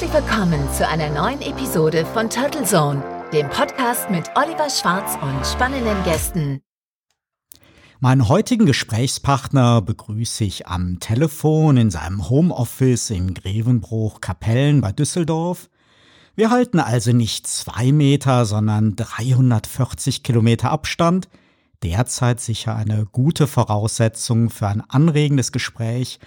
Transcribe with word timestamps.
Herzlich 0.00 0.24
willkommen 0.24 0.72
zu 0.72 0.88
einer 0.88 1.10
neuen 1.10 1.42
Episode 1.42 2.06
von 2.06 2.30
Turtle 2.30 2.64
Zone, 2.64 3.04
dem 3.34 3.50
Podcast 3.50 4.08
mit 4.08 4.30
Oliver 4.34 4.70
Schwarz 4.70 5.18
und 5.20 5.46
spannenden 5.46 6.02
Gästen. 6.04 6.62
Meinen 7.98 8.26
heutigen 8.26 8.64
Gesprächspartner 8.64 9.82
begrüße 9.82 10.44
ich 10.44 10.66
am 10.66 11.00
Telefon 11.00 11.76
in 11.76 11.90
seinem 11.90 12.30
Homeoffice 12.30 13.10
in 13.10 13.34
Grevenbruch 13.34 14.22
Kapellen 14.22 14.80
bei 14.80 14.90
Düsseldorf. 14.90 15.68
Wir 16.34 16.50
halten 16.50 16.80
also 16.80 17.12
nicht 17.12 17.46
zwei 17.46 17.92
Meter, 17.92 18.46
sondern 18.46 18.96
340 18.96 20.22
Kilometer 20.22 20.70
Abstand. 20.70 21.28
Derzeit 21.82 22.40
sicher 22.40 22.74
eine 22.74 23.04
gute 23.04 23.46
Voraussetzung 23.46 24.48
für 24.48 24.68
ein 24.68 24.80
anregendes 24.80 25.52
Gespräch 25.52 26.20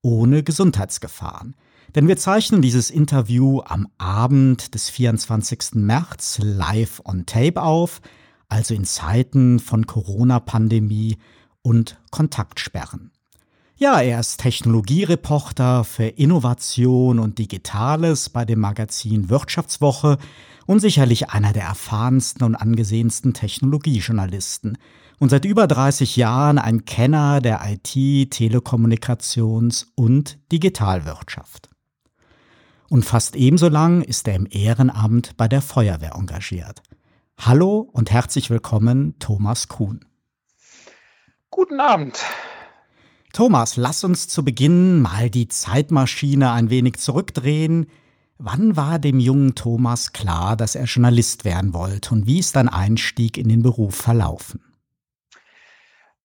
ohne 0.00 0.42
Gesundheitsgefahren. 0.42 1.56
Denn 1.94 2.06
wir 2.06 2.16
zeichnen 2.16 2.60
dieses 2.60 2.90
Interview 2.90 3.60
am 3.64 3.88
Abend 3.96 4.74
des 4.74 4.90
24. 4.90 5.74
März 5.74 6.38
live 6.42 7.00
on 7.04 7.24
Tape 7.24 7.62
auf, 7.62 8.00
also 8.48 8.74
in 8.74 8.84
Zeiten 8.84 9.58
von 9.58 9.86
Corona-Pandemie 9.86 11.16
und 11.62 11.98
Kontaktsperren. 12.10 13.10
Ja, 13.76 14.00
er 14.00 14.20
ist 14.20 14.40
Technologiereporter 14.40 15.84
für 15.84 16.06
Innovation 16.06 17.18
und 17.20 17.38
Digitales 17.38 18.28
bei 18.28 18.44
dem 18.44 18.58
Magazin 18.58 19.30
Wirtschaftswoche 19.30 20.18
und 20.66 20.80
sicherlich 20.80 21.30
einer 21.30 21.52
der 21.52 21.64
erfahrensten 21.64 22.44
und 22.44 22.56
angesehensten 22.56 23.34
Technologiejournalisten 23.34 24.78
und 25.20 25.30
seit 25.30 25.44
über 25.44 25.66
30 25.66 26.16
Jahren 26.16 26.58
ein 26.58 26.84
Kenner 26.84 27.40
der 27.40 27.60
IT, 27.64 28.34
Telekommunikations- 28.34 29.86
und 29.94 30.38
Digitalwirtschaft. 30.50 31.70
Und 32.90 33.04
fast 33.04 33.36
ebenso 33.36 33.68
lang 33.68 34.00
ist 34.00 34.26
er 34.28 34.34
im 34.34 34.46
Ehrenamt 34.50 35.36
bei 35.36 35.46
der 35.46 35.60
Feuerwehr 35.60 36.14
engagiert. 36.14 36.82
Hallo 37.38 37.88
und 37.92 38.10
herzlich 38.10 38.48
willkommen, 38.48 39.18
Thomas 39.18 39.68
Kuhn. 39.68 40.04
Guten 41.50 41.80
Abend. 41.80 42.18
Thomas, 43.34 43.76
lass 43.76 44.04
uns 44.04 44.26
zu 44.26 44.42
Beginn 44.42 45.02
mal 45.02 45.28
die 45.28 45.48
Zeitmaschine 45.48 46.50
ein 46.52 46.70
wenig 46.70 46.96
zurückdrehen. 46.96 47.90
Wann 48.38 48.76
war 48.76 48.98
dem 48.98 49.20
jungen 49.20 49.54
Thomas 49.54 50.12
klar, 50.12 50.56
dass 50.56 50.74
er 50.74 50.84
Journalist 50.84 51.44
werden 51.44 51.74
wollte 51.74 52.14
und 52.14 52.26
wie 52.26 52.38
ist 52.38 52.56
dein 52.56 52.68
Einstieg 52.68 53.36
in 53.36 53.48
den 53.48 53.62
Beruf 53.62 53.96
verlaufen? 53.96 54.64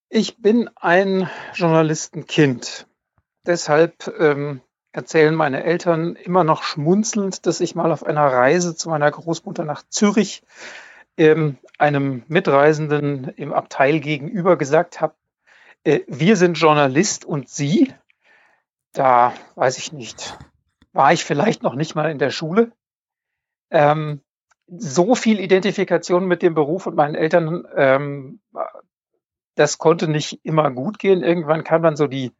Ich 0.07 0.41
bin 0.41 0.69
ein 0.75 1.29
Journalistenkind. 1.55 2.87
Deshalb 3.45 4.13
ähm, 4.19 4.61
erzählen 4.93 5.33
meine 5.33 5.63
Eltern 5.63 6.15
immer 6.15 6.43
noch 6.43 6.63
schmunzelnd, 6.63 7.45
dass 7.45 7.59
ich 7.59 7.75
mal 7.75 7.91
auf 7.91 8.05
einer 8.05 8.25
Reise 8.25 8.75
zu 8.75 8.89
meiner 8.89 9.09
Großmutter 9.11 9.65
nach 9.65 9.83
Zürich 9.89 10.43
ähm, 11.17 11.57
einem 11.77 12.23
Mitreisenden 12.27 13.27
im 13.29 13.53
Abteil 13.53 13.99
gegenüber 13.99 14.55
gesagt 14.55 15.01
habe, 15.01 15.15
äh, 15.83 16.01
wir 16.07 16.37
sind 16.37 16.59
Journalist 16.59 17.25
und 17.25 17.49
Sie, 17.49 17.91
da 18.93 19.33
weiß 19.55 19.79
ich 19.79 19.91
nicht, 19.91 20.37
war 20.93 21.11
ich 21.11 21.25
vielleicht 21.25 21.63
noch 21.63 21.73
nicht 21.73 21.95
mal 21.95 22.11
in 22.11 22.19
der 22.19 22.29
Schule. 22.29 22.71
Ähm, 23.71 24.21
so 24.67 25.15
viel 25.15 25.39
Identifikation 25.39 26.27
mit 26.27 26.43
dem 26.43 26.53
Beruf 26.53 26.85
und 26.85 26.95
meinen 26.95 27.15
Eltern, 27.15 27.67
ähm, 27.75 28.39
das 29.55 29.79
konnte 29.79 30.07
nicht 30.07 30.39
immer 30.43 30.69
gut 30.71 30.99
gehen. 30.99 31.23
Irgendwann 31.23 31.63
kam 31.63 31.81
dann 31.81 31.95
so 31.95 32.07
die 32.07 32.31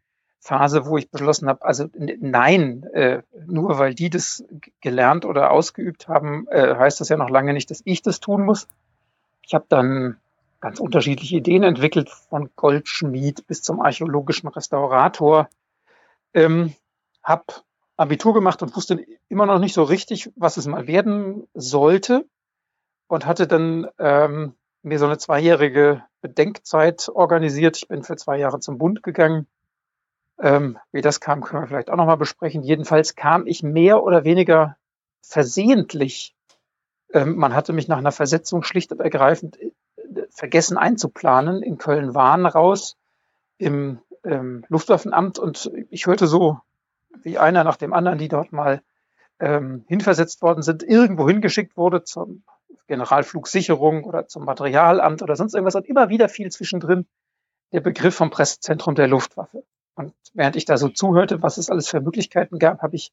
Phase, 0.44 0.86
wo 0.86 0.98
ich 0.98 1.10
beschlossen 1.10 1.48
habe, 1.48 1.64
also 1.64 1.88
nein, 1.96 2.84
äh, 2.92 3.22
nur 3.46 3.80
weil 3.80 3.96
die 3.96 4.10
das 4.10 4.44
gelernt 4.82 5.24
oder 5.24 5.52
ausgeübt 5.52 6.10
haben, 6.10 6.48
äh, 6.50 6.76
heißt 6.76 7.00
das 7.00 7.08
ja 7.08 7.16
noch 7.16 7.30
lange 7.30 7.54
nicht, 7.54 7.72
dass 7.72 7.82
ich 7.86 8.02
das 8.02 8.20
tun 8.20 8.44
muss. 8.44 8.68
Ich 9.42 9.54
habe 9.54 9.64
dann 9.70 10.18
ganz 10.60 10.82
unterschiedliche 10.82 11.38
Ideen 11.38 11.64
entwickelt, 11.64 12.10
von 12.10 12.50
Goldschmied 12.58 13.48
bis 13.48 13.62
zum 13.62 13.80
archäologischen 13.80 14.50
Restaurator. 14.50 15.48
Ähm, 16.34 16.74
habe 17.24 17.46
Abitur 17.96 18.34
gemacht 18.34 18.62
und 18.62 18.76
wusste 18.76 19.06
immer 19.30 19.46
noch 19.46 19.60
nicht 19.60 19.74
so 19.74 19.84
richtig, 19.84 20.30
was 20.36 20.58
es 20.58 20.68
mal 20.68 20.88
werden 20.88 21.48
sollte 21.54 22.26
und 23.08 23.26
hatte 23.26 23.48
dann 23.48 23.88
ähm, 23.98 24.56
mir 24.82 25.00
so 25.00 25.06
eine 25.06 25.18
zweijährige 25.18 26.04
Bedenkzeit 26.20 27.08
organisiert. 27.08 27.78
Ich 27.78 27.88
bin 27.88 28.04
für 28.04 28.18
zwei 28.18 28.40
Jahre 28.40 28.60
zum 28.60 28.78
Bund 28.78 29.04
gegangen 29.04 29.48
ähm, 30.40 30.78
wie 30.92 31.02
das 31.02 31.20
kam, 31.20 31.42
können 31.42 31.64
wir 31.64 31.68
vielleicht 31.68 31.90
auch 31.90 31.96
nochmal 31.96 32.18
besprechen. 32.18 32.64
Jedenfalls 32.64 33.16
kam 33.16 33.48
ich 33.48 33.64
mehr 33.64 34.04
oder 34.04 34.24
weniger 34.24 34.78
versehentlich. 35.22 36.36
Ähm, 37.14 37.36
man 37.36 37.56
hatte 37.56 37.74
mich 37.74 37.88
nach 37.88 37.98
einer 37.98 38.12
Versetzung 38.12 38.64
schlicht 38.64 38.92
und 38.92 39.00
ergreifend 39.00 39.60
äh, 39.60 39.72
vergessen 40.30 40.78
einzuplanen 40.78 41.62
in 41.62 41.78
Köln-Wahn 41.78 42.46
raus 42.46 42.98
im 43.58 44.00
ähm, 44.24 44.66
Luftwaffenamt 44.70 45.40
und 45.40 45.72
ich 45.90 46.08
hörte 46.08 46.28
so, 46.28 46.60
wie 47.22 47.38
einer 47.38 47.64
nach 47.64 47.78
dem 47.78 47.94
anderen, 47.94 48.18
die 48.18 48.28
dort 48.28 48.52
mal 48.52 48.82
ähm, 49.40 49.86
hinversetzt 49.88 50.42
worden 50.42 50.64
sind, 50.64 50.84
irgendwo 50.84 51.28
hingeschickt 51.28 51.78
wurde 51.78 52.04
zum 52.04 52.44
Generalflugsicherung 52.88 54.04
oder 54.04 54.28
zum 54.28 54.46
Materialamt 54.46 55.22
oder 55.22 55.36
sonst 55.36 55.54
irgendwas 55.54 55.76
und 55.76 55.88
immer 55.88 56.10
wieder 56.10 56.30
fiel 56.30 56.52
zwischendrin 56.52 57.06
der 57.72 57.82
Begriff 57.82 58.16
vom 58.16 58.30
Pressezentrum 58.30 58.96
der 58.96 59.08
Luftwaffe. 59.08 59.64
Und 59.96 60.14
während 60.34 60.56
ich 60.56 60.66
da 60.66 60.78
so 60.78 60.90
zuhörte, 60.90 61.42
was 61.42 61.58
es 61.58 61.70
alles 61.70 61.88
für 61.88 62.02
Möglichkeiten 62.02 62.60
gab, 62.60 62.82
habe 62.82 62.96
ich 62.96 63.12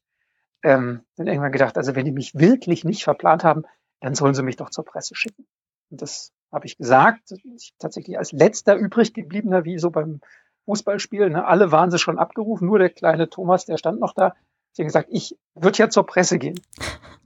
ähm, 0.63 1.01
dann 1.15 1.27
irgendwann 1.27 1.51
gedacht, 1.51 1.77
also 1.77 1.95
wenn 1.95 2.05
die 2.05 2.11
mich 2.11 2.35
wirklich 2.35 2.83
nicht 2.83 3.03
verplant 3.03 3.43
haben, 3.43 3.63
dann 3.99 4.15
sollen 4.15 4.33
sie 4.33 4.43
mich 4.43 4.55
doch 4.55 4.69
zur 4.69 4.85
Presse 4.85 5.15
schicken. 5.15 5.45
Und 5.89 6.01
das 6.01 6.33
habe 6.51 6.65
ich 6.65 6.77
gesagt. 6.77 7.33
Ich 7.55 7.73
tatsächlich 7.79 8.17
als 8.17 8.31
letzter 8.31 8.75
übrig 8.75 9.13
gebliebener, 9.13 9.63
wie 9.65 9.77
so 9.77 9.89
beim 9.89 10.21
Fußballspiel. 10.65 11.29
Ne? 11.29 11.45
Alle 11.45 11.71
waren 11.71 11.91
sie 11.91 11.99
schon 11.99 12.19
abgerufen, 12.19 12.67
nur 12.67 12.79
der 12.79 12.89
kleine 12.89 13.29
Thomas, 13.29 13.65
der 13.65 13.77
stand 13.77 13.99
noch 13.99 14.13
da. 14.13 14.35
Ich 14.73 14.79
habe 14.79 14.85
gesagt, 14.85 15.09
ich 15.11 15.37
würde 15.53 15.77
ja 15.77 15.89
zur 15.89 16.05
Presse 16.05 16.39
gehen. 16.39 16.59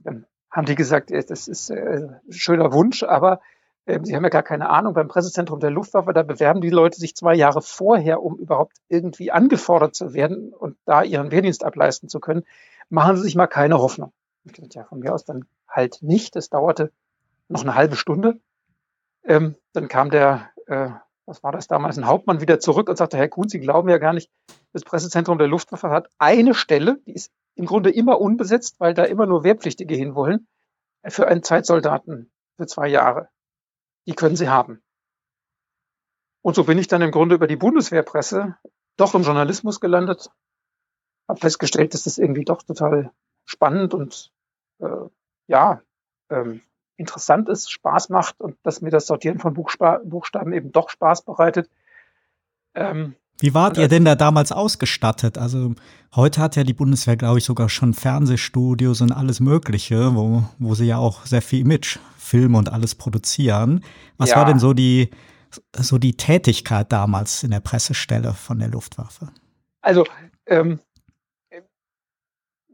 Dann 0.04 0.26
haben 0.50 0.66
die 0.66 0.74
gesagt, 0.74 1.10
das 1.10 1.48
ist 1.48 1.70
äh, 1.70 2.08
ein 2.26 2.32
schöner 2.32 2.72
Wunsch, 2.72 3.02
aber 3.02 3.40
Sie 3.86 4.16
haben 4.16 4.24
ja 4.24 4.30
gar 4.30 4.42
keine 4.42 4.68
Ahnung, 4.68 4.94
beim 4.94 5.06
Pressezentrum 5.06 5.60
der 5.60 5.70
Luftwaffe, 5.70 6.12
da 6.12 6.24
bewerben 6.24 6.60
die 6.60 6.70
Leute 6.70 6.98
sich 6.98 7.14
zwei 7.14 7.36
Jahre 7.36 7.62
vorher, 7.62 8.20
um 8.20 8.36
überhaupt 8.36 8.76
irgendwie 8.88 9.30
angefordert 9.30 9.94
zu 9.94 10.12
werden 10.12 10.52
und 10.52 10.76
da 10.86 11.04
ihren 11.04 11.30
Wehrdienst 11.30 11.64
ableisten 11.64 12.08
zu 12.08 12.18
können. 12.18 12.42
Machen 12.88 13.16
Sie 13.16 13.22
sich 13.22 13.36
mal 13.36 13.46
keine 13.46 13.78
Hoffnung. 13.78 14.12
Ich 14.42 14.52
dachte, 14.52 14.78
ja, 14.78 14.84
von 14.84 14.98
mir 14.98 15.14
aus 15.14 15.24
dann 15.24 15.44
halt 15.68 15.98
nicht. 16.02 16.34
Das 16.34 16.50
dauerte 16.50 16.90
noch 17.48 17.62
eine 17.62 17.76
halbe 17.76 17.94
Stunde. 17.94 18.40
Ähm, 19.22 19.54
dann 19.72 19.86
kam 19.86 20.10
der, 20.10 20.50
äh, 20.66 20.90
was 21.24 21.44
war 21.44 21.52
das 21.52 21.68
damals, 21.68 21.96
ein 21.96 22.06
Hauptmann 22.06 22.40
wieder 22.40 22.58
zurück 22.58 22.88
und 22.88 22.96
sagte, 22.96 23.16
Herr 23.16 23.28
Kuhn, 23.28 23.48
Sie 23.48 23.60
glauben 23.60 23.88
ja 23.88 23.98
gar 23.98 24.12
nicht, 24.12 24.30
das 24.72 24.82
Pressezentrum 24.82 25.38
der 25.38 25.48
Luftwaffe 25.48 25.90
hat 25.90 26.08
eine 26.18 26.54
Stelle, 26.54 26.98
die 27.06 27.12
ist 27.12 27.30
im 27.54 27.66
Grunde 27.66 27.90
immer 27.90 28.20
unbesetzt, 28.20 28.80
weil 28.80 28.94
da 28.94 29.04
immer 29.04 29.26
nur 29.26 29.44
Wehrpflichtige 29.44 29.94
hinwollen, 29.94 30.48
für 31.06 31.28
einen 31.28 31.44
Zeitsoldaten 31.44 32.32
für 32.56 32.66
zwei 32.66 32.88
Jahre 32.88 33.28
die 34.06 34.14
können 34.14 34.36
sie 34.36 34.48
haben. 34.48 34.82
Und 36.42 36.54
so 36.54 36.64
bin 36.64 36.78
ich 36.78 36.86
dann 36.86 37.02
im 37.02 37.10
Grunde 37.10 37.34
über 37.34 37.46
die 37.46 37.56
Bundeswehrpresse 37.56 38.56
doch 38.96 39.14
im 39.14 39.22
Journalismus 39.22 39.80
gelandet, 39.80 40.30
habe 41.28 41.40
festgestellt, 41.40 41.92
dass 41.92 42.04
das 42.04 42.18
irgendwie 42.18 42.44
doch 42.44 42.62
total 42.62 43.12
spannend 43.44 43.94
und 43.94 44.32
äh, 44.78 45.08
ja 45.48 45.82
ähm, 46.30 46.62
interessant 46.96 47.48
ist, 47.48 47.70
Spaß 47.70 48.08
macht 48.08 48.40
und 48.40 48.56
dass 48.62 48.80
mir 48.80 48.90
das 48.90 49.06
Sortieren 49.06 49.38
von 49.38 49.54
Buchspa 49.54 50.00
Buchstaben 50.04 50.52
eben 50.52 50.72
doch 50.72 50.88
Spaß 50.88 51.22
bereitet. 51.22 51.70
Ähm, 52.74 53.16
wie 53.38 53.54
wart 53.54 53.76
ihr 53.76 53.88
denn 53.88 54.04
da 54.04 54.14
damals 54.14 54.52
ausgestattet? 54.52 55.38
Also 55.38 55.74
heute 56.14 56.40
hat 56.40 56.56
ja 56.56 56.64
die 56.64 56.72
Bundeswehr, 56.72 57.16
glaube 57.16 57.38
ich, 57.38 57.44
sogar 57.44 57.68
schon 57.68 57.92
Fernsehstudios 57.92 59.00
und 59.00 59.12
alles 59.12 59.40
Mögliche, 59.40 60.14
wo, 60.14 60.44
wo 60.58 60.74
sie 60.74 60.86
ja 60.86 60.98
auch 60.98 61.26
sehr 61.26 61.42
viel 61.42 61.60
Image, 61.60 61.98
Filme 62.16 62.56
und 62.58 62.72
alles 62.72 62.94
produzieren. 62.94 63.84
Was 64.16 64.30
ja. 64.30 64.36
war 64.36 64.46
denn 64.46 64.58
so 64.58 64.72
die, 64.72 65.10
so 65.76 65.98
die 65.98 66.16
Tätigkeit 66.16 66.90
damals 66.90 67.42
in 67.42 67.50
der 67.50 67.60
Pressestelle 67.60 68.32
von 68.32 68.58
der 68.58 68.68
Luftwaffe? 68.68 69.28
Also 69.82 70.04
ähm, 70.46 70.80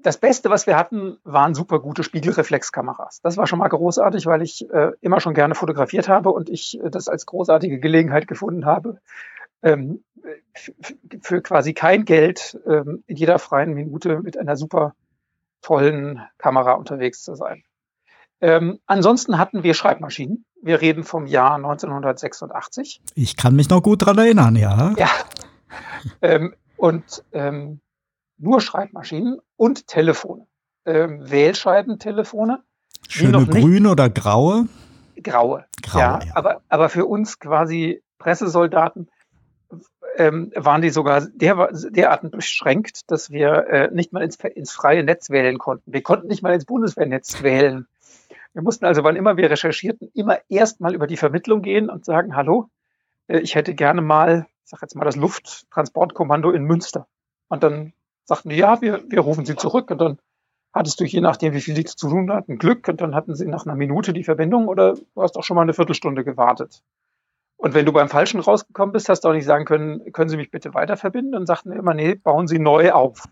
das 0.02 0.18
Beste, 0.18 0.50
was 0.50 0.66
wir 0.66 0.76
hatten, 0.76 1.18
waren 1.24 1.54
super 1.54 1.78
gute 1.78 2.02
Spiegelreflexkameras. 2.02 3.20
Das 3.22 3.36
war 3.36 3.46
schon 3.46 3.58
mal 3.58 3.68
großartig, 3.68 4.26
weil 4.26 4.42
ich 4.42 4.68
äh, 4.70 4.92
immer 5.00 5.20
schon 5.20 5.34
gerne 5.34 5.54
fotografiert 5.54 6.08
habe 6.08 6.30
und 6.30 6.50
ich 6.50 6.80
äh, 6.82 6.90
das 6.90 7.08
als 7.08 7.26
großartige 7.26 7.78
Gelegenheit 7.78 8.26
gefunden 8.26 8.66
habe, 8.66 9.00
ähm, 9.62 10.04
für 11.20 11.42
quasi 11.42 11.72
kein 11.74 12.04
Geld 12.04 12.58
ähm, 12.66 13.02
in 13.06 13.16
jeder 13.16 13.38
freien 13.38 13.74
Minute 13.74 14.20
mit 14.20 14.36
einer 14.36 14.56
super 14.56 14.94
tollen 15.62 16.20
Kamera 16.38 16.72
unterwegs 16.72 17.22
zu 17.22 17.34
sein. 17.34 17.62
Ähm, 18.40 18.80
ansonsten 18.86 19.38
hatten 19.38 19.62
wir 19.62 19.74
Schreibmaschinen. 19.74 20.44
Wir 20.60 20.80
reden 20.80 21.04
vom 21.04 21.26
Jahr 21.26 21.54
1986. 21.54 23.00
Ich 23.14 23.36
kann 23.36 23.54
mich 23.54 23.68
noch 23.68 23.82
gut 23.82 24.04
dran 24.04 24.18
erinnern, 24.18 24.56
ja. 24.56 24.94
Ja. 24.96 25.10
ähm, 26.22 26.54
und 26.76 27.24
ähm, 27.32 27.80
nur 28.38 28.60
Schreibmaschinen 28.60 29.38
und 29.56 29.86
Telefone. 29.86 30.46
äh, 30.84 31.08
Wählscheibentelefone. 31.08 32.62
Schöne 33.08 33.46
grüne 33.46 33.90
oder 33.90 34.10
graue? 34.10 34.66
Graue. 35.22 35.64
graue 35.82 36.00
ja, 36.00 36.20
ja, 36.24 36.32
Aber, 36.34 36.62
aber 36.68 36.88
für 36.88 37.06
uns 37.06 37.38
quasi 37.38 38.02
Pressesoldaten 38.18 39.08
ähm, 40.16 40.52
waren 40.54 40.82
die 40.82 40.90
sogar 40.90 41.26
der, 41.26 41.70
derartig 41.72 42.30
beschränkt, 42.30 43.10
dass 43.10 43.30
wir 43.30 43.66
äh, 43.68 43.90
nicht 43.92 44.12
mal 44.12 44.22
ins, 44.22 44.36
ins 44.36 44.72
freie 44.72 45.04
Netz 45.04 45.30
wählen 45.30 45.58
konnten. 45.58 45.92
Wir 45.92 46.02
konnten 46.02 46.28
nicht 46.28 46.42
mal 46.42 46.54
ins 46.54 46.64
Bundeswehrnetz 46.64 47.42
wählen. 47.42 47.86
Wir 48.52 48.62
mussten 48.62 48.84
also, 48.84 49.02
wann 49.04 49.16
immer 49.16 49.36
wir 49.36 49.50
recherchierten, 49.50 50.10
immer 50.14 50.38
erst 50.48 50.80
mal 50.80 50.94
über 50.94 51.06
die 51.06 51.16
Vermittlung 51.16 51.62
gehen 51.62 51.88
und 51.88 52.04
sagen, 52.04 52.36
hallo, 52.36 52.68
äh, 53.28 53.38
ich 53.38 53.54
hätte 53.54 53.74
gerne 53.74 54.02
mal, 54.02 54.46
ich 54.64 54.70
sag 54.70 54.82
jetzt 54.82 54.94
mal, 54.94 55.04
das 55.04 55.16
Lufttransportkommando 55.16 56.50
in 56.50 56.64
Münster. 56.64 57.06
Und 57.48 57.62
dann 57.62 57.92
sagten 58.24 58.50
die, 58.50 58.56
ja, 58.56 58.80
wir, 58.80 59.02
wir 59.08 59.20
rufen 59.20 59.46
sie 59.46 59.56
zurück. 59.56 59.90
Und 59.90 60.00
dann 60.00 60.18
hattest 60.72 61.00
du 61.00 61.04
je 61.04 61.20
nachdem, 61.20 61.54
wie 61.54 61.60
viel 61.60 61.74
sie 61.74 61.84
zu 61.84 62.08
tun 62.08 62.32
hatten, 62.32 62.58
Glück. 62.58 62.88
Und 62.88 63.00
dann 63.00 63.14
hatten 63.14 63.34
sie 63.34 63.46
nach 63.46 63.66
einer 63.66 63.74
Minute 63.74 64.12
die 64.12 64.24
Verbindung 64.24 64.68
oder 64.68 64.94
du 64.94 65.22
hast 65.22 65.36
auch 65.36 65.44
schon 65.44 65.54
mal 65.54 65.62
eine 65.62 65.74
Viertelstunde 65.74 66.24
gewartet. 66.24 66.82
Und 67.62 67.74
wenn 67.74 67.86
du 67.86 67.92
beim 67.92 68.08
Falschen 68.08 68.40
rausgekommen 68.40 68.92
bist, 68.92 69.08
hast 69.08 69.20
du 69.20 69.28
auch 69.28 69.32
nicht 69.32 69.44
sagen 69.44 69.64
können, 69.64 70.12
können 70.12 70.28
Sie 70.28 70.36
mich 70.36 70.50
bitte 70.50 70.74
weiter 70.74 70.96
verbinden? 70.96 71.30
Dann 71.30 71.46
sagten 71.46 71.70
wir 71.70 71.78
immer, 71.78 71.94
nee, 71.94 72.16
bauen 72.16 72.48
Sie 72.48 72.58
neu 72.58 72.90
auf. 72.90 73.28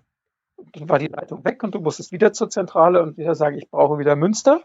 Und 0.54 0.76
dann 0.76 0.88
war 0.88 1.00
die 1.00 1.08
Leitung 1.08 1.44
weg 1.44 1.64
und 1.64 1.74
du 1.74 1.80
musstest 1.80 2.12
wieder 2.12 2.32
zur 2.32 2.48
Zentrale 2.48 3.02
und 3.02 3.16
wieder 3.16 3.34
sagen, 3.34 3.58
ich 3.58 3.68
brauche 3.68 3.98
wieder 3.98 4.14
Münster. 4.14 4.62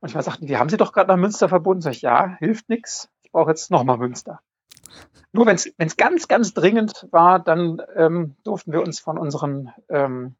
Manchmal 0.00 0.22
sagten 0.22 0.46
die, 0.46 0.56
haben 0.56 0.68
Sie 0.68 0.76
doch 0.76 0.92
gerade 0.92 1.08
nach 1.08 1.16
Münster 1.16 1.48
verbunden? 1.48 1.80
Sag 1.80 1.94
ich, 1.94 2.02
ja, 2.02 2.36
hilft 2.38 2.68
nichts. 2.68 3.08
Ich 3.24 3.32
brauche 3.32 3.50
jetzt 3.50 3.72
nochmal 3.72 3.98
Münster. 3.98 4.38
Nur 5.32 5.46
wenn 5.46 5.56
es 5.56 5.96
ganz, 5.96 6.28
ganz 6.28 6.54
dringend 6.54 7.08
war, 7.10 7.40
dann 7.40 7.82
ähm, 7.96 8.36
durften 8.44 8.70
wir 8.70 8.82
uns 8.82 9.00
von 9.00 9.18
unseren 9.18 9.72
ähm, 9.88 10.36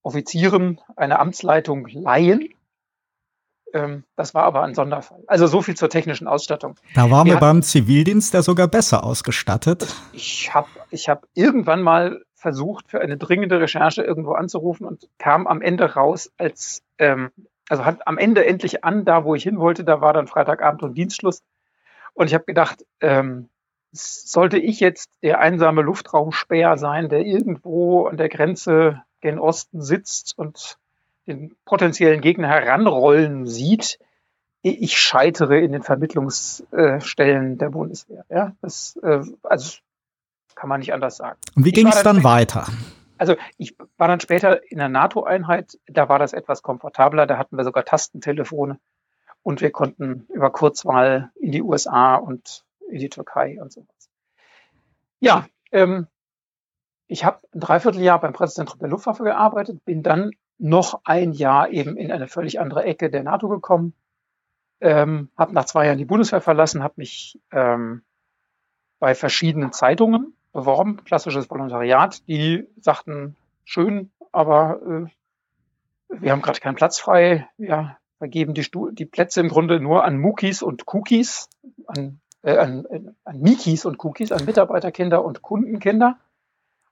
Offizieren 0.00 0.80
eine 0.96 1.18
Amtsleitung 1.18 1.86
leihen. 1.86 2.48
Ähm, 3.72 4.04
das 4.16 4.34
war 4.34 4.44
aber 4.44 4.62
ein 4.62 4.74
Sonderfall. 4.74 5.22
Also 5.26 5.46
so 5.46 5.62
viel 5.62 5.76
zur 5.76 5.88
technischen 5.88 6.26
Ausstattung. 6.26 6.76
Da 6.94 7.10
waren 7.10 7.26
wir, 7.26 7.34
wir 7.34 7.40
beim 7.40 7.62
Zivildienst 7.62 8.34
ja 8.34 8.42
sogar 8.42 8.68
besser 8.68 9.04
ausgestattet. 9.04 9.94
Ich 10.12 10.52
habe 10.52 10.68
ich 10.90 11.08
hab 11.08 11.26
irgendwann 11.34 11.82
mal 11.82 12.22
versucht, 12.34 12.88
für 12.88 13.00
eine 13.00 13.16
dringende 13.16 13.60
Recherche 13.60 14.02
irgendwo 14.02 14.32
anzurufen 14.32 14.86
und 14.86 15.08
kam 15.18 15.46
am 15.46 15.60
Ende 15.60 15.94
raus 15.94 16.32
als, 16.38 16.82
ähm, 16.98 17.30
also 17.68 17.84
hat 17.84 18.06
am 18.06 18.18
Ende 18.18 18.46
endlich 18.46 18.82
an, 18.82 19.04
da 19.04 19.24
wo 19.24 19.34
ich 19.34 19.42
hin 19.42 19.58
wollte, 19.58 19.84
da 19.84 20.00
war 20.00 20.12
dann 20.12 20.26
Freitagabend 20.26 20.82
und 20.82 20.94
Dienstschluss. 20.94 21.42
Und 22.14 22.26
ich 22.26 22.34
habe 22.34 22.44
gedacht, 22.44 22.84
ähm, 23.00 23.50
sollte 23.92 24.58
ich 24.58 24.80
jetzt 24.80 25.10
der 25.22 25.40
einsame 25.40 25.82
Luftraumspäher 25.82 26.78
sein, 26.78 27.08
der 27.08 27.24
irgendwo 27.26 28.06
an 28.06 28.16
der 28.16 28.28
Grenze 28.28 29.02
gen 29.20 29.38
Osten 29.38 29.82
sitzt 29.82 30.38
und 30.38 30.78
den 31.26 31.54
potenziellen 31.64 32.20
Gegner 32.20 32.48
heranrollen 32.48 33.46
sieht, 33.46 33.98
ich 34.62 34.98
scheitere 34.98 35.58
in 35.60 35.72
den 35.72 35.82
Vermittlungsstellen 35.82 37.56
der 37.58 37.70
Bundeswehr. 37.70 38.24
Ja, 38.28 38.54
das, 38.60 38.98
äh, 39.02 39.22
also 39.42 39.78
kann 40.54 40.68
man 40.68 40.80
nicht 40.80 40.92
anders 40.92 41.16
sagen. 41.16 41.38
Und 41.56 41.64
wie 41.64 41.72
ging 41.72 41.86
es 41.86 42.02
dann, 42.02 42.16
dann 42.16 42.24
weiter? 42.24 42.66
Also 43.16 43.36
ich 43.56 43.76
war 43.96 44.08
dann 44.08 44.20
später 44.20 44.70
in 44.70 44.78
der 44.78 44.88
NATO-Einheit, 44.88 45.78
da 45.86 46.08
war 46.08 46.18
das 46.18 46.32
etwas 46.32 46.62
komfortabler, 46.62 47.26
da 47.26 47.38
hatten 47.38 47.56
wir 47.56 47.64
sogar 47.64 47.84
Tastentelefone 47.84 48.78
und 49.42 49.60
wir 49.60 49.70
konnten 49.70 50.26
über 50.28 50.50
Kurzwahl 50.50 51.30
in 51.34 51.52
die 51.52 51.62
USA 51.62 52.16
und 52.16 52.64
in 52.90 52.98
die 52.98 53.08
Türkei 53.08 53.58
und 53.60 53.72
sowas. 53.72 54.10
Ja, 55.20 55.46
ähm, 55.72 56.06
ich 57.06 57.24
habe 57.24 57.40
ein 57.54 57.60
Dreivierteljahr 57.60 58.20
beim 58.20 58.32
Pressezentrum 58.32 58.78
der 58.78 58.88
Luftwaffe 58.88 59.24
gearbeitet, 59.24 59.84
bin 59.84 60.02
dann 60.02 60.30
noch 60.60 61.00
ein 61.04 61.32
Jahr 61.32 61.70
eben 61.70 61.96
in 61.96 62.12
eine 62.12 62.28
völlig 62.28 62.60
andere 62.60 62.84
Ecke 62.84 63.10
der 63.10 63.22
NATO 63.22 63.48
gekommen, 63.48 63.94
ähm, 64.80 65.30
habe 65.36 65.54
nach 65.54 65.64
zwei 65.64 65.86
Jahren 65.86 65.98
die 65.98 66.04
Bundeswehr 66.04 66.40
verlassen, 66.40 66.82
habe 66.82 66.94
mich 66.96 67.38
ähm, 67.52 68.02
bei 68.98 69.14
verschiedenen 69.14 69.72
Zeitungen 69.72 70.34
beworben, 70.52 71.04
klassisches 71.04 71.50
Volontariat, 71.50 72.26
die 72.28 72.66
sagten, 72.80 73.36
schön, 73.64 74.10
aber 74.32 74.80
äh, 74.82 76.18
wir 76.20 76.32
haben 76.32 76.42
gerade 76.42 76.60
keinen 76.60 76.74
Platz 76.74 76.98
frei, 76.98 77.48
wir 77.56 77.96
vergeben 78.18 78.52
die, 78.54 78.64
Stu 78.64 78.90
die 78.90 79.06
Plätze 79.06 79.40
im 79.40 79.48
Grunde 79.48 79.80
nur 79.80 80.04
an 80.04 80.18
Mukis 80.18 80.62
und 80.62 80.84
Cookies, 80.92 81.48
an, 81.86 82.20
äh, 82.42 82.56
an, 82.56 83.14
an 83.24 83.40
Mikis 83.40 83.84
und 83.84 84.02
Cookies, 84.04 84.32
an 84.32 84.44
Mitarbeiterkinder 84.44 85.24
und 85.24 85.40
Kundenkinder. 85.40 86.18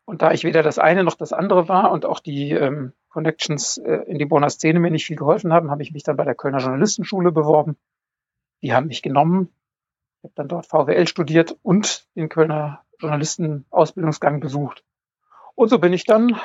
Und 0.08 0.22
da 0.22 0.32
ich 0.32 0.43
weder 0.43 0.62
das 0.62 0.78
eine 0.78 1.05
noch 1.05 1.16
das 1.16 1.34
andere 1.34 1.69
war 1.69 1.93
und 1.93 2.06
auch 2.06 2.20
die 2.20 2.52
ähm, 2.52 2.94
Connections 3.10 3.76
äh, 3.76 4.05
in 4.06 4.16
die 4.16 4.25
Bonner 4.25 4.49
Szene 4.49 4.81
mir 4.81 4.90
nicht 4.90 5.05
viel 5.05 5.16
geholfen 5.16 5.52
haben, 5.52 5.70
habe 5.70 5.82
ich 5.82 5.93
mich 5.93 6.02
dann 6.02 6.16
bei 6.16 6.25
der 6.25 6.34
Kölner 6.34 6.60
Journalistenschule 6.60 7.31
beworben. 7.31 7.76
Die 8.62 8.72
haben 8.72 8.87
mich 8.87 9.02
genommen. 9.02 9.52
Ich 10.16 10.25
habe 10.25 10.32
dann 10.34 10.49
dort 10.49 10.64
VWL 10.64 11.06
studiert 11.06 11.58
und 11.62 12.06
den 12.14 12.31
Kölner 12.31 12.87
Journalistenausbildungsgang 12.99 14.40
besucht. 14.40 14.82
Und 15.55 15.69
so 15.69 15.78
bin 15.78 15.93
ich 15.93 16.06
dann 16.06 16.40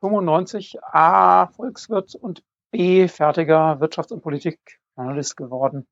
95 0.00 0.82
A 0.82 1.48
Volkswirt 1.48 2.14
und 2.14 2.42
B 2.70 3.08
fertiger 3.08 3.78
Wirtschafts- 3.78 4.14
und 4.14 4.22
Politikjournalist 4.22 5.36
geworden. 5.36 5.86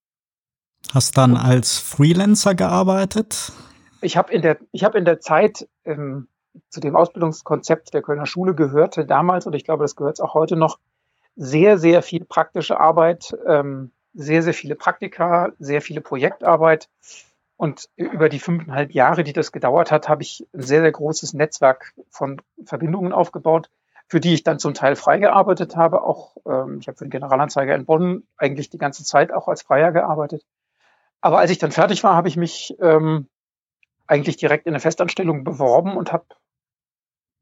Hast 0.95 1.19
dann 1.19 1.37
als 1.37 1.77
Freelancer 1.77 2.55
gearbeitet? 2.55 3.53
Ich 4.01 4.17
habe 4.17 4.33
in 4.33 4.41
der 4.41 4.57
ich 4.73 4.85
habe 4.85 4.97
in 4.97 5.05
der 5.05 5.21
Zeit 5.21 5.69
ähm, 5.85 6.27
zu 6.69 6.81
dem 6.81 6.97
Ausbildungskonzept 6.97 7.95
der 7.95 8.03
Kölner 8.03 8.27
Schule 8.27 8.55
gehörte 8.55 9.05
damals, 9.05 9.47
und 9.47 9.55
ich 9.55 9.65
glaube, 9.65 9.85
das 9.85 9.97
gehört 9.97 10.15
es 10.15 10.21
auch 10.21 10.35
heute 10.35 10.57
noch, 10.57 10.79
sehr, 11.37 11.79
sehr 11.79 12.03
viel 12.03 12.25
praktische 12.25 12.79
Arbeit, 12.79 13.37
ähm, 13.47 13.93
sehr, 14.15 14.43
sehr 14.43 14.55
viele 14.55 14.75
Praktika, 14.75 15.53
sehr 15.59 15.81
viele 15.81 16.01
Projektarbeit. 16.01 16.89
Und 17.57 17.89
über 17.97 18.29
die 18.29 18.39
fünfeinhalb 18.39 18.93
Jahre, 18.93 19.23
die 19.23 19.33
das 19.33 19.53
gedauert 19.53 19.91
hat, 19.91 20.09
habe 20.09 20.23
ich 20.23 20.47
ein 20.55 20.63
sehr, 20.63 20.81
sehr 20.81 20.93
großes 20.93 21.35
Netzwerk 21.35 21.93
von 22.11 22.41
Verbindungen 22.65 23.13
aufgebaut, 23.13 23.71
für 24.09 24.19
die 24.19 24.35
ich 24.35 24.43
dann 24.43 24.59
zum 24.59 24.75
Teil 24.75 24.97
freigearbeitet 24.97 25.77
habe. 25.77 26.03
Auch 26.03 26.37
ähm, 26.47 26.79
ich 26.81 26.89
habe 26.89 26.97
für 26.97 27.05
den 27.05 27.11
Generalanzeiger 27.11 27.75
in 27.75 27.85
Bonn 27.85 28.25
eigentlich 28.37 28.71
die 28.71 28.79
ganze 28.79 29.05
Zeit 29.05 29.33
auch 29.33 29.47
als 29.47 29.63
Freier 29.63 29.93
gearbeitet. 29.93 30.45
Aber 31.21 31.39
als 31.39 31.51
ich 31.51 31.59
dann 31.59 31.71
fertig 31.71 32.03
war, 32.03 32.17
habe 32.17 32.29
ich 32.29 32.37
mich 32.37 32.77
ähm, 32.81 33.29
eigentlich 34.11 34.37
direkt 34.37 34.67
in 34.67 34.73
eine 34.73 34.81
Festanstellung 34.81 35.45
beworben 35.45 35.97
und 35.97 36.13
habe, 36.13 36.25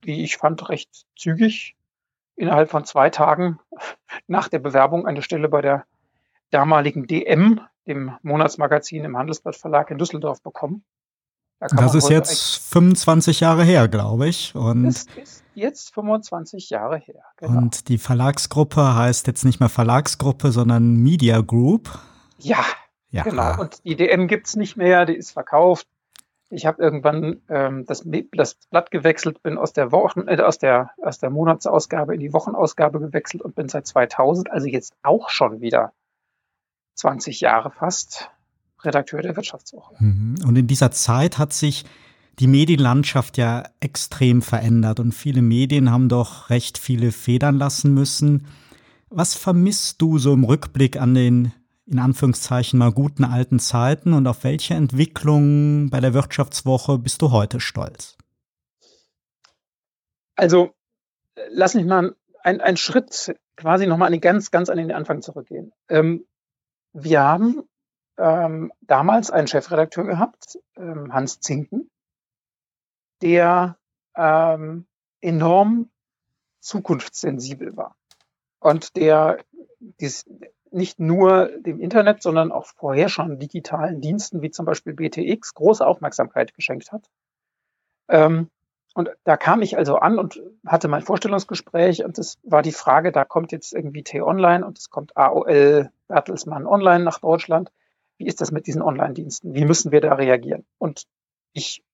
wie 0.02 0.22
ich 0.22 0.36
fand, 0.36 0.68
recht 0.68 1.06
zügig 1.16 1.76
innerhalb 2.36 2.70
von 2.70 2.84
zwei 2.84 3.10
Tagen 3.10 3.58
nach 4.26 4.48
der 4.48 4.58
Bewerbung 4.58 5.06
eine 5.06 5.22
Stelle 5.22 5.48
bei 5.48 5.62
der 5.62 5.84
damaligen 6.50 7.06
DM, 7.06 7.60
dem 7.86 8.12
Monatsmagazin 8.22 9.04
im 9.04 9.16
Handelsblatt 9.16 9.56
Verlag 9.56 9.90
in 9.90 9.98
Düsseldorf 9.98 10.42
bekommen. 10.42 10.84
Da 11.60 11.66
das 11.66 11.94
ist 11.96 12.08
jetzt 12.08 12.58
25 12.72 13.40
Jahre 13.40 13.64
her, 13.64 13.88
glaube 13.88 14.28
ich. 14.28 14.54
Und 14.54 14.84
das 14.84 15.06
ist 15.16 15.44
jetzt 15.54 15.92
25 15.92 16.70
Jahre 16.70 16.98
her. 16.98 17.24
Genau. 17.38 17.58
Und 17.58 17.88
die 17.88 17.98
Verlagsgruppe 17.98 18.94
heißt 18.94 19.26
jetzt 19.26 19.44
nicht 19.44 19.58
mehr 19.58 19.68
Verlagsgruppe, 19.68 20.52
sondern 20.52 20.94
Media 20.94 21.40
Group. 21.40 21.98
Ja, 22.38 22.64
ja. 23.10 23.24
genau. 23.24 23.60
Und 23.60 23.84
die 23.84 23.96
DM 23.96 24.28
gibt 24.28 24.46
es 24.46 24.54
nicht 24.54 24.76
mehr, 24.76 25.04
die 25.04 25.16
ist 25.16 25.32
verkauft. 25.32 25.88
Ich 26.50 26.64
habe 26.64 26.82
irgendwann 26.82 27.42
ähm, 27.48 27.84
das, 27.86 28.04
das 28.32 28.54
Blatt 28.70 28.90
gewechselt, 28.90 29.42
bin 29.42 29.58
aus 29.58 29.72
der 29.72 29.92
Wochen, 29.92 30.28
äh, 30.28 30.40
aus 30.40 30.58
der 30.58 30.90
aus 31.02 31.18
der 31.18 31.30
Monatsausgabe 31.30 32.14
in 32.14 32.20
die 32.20 32.32
Wochenausgabe 32.32 33.00
gewechselt 33.00 33.42
und 33.42 33.54
bin 33.54 33.68
seit 33.68 33.86
2000, 33.86 34.50
also 34.50 34.66
jetzt 34.66 34.94
auch 35.02 35.28
schon 35.28 35.60
wieder 35.60 35.92
20 36.94 37.40
Jahre 37.40 37.70
fast, 37.70 38.30
Redakteur 38.82 39.22
der 39.22 39.36
Wirtschaftswoche. 39.36 39.94
Mhm. 39.98 40.36
Und 40.46 40.56
in 40.56 40.66
dieser 40.66 40.90
Zeit 40.90 41.38
hat 41.38 41.52
sich 41.52 41.84
die 42.38 42.46
Medienlandschaft 42.46 43.36
ja 43.36 43.64
extrem 43.80 44.42
verändert 44.42 45.00
und 45.00 45.12
viele 45.12 45.42
Medien 45.42 45.90
haben 45.90 46.08
doch 46.08 46.50
recht 46.50 46.78
viele 46.78 47.12
Federn 47.12 47.56
lassen 47.56 47.92
müssen. 47.92 48.46
Was 49.10 49.34
vermisst 49.34 50.00
du 50.00 50.18
so 50.18 50.32
im 50.32 50.44
Rückblick 50.44 51.00
an 51.00 51.14
den 51.14 51.52
in 51.90 51.98
Anführungszeichen 51.98 52.78
mal 52.78 52.92
guten 52.92 53.24
alten 53.24 53.58
Zeiten 53.58 54.12
und 54.12 54.26
auf 54.26 54.44
welche 54.44 54.74
Entwicklung 54.74 55.90
bei 55.90 56.00
der 56.00 56.14
Wirtschaftswoche 56.14 56.98
bist 56.98 57.22
du 57.22 57.30
heute 57.32 57.60
stolz? 57.60 58.16
Also 60.36 60.74
lass 61.50 61.74
mich 61.74 61.84
mal 61.84 62.14
einen 62.42 62.76
Schritt 62.76 63.34
quasi 63.56 63.86
nochmal 63.86 64.06
an 64.06 64.12
den 64.12 64.20
ganz, 64.20 64.50
ganz 64.50 64.68
an 64.68 64.78
den 64.78 64.92
Anfang 64.92 65.22
zurückgehen. 65.22 65.72
Ähm, 65.88 66.26
wir 66.92 67.20
haben 67.20 67.62
ähm, 68.16 68.72
damals 68.80 69.30
einen 69.30 69.48
Chefredakteur 69.48 70.04
gehabt, 70.04 70.58
ähm, 70.76 71.12
Hans 71.12 71.40
Zinken, 71.40 71.90
der 73.22 73.78
ähm, 74.14 74.86
enorm 75.20 75.90
zukunftssensibel 76.60 77.76
war 77.76 77.96
und 78.60 78.96
der 78.96 79.38
dies, 79.80 80.24
nicht 80.72 81.00
nur 81.00 81.50
dem 81.60 81.80
Internet, 81.80 82.22
sondern 82.22 82.52
auch 82.52 82.66
vorher 82.66 83.08
schon 83.08 83.38
digitalen 83.38 84.00
Diensten 84.00 84.42
wie 84.42 84.50
zum 84.50 84.66
Beispiel 84.66 84.94
BTX 84.94 85.54
große 85.54 85.86
Aufmerksamkeit 85.86 86.54
geschenkt 86.54 86.92
hat. 86.92 87.08
Ähm, 88.08 88.50
und 88.94 89.10
da 89.24 89.36
kam 89.36 89.62
ich 89.62 89.76
also 89.76 89.96
an 89.96 90.18
und 90.18 90.42
hatte 90.66 90.88
mein 90.88 91.02
Vorstellungsgespräch 91.02 92.04
und 92.04 92.18
es 92.18 92.38
war 92.42 92.62
die 92.62 92.72
Frage, 92.72 93.12
da 93.12 93.24
kommt 93.24 93.52
jetzt 93.52 93.72
irgendwie 93.72 94.02
T-Online 94.02 94.66
und 94.66 94.78
es 94.78 94.90
kommt 94.90 95.16
AOL 95.16 95.90
Bertelsmann 96.08 96.66
Online 96.66 97.04
nach 97.04 97.20
Deutschland. 97.20 97.70
Wie 98.16 98.26
ist 98.26 98.40
das 98.40 98.50
mit 98.50 98.66
diesen 98.66 98.82
Online-Diensten? 98.82 99.54
Wie 99.54 99.64
müssen 99.64 99.92
wir 99.92 100.00
da 100.00 100.14
reagieren? 100.14 100.64
Und 100.78 101.04
ich 101.52 101.84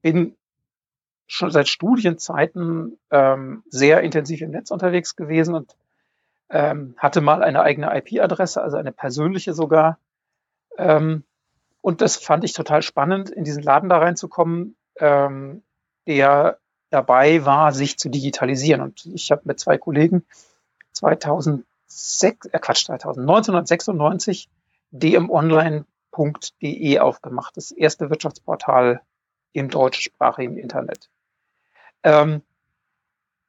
bin 0.00 0.36
schon 1.26 1.50
seit 1.50 1.68
Studienzeiten 1.68 2.98
ähm, 3.10 3.62
sehr 3.68 4.00
intensiv 4.00 4.40
im 4.40 4.50
Netz 4.50 4.70
unterwegs 4.70 5.16
gewesen 5.16 5.54
und 5.54 5.76
ähm, 6.50 6.94
hatte 6.98 7.20
mal 7.20 7.42
eine 7.42 7.62
eigene 7.62 7.96
IP-Adresse, 7.96 8.62
also 8.62 8.76
eine 8.76 8.92
persönliche 8.92 9.54
sogar. 9.54 9.98
Ähm, 10.76 11.24
und 11.80 12.00
das 12.00 12.16
fand 12.16 12.44
ich 12.44 12.52
total 12.52 12.82
spannend, 12.82 13.30
in 13.30 13.44
diesen 13.44 13.62
Laden 13.62 13.88
da 13.88 13.98
reinzukommen. 13.98 14.76
Ähm, 14.98 15.62
der 16.06 16.58
dabei 16.90 17.44
war, 17.44 17.72
sich 17.72 17.98
zu 17.98 18.08
digitalisieren. 18.08 18.80
Und 18.80 19.04
ich 19.06 19.32
habe 19.32 19.42
mit 19.44 19.58
zwei 19.58 19.78
Kollegen 19.78 20.24
2006, 20.92 22.46
äh 22.46 22.58
Quatsch, 22.60 22.88
1996 22.88 24.48
dmonline.de 24.92 25.88
aufgemacht, 27.00 27.56
das 27.56 27.72
erste 27.72 28.10
Wirtschaftsportal 28.10 29.00
im 29.52 29.70
deutschsprachigen 29.70 30.56
Internet. 30.56 31.08
Ähm, 32.04 32.42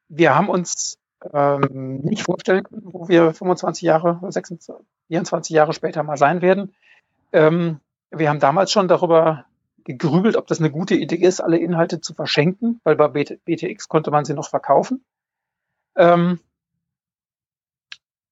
wir 0.08 0.34
haben 0.36 0.50
uns 0.50 0.98
ähm, 1.34 2.00
nicht 2.02 2.24
vorstellen 2.24 2.64
können, 2.64 2.82
wo 2.86 3.08
wir 3.08 3.34
25 3.34 3.84
Jahre, 3.84 4.20
26, 4.30 4.86
24 5.08 5.54
Jahre 5.54 5.74
später 5.74 6.04
mal 6.04 6.18
sein 6.18 6.42
werden. 6.42 6.74
Ähm, 7.32 7.80
wir 8.12 8.30
haben 8.30 8.40
damals 8.40 8.72
schon 8.72 8.88
darüber 8.88 9.46
gegrübelt, 9.84 10.36
ob 10.36 10.48
das 10.48 10.60
eine 10.60 10.72
gute 10.72 10.96
Idee 10.96 11.16
ist, 11.16 11.42
alle 11.42 11.58
Inhalte 11.58 12.02
zu 12.02 12.14
verschenken, 12.14 12.82
weil 12.84 12.96
bei 12.96 13.08
BTX 13.08 13.88
konnte 13.88 14.12
man 14.12 14.26
sie 14.26 14.34
noch 14.34 14.50
verkaufen. 14.50 15.04
Ähm, 15.96 16.40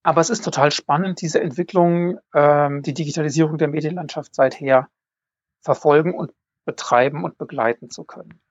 aber 0.03 0.19
es 0.19 0.29
ist 0.29 0.43
total 0.43 0.71
spannend, 0.71 1.21
diese 1.21 1.39
Entwicklung, 1.39 2.19
ähm, 2.33 2.81
die 2.81 2.93
Digitalisierung 2.93 3.57
der 3.57 3.69
Medienlandschaft 3.69 4.35
seither 4.35 4.89
verfolgen 5.61 6.13
und 6.13 6.33
betreiben 6.65 7.23
und 7.23 7.37
begleiten 7.37 7.89
zu 7.89 8.03
können. 8.03 8.41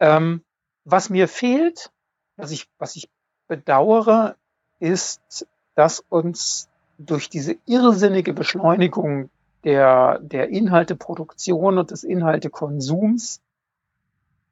Ähm, 0.00 0.44
was 0.84 1.10
mir 1.10 1.28
fehlt, 1.28 1.90
was 2.36 2.52
ich, 2.52 2.68
was 2.78 2.96
ich 2.96 3.10
bedauere, 3.48 4.36
ist, 4.78 5.46
dass 5.74 6.00
uns 6.00 6.68
durch 6.98 7.28
diese 7.28 7.56
irrsinnige 7.66 8.32
Beschleunigung 8.32 9.30
der, 9.64 10.18
der 10.20 10.48
Inhalteproduktion 10.48 11.78
und 11.78 11.90
des 11.90 12.04
Inhaltekonsums 12.04 13.40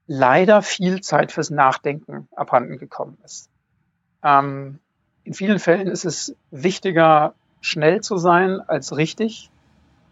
leider 0.06 0.60
viel 0.62 1.00
Zeit 1.00 1.32
fürs 1.32 1.50
Nachdenken 1.50 2.28
abhanden 2.34 2.78
gekommen 2.78 3.18
ist. 3.24 3.48
Ähm, 4.22 4.80
in 5.24 5.32
vielen 5.32 5.58
Fällen 5.58 5.88
ist 5.88 6.04
es 6.04 6.36
wichtiger, 6.50 7.34
schnell 7.60 8.02
zu 8.02 8.18
sein 8.18 8.60
als 8.60 8.96
richtig. 8.96 9.50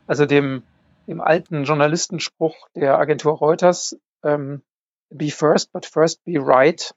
Also 0.07 0.25
dem, 0.25 0.63
dem 1.07 1.21
alten 1.21 1.65
Journalistenspruch 1.65 2.69
der 2.75 2.99
Agentur 2.99 3.37
Reuters, 3.37 3.99
ähm, 4.23 4.63
be 5.11 5.31
first, 5.31 5.73
but 5.73 5.85
first 5.85 6.25
be 6.25 6.39
right, 6.39 6.95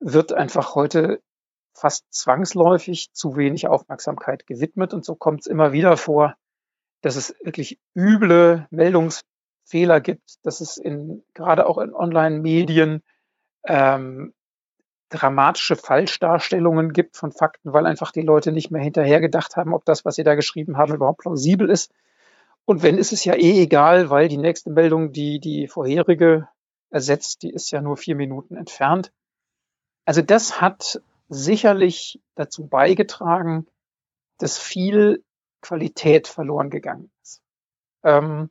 wird 0.00 0.32
einfach 0.32 0.74
heute 0.74 1.20
fast 1.72 2.06
zwangsläufig 2.10 3.12
zu 3.12 3.36
wenig 3.36 3.68
Aufmerksamkeit 3.68 4.46
gewidmet. 4.46 4.94
Und 4.94 5.04
so 5.04 5.14
kommt 5.14 5.42
es 5.42 5.46
immer 5.46 5.72
wieder 5.72 5.96
vor, 5.96 6.34
dass 7.02 7.16
es 7.16 7.34
wirklich 7.42 7.78
üble 7.94 8.66
Meldungsfehler 8.70 10.00
gibt, 10.00 10.44
dass 10.44 10.60
es 10.60 10.76
in, 10.76 11.22
gerade 11.34 11.66
auch 11.66 11.78
in 11.78 11.94
Online-Medien 11.94 13.02
ähm, 13.64 14.32
dramatische 15.08 15.76
Falschdarstellungen 15.76 16.92
gibt 16.92 17.16
von 17.16 17.30
Fakten, 17.32 17.72
weil 17.72 17.86
einfach 17.86 18.10
die 18.10 18.22
Leute 18.22 18.52
nicht 18.52 18.70
mehr 18.70 18.82
hinterher 18.82 19.20
gedacht 19.20 19.56
haben, 19.56 19.72
ob 19.72 19.84
das, 19.84 20.04
was 20.04 20.16
sie 20.16 20.24
da 20.24 20.34
geschrieben 20.34 20.76
haben, 20.76 20.94
überhaupt 20.94 21.20
plausibel 21.20 21.70
ist. 21.70 21.92
Und 22.64 22.82
wenn, 22.82 22.98
ist 22.98 23.12
es 23.12 23.24
ja 23.24 23.34
eh 23.34 23.62
egal, 23.62 24.10
weil 24.10 24.28
die 24.28 24.38
nächste 24.38 24.70
Meldung, 24.70 25.12
die 25.12 25.38
die 25.38 25.68
vorherige 25.68 26.48
ersetzt, 26.90 27.42
die 27.42 27.50
ist 27.50 27.70
ja 27.70 27.80
nur 27.80 27.96
vier 27.96 28.16
Minuten 28.16 28.56
entfernt. 28.56 29.12
Also 30.06 30.22
das 30.22 30.60
hat 30.60 31.02
sicherlich 31.28 32.20
dazu 32.36 32.66
beigetragen, 32.66 33.66
dass 34.38 34.56
viel 34.56 35.24
Qualität 35.60 36.28
verloren 36.28 36.70
gegangen 36.70 37.10
ist. 37.22 37.42
Ähm, 38.04 38.48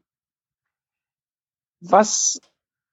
was 1.79 2.41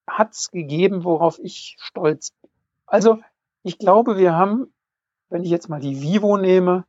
hat's 0.07 0.51
gegeben, 0.51 1.05
worauf 1.05 1.39
ich 1.41 1.77
stolz 1.81 2.31
bin? 2.41 2.51
Also, 2.87 3.19
ich 3.63 3.79
glaube, 3.79 4.17
wir 4.17 4.35
haben, 4.35 4.73
wenn 5.29 5.43
ich 5.43 5.51
jetzt 5.51 5.69
mal 5.69 5.81
die 5.81 6.01
Vivo 6.01 6.37
nehme, 6.37 6.85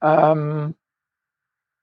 ähm, 0.00 0.74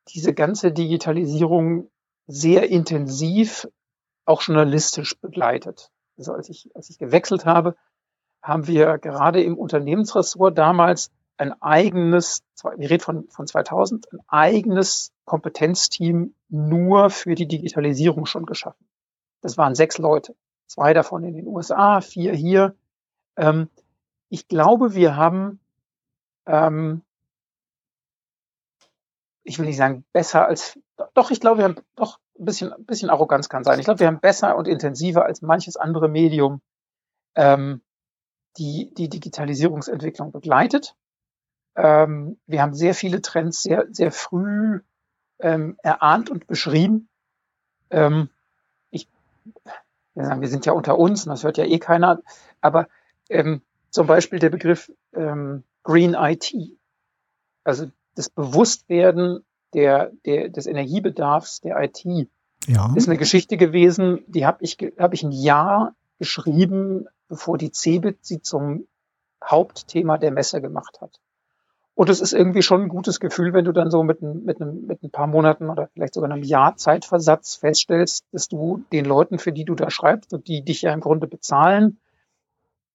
diese 0.07 0.33
ganze 0.33 0.71
Digitalisierung 0.71 1.91
sehr 2.27 2.69
intensiv 2.69 3.67
auch 4.25 4.41
journalistisch 4.41 5.19
begleitet. 5.19 5.91
Also 6.17 6.33
als 6.33 6.49
ich, 6.49 6.75
als 6.75 6.89
ich 6.89 6.97
gewechselt 6.97 7.45
habe, 7.45 7.75
haben 8.41 8.67
wir 8.67 8.98
gerade 8.98 9.43
im 9.43 9.57
Unternehmensressort 9.57 10.57
damals 10.57 11.12
ein 11.38 11.60
eigenes, 11.62 12.43
wir 12.77 12.89
reden 12.89 13.01
von, 13.01 13.27
von 13.29 13.48
2000, 13.48 14.13
ein 14.13 14.19
eigenes 14.27 15.12
Kompetenzteam 15.25 16.36
nur 16.50 17.10
für 17.10 17.36
die 17.36 17.48
Digitalisierung 17.48 18.25
schon 18.25 18.45
geschaffen. 18.45 18.86
Das 19.41 19.57
waren 19.57 19.74
sechs 19.74 19.98
Leute, 19.98 20.36
zwei 20.67 20.93
davon 20.93 21.24
in 21.24 21.33
den 21.33 21.48
USA, 21.48 22.01
vier 22.01 22.33
hier. 22.33 22.75
Ähm, 23.38 23.69
ich 24.29 24.48
glaube, 24.48 24.93
wir 24.93 25.15
haben, 25.15 25.60
ähm, 26.45 27.01
ich 29.43 29.57
will 29.57 29.65
nicht 29.65 29.77
sagen 29.77 30.05
besser 30.13 30.45
als, 30.45 30.79
doch, 31.15 31.31
ich 31.31 31.39
glaube, 31.39 31.57
wir 31.57 31.63
haben 31.65 31.81
doch 31.95 32.19
ein 32.39 32.45
bisschen, 32.45 32.71
ein 32.71 32.86
bisschen 32.86 33.10
Arroganz 33.10 33.50
kann 33.50 33.63
sein. 33.63 33.79
Ich 33.79 33.86
glaube, 33.86 34.00
wir 34.00 34.07
haben 34.07 34.19
besser 34.19 34.55
und 34.55 34.67
intensiver 34.67 35.25
als 35.25 35.41
manches 35.41 35.75
andere 35.75 36.07
Medium 36.07 36.62
ähm, 37.36 37.81
die, 38.58 38.93
die 38.93 39.10
Digitalisierungsentwicklung 39.10 40.31
begleitet. 40.31 40.96
Ähm, 41.75 42.38
wir 42.48 42.62
haben 42.62 42.74
sehr 42.74 42.93
viele 42.93 43.22
Trends 43.22 43.63
sehr, 43.63 43.88
sehr 43.91 44.12
früh 44.12 44.81
ähm, 45.39 45.77
erahnt 45.81 46.29
und 46.29 46.48
beschrieben. 46.48 47.10
Ähm, 47.89 48.29
ich, 48.89 49.08
wir, 50.13 50.25
sagen, 50.25 50.41
wir 50.41 50.50
sind 50.50 50.65
ja 50.65 50.74
unter 50.74 50.98
uns 50.98 51.25
und 51.25 51.29
das 51.29 51.43
hört 51.43 51.58
ja 51.58 51.65
eh 51.65 51.79
keiner, 51.79 52.22
aber 52.60 52.88
ähm, 53.29 53.62
zum 53.89 54.08
Beispiel 54.08 54.39
der 54.39 54.50
Begriff 54.50 54.91
ähm, 55.13 55.63
Green 55.84 56.13
IT, 56.13 56.53
also 57.63 57.88
das 58.15 58.29
Bewusstwerden 58.29 59.46
der, 59.74 60.12
der, 60.25 60.50
des 60.50 60.67
Energiebedarfs 60.67 61.62
der 61.62 61.81
IT, 61.81 62.03
ja. 62.67 62.93
ist 62.96 63.08
eine 63.08 63.17
Geschichte 63.17 63.58
gewesen, 63.58 64.24
die 64.27 64.46
habe 64.46 64.63
ich, 64.63 64.77
hab 64.98 65.13
ich 65.13 65.24
ein 65.24 65.31
Jahr 65.31 65.96
geschrieben, 66.20 67.08
bevor 67.31 67.57
die 67.57 67.71
CeBIT 67.71 68.25
sie 68.25 68.41
zum 68.41 68.88
Hauptthema 69.41 70.17
der 70.17 70.31
Messe 70.31 70.61
gemacht 70.61 71.00
hat. 71.00 71.21
Und 71.95 72.09
es 72.09 72.19
ist 72.19 72.33
irgendwie 72.33 72.61
schon 72.61 72.81
ein 72.81 72.89
gutes 72.89 73.21
Gefühl, 73.21 73.53
wenn 73.53 73.63
du 73.63 73.71
dann 73.71 73.89
so 73.89 74.03
mit, 74.03 74.21
mit, 74.21 74.61
einem, 74.61 74.85
mit 74.85 75.01
ein 75.01 75.11
paar 75.11 75.27
Monaten 75.27 75.69
oder 75.69 75.88
vielleicht 75.88 76.13
sogar 76.13 76.29
einem 76.29 76.43
Jahr 76.43 76.75
Zeitversatz 76.75 77.55
feststellst, 77.55 78.25
dass 78.33 78.50
du 78.50 78.83
den 78.91 79.05
Leuten, 79.05 79.39
für 79.39 79.53
die 79.53 79.63
du 79.63 79.75
da 79.75 79.89
schreibst 79.89 80.33
und 80.33 80.50
die 80.50 80.61
dich 80.63 80.81
ja 80.81 80.93
im 80.93 81.00
Grunde 81.00 81.27
bezahlen, 81.27 82.00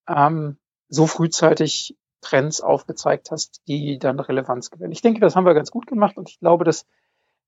ähm, 0.07 0.59
so 0.91 1.07
frühzeitig 1.07 1.97
Trends 2.21 2.61
aufgezeigt 2.61 3.31
hast, 3.31 3.63
die 3.69 3.99
dann 3.99 4.21
Relevanz 4.21 4.71
gewinnen. 4.71 4.93
Ich 4.93 5.03
denke, 5.03 5.21
das 5.21 5.35
haben 5.35 5.47
wir 5.47 5.55
ganz 5.55 5.71
gut 5.71 5.87
gemacht 5.87 6.19
und 6.19 6.29
ich 6.29 6.41
glaube, 6.41 6.65
dass 6.65 6.85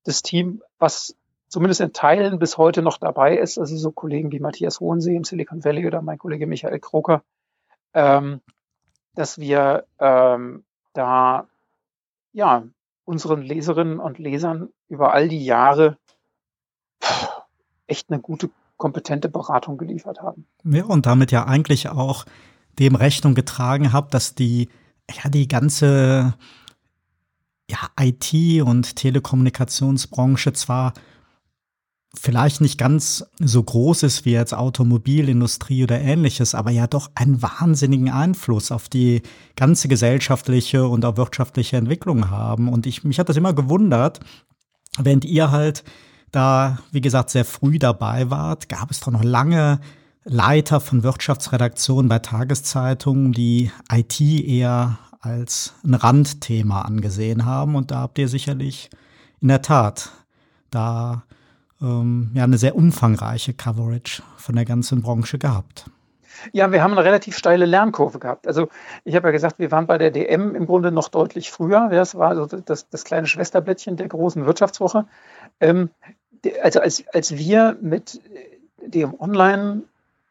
das 0.04 0.22
Team, 0.22 0.62
was 0.78 1.16
zumindest 1.48 1.80
in 1.80 1.92
Teilen 1.92 2.38
bis 2.38 2.58
heute 2.58 2.82
noch 2.82 2.98
dabei 2.98 3.36
ist, 3.36 3.58
also 3.58 3.76
so 3.76 3.90
Kollegen 3.90 4.32
wie 4.32 4.40
Matthias 4.40 4.80
Hohensee 4.80 5.16
im 5.16 5.24
Silicon 5.24 5.64
Valley 5.64 5.86
oder 5.86 6.02
mein 6.02 6.18
Kollege 6.18 6.46
Michael 6.46 6.78
Kroker, 6.78 7.22
ähm, 7.94 8.40
dass 9.14 9.38
wir 9.38 9.84
ähm, 9.98 10.64
da 10.92 11.48
ja 12.32 12.64
unseren 13.04 13.42
Leserinnen 13.42 13.98
und 13.98 14.18
Lesern 14.18 14.68
über 14.88 15.14
all 15.14 15.28
die 15.28 15.44
Jahre 15.44 15.96
echt 17.86 18.10
eine 18.10 18.20
gute, 18.20 18.50
kompetente 18.76 19.28
Beratung 19.28 19.78
geliefert 19.78 20.20
haben. 20.20 20.46
Ja, 20.64 20.84
und 20.84 21.06
damit 21.06 21.32
ja 21.32 21.46
eigentlich 21.46 21.88
auch 21.88 22.26
dem 22.78 22.94
Rechnung 22.94 23.34
getragen 23.34 23.92
habt, 23.92 24.14
dass 24.14 24.34
die, 24.34 24.68
ja, 25.10 25.30
die 25.30 25.48
ganze 25.48 26.34
ja, 27.70 27.78
IT- 27.98 28.62
und 28.62 28.96
Telekommunikationsbranche 28.96 30.52
zwar 30.52 30.92
vielleicht 32.14 32.60
nicht 32.60 32.78
ganz 32.78 33.26
so 33.38 33.62
groß 33.62 34.02
ist 34.02 34.24
wie 34.24 34.32
jetzt 34.32 34.54
Automobilindustrie 34.54 35.84
oder 35.84 36.00
ähnliches, 36.00 36.54
aber 36.54 36.70
ja 36.70 36.86
doch 36.86 37.10
einen 37.14 37.42
wahnsinnigen 37.42 38.10
Einfluss 38.10 38.72
auf 38.72 38.88
die 38.88 39.22
ganze 39.56 39.88
gesellschaftliche 39.88 40.86
und 40.86 41.04
auch 41.04 41.16
wirtschaftliche 41.16 41.76
Entwicklung 41.76 42.30
haben. 42.30 42.68
Und 42.68 42.86
ich, 42.86 43.04
mich 43.04 43.18
hat 43.18 43.28
das 43.28 43.36
immer 43.36 43.52
gewundert, 43.52 44.20
während 44.98 45.24
ihr 45.24 45.50
halt 45.50 45.84
da, 46.32 46.78
wie 46.92 47.00
gesagt, 47.00 47.30
sehr 47.30 47.44
früh 47.44 47.78
dabei 47.78 48.30
wart, 48.30 48.68
gab 48.68 48.90
es 48.90 49.00
doch 49.00 49.12
noch 49.12 49.24
lange 49.24 49.80
Leiter 50.24 50.80
von 50.80 51.02
Wirtschaftsredaktionen 51.02 52.08
bei 52.08 52.18
Tageszeitungen, 52.18 53.32
die 53.32 53.70
IT 53.90 54.20
eher 54.20 54.98
als 55.20 55.74
ein 55.84 55.94
Randthema 55.94 56.82
angesehen 56.82 57.44
haben. 57.44 57.76
Und 57.76 57.90
da 57.90 58.00
habt 58.00 58.18
ihr 58.18 58.28
sicherlich 58.28 58.90
in 59.40 59.48
der 59.48 59.62
Tat 59.62 60.10
da 60.70 61.24
ähm, 61.80 62.30
ja 62.34 62.44
eine 62.44 62.58
sehr 62.58 62.76
umfangreiche 62.76 63.54
Coverage 63.54 64.22
von 64.36 64.56
der 64.56 64.64
ganzen 64.64 65.02
Branche 65.02 65.38
gehabt. 65.38 65.90
Ja, 66.52 66.70
wir 66.70 66.82
haben 66.82 66.92
eine 66.92 67.04
relativ 67.04 67.36
steile 67.36 67.66
Lernkurve 67.66 68.18
gehabt. 68.18 68.46
Also 68.46 68.68
ich 69.04 69.16
habe 69.16 69.28
ja 69.28 69.32
gesagt, 69.32 69.58
wir 69.58 69.70
waren 69.70 69.86
bei 69.86 69.98
der 69.98 70.10
DM 70.10 70.54
im 70.54 70.66
Grunde 70.66 70.92
noch 70.92 71.08
deutlich 71.08 71.50
früher. 71.50 71.88
Das 71.90 72.14
war 72.14 72.28
also 72.28 72.46
das, 72.46 72.88
das 72.88 73.04
kleine 73.04 73.26
Schwesterblättchen 73.26 73.96
der 73.96 74.08
großen 74.08 74.46
Wirtschaftswoche. 74.46 75.06
Ähm, 75.60 75.90
also 76.62 76.80
als, 76.80 77.04
als 77.12 77.36
wir 77.36 77.76
mit 77.80 78.20
dem 78.80 79.18
Online 79.20 79.82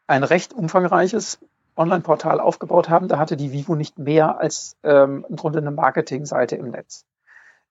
ein 0.06 0.24
recht 0.24 0.54
umfangreiches 0.54 1.38
Online-Portal 1.76 2.40
aufgebaut 2.40 2.88
haben, 2.88 3.08
da 3.08 3.18
hatte 3.18 3.36
die 3.36 3.52
Vivo 3.52 3.76
nicht 3.76 3.98
mehr 3.98 4.40
als 4.40 4.76
ähm, 4.82 5.24
im 5.28 5.36
Grunde 5.36 5.58
eine 5.58 5.70
Marketingseite 5.70 6.56
im 6.56 6.70
Netz. 6.70 7.04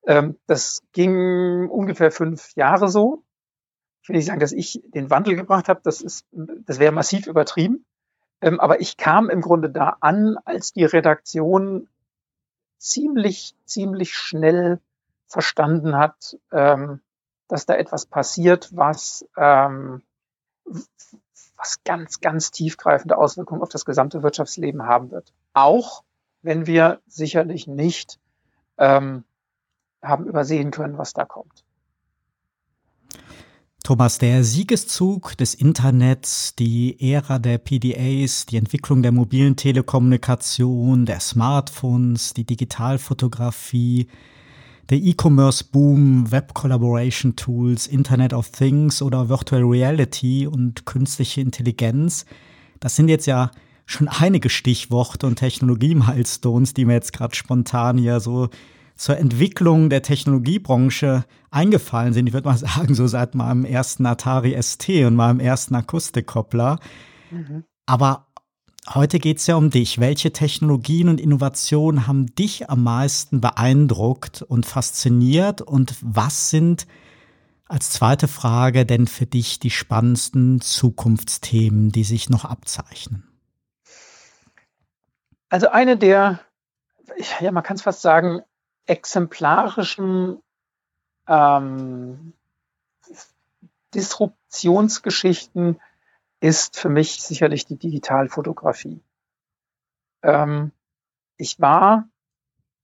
Ähm, 0.06 0.38
das 0.48 0.82
ging 0.94 1.68
ungefähr 1.70 2.12
fünf 2.12 2.56
Jahre 2.56 2.88
so. 2.88 3.24
Ich 4.08 4.10
will 4.10 4.16
nicht 4.16 4.28
sagen, 4.28 4.40
dass 4.40 4.54
ich 4.54 4.82
den 4.86 5.10
Wandel 5.10 5.36
gebracht 5.36 5.68
habe, 5.68 5.82
das 5.84 6.00
ist, 6.00 6.26
das 6.32 6.80
wäre 6.80 6.94
massiv 6.94 7.28
übertrieben. 7.28 7.86
Ähm, 8.40 8.62
aber 8.62 8.80
ich 8.80 8.96
kam 8.96 9.30
im 9.30 9.42
Grunde 9.42 9.70
da 9.70 9.98
an, 10.00 10.38
als 10.46 10.72
die 10.72 10.86
Redaktion 10.86 11.90
ziemlich, 12.78 13.54
ziemlich 13.66 14.14
schnell 14.14 14.80
verstanden 15.26 15.98
hat, 15.98 16.38
ähm, 16.54 17.02
dass 17.50 17.66
da 17.66 17.76
etwas 17.76 18.06
passiert, 18.06 18.70
was, 18.74 19.28
ähm, 19.36 20.02
was 21.58 21.84
ganz, 21.84 22.22
ganz 22.22 22.52
tiefgreifende 22.52 23.18
Auswirkungen 23.18 23.62
auf 23.62 23.68
das 23.68 23.84
gesamte 23.84 24.24
Wirtschaftsleben 24.24 24.84
haben 24.84 25.12
wird. 25.12 25.34
Auch 25.52 26.06
wenn 26.44 26.66
wir 26.66 27.02
sicherlich 27.08 27.68
nicht 27.68 28.22
ähm, 28.78 29.26
haben 30.02 30.28
übersehen 30.28 30.72
können, 30.72 30.98
was 30.98 31.12
da 31.12 31.26
kommt. 31.26 31.67
Thomas, 33.88 34.18
der 34.18 34.44
Siegeszug 34.44 35.38
des 35.38 35.54
Internets, 35.54 36.54
die 36.56 36.98
Ära 37.00 37.40
der 37.40 37.58
PDAs, 37.58 38.46
die 38.46 38.58
Entwicklung 38.58 39.02
der 39.02 39.14
mobilen 39.14 39.56
Telekommunikation, 39.56 41.06
der 41.06 41.22
Smartphones, 41.22 42.34
die 42.34 42.44
Digitalfotografie, 42.44 44.08
der 44.90 44.98
E-Commerce-Boom, 44.98 46.30
Web-Collaboration-Tools, 46.30 47.88
Internet 47.88 48.34
of 48.34 48.50
Things 48.50 49.02
oder 49.02 49.30
Virtual 49.30 49.64
Reality 49.64 50.48
und 50.48 50.86
künstliche 50.86 51.40
Intelligenz, 51.40 52.26
das 52.82 52.98
sind 52.98 53.08
jetzt 53.08 53.26
ja 53.26 53.52
schon 53.86 54.10
einige 54.10 54.50
Stichworte 54.50 55.28
und 55.28 55.38
Technologie-Milestones, 55.38 56.74
die 56.74 56.84
mir 56.84 56.96
jetzt 56.96 57.14
gerade 57.14 57.36
spontan 57.36 57.98
hier 57.98 58.20
so 58.20 58.50
zur 58.98 59.18
Entwicklung 59.18 59.90
der 59.90 60.02
Technologiebranche 60.02 61.24
eingefallen 61.52 62.14
sind. 62.14 62.28
Ich 62.28 62.34
würde 62.34 62.50
mal 62.50 62.58
sagen, 62.58 62.94
so 62.94 63.08
seit 63.08 63.36
meinem 63.36 63.66
ersten 63.66 64.06
Atari 64.06 64.62
ST 64.62 64.90
und 65.06 65.16
meinem 65.16 65.40
ersten 65.40 65.76
Akustikkoppler. 65.76 66.80
Mhm. 67.32 67.64
Aber 67.86 68.28
heute 68.94 69.20
geht 69.20 69.38
es 69.38 69.48
ja 69.48 69.56
um 69.56 69.70
dich. 69.70 70.00
Welche 70.00 70.34
Technologien 70.34 71.10
und 71.10 71.22
Innovationen 71.22 72.08
haben 72.08 72.34
dich 72.36 72.70
am 72.70 72.84
meisten 72.84 73.40
beeindruckt 73.40 74.42
und 74.42 74.66
fasziniert? 74.66 75.62
Und 75.62 75.96
was 76.02 76.50
sind 76.50 76.88
als 77.68 77.92
zweite 77.92 78.28
Frage 78.28 78.86
denn 78.86 79.08
für 79.08 79.26
dich 79.26 79.60
die 79.60 79.72
spannendsten 79.72 80.62
Zukunftsthemen, 80.62 81.92
die 81.92 82.04
sich 82.04 82.30
noch 82.30 82.46
abzeichnen? 82.46 83.24
Also 85.50 85.70
eine 85.70 85.98
der, 85.98 86.42
ja, 87.40 87.52
man 87.52 87.64
kann 87.64 87.76
es 87.76 87.82
fast 87.82 88.02
sagen, 88.02 88.42
exemplarischen 88.88 90.42
ähm, 91.28 92.34
Disruptionsgeschichten 93.94 95.80
ist 96.40 96.80
für 96.80 96.90
mich 96.90 97.22
sicherlich 97.22 97.66
die 97.66 97.78
Digitalfotografie. 97.78 99.02
Ähm, 100.24 100.72
ich 101.38 101.60
war, 101.60 102.08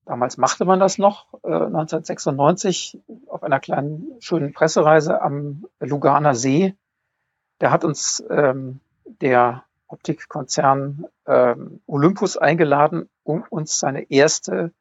damals 0.06 0.38
machte 0.38 0.66
man 0.66 0.80
das 0.80 0.98
noch, 0.98 1.34
äh, 1.44 1.48
1996 1.48 3.00
auf 3.28 3.44
einer 3.44 3.60
kleinen 3.60 4.16
schönen 4.20 4.54
Pressereise 4.54 5.22
am 5.22 5.66
Luganer 5.80 6.36
See. 6.36 6.76
Da 7.60 7.72
hat 7.72 7.84
uns 7.84 8.24
ähm, 8.30 8.80
der 9.06 9.64
Optikkonzern 9.88 11.06
ähm, 11.28 11.82
Olympus 11.86 12.38
eingeladen, 12.38 13.10
um 13.24 13.44
uns 13.50 13.80
seine 13.80 14.10
erste 14.10 14.74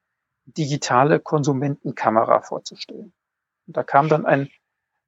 digitale 0.44 1.20
Konsumentenkamera 1.20 2.40
vorzustellen. 2.40 3.12
Und 3.66 3.76
da 3.76 3.82
kam 3.82 4.08
dann 4.08 4.26
ein, 4.26 4.48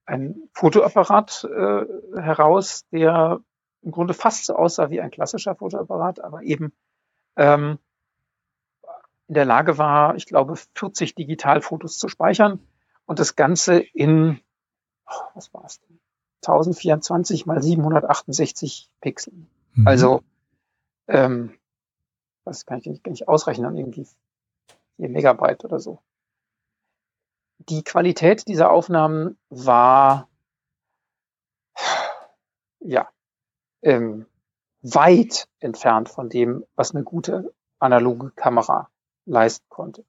ein 0.07 0.37
Fotoapparat 0.53 1.45
äh, 1.45 1.85
heraus, 2.21 2.87
der 2.91 3.41
im 3.83 3.91
Grunde 3.91 4.15
fast 4.15 4.47
so 4.47 4.57
aussah 4.57 4.91
wie 4.91 5.01
ein 5.01 5.11
klassischer 5.11 5.55
Fotoapparat, 5.55 6.21
aber 6.21 6.43
eben 6.43 6.73
ähm, 7.37 7.79
in 9.27 9.35
der 9.35 9.45
Lage 9.45 9.79
war, 9.79 10.17
ich 10.17 10.27
glaube, 10.27 10.55
40 10.75 11.15
Digitalfotos 11.15 11.99
zu 11.99 12.09
speichern 12.09 12.61
und 13.07 13.19
das 13.19 13.37
Ganze 13.37 13.79
in, 13.79 14.41
oh, 15.07 15.23
was 15.35 15.53
war 15.55 15.65
es 15.65 15.81
denn? 15.81 16.01
1024 16.43 17.47
mal 17.47 17.63
768 17.63 18.91
Pixeln. 19.01 19.49
Mhm. 19.73 19.89
Also, 19.89 20.23
ähm, 21.09 21.55
das 22.45 22.67
kann 22.67 22.79
ich 22.79 22.87
nicht, 22.87 23.07
nicht 23.07 23.29
ausrechnen, 23.29 23.77
irgendwie 23.77 24.07
4 24.97 25.09
Megabyte 25.09 25.65
oder 25.65 25.79
so. 25.79 26.01
Die 27.59 27.83
Qualität 27.83 28.47
dieser 28.49 28.71
Aufnahmen 28.71 29.39
war 29.49 30.29
ja 32.81 33.09
ähm, 33.83 34.27
weit 34.83 35.49
entfernt 35.61 36.09
von 36.09 36.29
dem, 36.29 36.65
was 36.75 36.95
eine 36.95 37.05
gute 37.05 37.55
analoge 37.79 38.31
Kamera 38.33 38.91
leisten 39.25 39.67
konnte. 39.69 40.05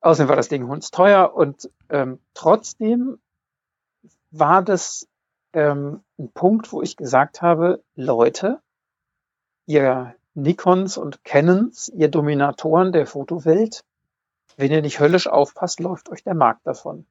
Außerdem 0.00 0.28
war 0.28 0.36
das 0.36 0.48
Ding 0.48 0.66
hundsteuer 0.68 1.34
und 1.34 1.70
ähm, 1.88 2.20
trotzdem 2.34 3.18
war 4.30 4.62
das 4.62 5.08
ähm, 5.52 6.04
ein 6.18 6.30
Punkt, 6.32 6.72
wo 6.72 6.82
ich 6.82 6.96
gesagt 6.96 7.42
habe, 7.42 7.82
Leute, 7.94 8.60
ihr 9.66 10.14
Nikons 10.34 10.98
und 10.98 11.24
Canons, 11.24 11.88
ihr 11.88 12.08
Dominatoren 12.08 12.92
der 12.92 13.06
Fotowelt, 13.06 13.84
wenn 14.58 14.72
ihr 14.72 14.82
nicht 14.82 14.98
höllisch 14.98 15.28
aufpasst, 15.28 15.78
läuft 15.78 16.10
euch 16.10 16.24
der 16.24 16.34
Markt 16.34 16.66
davon. 16.66 17.06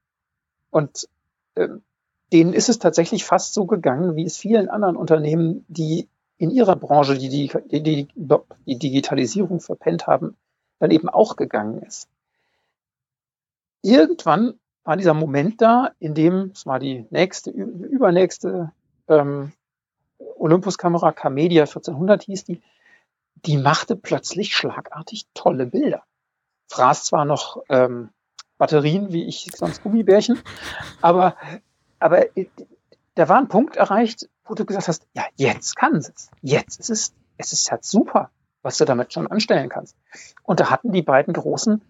Und 0.69 1.07
ähm, 1.55 1.81
denen 2.33 2.51
ist 2.51 2.67
es 2.67 2.77
tatsächlich 2.77 3.23
fast 3.23 3.53
so 3.53 3.65
gegangen, 3.65 4.17
wie 4.17 4.25
es 4.25 4.37
vielen 4.37 4.67
anderen 4.67 4.97
Unternehmen, 4.97 5.63
die 5.69 6.09
in 6.37 6.51
ihrer 6.51 6.75
Branche 6.75 7.17
die, 7.17 7.29
die, 7.29 7.81
die, 7.81 8.07
die 8.65 8.77
Digitalisierung 8.77 9.61
verpennt 9.61 10.07
haben, 10.07 10.35
dann 10.79 10.91
eben 10.91 11.07
auch 11.07 11.37
gegangen 11.37 11.81
ist. 11.83 12.09
Irgendwann 13.81 14.59
war 14.83 14.97
dieser 14.97 15.13
Moment 15.13 15.61
da, 15.61 15.91
in 15.99 16.13
dem, 16.13 16.51
es 16.53 16.65
war 16.65 16.79
die 16.79 17.05
nächste, 17.11 17.51
übernächste 17.51 18.73
ähm, 19.07 19.53
Olympus-Kamera, 20.35 21.13
Camedia 21.13 21.63
1400 21.63 22.23
hieß 22.23 22.43
die, 22.43 22.61
die 23.45 23.57
machte 23.57 23.95
plötzlich 23.95 24.53
schlagartig 24.53 25.27
tolle 25.33 25.65
Bilder 25.65 26.03
fraß 26.67 27.05
zwar 27.05 27.25
noch 27.25 27.63
ähm, 27.69 28.09
Batterien, 28.57 29.11
wie 29.11 29.25
ich 29.25 29.49
sonst 29.55 29.83
Gummibärchen, 29.83 30.39
aber, 31.01 31.35
aber 31.99 32.35
äh, 32.37 32.47
da 33.15 33.29
war 33.29 33.37
ein 33.37 33.47
Punkt 33.47 33.75
erreicht, 33.75 34.29
wo 34.45 34.53
du 34.53 34.65
gesagt 34.65 34.87
hast, 34.87 35.07
ja, 35.13 35.25
jetzt 35.35 35.75
kann 35.75 35.95
es. 35.95 36.29
Jetzt 36.41 36.79
ist 36.79 36.89
es, 36.89 37.13
es 37.37 37.53
ist 37.53 37.71
halt 37.71 37.83
super, 37.83 38.31
was 38.61 38.77
du 38.77 38.85
damit 38.85 39.13
schon 39.13 39.27
anstellen 39.27 39.69
kannst. 39.69 39.95
Und 40.43 40.59
da 40.59 40.69
hatten 40.69 40.91
die 40.91 41.01
beiden 41.01 41.33
Großen 41.33 41.81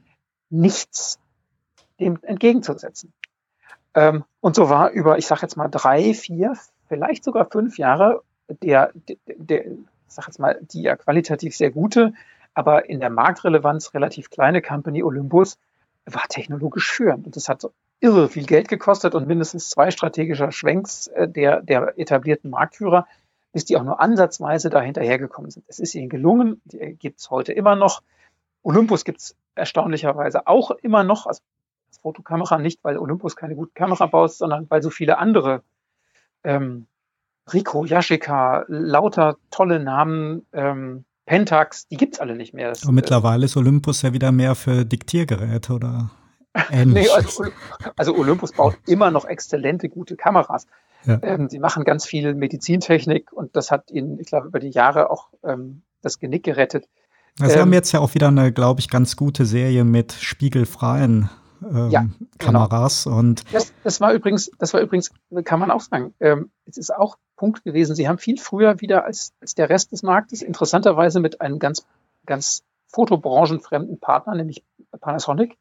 nichts 0.49 1.19
dem 1.99 2.19
entgegenzusetzen. 2.21 3.13
Ähm, 3.93 4.23
und 4.39 4.55
so 4.55 4.69
war 4.69 4.91
über, 4.91 5.17
ich 5.17 5.27
sag 5.27 5.41
jetzt 5.41 5.57
mal, 5.57 5.67
drei, 5.67 6.13
vier, 6.13 6.57
vielleicht 6.87 7.23
sogar 7.23 7.49
fünf 7.49 7.77
Jahre 7.77 8.23
der, 8.47 8.91
der, 8.93 9.17
der 9.27 9.65
ich 9.65 10.13
sag 10.13 10.27
jetzt 10.27 10.39
mal, 10.39 10.59
die 10.61 10.83
ja 10.83 10.95
qualitativ 10.95 11.55
sehr 11.55 11.71
gute 11.71 12.13
aber 12.57 12.89
in 12.89 12.99
der 12.99 13.11
Marktrelevanz 13.11 13.93
relativ 13.93 14.31
kleine 14.31 14.63
Company 14.63 15.03
Olympus 15.03 15.59
war 16.05 16.27
technologisch 16.27 16.91
führend. 16.91 17.27
Und 17.27 17.35
das 17.35 17.49
hat 17.49 17.61
so 17.61 17.71
irre 17.99 18.29
viel 18.29 18.47
Geld 18.47 18.67
gekostet 18.67 19.13
und 19.13 19.27
mindestens 19.27 19.69
zwei 19.69 19.91
strategischer 19.91 20.51
Schwenks 20.51 21.05
äh, 21.05 21.27
der, 21.27 21.61
der 21.61 21.99
etablierten 21.99 22.49
Marktführer, 22.49 23.05
bis 23.53 23.65
die 23.65 23.77
auch 23.77 23.83
nur 23.83 24.01
ansatzweise 24.01 24.71
da 24.71 24.81
hinterhergekommen 24.81 25.51
sind. 25.51 25.65
Es 25.67 25.77
ist 25.77 25.93
ihnen 25.93 26.09
gelungen, 26.09 26.59
die 26.65 26.95
gibt 26.95 27.19
es 27.19 27.29
heute 27.29 27.53
immer 27.53 27.75
noch. 27.75 28.01
Olympus 28.63 29.05
gibt 29.05 29.19
es 29.19 29.35
erstaunlicherweise 29.53 30.47
auch 30.47 30.71
immer 30.71 31.03
noch, 31.03 31.27
also 31.27 31.43
als 31.89 31.99
Fotokamera 31.99 32.57
nicht, 32.57 32.83
weil 32.83 32.97
Olympus 32.97 33.35
keine 33.35 33.53
gute 33.53 33.73
Kamera 33.75 34.07
baut, 34.07 34.33
sondern 34.33 34.67
weil 34.71 34.81
so 34.81 34.89
viele 34.89 35.19
andere 35.19 35.61
ähm, 36.43 36.87
Rico, 37.53 37.85
Yashica, 37.85 38.65
lauter 38.67 39.37
tolle 39.51 39.79
Namen, 39.79 40.47
ähm, 40.53 41.05
Pentax, 41.27 41.87
die 41.89 41.97
gibt's 41.97 42.19
alle 42.19 42.35
nicht 42.35 42.53
mehr. 42.53 42.69
Das, 42.69 42.85
Und 42.85 42.95
mittlerweile 42.95 43.45
ist 43.45 43.55
Olympus 43.55 44.01
ja 44.01 44.13
wieder 44.13 44.31
mehr 44.31 44.55
für 44.55 44.85
Diktiergeräte 44.85 45.73
oder 45.73 46.09
ähnlich. 46.71 47.03
nee, 47.05 47.09
also, 47.09 47.45
also, 47.95 48.15
Olympus 48.15 48.53
baut 48.53 48.77
immer 48.87 49.11
noch 49.11 49.25
exzellente, 49.25 49.89
gute 49.89 50.15
Kameras. 50.15 50.65
Ja. 51.05 51.19
Ähm, 51.21 51.49
sie 51.49 51.59
machen 51.59 51.83
ganz 51.83 52.05
viel 52.05 52.33
Medizintechnik 52.33 53.31
und 53.31 53.55
das 53.55 53.71
hat 53.71 53.91
ihnen, 53.91 54.19
ich 54.19 54.27
glaube, 54.27 54.47
über 54.47 54.59
die 54.59 54.69
Jahre 54.69 55.11
auch 55.11 55.29
ähm, 55.43 55.83
das 56.01 56.17
Genick 56.19 56.43
gerettet. 56.43 56.87
Sie 57.35 57.45
ähm, 57.45 57.59
haben 57.59 57.73
jetzt 57.73 57.91
ja 57.91 57.99
auch 57.99 58.15
wieder 58.15 58.29
eine, 58.29 58.51
glaube 58.51 58.79
ich, 58.79 58.89
ganz 58.89 59.15
gute 59.17 59.45
Serie 59.45 59.83
mit 59.83 60.13
spiegelfreien 60.13 61.29
ähm, 61.61 61.89
ja, 61.89 62.01
genau. 62.01 62.67
Kameras 62.67 63.03
genau. 63.03 63.17
und 63.17 63.43
das, 63.53 63.73
das, 63.83 63.99
war 63.99 64.13
übrigens, 64.13 64.49
das 64.59 64.73
war 64.73 64.81
übrigens, 64.81 65.11
kann 65.43 65.59
man 65.59 65.71
auch 65.71 65.81
sagen, 65.81 66.13
ähm, 66.19 66.51
es 66.65 66.77
ist 66.77 66.95
auch 66.95 67.17
Punkt 67.37 67.63
gewesen. 67.63 67.95
Sie 67.95 68.09
haben 68.09 68.17
viel 68.17 68.37
früher 68.37 68.81
wieder 68.81 69.05
als, 69.05 69.33
als 69.39 69.55
der 69.55 69.69
Rest 69.69 69.93
des 69.93 70.03
Marktes 70.03 70.41
interessanterweise 70.41 71.21
mit 71.21 71.39
einem 71.39 71.59
ganz, 71.59 71.85
ganz 72.25 72.63
fotobranchenfremden 72.87 73.99
Partner, 73.99 74.35
nämlich 74.35 74.63
Panasonic, 74.99 75.57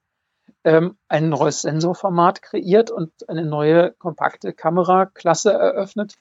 ähm, 0.64 0.96
ein 1.08 1.28
neues 1.28 1.62
Sensorformat 1.62 2.42
kreiert 2.42 2.90
und 2.90 3.12
eine 3.28 3.44
neue 3.44 3.92
kompakte 3.92 4.52
Kameraklasse 4.52 5.52
eröffnet, 5.52 6.16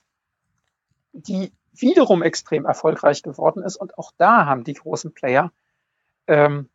die 1.13 1.52
wiederum 1.74 2.22
extrem 2.22 2.65
erfolgreich 2.65 3.24
geworden 3.24 3.63
ist. 3.63 3.78
Und 3.78 3.98
auch 3.98 4.12
da 4.18 4.46
haben 4.46 4.63
die 4.63 4.74
großen 4.74 5.13
Player 5.13 5.52
ähm, 6.28 6.70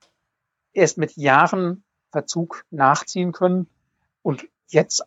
erst 0.73 0.99
mit 0.99 1.17
Jahren 1.17 1.85
Verzug 2.11 2.65
nachziehen 2.71 3.33
können 3.33 3.69
und 4.23 4.47
jetzt 4.69 5.05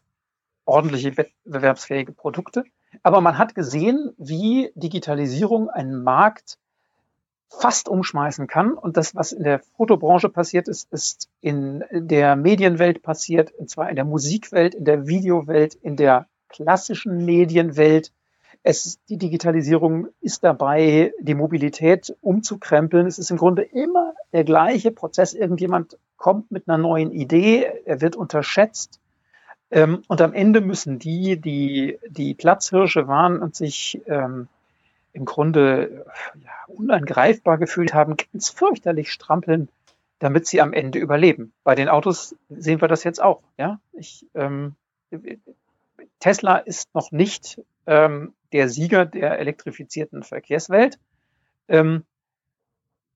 ordentliche 0.65 1.17
wettbewerbsfähige 1.17 2.13
Produkte. 2.13 2.63
Aber 3.01 3.21
man 3.21 3.37
hat 3.37 3.55
gesehen, 3.55 4.13
wie 4.17 4.71
Digitalisierung 4.75 5.69
einen 5.69 6.03
Markt 6.03 6.57
fast 7.59 7.87
umschmeißen 7.87 8.47
kann. 8.47 8.73
Und 8.73 8.97
das, 8.97 9.15
was 9.15 9.31
in 9.31 9.43
der 9.43 9.59
Fotobranche 9.59 10.29
passiert 10.29 10.67
ist, 10.67 10.91
ist 10.91 11.29
in 11.41 11.83
der 11.91 12.35
Medienwelt 12.35 13.01
passiert, 13.01 13.51
und 13.53 13.69
zwar 13.69 13.89
in 13.89 13.95
der 13.95 14.05
Musikwelt, 14.05 14.75
in 14.75 14.85
der 14.85 15.07
Videowelt, 15.07 15.75
in 15.75 15.95
der 15.95 16.27
klassischen 16.49 17.25
Medienwelt. 17.25 18.11
Es, 18.63 18.99
die 19.09 19.17
Digitalisierung 19.17 20.07
ist 20.21 20.43
dabei, 20.43 21.13
die 21.19 21.35
Mobilität 21.35 22.15
umzukrempeln. 22.21 23.07
Es 23.07 23.19
ist 23.19 23.29
im 23.29 23.37
Grunde 23.37 23.63
immer 23.63 24.13
der 24.31 24.45
gleiche 24.45 24.91
Prozess. 24.91 25.33
Irgendjemand 25.33 25.97
kommt 26.15 26.51
mit 26.51 26.69
einer 26.69 26.77
neuen 26.77 27.11
Idee, 27.11 27.65
er 27.85 27.99
wird 28.01 28.15
unterschätzt. 28.15 29.01
Ähm, 29.73 30.03
und 30.07 30.21
am 30.21 30.33
Ende 30.33 30.61
müssen 30.61 30.99
die, 30.99 31.41
die 31.41 31.97
die 32.07 32.35
Platzhirsche 32.35 33.07
waren 33.07 33.41
und 33.41 33.55
sich 33.55 33.99
ähm, 34.05 34.47
im 35.13 35.25
Grunde 35.25 36.05
ja, 36.43 36.51
unangreifbar 36.67 37.57
gefühlt 37.57 37.91
haben, 37.91 38.15
ganz 38.15 38.49
fürchterlich 38.49 39.11
strampeln, 39.11 39.69
damit 40.19 40.45
sie 40.45 40.61
am 40.61 40.73
Ende 40.73 40.99
überleben. 40.99 41.53
Bei 41.63 41.73
den 41.73 41.89
Autos 41.89 42.35
sehen 42.49 42.81
wir 42.81 42.87
das 42.87 43.03
jetzt 43.03 43.19
auch. 43.19 43.41
Ja, 43.57 43.79
ich, 43.93 44.27
ähm, 44.35 44.75
Tesla 46.19 46.57
ist 46.57 46.93
noch 46.93 47.11
nicht 47.11 47.59
ähm, 47.87 48.33
der 48.51 48.69
Sieger 48.69 49.07
der 49.07 49.39
elektrifizierten 49.39 50.21
Verkehrswelt. 50.21 50.99
Ähm, 51.67 52.03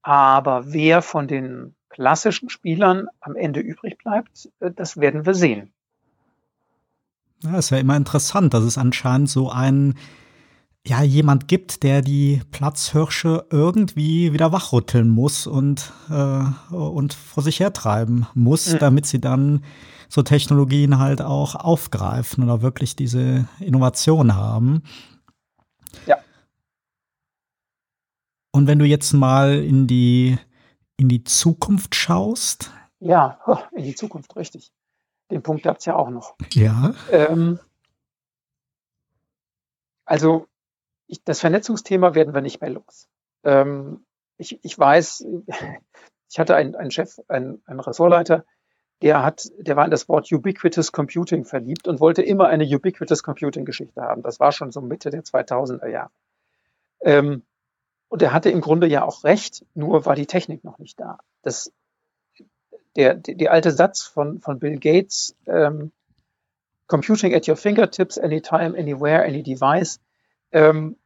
aber 0.01 0.73
wer 0.73 1.03
von 1.03 1.27
den 1.27 1.75
klassischen 1.89 2.49
Spielern 2.49 3.09
am 3.19 3.35
Ende 3.35 3.59
übrig 3.59 3.99
bleibt, 3.99 4.49
äh, 4.59 4.71
das 4.71 4.97
werden 4.97 5.27
wir 5.27 5.35
sehen. 5.35 5.71
Ja, 7.43 7.57
ist 7.57 7.69
ja 7.69 7.77
immer 7.77 7.95
interessant, 7.95 8.53
dass 8.53 8.63
es 8.63 8.77
anscheinend 8.77 9.29
so 9.29 9.49
ein 9.51 9.95
ja, 10.87 11.03
jemand 11.03 11.49
gibt, 11.49 11.83
der 11.83 12.01
die 12.01 12.41
Platzhirsche 12.51 13.45
irgendwie 13.49 14.31
wieder 14.31 14.53
wachrütteln 14.53 15.09
muss 15.09 15.45
und, 15.45 15.91
äh, 16.09 16.73
und 16.73 17.13
vor 17.13 17.43
sich 17.43 17.59
hertreiben 17.59 18.25
muss, 18.33 18.71
mhm. 18.73 18.79
damit 18.79 19.05
sie 19.05 19.19
dann 19.19 19.63
so 20.07 20.23
Technologien 20.23 20.97
halt 20.97 21.21
auch 21.21 21.55
aufgreifen 21.55 22.43
oder 22.43 22.61
wirklich 22.61 22.95
diese 22.95 23.49
Innovation 23.59 24.35
haben. 24.35 24.83
Ja. 26.05 26.17
Und 28.53 28.67
wenn 28.67 28.79
du 28.79 28.85
jetzt 28.85 29.11
mal 29.11 29.55
in 29.55 29.87
die, 29.87 30.37
in 30.95 31.09
die 31.09 31.25
Zukunft 31.25 31.95
schaust. 31.95 32.71
Ja, 32.99 33.39
in 33.75 33.83
die 33.83 33.95
Zukunft, 33.95 34.37
richtig. 34.37 34.71
Den 35.31 35.43
Punkt 35.43 35.63
gab 35.63 35.77
es 35.77 35.85
ja 35.85 35.95
auch 35.95 36.09
noch. 36.09 36.35
Ja. 36.53 36.93
Ähm, 37.11 37.59
also 40.05 40.47
ich, 41.07 41.23
das 41.23 41.39
Vernetzungsthema 41.39 42.15
werden 42.15 42.33
wir 42.33 42.41
nicht 42.41 42.61
mehr 42.61 42.69
los. 42.69 43.09
Ähm, 43.43 44.05
ich, 44.37 44.63
ich 44.63 44.77
weiß, 44.77 45.25
ich 46.29 46.39
hatte 46.39 46.55
einen, 46.55 46.75
einen 46.75 46.91
Chef, 46.91 47.19
einen, 47.27 47.61
einen 47.65 47.79
Ressortleiter, 47.79 48.45
der 49.01 49.23
hat, 49.23 49.47
der 49.59 49.75
war 49.75 49.85
in 49.85 49.91
das 49.91 50.09
Wort 50.09 50.31
Ubiquitous 50.31 50.91
Computing 50.91 51.45
verliebt 51.45 51.87
und 51.87 51.99
wollte 51.99 52.23
immer 52.23 52.47
eine 52.47 52.63
Ubiquitous 52.65 53.21
Computing 53.21 53.65
Geschichte 53.65 54.01
haben. 54.01 54.23
Das 54.23 54.39
war 54.39 54.51
schon 54.51 54.71
so 54.71 54.81
Mitte 54.81 55.11
der 55.11 55.23
2000er 55.23 55.87
Jahre. 55.87 56.11
Ähm, 57.01 57.43
und 58.09 58.21
er 58.21 58.33
hatte 58.33 58.49
im 58.49 58.61
Grunde 58.61 58.87
ja 58.87 59.03
auch 59.03 59.23
recht, 59.23 59.65
nur 59.75 60.05
war 60.05 60.15
die 60.15 60.25
Technik 60.25 60.63
noch 60.63 60.79
nicht 60.79 60.99
da. 60.99 61.19
Das, 61.43 61.71
der, 62.97 63.13
der, 63.13 63.51
alte 63.51 63.71
Satz 63.71 64.01
von, 64.01 64.41
von 64.41 64.59
Bill 64.59 64.77
Gates, 64.79 65.35
ähm, 65.45 65.91
Computing 66.87 67.33
at 67.35 67.47
your 67.47 67.55
fingertips, 67.55 68.17
anytime, 68.17 68.77
anywhere, 68.77 69.23
any 69.23 69.43
device, 69.43 69.99
ähm, 70.51 70.97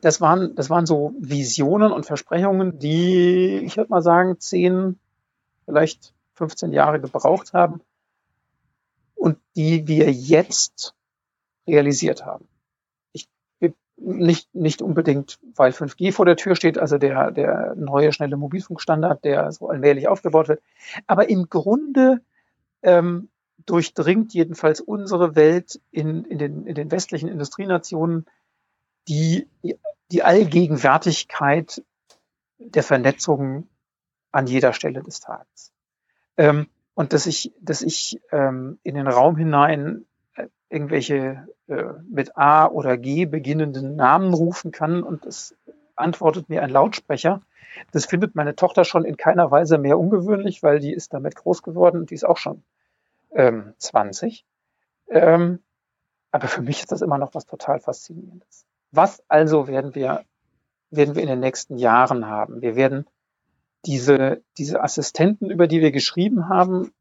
das 0.00 0.20
waren, 0.20 0.54
das 0.54 0.70
waren 0.70 0.86
so 0.86 1.14
Visionen 1.18 1.92
und 1.92 2.06
Versprechungen, 2.06 2.78
die, 2.78 3.58
ich 3.64 3.76
würde 3.76 3.90
mal 3.90 4.02
sagen, 4.02 4.38
zehn, 4.38 4.98
vielleicht 5.64 6.14
15 6.34 6.72
Jahre 6.72 7.00
gebraucht 7.00 7.52
haben 7.52 7.80
und 9.14 9.38
die 9.56 9.86
wir 9.88 10.10
jetzt 10.10 10.94
realisiert 11.66 12.24
haben. 12.24 12.46
Ich, 14.02 14.16
nicht, 14.16 14.54
nicht 14.54 14.82
unbedingt, 14.82 15.38
weil 15.54 15.72
5G 15.72 16.12
vor 16.12 16.26
der 16.26 16.36
Tür 16.36 16.56
steht, 16.56 16.78
also 16.78 16.98
der, 16.98 17.30
der 17.30 17.74
neue 17.76 18.12
schnelle 18.12 18.36
Mobilfunkstandard, 18.36 19.24
der 19.24 19.52
so 19.52 19.68
allmählich 19.68 20.08
aufgebaut 20.08 20.48
wird. 20.48 20.62
Aber 21.06 21.28
im 21.28 21.48
Grunde 21.48 22.20
ähm, 22.82 23.28
durchdringt 23.66 24.34
jedenfalls 24.34 24.80
unsere 24.80 25.36
Welt 25.36 25.80
in, 25.90 26.24
in, 26.24 26.38
den, 26.38 26.66
in 26.66 26.74
den 26.74 26.90
westlichen 26.90 27.28
Industrienationen 27.28 28.26
die, 29.08 29.48
die 30.10 30.22
Allgegenwärtigkeit 30.22 31.82
der 32.58 32.82
Vernetzung 32.82 33.68
an 34.30 34.46
jeder 34.46 34.72
Stelle 34.72 35.02
des 35.02 35.20
Tages. 35.20 35.72
Ähm, 36.36 36.68
und 36.94 37.12
dass 37.12 37.26
ich, 37.26 37.52
dass 37.60 37.82
ich 37.82 38.20
ähm, 38.30 38.78
in 38.82 38.94
den 38.94 39.06
Raum 39.06 39.36
hinein 39.36 40.04
irgendwelche 40.72 41.46
äh, 41.68 41.84
mit 42.08 42.36
A 42.36 42.66
oder 42.66 42.96
G 42.96 43.26
beginnenden 43.26 43.96
Namen 43.96 44.32
rufen 44.32 44.72
kann 44.72 45.02
und 45.02 45.26
es 45.26 45.54
antwortet 45.96 46.48
mir 46.48 46.62
ein 46.62 46.70
Lautsprecher. 46.70 47.42
Das 47.92 48.06
findet 48.06 48.34
meine 48.34 48.56
Tochter 48.56 48.84
schon 48.84 49.04
in 49.04 49.16
keiner 49.16 49.50
Weise 49.50 49.78
mehr 49.78 49.98
ungewöhnlich, 49.98 50.62
weil 50.62 50.78
die 50.78 50.92
ist 50.92 51.12
damit 51.12 51.36
groß 51.36 51.62
geworden 51.62 52.00
und 52.00 52.10
die 52.10 52.14
ist 52.14 52.24
auch 52.24 52.36
schon 52.36 52.62
ähm, 53.32 53.74
20. 53.78 54.44
Ähm, 55.08 55.60
aber 56.30 56.48
für 56.48 56.62
mich 56.62 56.80
ist 56.80 56.92
das 56.92 57.02
immer 57.02 57.18
noch 57.18 57.34
was 57.34 57.46
total 57.46 57.78
Faszinierendes. 57.78 58.64
Was 58.90 59.22
also 59.28 59.68
werden 59.68 59.94
wir, 59.94 60.24
werden 60.90 61.14
wir 61.14 61.22
in 61.22 61.28
den 61.28 61.40
nächsten 61.40 61.76
Jahren 61.76 62.26
haben? 62.26 62.62
Wir 62.62 62.76
werden 62.76 63.06
diese, 63.84 64.42
diese 64.58 64.82
Assistenten, 64.82 65.50
über 65.50 65.66
die 65.66 65.80
wir 65.80 65.92
geschrieben 65.92 66.48
haben, 66.48 66.92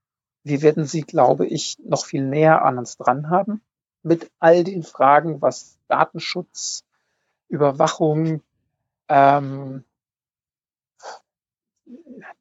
wir 0.43 0.61
werden 0.61 0.85
sie, 0.85 1.01
glaube 1.01 1.45
ich, 1.45 1.77
noch 1.83 2.05
viel 2.05 2.23
näher 2.23 2.63
an 2.63 2.77
uns 2.77 2.97
dran 2.97 3.29
haben. 3.29 3.61
Mit 4.03 4.31
all 4.39 4.63
den 4.63 4.83
Fragen, 4.83 5.41
was 5.41 5.77
Datenschutz, 5.87 6.83
Überwachung, 7.47 8.41
ähm, 9.07 9.83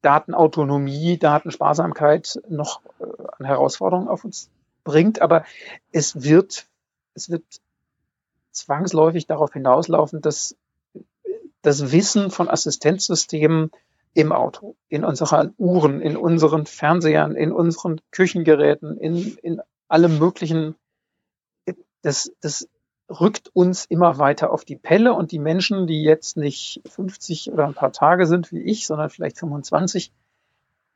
Datenautonomie, 0.02 1.18
Datensparsamkeit 1.18 2.40
noch 2.48 2.80
äh, 3.00 3.04
an 3.38 3.44
Herausforderungen 3.44 4.08
auf 4.08 4.24
uns 4.24 4.50
bringt. 4.84 5.20
Aber 5.20 5.44
es 5.92 6.22
wird, 6.22 6.66
es 7.14 7.28
wird 7.28 7.44
zwangsläufig 8.52 9.26
darauf 9.26 9.52
hinauslaufen, 9.52 10.22
dass 10.22 10.56
das 11.62 11.92
Wissen 11.92 12.30
von 12.30 12.48
Assistenzsystemen 12.48 13.70
im 14.14 14.32
Auto, 14.32 14.76
in 14.88 15.04
unseren 15.04 15.54
Uhren, 15.56 16.00
in 16.00 16.16
unseren 16.16 16.66
Fernsehern, 16.66 17.36
in 17.36 17.52
unseren 17.52 18.00
Küchengeräten, 18.10 18.96
in, 18.96 19.36
in 19.42 19.60
allem 19.88 20.18
möglichen, 20.18 20.74
das, 22.02 22.32
das 22.40 22.68
rückt 23.08 23.50
uns 23.54 23.84
immer 23.86 24.18
weiter 24.18 24.52
auf 24.52 24.64
die 24.64 24.76
Pelle 24.76 25.14
und 25.14 25.32
die 25.32 25.38
Menschen, 25.38 25.86
die 25.86 26.02
jetzt 26.02 26.36
nicht 26.36 26.80
50 26.88 27.52
oder 27.52 27.66
ein 27.66 27.74
paar 27.74 27.92
Tage 27.92 28.26
sind 28.26 28.52
wie 28.52 28.62
ich, 28.62 28.86
sondern 28.86 29.10
vielleicht 29.10 29.38
25, 29.38 30.12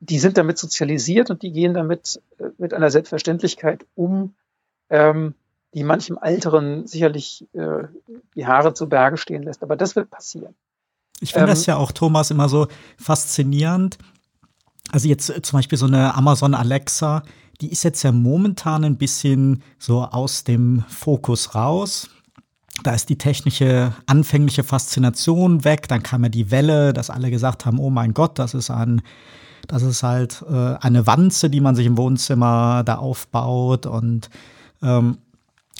die 0.00 0.18
sind 0.18 0.36
damit 0.36 0.58
sozialisiert 0.58 1.30
und 1.30 1.42
die 1.42 1.52
gehen 1.52 1.74
damit 1.74 2.20
äh, 2.38 2.50
mit 2.58 2.74
einer 2.74 2.90
Selbstverständlichkeit 2.90 3.86
um, 3.94 4.34
ähm, 4.90 5.34
die 5.72 5.82
manchem 5.82 6.18
Älteren 6.20 6.86
sicherlich 6.86 7.46
äh, 7.52 7.84
die 8.36 8.46
Haare 8.46 8.74
zu 8.74 8.88
Berge 8.88 9.16
stehen 9.16 9.42
lässt. 9.42 9.62
Aber 9.62 9.76
das 9.76 9.96
wird 9.96 10.10
passieren. 10.10 10.54
Ich 11.20 11.32
finde 11.32 11.46
ähm, 11.46 11.50
das 11.50 11.66
ja 11.66 11.76
auch, 11.76 11.92
Thomas, 11.92 12.30
immer 12.30 12.48
so 12.48 12.66
faszinierend. 12.98 13.98
Also 14.90 15.08
jetzt 15.08 15.32
zum 15.42 15.58
Beispiel 15.58 15.78
so 15.78 15.86
eine 15.86 16.14
Amazon 16.14 16.54
Alexa, 16.54 17.22
die 17.60 17.70
ist 17.70 17.84
jetzt 17.84 18.02
ja 18.02 18.12
momentan 18.12 18.84
ein 18.84 18.96
bisschen 18.96 19.62
so 19.78 20.02
aus 20.02 20.44
dem 20.44 20.84
Fokus 20.88 21.54
raus. 21.54 22.10
Da 22.82 22.92
ist 22.92 23.08
die 23.08 23.18
technische, 23.18 23.94
anfängliche 24.06 24.64
Faszination 24.64 25.64
weg. 25.64 25.88
Dann 25.88 26.02
kam 26.02 26.24
ja 26.24 26.28
die 26.28 26.50
Welle, 26.50 26.92
dass 26.92 27.10
alle 27.10 27.30
gesagt 27.30 27.64
haben, 27.64 27.78
oh 27.78 27.90
mein 27.90 28.14
Gott, 28.14 28.38
das 28.38 28.54
ist 28.54 28.70
ein, 28.70 29.02
das 29.68 29.82
ist 29.82 30.02
halt 30.02 30.44
äh, 30.48 30.74
eine 30.80 31.06
Wanze, 31.06 31.48
die 31.50 31.60
man 31.60 31.76
sich 31.76 31.86
im 31.86 31.96
Wohnzimmer 31.96 32.82
da 32.84 32.96
aufbaut. 32.96 33.86
Und 33.86 34.28
ähm, 34.82 35.18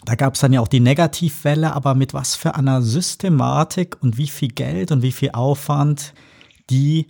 da 0.05 0.15
gab 0.17 0.35
es 0.35 0.41
dann 0.41 0.53
ja 0.53 0.61
auch 0.61 0.69
die 0.69 0.81
Negativwelle, 0.81 1.73
aber 1.73 1.95
mit 1.95 2.15
was 2.15 2.35
für 2.35 2.55
einer 2.55 2.83
Systematik 2.83 3.97
und 4.03 4.19
wie 4.19 4.27
viel 4.27 4.49
Geld 4.49 4.93
und 4.93 5.03
wie 5.03 5.13
viel 5.13 5.31
Aufwand 5.33 6.15
die 6.71 7.09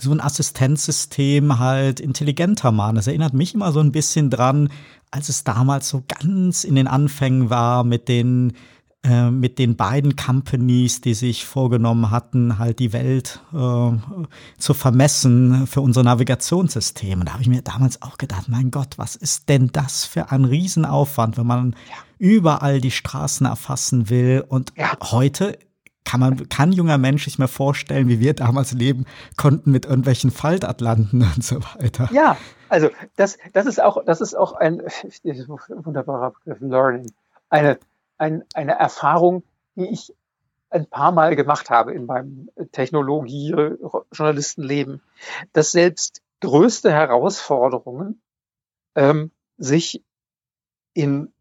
so 0.00 0.12
ein 0.12 0.20
Assistenzsystem 0.20 1.58
halt 1.58 1.98
intelligenter 1.98 2.70
machen. 2.70 2.96
Das 2.96 3.08
erinnert 3.08 3.34
mich 3.34 3.54
immer 3.54 3.72
so 3.72 3.80
ein 3.80 3.90
bisschen 3.90 4.30
dran, 4.30 4.70
als 5.10 5.28
es 5.28 5.42
damals 5.42 5.88
so 5.88 6.04
ganz 6.06 6.64
in 6.64 6.76
den 6.76 6.86
Anfängen 6.86 7.50
war 7.50 7.82
mit 7.82 8.08
den 8.08 8.52
äh, 9.04 9.30
mit 9.30 9.58
den 9.58 9.76
beiden 9.76 10.16
Companies, 10.16 11.00
die 11.00 11.14
sich 11.14 11.46
vorgenommen 11.46 12.10
hatten, 12.10 12.58
halt 12.58 12.80
die 12.80 12.92
Welt 12.92 13.40
äh, 13.52 13.90
zu 14.58 14.74
vermessen 14.74 15.68
für 15.68 15.80
unsere 15.82 16.04
Navigationssysteme. 16.04 17.24
Da 17.24 17.34
habe 17.34 17.42
ich 17.42 17.48
mir 17.48 17.62
damals 17.62 18.02
auch 18.02 18.18
gedacht, 18.18 18.48
mein 18.48 18.72
Gott, 18.72 18.98
was 18.98 19.14
ist 19.14 19.48
denn 19.48 19.68
das 19.72 20.04
für 20.04 20.32
ein 20.32 20.44
Riesenaufwand, 20.44 21.38
wenn 21.38 21.46
man 21.46 21.76
ja. 21.88 21.96
überall 22.18 22.80
die 22.80 22.90
Straßen 22.90 23.46
erfassen 23.46 24.10
will. 24.10 24.44
Und 24.48 24.72
ja. 24.76 24.90
heute 25.00 25.56
kann 26.04 26.20
man, 26.20 26.48
kann 26.48 26.72
junger 26.72 26.98
Mensch 26.98 27.24
sich 27.24 27.38
mal 27.38 27.48
vorstellen, 27.48 28.08
wie 28.08 28.18
wir 28.18 28.34
damals 28.34 28.72
leben 28.72 29.04
konnten 29.36 29.70
mit 29.70 29.84
irgendwelchen 29.84 30.30
Faltatlanten 30.30 31.22
und 31.36 31.44
so 31.44 31.62
weiter. 31.62 32.08
Ja, 32.12 32.36
also 32.68 32.90
das, 33.16 33.38
das 33.52 33.66
ist 33.66 33.80
auch, 33.80 34.04
das 34.04 34.20
ist 34.20 34.34
auch 34.34 34.54
ein 34.54 34.80
wunderbarer 35.22 36.32
Begriff 36.32 36.60
Learning. 36.60 37.12
Eine, 37.50 37.78
ein, 38.18 38.44
eine 38.54 38.78
Erfahrung, 38.78 39.42
die 39.76 39.86
ich 39.86 40.14
ein 40.70 40.86
paar 40.86 41.12
Mal 41.12 41.34
gemacht 41.34 41.70
habe 41.70 41.94
in 41.94 42.04
meinem 42.06 42.50
Technologie-Journalistenleben, 42.72 45.02
dass 45.52 45.72
selbst 45.72 46.22
größte 46.40 46.92
Herausforderungen 46.92 48.20
ähm, 48.94 49.30
sich 49.56 50.04
in 50.92 51.32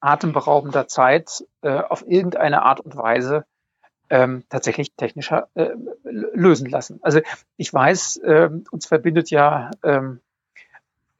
atemberaubender 0.00 0.88
Zeit 0.88 1.44
äh, 1.62 1.78
auf 1.78 2.04
irgendeine 2.06 2.62
Art 2.62 2.80
und 2.80 2.96
Weise 2.96 3.46
ähm, 4.10 4.42
tatsächlich 4.48 4.92
technischer 4.94 5.48
äh, 5.54 5.70
lösen 6.02 6.68
lassen. 6.68 6.98
Also 7.02 7.20
ich 7.56 7.72
weiß, 7.72 8.16
äh, 8.18 8.50
uns 8.70 8.86
verbindet 8.86 9.30
ja 9.30 9.70
ähm, 9.82 10.20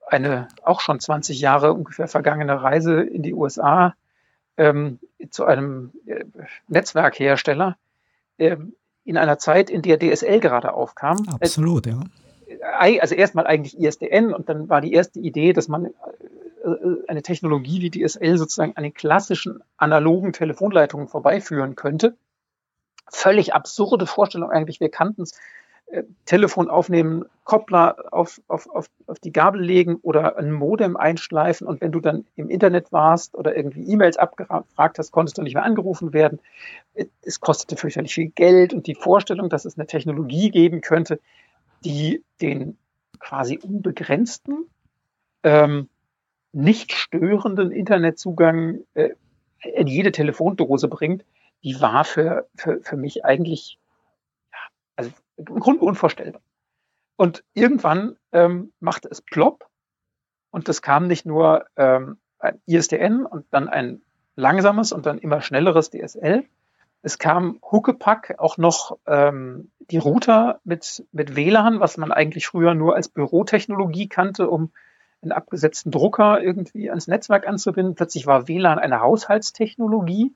eine 0.06 0.48
auch 0.62 0.80
schon 0.80 1.00
20 1.00 1.40
Jahre 1.40 1.72
ungefähr 1.72 2.08
vergangene 2.08 2.62
Reise 2.62 3.00
in 3.00 3.22
die 3.22 3.32
USA 3.32 3.94
ähm, 4.56 4.98
zu 5.30 5.44
einem 5.44 5.92
äh, 6.06 6.24
Netzwerkhersteller 6.68 7.76
äh, 8.38 8.56
in 9.04 9.16
einer 9.16 9.38
Zeit, 9.38 9.70
in 9.70 9.82
der 9.82 9.98
DSL 9.98 10.40
gerade 10.40 10.74
aufkam. 10.74 11.26
Absolut, 11.28 11.86
ja. 11.86 12.00
Also 12.78 13.14
erstmal 13.14 13.46
eigentlich 13.46 13.78
ISDN 13.78 14.32
und 14.32 14.48
dann 14.48 14.68
war 14.68 14.80
die 14.80 14.92
erste 14.92 15.18
Idee, 15.18 15.52
dass 15.52 15.68
man 15.68 15.86
äh, 15.86 15.90
eine 17.08 17.22
Technologie 17.22 17.80
wie 17.80 17.90
DSL 17.90 18.38
sozusagen 18.38 18.76
an 18.76 18.82
den 18.84 18.94
klassischen 18.94 19.62
analogen 19.76 20.32
Telefonleitungen 20.32 21.08
vorbeiführen 21.08 21.74
könnte 21.74 22.16
völlig 23.12 23.54
absurde 23.54 24.06
Vorstellung 24.06 24.50
eigentlich. 24.50 24.80
Wir 24.80 24.90
kannten 24.90 25.22
es. 25.22 25.32
Telefon 26.24 26.70
aufnehmen, 26.70 27.24
Koppler 27.44 27.96
auf, 28.12 28.40
auf, 28.48 28.68
auf, 28.70 28.88
auf 29.06 29.18
die 29.18 29.32
Gabel 29.32 29.60
legen 29.60 29.96
oder 29.96 30.38
ein 30.38 30.50
Modem 30.50 30.96
einschleifen 30.96 31.66
und 31.66 31.80
wenn 31.80 31.92
du 31.92 32.00
dann 32.00 32.24
im 32.36 32.48
Internet 32.48 32.92
warst 32.92 33.34
oder 33.34 33.54
irgendwie 33.54 33.84
E-Mails 33.90 34.16
abgefragt 34.16 34.98
hast, 34.98 35.10
konntest 35.10 35.36
du 35.36 35.42
nicht 35.42 35.54
mehr 35.54 35.64
angerufen 35.64 36.12
werden. 36.12 36.40
Es 37.20 37.40
kostete 37.40 37.76
fürchterlich 37.76 38.14
viel 38.14 38.30
Geld 38.30 38.72
und 38.72 38.86
die 38.86 38.94
Vorstellung, 38.94 39.50
dass 39.50 39.64
es 39.64 39.76
eine 39.76 39.86
Technologie 39.86 40.50
geben 40.50 40.80
könnte, 40.80 41.20
die 41.84 42.22
den 42.40 42.78
quasi 43.18 43.58
unbegrenzten, 43.58 44.66
ähm, 45.42 45.88
nicht 46.52 46.92
störenden 46.92 47.70
Internetzugang 47.70 48.80
äh, 48.94 49.10
in 49.60 49.86
jede 49.88 50.12
Telefondose 50.12 50.88
bringt, 50.88 51.24
die 51.64 51.80
war 51.80 52.04
für, 52.04 52.46
für, 52.56 52.80
für 52.80 52.96
mich 52.96 53.24
eigentlich 53.24 53.78
also 55.02 55.12
im 55.36 55.60
Grunde 55.60 55.84
unvorstellbar. 55.84 56.42
Und 57.16 57.44
irgendwann 57.54 58.16
ähm, 58.32 58.72
machte 58.80 59.08
es 59.10 59.22
plopp 59.22 59.68
und 60.50 60.68
das 60.68 60.82
kam 60.82 61.06
nicht 61.06 61.26
nur 61.26 61.66
ähm, 61.76 62.18
ein 62.38 62.60
ISDN 62.66 63.24
und 63.26 63.46
dann 63.50 63.68
ein 63.68 64.02
langsames 64.34 64.92
und 64.92 65.06
dann 65.06 65.18
immer 65.18 65.40
schnelleres 65.40 65.90
DSL. 65.90 66.44
Es 67.02 67.18
kam 67.18 67.58
Huckepack 67.70 68.36
auch 68.38 68.58
noch 68.58 68.98
ähm, 69.06 69.70
die 69.90 69.98
Router 69.98 70.60
mit, 70.64 71.04
mit 71.12 71.36
WLAN, 71.36 71.80
was 71.80 71.96
man 71.96 72.12
eigentlich 72.12 72.46
früher 72.46 72.74
nur 72.74 72.94
als 72.94 73.08
Bürotechnologie 73.08 74.08
kannte, 74.08 74.48
um 74.48 74.72
einen 75.20 75.32
abgesetzten 75.32 75.90
Drucker 75.90 76.40
irgendwie 76.40 76.90
ans 76.90 77.08
Netzwerk 77.08 77.46
anzubinden. 77.46 77.94
Plötzlich 77.94 78.26
war 78.26 78.48
WLAN 78.48 78.78
eine 78.78 79.00
Haushaltstechnologie 79.00 80.34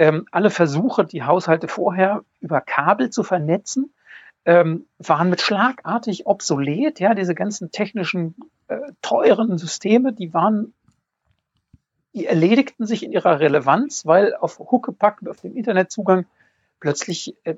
ähm, 0.00 0.24
alle 0.30 0.48
Versuche, 0.48 1.04
die 1.04 1.24
Haushalte 1.24 1.68
vorher 1.68 2.24
über 2.40 2.62
Kabel 2.62 3.10
zu 3.10 3.22
vernetzen, 3.22 3.92
ähm, 4.46 4.86
waren 4.96 5.28
mit 5.28 5.42
schlagartig 5.42 6.26
obsolet. 6.26 7.00
Ja, 7.00 7.14
diese 7.14 7.34
ganzen 7.34 7.70
technischen 7.70 8.34
äh, 8.68 8.78
teuren 9.02 9.58
Systeme, 9.58 10.14
die 10.14 10.32
waren, 10.32 10.72
die 12.14 12.24
erledigten 12.24 12.86
sich 12.86 13.02
in 13.02 13.12
ihrer 13.12 13.40
Relevanz, 13.40 14.06
weil 14.06 14.34
auf 14.34 14.58
Huckepack 14.58 15.20
auf 15.28 15.42
dem 15.42 15.54
Internetzugang 15.54 16.24
plötzlich 16.80 17.36
äh, 17.44 17.56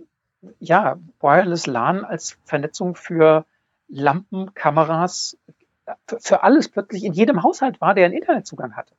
ja 0.58 0.98
Wireless 1.20 1.68
LAN 1.68 2.04
als 2.04 2.38
Vernetzung 2.44 2.96
für 2.96 3.46
Lampen, 3.86 4.52
Kameras, 4.54 5.38
für, 6.08 6.18
für 6.18 6.42
alles 6.42 6.68
plötzlich 6.68 7.04
in 7.04 7.12
jedem 7.12 7.44
Haushalt 7.44 7.80
war, 7.80 7.94
der 7.94 8.06
einen 8.06 8.16
Internetzugang 8.16 8.74
hatte. 8.74 8.96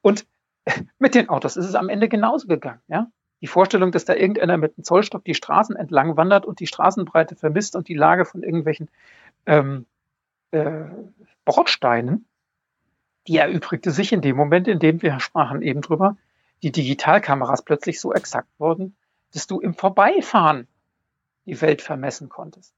Und 0.00 0.26
mit 0.98 1.14
den 1.14 1.28
Autos 1.28 1.56
ist 1.56 1.66
es 1.66 1.74
am 1.74 1.88
Ende 1.88 2.08
genauso 2.08 2.46
gegangen. 2.46 2.80
Ja? 2.88 3.08
Die 3.40 3.46
Vorstellung, 3.46 3.92
dass 3.92 4.04
da 4.04 4.14
irgendeiner 4.14 4.56
mit 4.56 4.76
einem 4.76 4.84
Zollstock 4.84 5.24
die 5.24 5.34
Straßen 5.34 5.76
entlang 5.76 6.16
wandert 6.16 6.46
und 6.46 6.60
die 6.60 6.66
Straßenbreite 6.66 7.36
vermisst 7.36 7.76
und 7.76 7.88
die 7.88 7.94
Lage 7.94 8.24
von 8.24 8.42
irgendwelchen 8.42 8.88
ähm, 9.46 9.86
äh, 10.50 10.84
Bordsteinen, 11.44 12.26
die 13.26 13.36
erübrigte 13.36 13.90
sich 13.90 14.12
in 14.12 14.20
dem 14.20 14.36
Moment, 14.36 14.68
in 14.68 14.78
dem 14.78 15.02
wir 15.02 15.20
sprachen 15.20 15.62
eben 15.62 15.80
drüber, 15.80 16.16
die 16.62 16.72
Digitalkameras 16.72 17.62
plötzlich 17.62 18.00
so 18.00 18.12
exakt 18.12 18.48
wurden, 18.58 18.96
dass 19.32 19.46
du 19.46 19.60
im 19.60 19.74
Vorbeifahren 19.74 20.66
die 21.46 21.60
Welt 21.60 21.82
vermessen 21.82 22.28
konntest. 22.28 22.72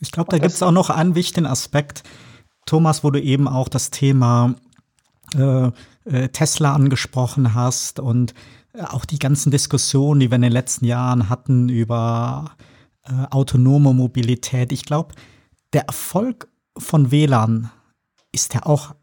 Ich 0.00 0.12
glaube, 0.12 0.30
da 0.30 0.38
gibt 0.38 0.52
es 0.52 0.62
auch 0.62 0.72
noch 0.72 0.90
einen 0.90 1.14
wichtigen 1.14 1.46
Aspekt, 1.46 2.02
Thomas, 2.66 3.04
wo 3.04 3.10
du 3.10 3.20
eben 3.20 3.48
auch 3.48 3.68
das 3.68 3.90
Thema 3.90 4.54
äh, 5.34 5.70
Tesla 6.28 6.74
angesprochen 6.74 7.54
hast 7.54 8.00
und 8.00 8.34
äh, 8.72 8.82
auch 8.82 9.04
die 9.04 9.18
ganzen 9.18 9.50
Diskussionen, 9.50 10.20
die 10.20 10.30
wir 10.30 10.36
in 10.36 10.42
den 10.42 10.52
letzten 10.52 10.84
Jahren 10.84 11.28
hatten 11.28 11.68
über 11.68 12.52
äh, 13.04 13.26
autonome 13.30 13.92
Mobilität. 13.92 14.72
Ich 14.72 14.84
glaube, 14.84 15.14
der 15.72 15.82
Erfolg 15.82 16.48
von 16.76 17.10
WLAN 17.10 17.70
ist 18.32 18.54
ja 18.54 18.64
auch, 18.64 18.94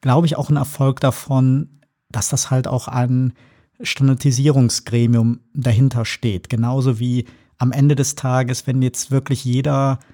glaube 0.00 0.26
ich, 0.26 0.36
auch 0.36 0.50
ein 0.50 0.56
Erfolg 0.56 1.00
davon, 1.00 1.80
dass 2.10 2.28
das 2.28 2.50
halt 2.50 2.68
auch 2.68 2.88
ein 2.88 3.34
Standardisierungsgremium 3.82 5.40
dahinter 5.54 6.04
steht. 6.04 6.48
Genauso 6.48 6.98
wie 6.98 7.26
am 7.58 7.72
Ende 7.72 7.94
des 7.94 8.14
Tages, 8.14 8.66
wenn 8.66 8.82
jetzt 8.82 9.10
wirklich 9.10 9.44
jeder 9.44 9.98
äh, 10.00 10.04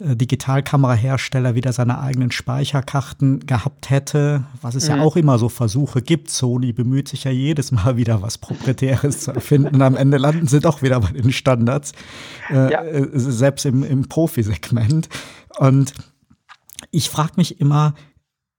Digitalkamerahersteller 0.00 1.54
wieder 1.54 1.72
seine 1.72 2.00
eigenen 2.00 2.30
Speicherkarten 2.30 3.46
gehabt 3.46 3.90
hätte, 3.90 4.44
was 4.62 4.74
es 4.74 4.88
mhm. 4.88 4.96
ja 4.96 5.02
auch 5.02 5.16
immer 5.16 5.38
so 5.38 5.48
Versuche 5.48 6.02
gibt. 6.02 6.30
Sony 6.30 6.72
bemüht 6.72 7.08
sich 7.08 7.24
ja 7.24 7.30
jedes 7.30 7.72
Mal 7.72 7.96
wieder 7.96 8.22
was 8.22 8.38
Proprietäres 8.38 9.20
zu 9.20 9.32
erfinden 9.32 9.82
am 9.82 9.96
Ende 9.96 10.18
landen 10.18 10.46
sie 10.46 10.60
doch 10.60 10.82
wieder 10.82 11.00
bei 11.00 11.10
den 11.10 11.32
Standards, 11.32 11.92
äh, 12.50 12.72
ja. 12.72 12.82
äh, 12.82 13.08
selbst 13.12 13.66
im, 13.66 13.82
im 13.82 14.08
Profisegment. 14.08 15.08
Und 15.58 15.92
ich 16.90 17.10
frage 17.10 17.32
mich 17.36 17.60
immer, 17.60 17.94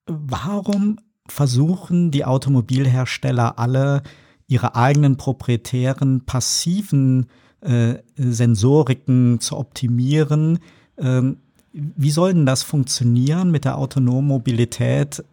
warum 0.05 0.99
versuchen 1.27 2.11
die 2.11 2.25
Automobilhersteller 2.25 3.59
alle 3.59 4.01
ihre 4.47 4.75
eigenen 4.75 5.17
proprietären 5.17 6.25
passiven 6.25 7.27
äh, 7.61 7.95
Sensoriken 8.15 9.39
zu 9.39 9.57
optimieren, 9.57 10.59
wie 11.71 12.11
soll 12.11 12.33
denn 12.33 12.45
das 12.45 12.63
funktionieren 12.63 13.51
mit 13.51 13.65
der 13.65 13.77
autonomen 13.77 14.27
Mobilität, 14.27 15.23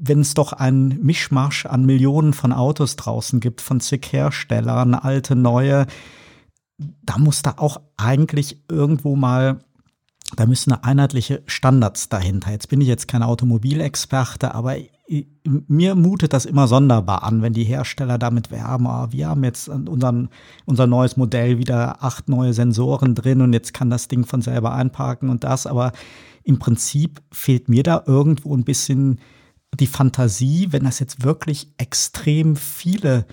wenn 0.00 0.20
es 0.20 0.34
doch 0.34 0.52
ein 0.52 0.98
Mischmasch 1.02 1.66
an 1.66 1.84
Millionen 1.84 2.32
von 2.32 2.52
Autos 2.52 2.96
draußen 2.96 3.40
gibt, 3.40 3.60
von 3.60 3.80
zig 3.80 4.06
Herstellern, 4.12 4.94
alte, 4.94 5.36
neue, 5.36 5.86
da 7.02 7.18
muss 7.18 7.42
da 7.42 7.54
auch 7.56 7.80
eigentlich 7.96 8.62
irgendwo 8.68 9.16
mal, 9.16 9.60
da 10.36 10.46
müssen 10.46 10.72
einheitliche 10.72 11.42
Standards 11.46 12.08
dahinter. 12.08 12.50
Jetzt 12.52 12.68
bin 12.68 12.80
ich 12.80 12.88
jetzt 12.88 13.08
kein 13.08 13.22
Automobilexperte, 13.22 14.54
aber 14.54 14.76
mir 15.42 15.94
mutet 15.96 16.32
das 16.32 16.46
immer 16.46 16.68
sonderbar 16.68 17.24
an, 17.24 17.42
wenn 17.42 17.52
die 17.52 17.64
Hersteller 17.64 18.16
damit 18.16 18.50
werben, 18.50 18.86
oh, 18.86 19.08
wir 19.10 19.28
haben 19.28 19.42
jetzt 19.42 19.68
unseren, 19.68 20.28
unser 20.66 20.86
neues 20.86 21.16
Modell 21.16 21.58
wieder 21.58 22.02
acht 22.02 22.28
neue 22.28 22.52
Sensoren 22.52 23.14
drin 23.14 23.40
und 23.40 23.52
jetzt 23.52 23.74
kann 23.74 23.90
das 23.90 24.06
Ding 24.06 24.24
von 24.24 24.40
selber 24.40 24.72
einparken 24.72 25.28
und 25.28 25.42
das, 25.42 25.66
aber 25.66 25.92
im 26.44 26.58
Prinzip 26.58 27.20
fehlt 27.32 27.68
mir 27.68 27.82
da 27.82 28.04
irgendwo 28.06 28.56
ein 28.56 28.64
bisschen 28.64 29.20
die 29.74 29.86
Fantasie, 29.86 30.68
wenn 30.70 30.84
das 30.84 31.00
jetzt 31.00 31.24
wirklich 31.24 31.72
extrem 31.76 32.56
viele 32.56 33.26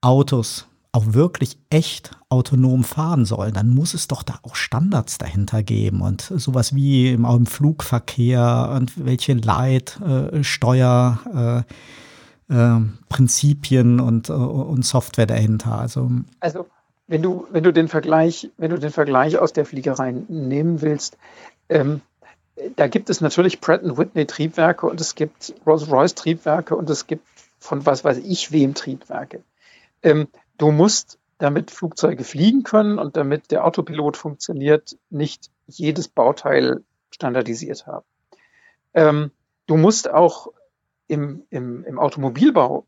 Autos 0.00 0.69
auch 0.92 1.14
wirklich 1.14 1.58
echt 1.70 2.10
autonom 2.28 2.82
fahren 2.84 3.24
sollen, 3.24 3.54
dann 3.54 3.68
muss 3.68 3.94
es 3.94 4.08
doch 4.08 4.22
da 4.22 4.40
auch 4.42 4.56
Standards 4.56 5.18
dahinter 5.18 5.62
geben 5.62 6.00
und 6.00 6.20
sowas 6.22 6.74
wie 6.74 7.12
im, 7.12 7.46
Flugverkehr 7.46 8.72
und 8.74 9.04
welche 9.04 9.34
Leit, 9.34 10.00
Steuer, 10.42 11.64
äh, 11.68 11.72
äh, 12.50 12.80
Prinzipien 13.08 14.00
und, 14.00 14.28
äh, 14.28 14.32
und 14.32 14.84
Software 14.84 15.26
dahinter. 15.26 15.78
Also, 15.78 16.10
also 16.40 16.66
wenn 17.06 17.22
du, 17.22 17.46
wenn 17.50 17.62
du 17.62 17.72
den 17.72 17.88
Vergleich, 17.88 18.50
wenn 18.56 18.70
du 18.70 18.78
den 18.78 18.90
Vergleich 18.90 19.38
aus 19.38 19.52
der 19.52 19.64
Fliegerei 19.64 20.12
nehmen 20.28 20.82
willst, 20.82 21.16
ähm, 21.68 22.00
da 22.76 22.88
gibt 22.88 23.08
es 23.08 23.20
natürlich 23.20 23.60
Pratt 23.60 23.82
Whitney 23.84 24.26
Triebwerke 24.26 24.86
und 24.86 25.00
es 25.00 25.14
gibt 25.14 25.54
Rolls-Royce 25.66 26.14
Triebwerke 26.14 26.76
und 26.76 26.90
es 26.90 27.06
gibt 27.06 27.26
von 27.58 27.86
was 27.86 28.04
weiß 28.04 28.18
ich 28.18 28.52
wem 28.52 28.74
Triebwerke. 28.74 29.42
Ähm, 30.02 30.28
du 30.60 30.70
musst, 30.72 31.18
damit 31.38 31.70
Flugzeuge 31.70 32.22
fliegen 32.22 32.62
können 32.62 32.98
und 32.98 33.16
damit 33.16 33.50
der 33.50 33.64
Autopilot 33.64 34.16
funktioniert, 34.16 34.98
nicht 35.08 35.50
jedes 35.66 36.08
Bauteil 36.08 36.84
standardisiert 37.10 37.86
haben. 37.86 38.04
Ähm, 38.92 39.30
du 39.66 39.76
musst 39.76 40.10
auch 40.10 40.48
im, 41.06 41.44
im, 41.50 41.84
im 41.84 41.98
Automobilbau 41.98 42.86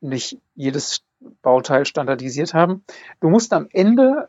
nicht 0.00 0.38
jedes 0.54 1.04
Bauteil 1.42 1.86
standardisiert 1.86 2.54
haben. 2.54 2.84
Du 3.20 3.30
musst 3.30 3.52
am 3.52 3.68
Ende 3.70 4.28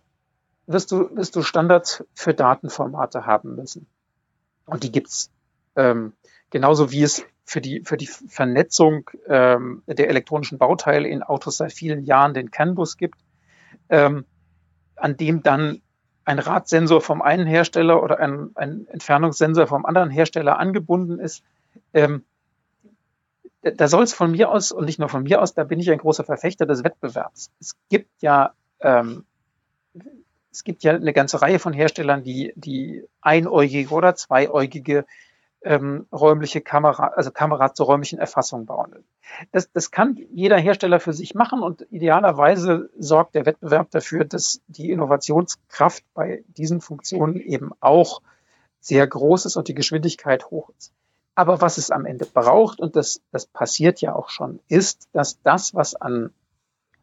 wirst 0.68 0.92
du, 0.92 1.16
wirst 1.16 1.36
du 1.36 1.42
Standards 1.42 2.04
für 2.14 2.34
Datenformate 2.34 3.26
haben 3.26 3.56
müssen. 3.56 3.88
Und 4.66 4.84
die 4.84 4.92
gibt's. 4.92 5.32
Ähm, 5.76 6.14
genauso 6.54 6.92
wie 6.92 7.02
es 7.02 7.26
für 7.46 7.62
die, 7.62 7.82
für 7.84 7.98
die 7.98 8.06
Vernetzung 8.06 9.10
ähm, 9.28 9.82
der 9.88 10.08
elektronischen 10.08 10.60
Bauteile 10.60 11.08
in 11.08 11.24
Autos 11.24 11.58
seit 11.58 11.74
vielen 11.74 12.04
Jahren 12.04 12.36
den 12.36 12.52
CAN-Bus 12.52 12.96
gibt, 12.98 13.20
ähm, 13.90 14.26
an 14.96 15.18
dem 15.18 15.42
dann 15.42 15.82
ein 16.26 16.38
Radsensor 16.38 17.02
vom 17.02 17.24
einen 17.24 17.48
Hersteller 17.48 18.04
oder 18.04 18.20
ein, 18.20 18.52
ein 18.54 18.86
Entfernungssensor 18.88 19.66
vom 19.66 19.84
anderen 19.84 20.12
Hersteller 20.12 20.60
angebunden 20.60 21.20
ist. 21.20 21.44
Ähm, 21.92 22.24
da 23.64 23.88
soll 23.88 24.04
es 24.04 24.14
von 24.14 24.32
mir 24.32 24.52
aus 24.52 24.72
und 24.72 24.86
nicht 24.86 25.00
nur 25.00 25.10
von 25.10 25.24
mir 25.24 25.42
aus, 25.42 25.56
da 25.56 25.64
bin 25.64 25.80
ich 25.80 25.90
ein 25.90 25.98
großer 25.98 26.24
Verfechter 26.24 26.68
des 26.68 26.84
Wettbewerbs. 26.84 27.50
Es 27.60 27.76
gibt 27.90 28.22
ja 28.22 28.54
ähm, 28.80 29.26
es 30.52 30.64
gibt 30.64 30.84
ja 30.84 30.94
eine 30.94 31.14
ganze 31.14 31.42
Reihe 31.42 31.58
von 31.58 31.74
Herstellern, 31.74 32.24
die, 32.24 32.54
die 32.56 33.04
einäugige 33.22 33.90
oder 33.92 34.14
zweiäugige 34.14 35.06
ähm, 35.64 36.08
räumliche 36.12 36.62
Kamera, 36.62 37.08
also 37.08 37.32
Kamera 37.32 37.74
zur 37.74 37.88
räumlichen 37.88 38.20
Erfassung 38.20 38.66
bauen. 38.66 39.04
Das, 39.52 39.72
das 39.72 39.92
kann 39.92 40.18
jeder 40.32 40.58
Hersteller 40.58 41.00
für 41.00 41.14
sich 41.14 41.36
machen 41.36 41.62
und 41.62 41.88
idealerweise 41.90 42.90
sorgt 42.98 43.36
der 43.36 43.46
Wettbewerb 43.46 43.92
dafür, 43.92 44.26
dass 44.26 44.62
die 44.68 44.92
Innovationskraft 44.92 46.04
bei 46.14 46.44
diesen 46.48 46.82
Funktionen 46.82 47.38
eben 47.38 47.72
auch 47.80 48.22
sehr 48.80 49.08
groß 49.08 49.46
ist 49.46 49.56
und 49.56 49.68
die 49.68 49.76
Geschwindigkeit 49.76 50.52
hoch 50.52 50.70
ist. 50.78 50.92
Aber 51.36 51.62
was 51.62 51.78
es 51.78 51.90
am 51.90 52.06
Ende 52.06 52.26
braucht, 52.26 52.80
und 52.80 52.96
das, 52.96 53.22
das 53.32 53.46
passiert 53.46 54.02
ja 54.02 54.14
auch 54.14 54.30
schon, 54.30 54.60
ist, 54.68 55.08
dass 55.14 55.42
das, 55.42 55.74
was 55.74 55.96
an, 55.96 56.32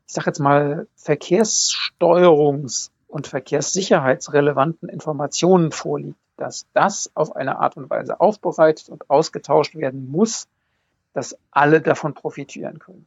ich 0.07 0.13
sage 0.15 0.27
jetzt 0.27 0.39
mal, 0.39 0.87
Verkehrssteuerungs- 0.97 2.91
und 3.09 3.27
verkehrssicherheitsrelevanten 3.27 4.89
Informationen 4.89 5.73
vorliegt, 5.73 6.19
dass 6.41 6.67
das 6.73 7.11
auf 7.15 7.37
eine 7.37 7.59
Art 7.59 7.77
und 7.77 7.91
Weise 7.91 8.21
aufbereitet 8.21 8.89
und 8.89 9.11
ausgetauscht 9.11 9.77
werden 9.77 10.11
muss, 10.11 10.49
dass 11.13 11.37
alle 11.51 11.81
davon 11.83 12.15
profitieren 12.15 12.79
können. 12.79 13.07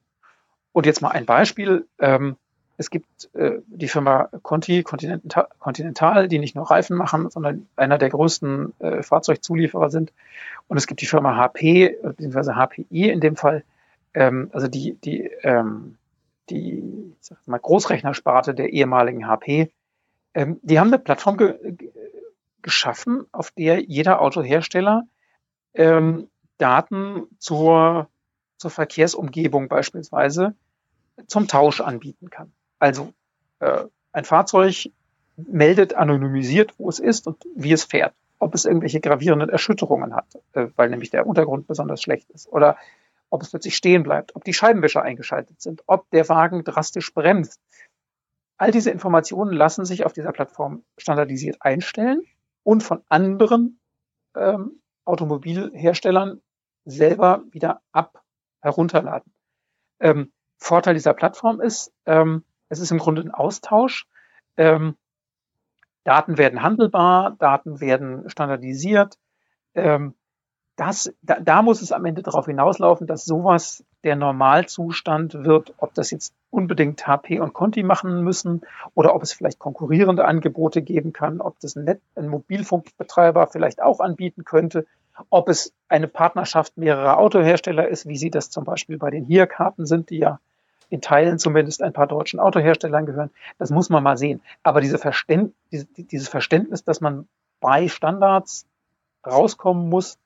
Und 0.72 0.86
jetzt 0.86 1.02
mal 1.02 1.10
ein 1.10 1.26
Beispiel. 1.26 1.88
Ähm, 2.00 2.36
es 2.78 2.90
gibt 2.90 3.34
äh, 3.34 3.60
die 3.68 3.88
Firma 3.88 4.30
Conti, 4.42 4.84
Continental, 4.84 6.28
die 6.28 6.40
nicht 6.40 6.56
nur 6.56 6.70
Reifen 6.70 6.96
machen, 6.96 7.30
sondern 7.30 7.68
einer 7.76 7.98
der 7.98 8.10
größten 8.10 8.74
äh, 8.80 9.04
Fahrzeugzulieferer 9.04 9.90
sind. 9.90 10.14
Und 10.68 10.78
es 10.78 10.88
gibt 10.88 11.02
die 11.02 11.06
Firma 11.08 11.36
HP, 11.36 11.98
beziehungsweise 12.04 12.56
HPI 12.56 13.10
in 13.10 13.20
dem 13.20 13.36
Fall, 13.36 13.64
ähm, 14.14 14.50
also 14.54 14.68
die, 14.68 14.94
die, 15.04 15.30
ähm, 15.44 15.98
die 16.50 17.14
ich 17.20 17.28
sag 17.28 17.48
mal, 17.48 17.60
Großrechnersparte 17.60 18.54
der 18.54 18.74
ehemaligen 18.74 19.28
HP, 19.28 19.72
die 20.36 20.80
haben 20.80 20.88
eine 20.88 20.98
Plattform 20.98 21.38
geschaffen, 22.64 23.26
auf 23.32 23.52
der 23.52 23.82
jeder 23.82 24.22
Autohersteller 24.22 25.04
ähm, 25.74 26.30
Daten 26.58 27.28
zur, 27.40 28.10
zur 28.58 28.72
Verkehrsumgebung 28.72 29.68
beispielsweise 29.68 30.56
zum 31.28 31.48
Tausch 31.48 31.82
anbieten 31.82 32.30
kann. 32.30 32.52
Also 32.80 33.14
äh, 33.60 33.86
ein 34.12 34.26
Fahrzeug 34.26 34.90
meldet 35.36 35.94
anonymisiert, 35.94 36.74
wo 36.78 36.90
es 36.90 37.00
ist 37.00 37.28
und 37.28 37.44
wie 37.56 37.72
es 37.72 37.84
fährt, 37.84 38.14
ob 38.40 38.56
es 38.56 38.66
irgendwelche 38.66 39.00
gravierenden 39.00 39.50
Erschütterungen 39.50 40.16
hat, 40.16 40.28
äh, 40.54 40.68
weil 40.76 40.90
nämlich 40.90 41.10
der 41.10 41.28
Untergrund 41.28 41.68
besonders 41.68 42.02
schlecht 42.02 42.30
ist, 42.32 42.48
oder 42.48 42.78
ob 43.30 43.42
es 43.42 43.50
plötzlich 43.50 43.76
stehen 43.76 44.04
bleibt, 44.04 44.36
ob 44.36 44.44
die 44.44 44.54
Scheibenwischer 44.54 45.02
eingeschaltet 45.02 45.62
sind, 45.62 45.84
ob 45.88 46.10
der 46.12 46.30
Wagen 46.30 46.64
drastisch 46.64 47.14
bremst, 47.14 47.60
All 48.58 48.72
diese 48.72 48.92
Informationen 48.92 49.52
lassen 49.52 49.84
sich 49.84 50.06
auf 50.06 50.14
dieser 50.14 50.32
Plattform 50.32 50.84
standardisiert 50.98 51.58
einstellen 51.60 52.22
und 52.64 52.84
von 52.84 53.04
anderen 53.10 53.80
ähm, 54.36 54.82
Automobilherstellern 55.06 56.42
selber 56.86 57.44
wieder 57.52 57.82
ab 57.92 58.24
herunterladen. 58.62 59.34
Ähm, 60.00 60.32
Vorteil 60.58 60.94
dieser 60.94 61.14
Plattform 61.14 61.60
ist, 61.62 61.92
ähm, 62.06 62.44
es 62.70 62.80
ist 62.80 62.92
im 62.92 62.98
Grunde 62.98 63.22
ein 63.22 63.32
Austausch. 63.32 64.08
Ähm, 64.58 64.96
Daten 66.04 66.38
werden 66.38 66.62
handelbar, 66.62 67.36
Daten 67.38 67.80
werden 67.80 68.30
standardisiert. 68.30 69.18
Ähm, 69.74 70.16
das, 70.76 71.14
da, 71.22 71.40
da 71.40 71.62
muss 71.62 71.82
es 71.82 71.92
am 71.92 72.06
Ende 72.06 72.24
darauf 72.24 72.48
hinauslaufen, 72.48 73.06
dass 73.06 73.26
sowas 73.26 73.84
der 74.04 74.16
Normalzustand 74.16 75.46
wird, 75.46 75.74
ob 75.78 75.94
das 75.94 76.10
jetzt 76.12 76.34
unbedingt 76.50 77.06
HP 77.06 77.40
und 77.40 77.54
Conti 77.54 77.84
machen 77.84 78.24
müssen 78.24 78.62
oder 78.96 79.14
ob 79.14 79.22
es 79.22 79.34
vielleicht 79.34 79.60
konkurrierende 79.60 80.26
Angebote 80.26 80.82
geben 80.82 81.14
kann, 81.14 81.42
ob 81.42 81.60
das 81.60 81.76
ein, 81.76 81.86
Net 81.86 82.02
ein 82.16 82.28
Mobilfunkbetreiber 82.28 83.48
vielleicht 83.48 83.82
auch 83.82 84.00
anbieten 84.00 84.46
könnte, 84.46 84.86
ob 85.30 85.48
es 85.48 85.74
eine 85.90 86.08
Partnerschaft 86.08 86.76
mehrerer 86.76 87.20
Autohersteller 87.20 87.88
ist, 87.88 88.08
wie 88.08 88.18
sie 88.18 88.32
das 88.32 88.50
zum 88.50 88.64
Beispiel 88.64 88.98
bei 88.98 89.12
den 89.12 89.26
HIA-Karten 89.26 89.86
sind, 89.86 90.10
die 90.10 90.18
ja 90.18 90.40
in 90.90 91.02
Teilen 91.02 91.40
zumindest 91.40 91.82
ein 91.84 91.94
paar 91.94 92.08
deutschen 92.08 92.40
Autoherstellern 92.40 93.06
gehören. 93.06 93.30
Das 93.58 93.70
muss 93.70 93.90
man 93.90 94.04
mal 94.04 94.18
sehen. 94.18 94.42
Aber 94.64 94.82
diese 94.82 94.98
Verständ 94.98 95.54
dieses 95.72 96.30
Verständnis, 96.30 96.84
dass 96.84 97.00
man 97.00 97.28
bei 97.60 97.88
Standards 97.88 98.68
rauskommen 99.26 99.90
muss, 99.90 100.18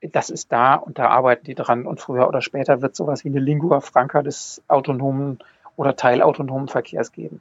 das 0.00 0.30
ist 0.30 0.50
da 0.52 0.74
und 0.74 0.98
da 0.98 1.08
arbeiten 1.08 1.44
die 1.44 1.54
dran 1.54 1.86
und 1.86 2.00
früher 2.00 2.26
oder 2.28 2.40
später 2.40 2.82
wird 2.82 2.96
sowas 2.96 3.24
wie 3.24 3.28
eine 3.28 3.40
Lingua 3.40 3.80
Franca 3.80 4.22
des 4.22 4.62
autonomen 4.68 5.38
oder 5.76 5.96
teilautonomen 5.96 6.68
Verkehrs 6.68 7.12
geben. 7.12 7.40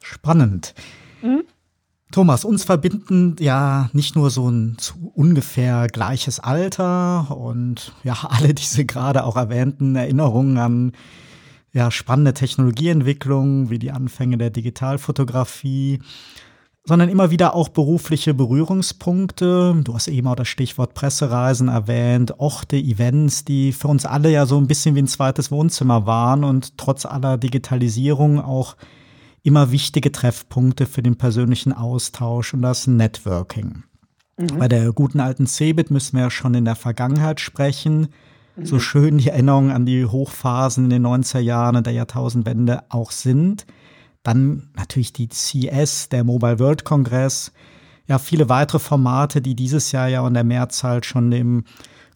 Spannend. 0.00 0.74
Mhm. 1.22 1.44
Thomas, 2.10 2.44
uns 2.44 2.62
verbinden 2.62 3.34
ja 3.40 3.88
nicht 3.92 4.14
nur 4.14 4.30
so 4.30 4.48
ein 4.48 4.76
zu 4.78 5.12
ungefähr 5.14 5.88
gleiches 5.88 6.38
Alter 6.38 7.36
und 7.36 7.92
ja, 8.04 8.16
alle 8.28 8.54
diese 8.54 8.84
gerade 8.84 9.24
auch 9.24 9.36
erwähnten 9.36 9.96
Erinnerungen 9.96 10.58
an 10.58 10.92
ja, 11.72 11.90
spannende 11.90 12.34
Technologieentwicklung 12.34 13.68
wie 13.68 13.80
die 13.80 13.90
Anfänge 13.90 14.38
der 14.38 14.50
Digitalfotografie 14.50 16.00
sondern 16.86 17.08
immer 17.08 17.30
wieder 17.30 17.54
auch 17.54 17.68
berufliche 17.68 18.34
Berührungspunkte. 18.34 19.80
Du 19.82 19.94
hast 19.94 20.08
eben 20.08 20.28
auch 20.28 20.36
das 20.36 20.48
Stichwort 20.48 20.92
Pressereisen 20.92 21.68
erwähnt, 21.68 22.38
Orte, 22.38 22.76
Events, 22.76 23.44
die 23.44 23.72
für 23.72 23.88
uns 23.88 24.04
alle 24.04 24.30
ja 24.30 24.44
so 24.44 24.58
ein 24.58 24.66
bisschen 24.66 24.94
wie 24.94 25.02
ein 25.02 25.06
zweites 25.06 25.50
Wohnzimmer 25.50 26.06
waren 26.06 26.44
und 26.44 26.76
trotz 26.76 27.06
aller 27.06 27.38
Digitalisierung 27.38 28.38
auch 28.40 28.76
immer 29.42 29.70
wichtige 29.70 30.12
Treffpunkte 30.12 30.84
für 30.86 31.02
den 31.02 31.16
persönlichen 31.16 31.72
Austausch 31.72 32.52
und 32.52 32.62
das 32.62 32.86
Networking. 32.86 33.84
Mhm. 34.36 34.58
Bei 34.58 34.68
der 34.68 34.92
guten 34.92 35.20
alten 35.20 35.46
Cebit 35.46 35.90
müssen 35.90 36.16
wir 36.16 36.24
ja 36.24 36.30
schon 36.30 36.54
in 36.54 36.66
der 36.66 36.76
Vergangenheit 36.76 37.40
sprechen. 37.40 38.08
mhm. 38.56 38.66
so 38.66 38.78
schön 38.78 39.16
die 39.16 39.28
Erinnerungen 39.28 39.70
an 39.70 39.86
die 39.86 40.04
Hochphasen 40.04 40.84
in 40.84 40.90
den 40.90 41.06
90er 41.06 41.40
Jahren 41.40 41.76
und 41.76 41.86
der 41.86 41.94
Jahrtausendwende 41.94 42.82
auch 42.90 43.10
sind. 43.10 43.64
Dann 44.24 44.70
natürlich 44.74 45.12
die 45.12 45.28
CS, 45.28 46.08
der 46.08 46.24
Mobile 46.24 46.58
World 46.58 46.84
Congress, 46.84 47.52
ja, 48.06 48.18
viele 48.18 48.48
weitere 48.48 48.80
Formate, 48.80 49.40
die 49.40 49.54
dieses 49.54 49.92
Jahr 49.92 50.08
ja 50.08 50.26
in 50.26 50.34
der 50.34 50.44
Mehrzahl 50.44 51.04
schon 51.04 51.30
dem 51.30 51.64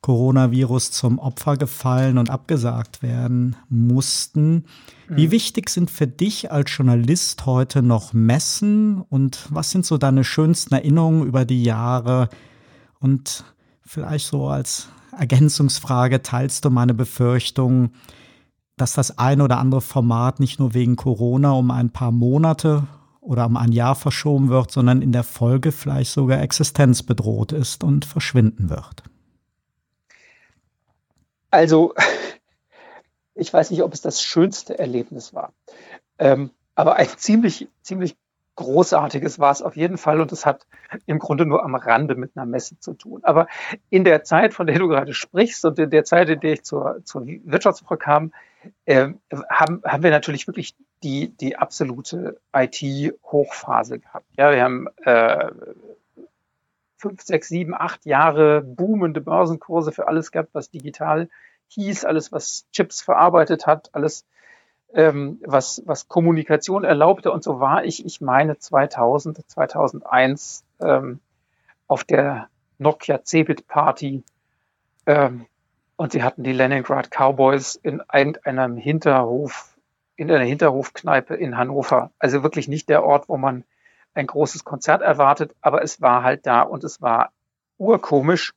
Coronavirus 0.00 0.90
zum 0.90 1.18
Opfer 1.18 1.56
gefallen 1.56 2.18
und 2.18 2.30
abgesagt 2.30 3.02
werden 3.02 3.56
mussten. 3.68 4.64
Wie 5.08 5.26
mhm. 5.26 5.30
wichtig 5.32 5.70
sind 5.70 5.90
für 5.90 6.06
dich 6.06 6.52
als 6.52 6.76
Journalist 6.76 7.46
heute 7.46 7.82
noch 7.82 8.12
Messen 8.12 9.02
und 9.02 9.46
was 9.50 9.70
sind 9.70 9.86
so 9.86 9.98
deine 9.98 10.24
schönsten 10.24 10.74
Erinnerungen 10.74 11.26
über 11.26 11.44
die 11.44 11.64
Jahre? 11.64 12.28
Und 13.00 13.44
vielleicht 13.84 14.26
so 14.26 14.48
als 14.48 14.88
Ergänzungsfrage, 15.16 16.22
teilst 16.22 16.64
du 16.64 16.70
meine 16.70 16.94
Befürchtung, 16.94 17.90
dass 18.80 18.94
das 18.94 19.18
ein 19.18 19.40
oder 19.40 19.58
andere 19.58 19.80
Format 19.80 20.40
nicht 20.40 20.58
nur 20.58 20.74
wegen 20.74 20.96
Corona 20.96 21.52
um 21.52 21.70
ein 21.70 21.90
paar 21.90 22.12
Monate 22.12 22.84
oder 23.20 23.46
um 23.46 23.56
ein 23.56 23.72
Jahr 23.72 23.94
verschoben 23.94 24.48
wird, 24.48 24.70
sondern 24.70 25.02
in 25.02 25.12
der 25.12 25.24
Folge 25.24 25.72
vielleicht 25.72 26.12
sogar 26.12 26.40
existenzbedroht 26.40 27.52
ist 27.52 27.84
und 27.84 28.04
verschwinden 28.04 28.70
wird? 28.70 29.02
Also, 31.50 31.94
ich 33.34 33.52
weiß 33.52 33.70
nicht, 33.70 33.82
ob 33.82 33.92
es 33.92 34.00
das 34.00 34.22
schönste 34.22 34.78
Erlebnis 34.78 35.34
war. 35.34 35.52
Ähm, 36.18 36.50
aber 36.74 36.96
ein 36.96 37.08
ziemlich, 37.16 37.68
ziemlich 37.82 38.16
großartiges 38.58 39.38
war 39.38 39.52
es 39.52 39.62
auf 39.62 39.76
jeden 39.76 39.98
Fall 39.98 40.20
und 40.20 40.32
es 40.32 40.44
hat 40.44 40.66
im 41.06 41.20
Grunde 41.20 41.46
nur 41.46 41.64
am 41.64 41.76
Rande 41.76 42.16
mit 42.16 42.32
einer 42.34 42.44
Messe 42.44 42.78
zu 42.80 42.92
tun. 42.94 43.20
Aber 43.22 43.46
in 43.88 44.02
der 44.02 44.24
Zeit, 44.24 44.52
von 44.52 44.66
der 44.66 44.78
du 44.78 44.88
gerade 44.88 45.14
sprichst 45.14 45.64
und 45.64 45.78
in 45.78 45.90
der 45.90 46.04
Zeit, 46.04 46.28
in 46.28 46.40
der 46.40 46.54
ich 46.54 46.64
zur, 46.64 47.00
zur 47.04 47.24
Wirtschaftswoche 47.24 47.96
kam, 47.96 48.32
äh, 48.86 49.08
haben, 49.50 49.82
haben 49.84 50.02
wir 50.02 50.10
natürlich 50.10 50.46
wirklich 50.46 50.74
die, 51.02 51.28
die 51.28 51.56
absolute 51.56 52.40
IT-Hochphase 52.54 54.00
gehabt. 54.00 54.26
Ja, 54.36 54.50
wir 54.52 54.62
haben 54.62 54.88
äh, 55.04 55.50
fünf, 56.96 57.22
sechs, 57.22 57.48
sieben, 57.48 57.74
acht 57.74 58.04
Jahre 58.04 58.60
boomende 58.62 59.20
Börsenkurse 59.20 59.92
für 59.92 60.08
alles 60.08 60.32
gehabt, 60.32 60.50
was 60.52 60.70
digital 60.70 61.28
hieß, 61.68 62.04
alles, 62.04 62.32
was 62.32 62.66
Chips 62.72 63.00
verarbeitet 63.00 63.66
hat, 63.66 63.90
alles, 63.94 64.24
ähm, 64.92 65.40
was, 65.44 65.82
was 65.86 66.08
Kommunikation 66.08 66.84
erlaubte. 66.84 67.30
Und 67.30 67.44
so 67.44 67.60
war 67.60 67.84
ich, 67.84 68.04
ich 68.04 68.20
meine, 68.20 68.58
2000, 68.58 69.48
2001 69.48 70.64
ähm, 70.80 71.20
auf 71.86 72.04
der 72.04 72.48
Nokia 72.78 73.22
Cebit 73.24 73.68
Party 73.68 74.24
ähm, 75.06 75.46
und 75.98 76.12
sie 76.12 76.22
hatten 76.22 76.44
die 76.44 76.52
Leningrad 76.52 77.10
Cowboys 77.10 77.74
in 77.74 78.00
einem 78.00 78.76
Hinterhof, 78.76 79.76
in 80.14 80.30
einer 80.30 80.44
Hinterhofkneipe 80.44 81.34
in 81.34 81.58
Hannover. 81.58 82.12
Also 82.20 82.44
wirklich 82.44 82.68
nicht 82.68 82.88
der 82.88 83.02
Ort, 83.02 83.28
wo 83.28 83.36
man 83.36 83.64
ein 84.14 84.28
großes 84.28 84.62
Konzert 84.62 85.02
erwartet, 85.02 85.56
aber 85.60 85.82
es 85.82 86.00
war 86.00 86.22
halt 86.22 86.46
da 86.46 86.62
und 86.62 86.84
es 86.84 87.02
war 87.02 87.32
urkomisch. 87.78 88.54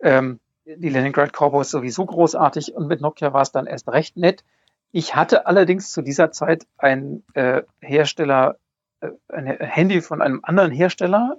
Ähm, 0.00 0.40
die 0.64 0.88
Leningrad 0.88 1.32
Cowboys 1.32 1.70
sowieso 1.70 2.06
großartig 2.06 2.74
und 2.74 2.88
mit 2.88 3.00
Nokia 3.00 3.32
war 3.32 3.42
es 3.42 3.52
dann 3.52 3.66
erst 3.66 3.88
recht 3.88 4.16
nett. 4.16 4.42
Ich 4.90 5.14
hatte 5.14 5.46
allerdings 5.46 5.92
zu 5.92 6.02
dieser 6.02 6.32
Zeit 6.32 6.66
ein 6.76 7.22
äh, 7.34 7.62
Hersteller, 7.80 8.56
äh, 9.00 9.10
ein 9.28 9.46
Handy 9.46 10.00
von 10.00 10.20
einem 10.20 10.40
anderen 10.42 10.72
Hersteller, 10.72 11.36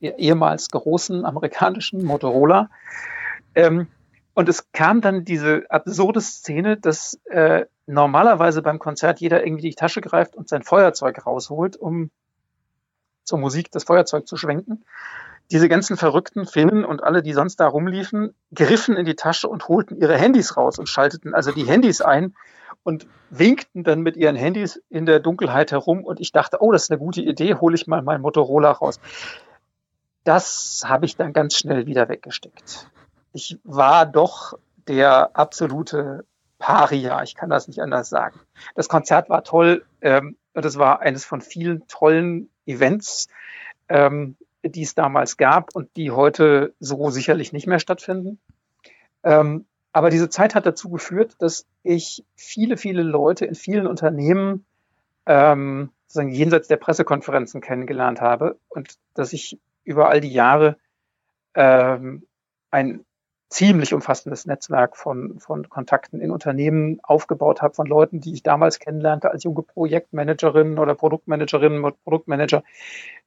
äh, 0.00 0.10
ehemals 0.10 0.68
großen 0.68 1.24
amerikanischen 1.24 2.04
Motorola. 2.04 2.70
Ähm, 3.56 3.88
und 4.38 4.48
es 4.48 4.70
kam 4.70 5.00
dann 5.00 5.24
diese 5.24 5.64
absurde 5.68 6.20
Szene, 6.20 6.76
dass 6.76 7.18
äh, 7.24 7.66
normalerweise 7.86 8.62
beim 8.62 8.78
Konzert 8.78 9.18
jeder 9.18 9.44
irgendwie 9.44 9.70
die 9.70 9.74
Tasche 9.74 10.00
greift 10.00 10.36
und 10.36 10.48
sein 10.48 10.62
Feuerzeug 10.62 11.26
rausholt, 11.26 11.76
um 11.76 12.12
zur 13.24 13.40
Musik 13.40 13.72
das 13.72 13.82
Feuerzeug 13.82 14.28
zu 14.28 14.36
schwenken. 14.36 14.84
Diese 15.50 15.68
ganzen 15.68 15.96
verrückten 15.96 16.46
Finnen 16.46 16.84
und 16.84 17.02
alle, 17.02 17.20
die 17.20 17.32
sonst 17.32 17.56
da 17.56 17.66
rumliefen, 17.66 18.32
griffen 18.54 18.96
in 18.96 19.06
die 19.06 19.16
Tasche 19.16 19.48
und 19.48 19.66
holten 19.66 20.00
ihre 20.00 20.16
Handys 20.16 20.56
raus 20.56 20.78
und 20.78 20.88
schalteten 20.88 21.34
also 21.34 21.50
die 21.50 21.66
Handys 21.66 22.00
ein 22.00 22.36
und 22.84 23.08
winkten 23.30 23.82
dann 23.82 24.02
mit 24.02 24.16
ihren 24.16 24.36
Handys 24.36 24.80
in 24.88 25.04
der 25.04 25.18
Dunkelheit 25.18 25.72
herum. 25.72 26.04
Und 26.04 26.20
ich 26.20 26.30
dachte, 26.30 26.58
oh, 26.60 26.70
das 26.70 26.84
ist 26.84 26.92
eine 26.92 27.00
gute 27.00 27.22
Idee, 27.22 27.56
hole 27.56 27.74
ich 27.74 27.88
mal 27.88 28.02
mein 28.02 28.20
Motorola 28.20 28.70
raus. 28.70 29.00
Das 30.22 30.84
habe 30.86 31.06
ich 31.06 31.16
dann 31.16 31.32
ganz 31.32 31.56
schnell 31.56 31.86
wieder 31.86 32.08
weggesteckt. 32.08 32.88
Ich 33.32 33.58
war 33.64 34.06
doch 34.06 34.58
der 34.86 35.36
absolute 35.36 36.24
Paria, 36.58 37.22
ich 37.22 37.34
kann 37.34 37.50
das 37.50 37.68
nicht 37.68 37.80
anders 37.80 38.08
sagen. 38.08 38.40
Das 38.74 38.88
Konzert 38.88 39.28
war 39.28 39.44
toll 39.44 39.84
ähm, 40.00 40.36
es 40.64 40.78
war 40.78 41.00
eines 41.00 41.24
von 41.24 41.40
vielen 41.40 41.86
tollen 41.88 42.50
Events, 42.66 43.28
ähm, 43.88 44.36
die 44.64 44.82
es 44.82 44.94
damals 44.94 45.36
gab 45.36 45.74
und 45.74 45.94
die 45.96 46.10
heute 46.10 46.74
so 46.80 47.10
sicherlich 47.10 47.52
nicht 47.52 47.66
mehr 47.66 47.78
stattfinden. 47.78 48.38
Ähm, 49.22 49.66
aber 49.92 50.10
diese 50.10 50.28
Zeit 50.28 50.54
hat 50.54 50.66
dazu 50.66 50.90
geführt, 50.90 51.36
dass 51.38 51.66
ich 51.82 52.24
viele, 52.34 52.76
viele 52.76 53.02
Leute 53.02 53.46
in 53.46 53.54
vielen 53.54 53.86
Unternehmen 53.86 54.64
ähm, 55.26 55.90
sozusagen 56.06 56.30
jenseits 56.30 56.68
der 56.68 56.76
Pressekonferenzen 56.76 57.60
kennengelernt 57.60 58.20
habe 58.20 58.58
und 58.68 58.94
dass 59.14 59.32
ich 59.32 59.58
über 59.84 60.08
all 60.08 60.20
die 60.20 60.32
Jahre 60.32 60.76
ähm, 61.54 62.26
ein 62.70 63.04
ziemlich 63.48 63.94
umfassendes 63.94 64.46
Netzwerk 64.46 64.96
von, 64.96 65.38
von 65.38 65.68
Kontakten 65.68 66.20
in 66.20 66.30
Unternehmen 66.30 67.00
aufgebaut 67.02 67.62
habe, 67.62 67.74
von 67.74 67.86
Leuten, 67.86 68.20
die 68.20 68.34
ich 68.34 68.42
damals 68.42 68.78
kennenlernte 68.78 69.30
als 69.30 69.44
junge 69.44 69.62
Projektmanagerin 69.62 70.78
oder 70.78 70.94
Produktmanagerin 70.94 71.82
oder 71.82 71.96
Produktmanager, 72.04 72.62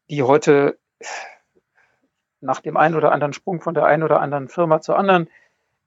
die 0.10 0.24
heute 0.24 0.78
nach 2.40 2.60
dem 2.60 2.78
einen 2.78 2.96
oder 2.96 3.12
anderen 3.12 3.34
Sprung 3.34 3.62
von 3.62 3.74
der 3.74 3.86
einen 3.86 4.04
oder 4.04 4.20
anderen 4.20 4.48
Firma 4.48 4.82
zur 4.82 4.98
anderen 4.98 5.30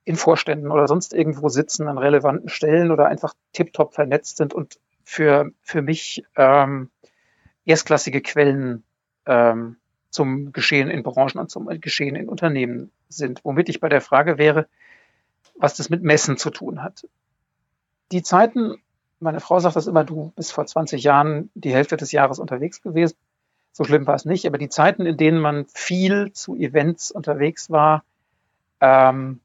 in 0.05 0.17
Vorständen 0.17 0.71
oder 0.71 0.87
sonst 0.87 1.15
irgendwo 1.15 1.49
sitzen 1.49 1.89
an 1.89 1.99
relevanten 1.99 2.49
Stellen 2.49 2.91
oder 2.91 3.07
einfach 3.07 3.35
tiptop 3.53 3.95
vernetzt 3.95 4.37
sind 4.37 4.53
und 4.53 4.79
für, 5.05 5.51
für 5.63 5.83
mich 5.83 6.25
ähm, 6.37 6.91
erstklassige 7.65 8.21
Quellen 8.21 8.85
ähm, 9.27 9.77
zum 10.15 10.53
Geschehen 10.53 10.89
in 10.89 11.03
Branchen 11.03 11.39
und 11.39 11.51
zum 11.51 11.67
Geschehen 11.81 12.15
in 12.15 12.29
Unternehmen 12.29 12.93
sind. 13.09 13.41
Womit 13.45 13.69
ich 13.69 13.81
bei 13.81 13.89
der 13.89 14.01
Frage 14.01 14.39
wäre, 14.39 14.69
was 15.57 15.77
das 15.77 15.91
mit 15.91 16.03
Messen 16.03 16.37
zu 16.37 16.51
tun 16.51 16.83
hat. 16.83 17.07
Die 18.13 18.23
Zeiten, 18.23 18.77
meine 19.19 19.41
Frau 19.41 19.59
sagt 19.59 19.75
das 19.75 19.89
immer, 19.89 20.05
du 20.05 20.33
bist 20.37 20.53
vor 20.53 20.67
20 20.67 21.03
Jahren 21.03 21.51
die 21.55 21.75
Hälfte 21.75 21.97
des 21.97 22.13
Jahres 22.13 22.39
unterwegs 22.39 22.81
gewesen. 22.81 23.17
So 23.73 23.83
schlimm 23.83 24.07
war 24.07 24.15
es 24.15 24.25
nicht, 24.25 24.47
aber 24.47 24.57
die 24.57 24.69
Zeiten, 24.69 25.05
in 25.05 25.17
denen 25.17 25.41
man 25.41 25.67
viel 25.67 26.33
zu 26.33 26.55
Events 26.55 27.11
unterwegs 27.11 27.71
war, 27.71 28.05
ähm, 28.81 29.41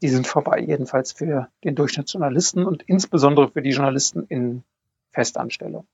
die 0.00 0.08
sind 0.08 0.26
vorbei, 0.26 0.60
jedenfalls 0.60 1.12
für 1.12 1.48
den 1.62 1.74
Durchschnittsjournalisten 1.74 2.64
und 2.64 2.84
insbesondere 2.84 3.50
für 3.50 3.60
die 3.60 3.70
Journalisten 3.70 4.24
in 4.28 4.62
Festanstellung. 5.12 5.86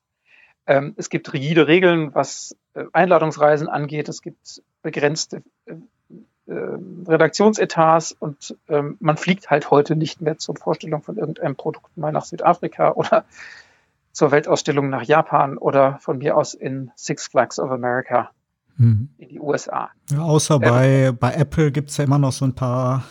Ähm, 0.66 0.94
es 0.96 1.10
gibt 1.10 1.32
rigide 1.32 1.66
Regeln, 1.66 2.14
was 2.14 2.56
äh, 2.74 2.84
Einladungsreisen 2.92 3.68
angeht. 3.68 4.08
Es 4.08 4.22
gibt 4.22 4.62
begrenzte 4.82 5.42
äh, 5.66 5.74
äh, 6.46 6.78
Redaktionsetats 7.06 8.12
und 8.12 8.56
ähm, 8.68 8.96
man 9.00 9.16
fliegt 9.16 9.50
halt 9.50 9.70
heute 9.70 9.96
nicht 9.96 10.20
mehr 10.20 10.38
zur 10.38 10.56
Vorstellung 10.56 11.02
von 11.02 11.16
irgendeinem 11.16 11.56
Produkt 11.56 11.96
mal 11.96 12.12
nach 12.12 12.24
Südafrika 12.24 12.92
oder 12.94 13.24
zur 14.12 14.30
Weltausstellung 14.30 14.90
nach 14.90 15.02
Japan 15.02 15.56
oder 15.56 15.98
von 16.00 16.18
mir 16.18 16.36
aus 16.36 16.54
in 16.54 16.90
Six 16.96 17.28
Flags 17.28 17.58
of 17.58 17.70
America 17.70 18.30
mhm. 18.76 19.08
in 19.18 19.28
die 19.28 19.40
USA. 19.40 19.90
Ja, 20.10 20.20
außer 20.20 20.58
bei, 20.58 20.88
ähm, 20.88 21.16
bei 21.16 21.32
Apple 21.32 21.72
gibt 21.72 21.90
es 21.90 21.96
ja 21.96 22.04
immer 22.04 22.18
noch 22.18 22.32
so 22.32 22.44
ein 22.44 22.54
paar. 22.54 23.04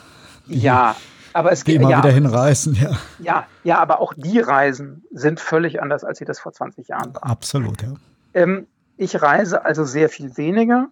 Ja, 0.47 0.95
aber 1.34 1.51
es 1.51 1.63
die 1.63 1.75
immer 1.75 1.89
ja, 1.89 1.99
wieder 1.99 2.11
hinreisen, 2.11 2.75
ja. 2.75 2.97
Ja, 3.19 3.47
ja, 3.63 3.79
aber 3.79 3.99
auch 3.99 4.13
die 4.15 4.39
Reisen 4.39 5.03
sind 5.11 5.39
völlig 5.39 5.82
anders, 5.82 6.03
als 6.03 6.19
sie 6.19 6.25
das 6.25 6.39
vor 6.39 6.53
20 6.53 6.88
Jahren 6.88 7.13
waren. 7.13 7.23
Absolut, 7.23 7.82
ja. 7.82 7.93
Ähm, 8.34 8.67
ich 8.97 9.21
reise 9.21 9.65
also 9.65 9.84
sehr 9.84 10.09
viel 10.09 10.38
weniger, 10.38 10.89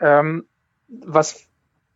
ähm, 0.00 0.44
was 0.88 1.46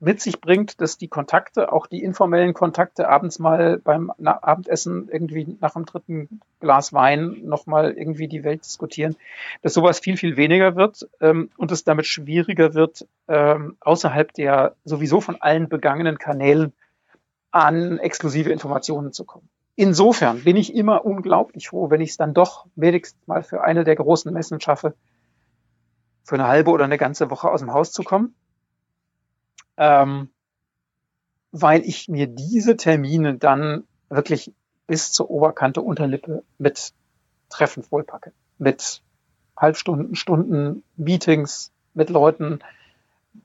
mit 0.04 0.20
sich 0.20 0.40
bringt, 0.40 0.80
dass 0.80 0.98
die 0.98 1.08
Kontakte, 1.08 1.72
auch 1.72 1.86
die 1.86 2.02
informellen 2.02 2.52
Kontakte, 2.52 3.08
abends 3.08 3.38
mal 3.38 3.78
beim 3.78 4.12
Abendessen 4.22 5.08
irgendwie 5.10 5.56
nach 5.60 5.72
dem 5.72 5.86
dritten 5.86 6.40
Glas 6.60 6.92
Wein 6.92 7.38
nochmal 7.44 7.92
irgendwie 7.92 8.28
die 8.28 8.44
Welt 8.44 8.64
diskutieren, 8.64 9.16
dass 9.62 9.72
sowas 9.72 10.00
viel, 10.00 10.16
viel 10.16 10.36
weniger 10.36 10.76
wird 10.76 11.08
ähm, 11.20 11.50
und 11.56 11.72
es 11.72 11.84
damit 11.84 12.06
schwieriger 12.06 12.74
wird, 12.74 13.06
ähm, 13.28 13.76
außerhalb 13.80 14.32
der 14.34 14.76
sowieso 14.84 15.20
von 15.20 15.40
allen 15.40 15.68
begangenen 15.68 16.18
Kanälen 16.18 16.74
an 17.54 17.98
exklusive 17.98 18.50
Informationen 18.50 19.12
zu 19.12 19.24
kommen. 19.24 19.48
Insofern 19.76 20.42
bin 20.42 20.56
ich 20.56 20.74
immer 20.74 21.04
unglaublich 21.04 21.68
froh, 21.68 21.88
wenn 21.90 22.00
ich 22.00 22.10
es 22.10 22.16
dann 22.16 22.34
doch 22.34 22.66
wenigstens 22.74 23.26
mal 23.26 23.42
für 23.42 23.62
eine 23.62 23.84
der 23.84 23.96
großen 23.96 24.32
Messen 24.32 24.60
schaffe, 24.60 24.94
für 26.24 26.34
eine 26.34 26.48
halbe 26.48 26.70
oder 26.70 26.84
eine 26.84 26.98
ganze 26.98 27.30
Woche 27.30 27.50
aus 27.50 27.60
dem 27.60 27.72
Haus 27.72 27.92
zu 27.92 28.02
kommen. 28.02 28.34
Ähm, 29.76 30.30
weil 31.52 31.82
ich 31.82 32.08
mir 32.08 32.26
diese 32.26 32.76
Termine 32.76 33.36
dann 33.36 33.84
wirklich 34.08 34.52
bis 34.86 35.12
zur 35.12 35.30
Oberkante 35.30 35.80
Unterlippe 35.80 36.42
mit 36.58 36.92
Treffen 37.48 37.84
vollpacke. 37.84 38.32
Mit 38.58 39.02
Halbstunden, 39.56 40.16
Stunden, 40.16 40.82
Meetings 40.96 41.70
mit 41.94 42.10
Leuten, 42.10 42.58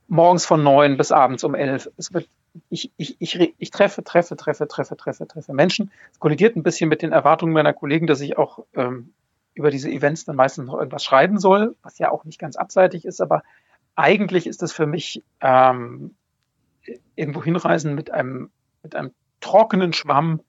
morgens 0.08 0.46
von 0.46 0.64
neun 0.64 0.98
bis 0.98 1.12
abends 1.12 1.44
um 1.44 1.54
elf. 1.54 1.90
Es 1.98 2.14
wird, 2.14 2.28
ich, 2.70 2.92
ich, 2.98 3.16
ich, 3.20 3.54
ich 3.58 3.70
treffe, 3.72 4.04
treffe, 4.04 4.36
treffe, 4.36 4.68
treffe, 4.68 4.96
treffe, 4.98 5.28
treffe 5.28 5.54
Menschen. 5.54 5.92
Es 6.12 6.20
kollidiert 6.20 6.56
ein 6.56 6.64
bisschen 6.64 6.90
mit 6.90 7.02
den 7.02 7.12
Erwartungen 7.12 7.54
meiner 7.54 7.74
Kollegen, 7.74 8.08
dass 8.08 8.22
ich 8.22 8.38
auch 8.38 8.66
ähm, 8.74 9.14
über 9.54 9.72
diese 9.72 9.90
Events 9.90 10.26
dann 10.26 10.36
meistens 10.36 10.68
noch 10.68 10.78
irgendwas 10.78 11.04
schreiben 11.04 11.38
soll, 11.38 11.76
was 11.84 12.00
ja 12.00 12.12
auch 12.12 12.26
nicht 12.26 12.40
ganz 12.40 12.56
abseitig 12.56 13.06
ist, 13.06 13.22
aber 13.22 13.44
eigentlich 13.96 14.48
ist 14.48 14.62
das 14.62 14.72
für 14.72 14.86
mich 14.86 15.24
ähm, 15.42 16.16
irgendwo 17.16 17.44
hinreisen 17.44 17.96
mit 17.96 18.12
einem, 18.12 18.50
mit 18.84 18.96
einem 18.96 19.12
trockenen 19.42 19.92
Schwamm, 19.94 20.42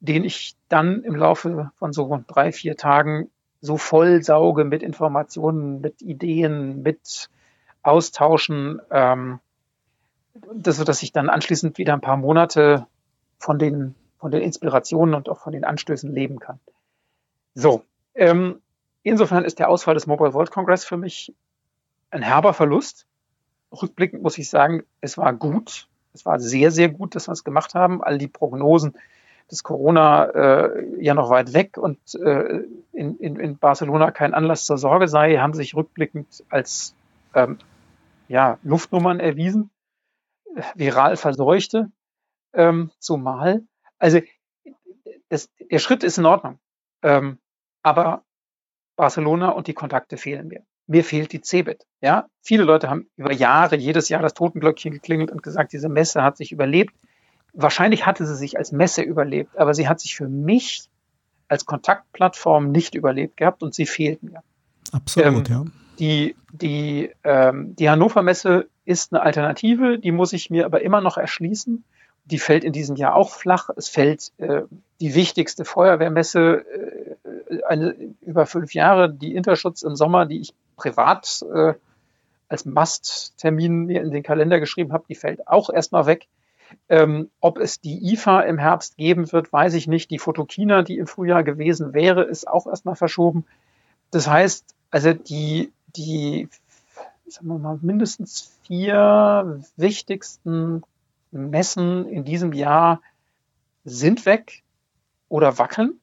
den 0.00 0.24
ich 0.24 0.56
dann 0.68 1.02
im 1.02 1.14
Laufe 1.14 1.70
von 1.76 1.92
so 1.92 2.24
drei, 2.26 2.52
vier 2.52 2.76
Tagen 2.76 3.30
so 3.60 3.76
voll 3.76 4.22
sauge 4.22 4.64
mit 4.64 4.82
Informationen, 4.82 5.80
mit 5.80 6.00
Ideen, 6.00 6.82
mit 6.82 7.28
Austauschen, 7.82 8.80
ähm, 8.90 9.40
das, 10.54 10.76
so 10.76 10.84
dass 10.84 11.02
ich 11.02 11.12
dann 11.12 11.28
anschließend 11.28 11.78
wieder 11.78 11.94
ein 11.94 12.00
paar 12.00 12.16
Monate 12.16 12.86
von 13.38 13.58
den, 13.58 13.94
von 14.18 14.30
den 14.30 14.42
Inspirationen 14.42 15.14
und 15.14 15.28
auch 15.28 15.38
von 15.40 15.52
den 15.52 15.64
Anstößen 15.64 16.12
leben 16.12 16.38
kann. 16.38 16.58
So, 17.54 17.82
ähm, 18.14 18.60
insofern 19.02 19.44
ist 19.44 19.58
der 19.58 19.68
Ausfall 19.68 19.94
des 19.94 20.06
Mobile 20.06 20.34
World 20.34 20.50
Congress 20.50 20.84
für 20.84 20.96
mich 20.96 21.34
ein 22.10 22.22
herber 22.22 22.54
Verlust. 22.54 23.06
Rückblickend 23.70 24.22
muss 24.22 24.38
ich 24.38 24.48
sagen, 24.48 24.84
es 25.00 25.18
war 25.18 25.32
gut. 25.32 25.88
Es 26.14 26.24
war 26.24 26.40
sehr, 26.40 26.70
sehr 26.70 26.88
gut, 26.88 27.14
dass 27.14 27.28
wir 27.28 27.32
es 27.32 27.44
gemacht 27.44 27.74
haben. 27.74 28.02
All 28.02 28.18
die 28.18 28.28
Prognosen, 28.28 28.94
dass 29.48 29.62
Corona 29.62 30.24
äh, 30.24 31.02
ja 31.04 31.14
noch 31.14 31.30
weit 31.30 31.52
weg 31.52 31.78
und 31.78 31.98
äh, 32.14 32.62
in, 32.92 33.18
in, 33.18 33.36
in 33.36 33.58
Barcelona 33.58 34.10
kein 34.10 34.34
Anlass 34.34 34.64
zur 34.64 34.78
Sorge 34.78 35.08
sei, 35.08 35.36
haben 35.36 35.54
sich 35.54 35.74
rückblickend 35.74 36.44
als 36.48 36.94
ähm, 37.34 37.58
ja, 38.28 38.58
Luftnummern 38.62 39.20
erwiesen, 39.20 39.70
viral 40.74 41.16
verseuchte, 41.16 41.90
ähm, 42.52 42.90
zumal. 42.98 43.62
Also 43.98 44.20
das, 45.28 45.50
der 45.70 45.78
Schritt 45.78 46.04
ist 46.04 46.18
in 46.18 46.26
Ordnung, 46.26 46.58
ähm, 47.02 47.38
aber 47.82 48.24
Barcelona 48.96 49.50
und 49.50 49.66
die 49.66 49.74
Kontakte 49.74 50.16
fehlen 50.16 50.48
mir. 50.48 50.62
Mir 50.86 51.04
fehlt 51.04 51.32
die 51.32 51.42
Cebit. 51.42 51.86
Ja, 52.00 52.26
viele 52.42 52.64
Leute 52.64 52.88
haben 52.88 53.08
über 53.16 53.32
Jahre 53.32 53.76
jedes 53.76 54.08
Jahr 54.08 54.22
das 54.22 54.34
Totenglöckchen 54.34 54.92
geklingelt 54.92 55.30
und 55.30 55.42
gesagt, 55.42 55.72
diese 55.72 55.88
Messe 55.88 56.22
hat 56.22 56.36
sich 56.36 56.50
überlebt. 56.50 56.94
Wahrscheinlich 57.52 58.06
hatte 58.06 58.26
sie 58.26 58.36
sich 58.36 58.56
als 58.58 58.72
Messe 58.72 59.02
überlebt, 59.02 59.56
aber 59.58 59.74
sie 59.74 59.88
hat 59.88 60.00
sich 60.00 60.16
für 60.16 60.28
mich 60.28 60.88
als 61.48 61.66
Kontaktplattform 61.66 62.70
nicht 62.70 62.94
überlebt 62.94 63.36
gehabt 63.36 63.62
und 63.62 63.74
sie 63.74 63.86
fehlt 63.86 64.22
mir. 64.22 64.42
Absolut, 64.92 65.50
ähm, 65.50 65.54
ja. 65.54 65.64
Die, 65.98 66.36
die, 66.52 67.10
ähm, 67.24 67.74
die 67.76 67.90
Hannover 67.90 68.22
Messe 68.22 68.68
ist 68.88 69.12
eine 69.12 69.22
Alternative, 69.22 69.98
die 69.98 70.12
muss 70.12 70.32
ich 70.32 70.48
mir 70.48 70.64
aber 70.64 70.80
immer 70.80 71.02
noch 71.02 71.18
erschließen. 71.18 71.84
Die 72.24 72.38
fällt 72.38 72.64
in 72.64 72.72
diesem 72.72 72.96
Jahr 72.96 73.14
auch 73.14 73.30
flach. 73.30 73.68
Es 73.76 73.88
fällt 73.88 74.32
äh, 74.38 74.62
die 75.00 75.14
wichtigste 75.14 75.66
Feuerwehrmesse 75.66 76.64
äh, 77.50 77.62
eine, 77.64 77.94
über 78.22 78.46
fünf 78.46 78.72
Jahre, 78.72 79.12
die 79.12 79.34
Interschutz 79.34 79.82
im 79.82 79.94
Sommer, 79.94 80.24
die 80.24 80.40
ich 80.40 80.54
privat 80.76 81.44
äh, 81.54 81.74
als 82.48 82.64
Must-Termin 82.64 83.84
mir 83.84 84.00
in 84.00 84.10
den 84.10 84.22
Kalender 84.22 84.58
geschrieben 84.58 84.94
habe, 84.94 85.04
die 85.06 85.14
fällt 85.14 85.46
auch 85.46 85.68
erstmal 85.68 86.06
weg. 86.06 86.26
Ähm, 86.88 87.30
ob 87.40 87.58
es 87.58 87.80
die 87.80 88.12
IFA 88.12 88.40
im 88.42 88.58
Herbst 88.58 88.96
geben 88.96 89.30
wird, 89.32 89.52
weiß 89.52 89.74
ich 89.74 89.86
nicht. 89.86 90.10
Die 90.10 90.18
Fotokina, 90.18 90.82
die 90.82 90.96
im 90.96 91.06
Frühjahr 91.06 91.42
gewesen 91.42 91.92
wäre, 91.92 92.24
ist 92.24 92.48
auch 92.48 92.66
erstmal 92.66 92.96
verschoben. 92.96 93.44
Das 94.10 94.28
heißt, 94.28 94.64
also 94.90 95.12
die, 95.12 95.72
die, 95.94 96.48
sagen 97.30 97.48
wir 97.48 97.58
mal, 97.58 97.78
mindestens 97.82 98.58
vier 98.62 99.62
wichtigsten 99.76 100.82
Messen 101.30 102.06
in 102.06 102.24
diesem 102.24 102.52
Jahr 102.52 103.00
sind 103.84 104.26
weg 104.26 104.62
oder 105.28 105.58
wackeln. 105.58 106.00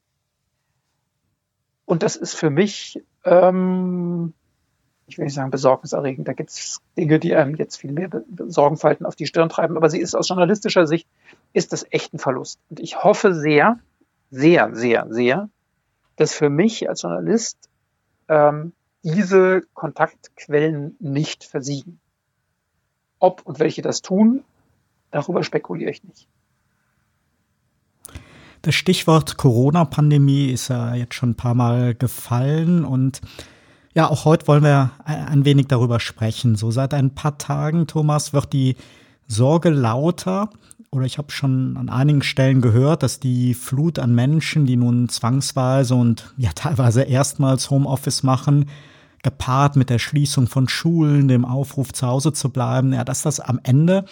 Und 1.84 2.02
das 2.02 2.16
ist 2.16 2.34
für 2.34 2.50
mich, 2.50 3.02
ähm, 3.24 4.34
ich 5.06 5.18
will 5.18 5.24
nicht 5.24 5.34
sagen 5.34 5.50
besorgniserregend, 5.50 6.26
da 6.26 6.32
gibt 6.32 6.50
es 6.50 6.80
Dinge, 6.96 7.18
die 7.18 7.34
einem 7.34 7.54
jetzt 7.54 7.76
viel 7.76 7.92
mehr 7.92 8.10
Sorgenfalten 8.48 9.06
auf 9.06 9.14
die 9.14 9.26
Stirn 9.26 9.48
treiben, 9.48 9.76
aber 9.76 9.88
sie 9.88 10.00
ist 10.00 10.14
aus 10.14 10.28
journalistischer 10.28 10.86
Sicht, 10.86 11.08
ist 11.52 11.72
das 11.72 11.86
echt 11.90 12.12
ein 12.12 12.18
Verlust. 12.18 12.58
Und 12.70 12.80
ich 12.80 13.02
hoffe 13.02 13.34
sehr, 13.34 13.78
sehr, 14.30 14.74
sehr, 14.74 15.06
sehr, 15.10 15.48
dass 16.16 16.34
für 16.34 16.50
mich 16.50 16.88
als 16.88 17.02
Journalist 17.02 17.68
ähm, 18.28 18.72
diese 19.06 19.62
Kontaktquellen 19.72 20.96
nicht 20.98 21.44
versiegen. 21.44 22.00
Ob 23.20 23.42
und 23.46 23.60
welche 23.60 23.80
das 23.80 24.02
tun, 24.02 24.42
darüber 25.12 25.44
spekuliere 25.44 25.92
ich 25.92 26.02
nicht. 26.02 26.28
Das 28.62 28.74
Stichwort 28.74 29.36
Corona-Pandemie 29.36 30.46
ist 30.46 30.68
ja 30.68 30.96
jetzt 30.96 31.14
schon 31.14 31.30
ein 31.30 31.36
paar 31.36 31.54
Mal 31.54 31.94
gefallen 31.94 32.84
und 32.84 33.20
ja, 33.94 34.10
auch 34.10 34.24
heute 34.24 34.48
wollen 34.48 34.64
wir 34.64 34.90
ein 35.04 35.44
wenig 35.44 35.68
darüber 35.68 36.00
sprechen. 36.00 36.56
So 36.56 36.70
seit 36.72 36.92
ein 36.92 37.14
paar 37.14 37.38
Tagen, 37.38 37.86
Thomas, 37.86 38.32
wird 38.32 38.52
die 38.52 38.76
Sorge 39.28 39.70
lauter, 39.70 40.50
oder 40.90 41.06
ich 41.06 41.16
habe 41.16 41.30
schon 41.30 41.76
an 41.76 41.88
einigen 41.88 42.22
Stellen 42.22 42.60
gehört, 42.60 43.02
dass 43.02 43.20
die 43.20 43.54
Flut 43.54 43.98
an 43.98 44.14
Menschen, 44.14 44.66
die 44.66 44.76
nun 44.76 45.08
zwangsweise 45.08 45.94
und 45.94 46.34
ja 46.36 46.50
teilweise 46.54 47.02
erstmals 47.02 47.70
Homeoffice 47.70 48.22
machen, 48.22 48.66
gepaart 49.26 49.74
mit 49.74 49.90
der 49.90 49.98
Schließung 49.98 50.46
von 50.46 50.68
Schulen, 50.68 51.26
dem 51.26 51.44
Aufruf 51.44 51.92
zu 51.92 52.06
Hause 52.06 52.32
zu 52.32 52.48
bleiben, 52.48 52.92
ja, 52.92 53.02
dass 53.02 53.22
das 53.22 53.40
am 53.40 53.58
Ende 53.64 54.04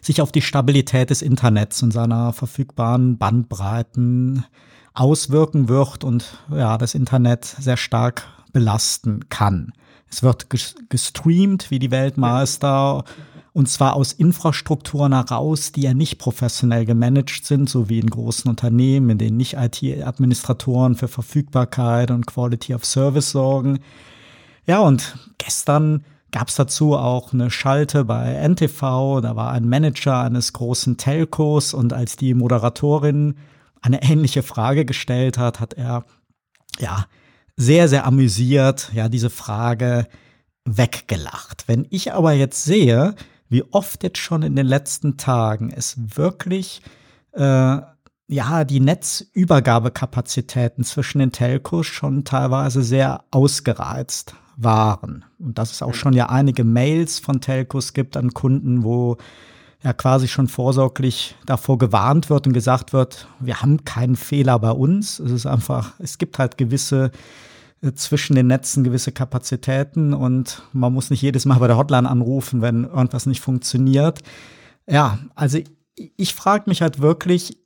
sich 0.00 0.20
auf 0.20 0.32
die 0.32 0.42
Stabilität 0.42 1.10
des 1.10 1.22
Internets 1.22 1.80
und 1.84 1.92
seiner 1.92 2.32
verfügbaren 2.32 3.18
Bandbreiten 3.18 4.44
auswirken 4.94 5.68
wird 5.68 6.02
und 6.02 6.38
ja, 6.50 6.76
das 6.76 6.96
Internet 6.96 7.44
sehr 7.44 7.76
stark 7.76 8.26
belasten 8.52 9.28
kann. 9.28 9.72
Es 10.10 10.24
wird 10.24 10.48
gestreamt 10.88 11.70
wie 11.70 11.78
die 11.78 11.92
Weltmeister 11.92 13.04
und 13.52 13.68
zwar 13.68 13.94
aus 13.94 14.12
Infrastrukturen 14.12 15.12
heraus, 15.12 15.72
die 15.72 15.82
ja 15.82 15.94
nicht 15.94 16.18
professionell 16.18 16.84
gemanagt 16.84 17.44
sind, 17.44 17.68
so 17.68 17.88
wie 17.88 17.98
in 17.98 18.10
großen 18.10 18.48
Unternehmen, 18.48 19.10
in 19.10 19.18
denen 19.18 19.36
nicht 19.36 19.54
IT-Administratoren 19.54 20.94
für 20.94 21.08
Verfügbarkeit 21.08 22.10
und 22.10 22.26
Quality 22.26 22.74
of 22.74 22.84
Service 22.84 23.30
sorgen. 23.30 23.80
Ja, 24.66 24.80
und 24.80 25.16
gestern 25.38 26.04
gab 26.30 26.48
es 26.48 26.54
dazu 26.54 26.96
auch 26.96 27.32
eine 27.32 27.50
Schalte 27.50 28.04
bei 28.04 28.34
NTV, 28.34 29.20
da 29.20 29.34
war 29.34 29.50
ein 29.50 29.68
Manager 29.68 30.20
eines 30.20 30.52
großen 30.52 30.96
Telcos 30.96 31.74
und 31.74 31.92
als 31.92 32.16
die 32.16 32.34
Moderatorin 32.34 33.34
eine 33.82 34.02
ähnliche 34.02 34.42
Frage 34.42 34.84
gestellt 34.84 35.38
hat, 35.38 35.58
hat 35.58 35.74
er 35.74 36.04
ja 36.78 37.06
sehr, 37.56 37.88
sehr 37.88 38.06
amüsiert, 38.06 38.90
ja, 38.94 39.08
diese 39.08 39.30
Frage 39.30 40.06
weggelacht. 40.64 41.64
Wenn 41.66 41.86
ich 41.90 42.12
aber 42.12 42.32
jetzt 42.32 42.64
sehe, 42.64 43.14
wie 43.50 43.62
oft 43.72 44.02
jetzt 44.02 44.18
schon 44.18 44.42
in 44.42 44.56
den 44.56 44.66
letzten 44.66 45.18
Tagen 45.18 45.70
es 45.70 45.96
wirklich 46.16 46.80
äh, 47.32 47.78
ja 48.28 48.64
die 48.64 48.80
Netzübergabekapazitäten 48.80 50.84
zwischen 50.84 51.18
den 51.18 51.32
Telcos 51.32 51.86
schon 51.86 52.24
teilweise 52.24 52.82
sehr 52.82 53.24
ausgereizt 53.30 54.34
waren. 54.56 55.24
Und 55.38 55.58
dass 55.58 55.72
es 55.72 55.82
auch 55.82 55.94
schon 55.94 56.14
ja 56.14 56.28
einige 56.28 56.64
Mails 56.64 57.18
von 57.18 57.40
Telcos 57.40 57.92
gibt 57.92 58.16
an 58.16 58.32
Kunden, 58.32 58.84
wo 58.84 59.16
ja 59.82 59.92
quasi 59.92 60.28
schon 60.28 60.46
vorsorglich 60.46 61.34
davor 61.46 61.78
gewarnt 61.78 62.30
wird 62.30 62.46
und 62.46 62.52
gesagt 62.52 62.92
wird, 62.92 63.26
wir 63.40 63.62
haben 63.62 63.84
keinen 63.84 64.16
Fehler 64.16 64.58
bei 64.58 64.70
uns. 64.70 65.18
Es 65.18 65.32
ist 65.32 65.46
einfach, 65.46 65.94
es 65.98 66.18
gibt 66.18 66.38
halt 66.38 66.58
gewisse 66.58 67.10
zwischen 67.94 68.36
den 68.36 68.46
Netzen 68.46 68.84
gewisse 68.84 69.12
Kapazitäten 69.12 70.12
und 70.12 70.62
man 70.72 70.92
muss 70.92 71.10
nicht 71.10 71.22
jedes 71.22 71.46
Mal 71.46 71.58
bei 71.58 71.66
der 71.66 71.78
Hotline 71.78 72.08
anrufen, 72.08 72.60
wenn 72.60 72.84
irgendwas 72.84 73.26
nicht 73.26 73.40
funktioniert. 73.40 74.20
Ja, 74.86 75.18
also 75.34 75.58
ich 76.16 76.34
frage 76.34 76.64
mich 76.66 76.82
halt 76.82 77.00
wirklich, 77.00 77.56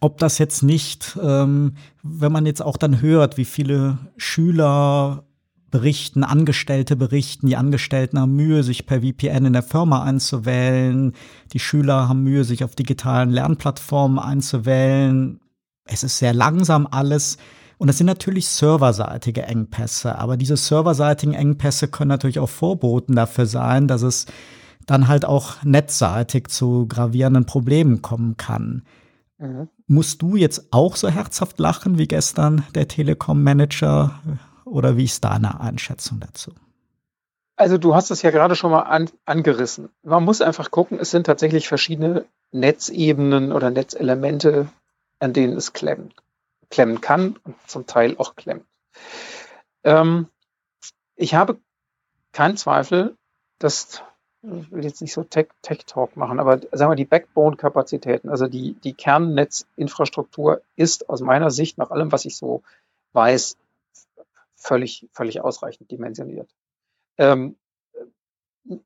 ob 0.00 0.18
das 0.18 0.38
jetzt 0.38 0.62
nicht, 0.62 1.18
ähm, 1.20 1.74
wenn 2.02 2.32
man 2.32 2.46
jetzt 2.46 2.62
auch 2.62 2.76
dann 2.76 3.00
hört, 3.00 3.36
wie 3.36 3.44
viele 3.44 3.98
Schüler 4.16 5.24
berichten, 5.70 6.22
Angestellte 6.22 6.94
berichten, 6.94 7.48
die 7.48 7.56
Angestellten 7.56 8.20
haben 8.20 8.36
Mühe, 8.36 8.62
sich 8.62 8.86
per 8.86 9.00
VPN 9.00 9.46
in 9.46 9.52
der 9.54 9.64
Firma 9.64 10.04
einzuwählen, 10.04 11.14
die 11.52 11.58
Schüler 11.58 12.08
haben 12.08 12.22
Mühe, 12.22 12.44
sich 12.44 12.62
auf 12.62 12.76
digitalen 12.76 13.30
Lernplattformen 13.30 14.20
einzuwählen. 14.20 15.40
Es 15.84 16.04
ist 16.04 16.18
sehr 16.18 16.32
langsam 16.32 16.86
alles. 16.88 17.38
Und 17.78 17.88
das 17.88 17.98
sind 17.98 18.06
natürlich 18.06 18.48
serverseitige 18.48 19.42
Engpässe, 19.42 20.18
aber 20.18 20.36
diese 20.36 20.56
serverseitigen 20.56 21.34
Engpässe 21.34 21.88
können 21.88 22.08
natürlich 22.08 22.38
auch 22.38 22.48
Vorboten 22.48 23.16
dafür 23.16 23.46
sein, 23.46 23.88
dass 23.88 24.02
es 24.02 24.26
dann 24.86 25.08
halt 25.08 25.24
auch 25.24 25.62
netzseitig 25.62 26.48
zu 26.48 26.86
gravierenden 26.86 27.46
Problemen 27.46 28.02
kommen 28.02 28.36
kann. 28.36 28.82
Mhm. 29.38 29.68
Musst 29.86 30.22
du 30.22 30.36
jetzt 30.36 30.68
auch 30.72 30.96
so 30.96 31.08
herzhaft 31.08 31.58
lachen 31.58 31.98
wie 31.98 32.06
gestern 32.06 32.64
der 32.74 32.88
Telekom-Manager 32.88 34.20
oder 34.64 34.96
wie 34.96 35.04
ist 35.04 35.24
deine 35.24 35.60
Einschätzung 35.60 36.20
dazu? 36.20 36.52
Also 37.56 37.78
du 37.78 37.94
hast 37.94 38.10
es 38.10 38.22
ja 38.22 38.30
gerade 38.30 38.56
schon 38.56 38.72
mal 38.72 38.82
an, 38.82 39.10
angerissen. 39.26 39.90
Man 40.02 40.24
muss 40.24 40.40
einfach 40.40 40.70
gucken, 40.70 40.98
es 40.98 41.10
sind 41.10 41.26
tatsächlich 41.26 41.68
verschiedene 41.68 42.24
Netzebenen 42.50 43.52
oder 43.52 43.70
Netzelemente, 43.70 44.68
an 45.20 45.32
denen 45.32 45.56
es 45.56 45.72
klemmt, 45.72 46.14
klemmen 46.70 47.00
kann 47.00 47.36
und 47.44 47.56
zum 47.66 47.86
Teil 47.86 48.16
auch 48.18 48.36
klemmt. 48.36 48.66
Ähm, 49.84 50.28
ich 51.16 51.34
habe 51.34 51.58
keinen 52.32 52.56
Zweifel, 52.56 53.16
dass 53.58 54.02
ich 54.42 54.70
will 54.70 54.84
jetzt 54.84 55.00
nicht 55.00 55.14
so 55.14 55.24
Tech-Talk 55.24 56.10
Tech 56.10 56.16
machen, 56.16 56.38
aber 56.38 56.60
sagen 56.72 56.90
wir 56.90 56.96
die 56.96 57.06
Backbone-Kapazitäten, 57.06 58.28
also 58.28 58.46
die, 58.46 58.74
die 58.74 58.92
Kernnetzinfrastruktur 58.92 60.60
ist 60.76 61.08
aus 61.08 61.22
meiner 61.22 61.50
Sicht, 61.50 61.78
nach 61.78 61.90
allem, 61.90 62.12
was 62.12 62.26
ich 62.26 62.36
so 62.36 62.62
weiß, 63.14 63.56
völlig, 64.54 65.08
völlig 65.12 65.40
ausreichend 65.40 65.90
dimensioniert. 65.90 66.50
Ähm, 67.16 67.56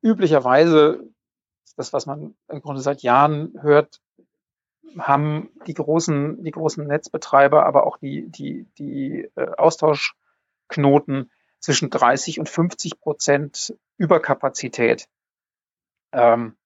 üblicherweise, 0.01 1.03
das, 1.77 1.93
was 1.93 2.07
man 2.07 2.37
im 2.49 2.63
Grunde 2.63 2.81
seit 2.81 3.03
Jahren 3.03 3.61
hört, 3.61 4.01
haben 4.99 5.51
die 5.67 5.75
großen, 5.75 6.43
die 6.43 6.51
großen 6.51 6.87
Netzbetreiber, 6.87 7.67
aber 7.67 7.87
auch 7.87 7.99
die, 7.99 8.29
die, 8.29 8.67
die 8.79 9.29
äh, 9.35 9.49
Austauschknoten 9.57 11.31
zwischen 11.61 11.91
30 11.91 12.39
und 12.39 12.49
50 12.49 13.01
Prozent 13.01 13.75
Überkapazität. 13.97 15.09
Ähm, 16.13 16.57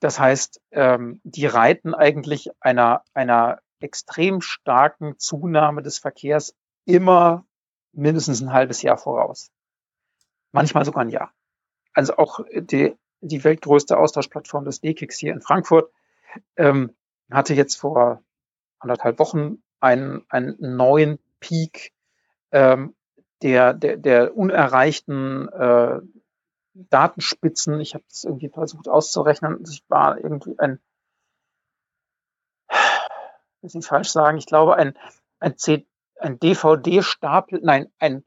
das 0.00 0.18
heißt, 0.18 0.60
ähm, 0.72 1.20
die 1.24 1.46
reiten 1.46 1.94
eigentlich 1.94 2.50
einer, 2.60 3.02
einer 3.14 3.60
extrem 3.80 4.40
starken 4.40 5.18
Zunahme 5.18 5.82
des 5.82 5.98
Verkehrs 5.98 6.54
immer 6.84 7.46
mindestens 7.92 8.42
ein 8.42 8.52
halbes 8.52 8.82
Jahr 8.82 8.98
voraus. 8.98 9.50
Manchmal 10.52 10.84
sogar 10.84 11.02
ein 11.02 11.10
Jahr. 11.10 11.32
Also 11.92 12.16
auch 12.16 12.40
die, 12.52 12.94
die 13.20 13.44
weltgrößte 13.44 13.96
Austauschplattform 13.96 14.64
des 14.64 14.80
DKIX 14.80 15.16
hier 15.16 15.32
in 15.32 15.40
Frankfurt 15.40 15.90
ähm, 16.56 16.94
hatte 17.30 17.54
jetzt 17.54 17.76
vor 17.76 18.22
anderthalb 18.78 19.18
Wochen 19.18 19.62
einen, 19.80 20.24
einen 20.28 20.56
neuen 20.60 21.18
Peak 21.40 21.92
ähm, 22.52 22.94
der, 23.42 23.74
der, 23.74 23.96
der 23.96 24.36
unerreichten 24.36 25.48
äh, 25.48 26.00
Datenspitzen. 26.74 27.80
Ich 27.80 27.94
habe 27.94 28.04
es 28.08 28.24
irgendwie 28.24 28.48
versucht 28.48 28.88
auszurechnen. 28.88 29.62
Ich 29.68 29.84
war 29.88 30.18
irgendwie 30.18 30.58
ein, 30.58 30.80
will 33.60 33.70
ich 33.72 33.86
falsch 33.86 34.10
sagen, 34.10 34.38
ich 34.38 34.46
glaube 34.46 34.76
ein, 34.76 34.96
ein, 35.40 35.54
ein 36.18 36.38
DVD-Stapel, 36.38 37.60
nein, 37.62 37.92
ein, 37.98 38.24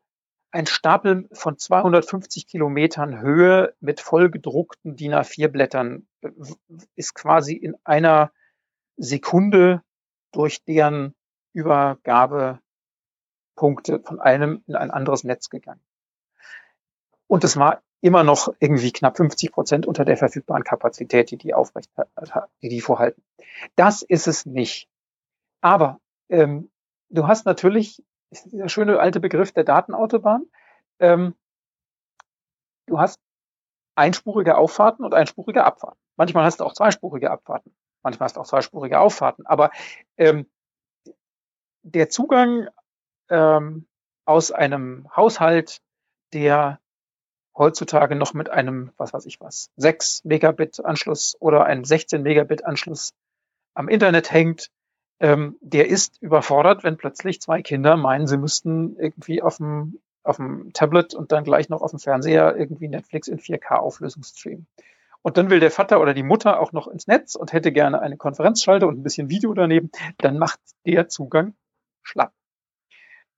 ein 0.52 0.66
Stapel 0.66 1.28
von 1.34 1.58
250 1.58 2.48
Kilometern 2.48 3.20
Höhe 3.20 3.74
mit 3.80 4.00
vollgedruckten 4.00 4.96
DIN 4.96 5.14
A4-Blättern 5.14 6.08
äh, 6.22 6.30
ist 6.96 7.16
quasi 7.16 7.54
in 7.54 7.76
einer 7.84 8.32
Sekunde 8.98 9.82
durch 10.32 10.64
deren 10.66 11.16
Übergabepunkte 11.54 12.62
von 14.04 14.20
einem 14.20 14.64
in 14.68 14.76
ein 14.76 14.92
anderes 14.92 15.24
Netz 15.24 15.50
gegangen. 15.50 15.82
Und 17.28 17.44
es 17.44 17.58
war 17.58 17.82
immer 18.02 18.24
noch 18.24 18.54
irgendwie 18.60 18.92
knapp 18.92 19.18
50 19.18 19.52
Prozent 19.52 19.86
unter 19.86 20.06
der 20.06 20.18
verfügbaren 20.18 20.64
Kapazität, 20.64 21.32
die 21.32 21.38
die 21.38 21.54
aufrecht, 21.54 21.90
die 22.62 22.70
die 22.70 22.82
vorhalten. 22.82 23.24
Das 23.76 24.02
ist 24.02 24.28
es 24.28 24.46
nicht. 24.46 24.88
Aber 25.62 26.00
ähm, 26.30 26.70
du 27.10 27.28
hast 27.28 27.46
natürlich 27.46 28.04
dieser 28.46 28.70
schöne 28.70 29.00
alte 29.00 29.20
Begriff 29.20 29.52
der 29.52 29.64
Datenautobahn. 29.64 30.46
Ähm, 31.00 31.36
du 32.86 33.00
hast 33.00 33.20
einspurige 33.96 34.58
Auffahrten 34.58 35.04
und 35.04 35.14
einspurige 35.14 35.64
Abfahrten. 35.64 36.00
Manchmal 36.18 36.46
hast 36.46 36.60
du 36.60 36.66
auch 36.66 36.74
zweispurige 36.74 37.32
Abfahrten. 37.32 37.76
Manchmal 38.08 38.28
hast 38.28 38.38
auch 38.38 38.48
zweispurige 38.48 39.02
Auffahrten. 39.02 39.46
Aber 39.46 39.70
ähm, 40.16 40.50
der 41.84 42.08
Zugang 42.08 42.70
ähm, 43.30 43.86
aus 44.24 44.54
einem 44.54 45.14
Haushalt, 45.14 45.82
der 46.32 46.80
heutzutage 47.54 48.16
noch 48.16 48.34
mit 48.34 48.50
einem, 48.50 48.92
was 48.96 49.12
weiß 49.12 49.26
ich 49.26 49.42
was, 49.42 49.72
6 49.76 50.24
Megabit 50.24 50.86
Anschluss 50.86 51.36
oder 51.42 51.66
einem 51.66 51.84
16 51.84 52.22
Megabit 52.22 52.64
Anschluss 52.64 53.14
am 53.74 53.90
Internet 53.90 54.32
hängt, 54.32 54.70
ähm, 55.20 55.58
der 55.60 55.90
ist 55.90 56.22
überfordert, 56.22 56.86
wenn 56.86 56.96
plötzlich 56.96 57.42
zwei 57.42 57.62
Kinder 57.62 57.98
meinen, 57.98 58.26
sie 58.26 58.38
müssten 58.38 58.96
irgendwie 58.98 59.42
auf 59.42 59.58
dem, 59.58 60.00
auf 60.24 60.38
dem 60.38 60.72
Tablet 60.72 61.14
und 61.14 61.34
dann 61.34 61.44
gleich 61.44 61.68
noch 61.68 61.82
auf 61.82 61.92
dem 61.92 62.00
Fernseher 62.00 62.56
irgendwie 62.56 62.88
Netflix 62.88 63.28
in 63.28 63.40
4K-Auflösung 63.40 64.24
streamen. 64.24 64.66
Und 65.28 65.36
dann 65.36 65.50
will 65.50 65.60
der 65.60 65.72
Vater 65.72 66.00
oder 66.00 66.14
die 66.14 66.24
Mutter 66.24 66.62
auch 66.62 66.72
noch 66.72 66.88
ins 66.88 67.06
Netz 67.06 67.36
und 67.36 67.52
hätte 67.52 67.74
gerne 67.74 68.00
eine 68.00 68.16
Konferenzschalte 68.16 68.88
und 68.88 68.98
ein 68.98 69.04
bisschen 69.04 69.30
Video 69.30 69.54
daneben, 69.54 69.92
dann 70.20 70.38
macht 70.38 70.62
der 70.86 71.10
Zugang 71.10 71.54
schlapp. 72.02 72.32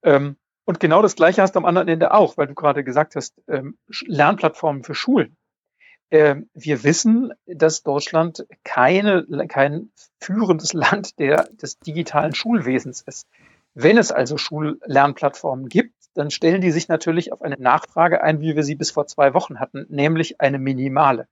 Ähm, 0.04 0.38
und 0.66 0.80
genau 0.80 1.02
das 1.02 1.16
Gleiche 1.16 1.42
hast 1.42 1.56
du 1.56 1.58
am 1.58 1.66
anderen 1.66 1.88
Ende 1.88 2.14
auch, 2.14 2.38
weil 2.38 2.46
du 2.46 2.54
gerade 2.54 2.84
gesagt 2.84 3.16
hast, 3.16 3.42
ähm, 3.48 3.80
Lernplattformen 4.06 4.84
für 4.84 4.94
Schulen. 4.94 5.36
Ähm, 6.12 6.52
wir 6.54 6.84
wissen, 6.84 7.34
dass 7.48 7.82
Deutschland 7.82 8.46
keine, 8.64 9.26
kein 9.48 9.92
führendes 10.20 10.74
Land 10.74 11.18
der, 11.18 11.46
des 11.54 11.80
digitalen 11.80 12.36
Schulwesens 12.36 13.02
ist. 13.02 13.28
Wenn 13.74 13.98
es 13.98 14.12
also 14.12 14.38
Schullernplattformen 14.38 15.70
gibt, 15.70 15.96
dann 16.14 16.30
stellen 16.30 16.62
die 16.62 16.70
sich 16.70 16.88
natürlich 16.88 17.34
auf 17.34 17.42
eine 17.42 17.58
Nachfrage 17.58 18.22
ein, 18.22 18.42
wie 18.42 18.56
wir 18.56 18.62
sie 18.62 18.76
bis 18.76 18.92
vor 18.92 19.08
zwei 19.08 19.34
Wochen 19.34 19.60
hatten, 19.60 19.88
nämlich 19.90 20.40
eine 20.40 20.60
minimale. 20.60 21.28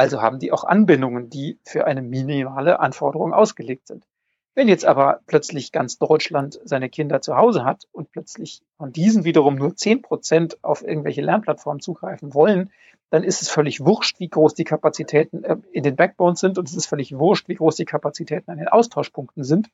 Also 0.00 0.22
haben 0.22 0.38
die 0.38 0.50
auch 0.50 0.64
Anbindungen, 0.64 1.28
die 1.28 1.58
für 1.62 1.86
eine 1.86 2.00
minimale 2.00 2.80
Anforderung 2.80 3.34
ausgelegt 3.34 3.86
sind. 3.86 4.06
Wenn 4.54 4.66
jetzt 4.66 4.86
aber 4.86 5.20
plötzlich 5.26 5.72
ganz 5.72 5.98
Deutschland 5.98 6.58
seine 6.64 6.88
Kinder 6.88 7.20
zu 7.20 7.36
Hause 7.36 7.66
hat 7.66 7.86
und 7.92 8.10
plötzlich 8.10 8.62
von 8.78 8.94
diesen 8.94 9.24
wiederum 9.24 9.56
nur 9.56 9.76
zehn 9.76 10.00
Prozent 10.00 10.56
auf 10.64 10.82
irgendwelche 10.82 11.20
Lernplattformen 11.20 11.82
zugreifen 11.82 12.32
wollen, 12.32 12.70
dann 13.10 13.22
ist 13.24 13.42
es 13.42 13.50
völlig 13.50 13.84
wurscht, 13.84 14.20
wie 14.20 14.28
groß 14.28 14.54
die 14.54 14.64
Kapazitäten 14.64 15.44
äh, 15.44 15.58
in 15.70 15.82
den 15.82 15.96
Backbones 15.96 16.40
sind 16.40 16.56
und 16.56 16.66
es 16.66 16.74
ist 16.74 16.86
völlig 16.86 17.18
wurscht, 17.18 17.48
wie 17.48 17.56
groß 17.56 17.76
die 17.76 17.84
Kapazitäten 17.84 18.50
an 18.50 18.56
den 18.56 18.68
Austauschpunkten 18.68 19.44
sind. 19.44 19.68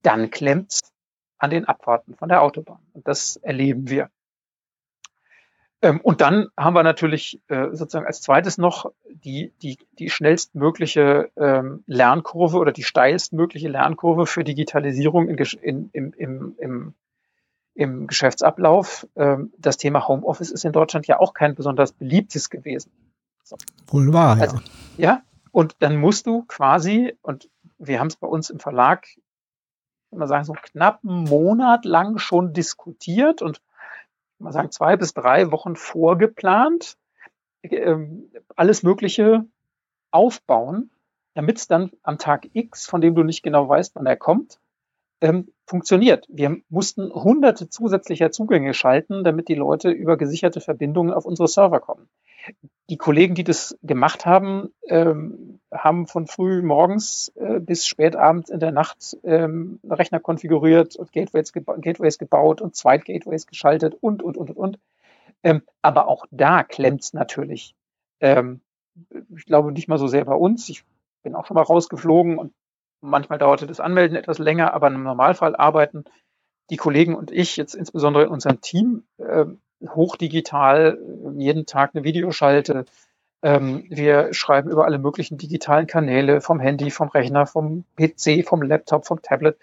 Dann 0.00 0.30
klemmt's 0.30 0.80
an 1.36 1.50
den 1.50 1.66
Abfahrten 1.66 2.14
von 2.14 2.30
der 2.30 2.40
Autobahn. 2.40 2.80
Und 2.94 3.06
das 3.06 3.36
erleben 3.36 3.90
wir. 3.90 4.08
Ähm, 5.80 6.00
und 6.00 6.20
dann 6.20 6.48
haben 6.56 6.74
wir 6.74 6.82
natürlich 6.82 7.40
äh, 7.48 7.68
sozusagen 7.70 8.06
als 8.06 8.20
zweites 8.20 8.58
noch 8.58 8.90
die, 9.10 9.52
die, 9.62 9.78
die 9.98 10.10
schnellstmögliche 10.10 11.30
ähm, 11.36 11.84
Lernkurve 11.86 12.58
oder 12.58 12.72
die 12.72 12.82
steilstmögliche 12.82 13.68
Lernkurve 13.68 14.26
für 14.26 14.42
Digitalisierung 14.42 15.28
in, 15.28 15.36
in, 15.62 15.90
im, 15.92 16.12
im, 16.16 16.56
im, 16.58 16.94
im 17.74 18.06
Geschäftsablauf. 18.08 19.06
Ähm, 19.14 19.52
das 19.56 19.76
Thema 19.76 20.08
Homeoffice 20.08 20.50
ist 20.50 20.64
in 20.64 20.72
Deutschland 20.72 21.06
ja 21.06 21.20
auch 21.20 21.32
kein 21.32 21.54
besonders 21.54 21.92
beliebtes 21.92 22.50
gewesen. 22.50 22.90
So. 23.44 23.56
Wohl 23.86 24.12
wahr, 24.12 24.36
ja. 24.36 24.42
Also, 24.42 24.58
ja, 24.96 25.22
und 25.52 25.76
dann 25.78 25.96
musst 25.96 26.26
du 26.26 26.42
quasi, 26.42 27.16
und 27.22 27.48
wir 27.78 28.00
haben 28.00 28.08
es 28.08 28.16
bei 28.16 28.26
uns 28.26 28.50
im 28.50 28.58
Verlag, 28.58 29.06
kann 30.10 30.18
man 30.18 30.28
sagen, 30.28 30.44
so 30.44 30.54
knapp 30.54 31.00
einen 31.04 31.24
Monat 31.24 31.84
lang 31.84 32.18
schon 32.18 32.52
diskutiert 32.52 33.42
und 33.42 33.60
mal 34.38 34.52
sagen, 34.52 34.70
zwei 34.70 34.96
bis 34.96 35.14
drei 35.14 35.50
Wochen 35.50 35.76
vorgeplant, 35.76 36.96
ähm, 37.62 38.30
alles 38.56 38.82
Mögliche 38.82 39.44
aufbauen, 40.10 40.90
damit 41.34 41.58
es 41.58 41.66
dann 41.66 41.90
am 42.02 42.18
Tag 42.18 42.48
X, 42.52 42.86
von 42.86 43.00
dem 43.00 43.14
du 43.14 43.22
nicht 43.22 43.42
genau 43.42 43.68
weißt, 43.68 43.94
wann 43.94 44.06
er 44.06 44.16
kommt, 44.16 44.60
ähm, 45.20 45.52
funktioniert. 45.68 46.26
Wir 46.28 46.56
mussten 46.68 47.12
hunderte 47.12 47.68
zusätzlicher 47.68 48.30
Zugänge 48.30 48.74
schalten, 48.74 49.22
damit 49.22 49.48
die 49.48 49.54
Leute 49.54 49.90
über 49.90 50.16
gesicherte 50.16 50.60
Verbindungen 50.60 51.12
auf 51.12 51.26
unsere 51.26 51.48
Server 51.48 51.80
kommen. 51.80 52.08
Die 52.88 52.96
Kollegen, 52.96 53.34
die 53.34 53.44
das 53.44 53.78
gemacht 53.82 54.24
haben, 54.24 54.70
ähm, 54.88 55.60
haben 55.70 56.06
von 56.06 56.26
früh 56.26 56.62
morgens 56.62 57.30
äh, 57.36 57.60
bis 57.60 57.86
spät 57.86 58.16
abends 58.16 58.48
in 58.48 58.60
der 58.60 58.72
Nacht 58.72 59.18
ähm, 59.22 59.80
Rechner 59.88 60.20
konfiguriert 60.20 60.96
und 60.96 61.12
Gateways, 61.12 61.52
geba 61.52 61.76
Gateways 61.76 62.18
gebaut 62.18 62.62
und 62.62 62.74
Zweitgateways 62.74 63.46
geschaltet 63.46 63.94
und, 64.00 64.22
und, 64.22 64.38
und, 64.38 64.50
und, 64.50 64.56
und. 64.56 64.78
Ähm, 65.42 65.62
aber 65.82 66.08
auch 66.08 66.24
da 66.30 66.64
klemmt's 66.64 67.12
natürlich. 67.12 67.74
Ähm, 68.20 68.60
ich 69.36 69.44
glaube 69.44 69.72
nicht 69.72 69.88
mal 69.88 69.98
so 69.98 70.06
sehr 70.06 70.24
bei 70.24 70.34
uns. 70.34 70.68
Ich 70.70 70.84
bin 71.22 71.34
auch 71.34 71.46
schon 71.46 71.56
mal 71.56 71.62
rausgeflogen 71.62 72.38
und 72.38 72.52
manchmal 73.00 73.38
dauerte 73.38 73.66
das 73.66 73.80
Anmelden 73.80 74.16
etwas 74.16 74.38
länger, 74.38 74.74
aber 74.74 74.88
im 74.88 75.02
Normalfall 75.02 75.56
arbeiten 75.56 76.04
die 76.70 76.76
Kollegen 76.76 77.14
und 77.14 77.30
ich, 77.30 77.56
jetzt 77.56 77.74
insbesondere 77.74 78.24
in 78.24 78.30
unserem 78.30 78.60
Team, 78.60 79.04
äh, 79.18 79.46
hochdigital, 79.86 80.98
jeden 81.36 81.66
Tag 81.66 81.92
eine 81.94 82.04
Videoschalte, 82.04 82.84
Ähm, 83.42 83.84
wir 83.88 84.34
schreiben 84.34 84.68
über 84.70 84.84
alle 84.84 84.98
möglichen 84.98 85.38
digitalen 85.38 85.86
Kanäle, 85.86 86.40
vom 86.40 86.58
Handy, 86.60 86.90
vom 86.90 87.08
Rechner, 87.08 87.46
vom 87.46 87.84
PC, 87.96 88.44
vom 88.44 88.62
Laptop, 88.62 89.06
vom 89.06 89.22
Tablet. 89.22 89.58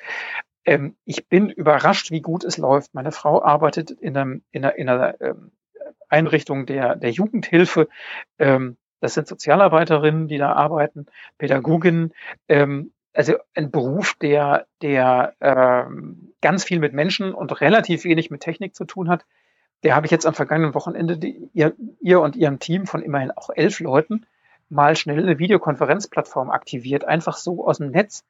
Ähm, 0.65 0.95
ich 1.05 1.27
bin 1.27 1.49
überrascht, 1.49 2.11
wie 2.11 2.21
gut 2.21 2.43
es 2.45 2.57
läuft. 2.57 2.93
Meine 2.93 3.11
Frau 3.11 3.43
arbeitet 3.43 3.91
in, 3.91 4.17
einem, 4.17 4.43
in 4.51 4.65
einer, 4.65 4.77
in 4.77 4.89
einer 4.89 5.21
ähm, 5.21 5.51
Einrichtung 6.09 6.65
der, 6.65 6.95
der 6.95 7.11
Jugendhilfe. 7.11 7.89
Ähm, 8.39 8.77
das 9.01 9.13
sind 9.13 9.27
Sozialarbeiterinnen, 9.27 10.27
die 10.27 10.37
da 10.37 10.53
arbeiten, 10.53 11.07
Pädagoginnen. 11.37 12.13
Also 13.15 13.35
ein 13.53 13.71
Beruf, 13.71 14.13
der, 14.15 14.67
der 14.81 15.33
ähm, 15.39 16.33
ganz 16.41 16.65
viel 16.65 16.79
mit 16.79 16.93
Menschen 16.93 17.33
und 17.33 17.61
relativ 17.61 18.03
wenig 18.03 18.29
mit 18.29 18.41
Technik 18.41 18.75
zu 18.75 18.83
tun 18.83 19.09
hat. 19.09 19.25
Der 19.83 19.95
habe 19.95 20.05
ich 20.05 20.11
jetzt 20.11 20.25
am 20.25 20.33
vergangenen 20.33 20.73
Wochenende 20.73 21.17
die, 21.17 21.49
ihr, 21.53 21.73
ihr 22.01 22.19
und 22.19 22.35
ihrem 22.35 22.59
Team 22.59 22.85
von 22.85 23.01
immerhin 23.01 23.31
auch 23.31 23.49
elf 23.49 23.79
Leuten 23.79 24.25
mal 24.69 24.97
schnell 24.97 25.19
eine 25.19 25.39
Videokonferenzplattform 25.39 26.49
aktiviert, 26.49 27.05
einfach 27.05 27.37
so 27.37 27.65
aus 27.65 27.77
dem 27.77 27.91
Netz. 27.91 28.25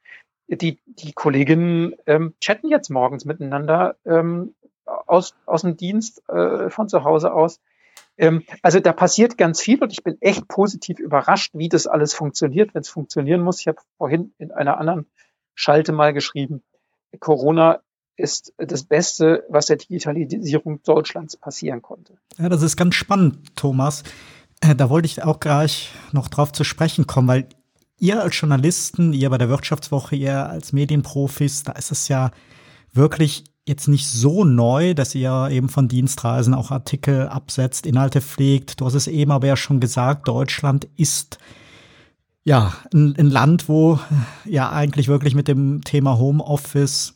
Die, 0.47 0.77
die 0.85 1.13
Kolleginnen 1.13 1.95
ähm, 2.05 2.35
chatten 2.39 2.69
jetzt 2.69 2.89
morgens 2.89 3.25
miteinander 3.25 3.95
ähm, 4.05 4.53
aus, 4.85 5.33
aus 5.47 5.63
dem 5.63 5.77
Dienst 5.77 6.27
äh, 6.29 6.69
von 6.69 6.87
zu 6.89 7.03
Hause 7.03 7.33
aus. 7.33 7.59
Ähm, 8.17 8.43
also 8.61 8.79
da 8.79 8.93
passiert 8.93 9.37
ganz 9.37 9.61
viel 9.61 9.81
und 9.81 9.91
ich 9.91 10.03
bin 10.03 10.17
echt 10.21 10.47
positiv 10.47 10.99
überrascht, 10.99 11.51
wie 11.53 11.69
das 11.69 11.87
alles 11.87 12.13
funktioniert, 12.13 12.73
wenn 12.73 12.81
es 12.81 12.89
funktionieren 12.89 13.41
muss. 13.41 13.59
Ich 13.59 13.67
habe 13.67 13.79
vorhin 13.97 14.33
in 14.37 14.51
einer 14.51 14.77
anderen 14.77 15.05
Schalte 15.53 15.91
mal 15.91 16.13
geschrieben, 16.13 16.63
Corona 17.19 17.79
ist 18.17 18.53
das 18.57 18.83
Beste, 18.83 19.43
was 19.49 19.65
der 19.65 19.77
Digitalisierung 19.77 20.81
Deutschlands 20.83 21.35
passieren 21.37 21.81
konnte. 21.81 22.17
Ja, 22.37 22.49
das 22.49 22.61
ist 22.61 22.77
ganz 22.77 22.95
spannend, 22.95 23.55
Thomas. 23.55 24.03
Äh, 24.61 24.75
da 24.75 24.89
wollte 24.89 25.05
ich 25.05 25.23
auch 25.23 25.39
gleich 25.39 25.91
noch 26.11 26.29
drauf 26.29 26.51
zu 26.51 26.63
sprechen 26.63 27.07
kommen, 27.07 27.27
weil 27.27 27.49
ihr 27.97 28.21
als 28.21 28.39
Journalisten, 28.39 29.13
ihr 29.13 29.29
bei 29.29 29.37
der 29.37 29.49
Wirtschaftswoche, 29.49 30.15
ihr 30.15 30.47
als 30.49 30.73
Medienprofis, 30.73 31.63
da 31.63 31.73
ist 31.73 31.91
es 31.91 32.07
ja 32.07 32.31
wirklich 32.93 33.43
jetzt 33.67 33.87
nicht 33.87 34.07
so 34.07 34.43
neu, 34.43 34.93
dass 34.93 35.15
ihr 35.15 35.49
eben 35.49 35.69
von 35.69 35.87
Dienstreisen 35.87 36.53
auch 36.53 36.71
Artikel 36.71 37.27
absetzt, 37.27 37.85
Inhalte 37.85 38.21
pflegt. 38.21 38.79
Du 38.79 38.85
hast 38.85 38.93
es 38.93 39.07
eben 39.07 39.31
aber 39.31 39.47
ja 39.47 39.57
schon 39.57 39.79
gesagt, 39.79 40.27
Deutschland 40.27 40.87
ist 40.97 41.39
ja 42.43 42.73
ein, 42.93 43.15
ein 43.17 43.29
Land, 43.29 43.67
wo 43.67 43.99
ja 44.45 44.71
eigentlich 44.71 45.07
wirklich 45.07 45.33
mit 45.33 45.47
dem 45.47 45.83
Thema 45.83 46.19
Homeoffice 46.19 47.15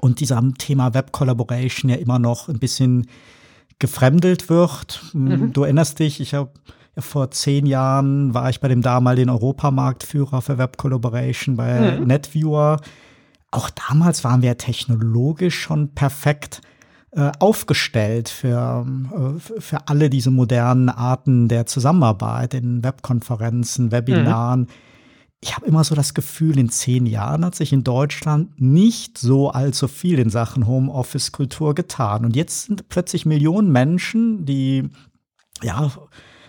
und 0.00 0.20
diesem 0.20 0.58
Thema 0.58 0.92
Web 0.92 1.12
Collaboration 1.12 1.90
ja 1.90 1.96
immer 1.96 2.18
noch 2.18 2.48
ein 2.48 2.58
bisschen 2.58 3.06
gefremdelt 3.78 4.50
wird. 4.50 5.02
Mhm. 5.14 5.54
Du 5.54 5.62
erinnerst 5.62 5.98
dich, 5.98 6.20
ich 6.20 6.34
habe 6.34 6.50
ja, 6.94 7.00
vor 7.00 7.30
zehn 7.30 7.64
Jahren 7.64 8.34
war 8.34 8.50
ich 8.50 8.60
bei 8.60 8.68
dem 8.68 8.82
damaligen 8.82 9.30
Europamarktführer 9.30 10.42
für 10.42 10.58
Web 10.58 10.76
Collaboration 10.76 11.56
bei 11.56 11.98
mhm. 11.98 12.06
NetViewer 12.06 12.78
auch 13.52 13.70
damals 13.70 14.24
waren 14.24 14.42
wir 14.42 14.58
technologisch 14.58 15.60
schon 15.60 15.94
perfekt 15.94 16.62
äh, 17.12 17.30
aufgestellt 17.38 18.30
für, 18.30 18.86
äh, 19.14 19.60
für 19.60 19.88
alle 19.88 20.08
diese 20.08 20.30
modernen 20.30 20.88
Arten 20.88 21.48
der 21.48 21.66
Zusammenarbeit 21.66 22.54
in 22.54 22.82
Webkonferenzen, 22.82 23.92
Webinaren. 23.92 24.60
Mhm. 24.60 24.66
Ich 25.40 25.54
habe 25.54 25.66
immer 25.66 25.84
so 25.84 25.94
das 25.94 26.14
Gefühl, 26.14 26.58
in 26.58 26.70
zehn 26.70 27.04
Jahren 27.04 27.44
hat 27.44 27.54
sich 27.54 27.72
in 27.72 27.84
Deutschland 27.84 28.60
nicht 28.60 29.18
so 29.18 29.50
allzu 29.50 29.88
viel 29.88 30.18
in 30.18 30.30
Sachen 30.30 30.66
Homeoffice-Kultur 30.66 31.74
getan. 31.74 32.24
Und 32.24 32.34
jetzt 32.36 32.66
sind 32.66 32.88
plötzlich 32.88 33.26
Millionen 33.26 33.70
Menschen, 33.70 34.46
die 34.46 34.88
ja 35.62 35.90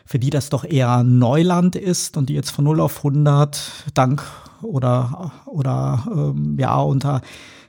für 0.06 0.20
die 0.20 0.30
das 0.30 0.50
doch 0.50 0.64
eher 0.64 1.04
Neuland 1.04 1.76
ist 1.76 2.18
und 2.18 2.30
die 2.30 2.36
jetzt 2.36 2.52
von 2.52 2.66
0 2.66 2.80
auf 2.80 2.98
100 2.98 3.92
dank 3.94 4.24
oder, 4.64 5.32
oder 5.46 6.04
ähm, 6.12 6.58
ja 6.60 6.80
unter 6.80 7.22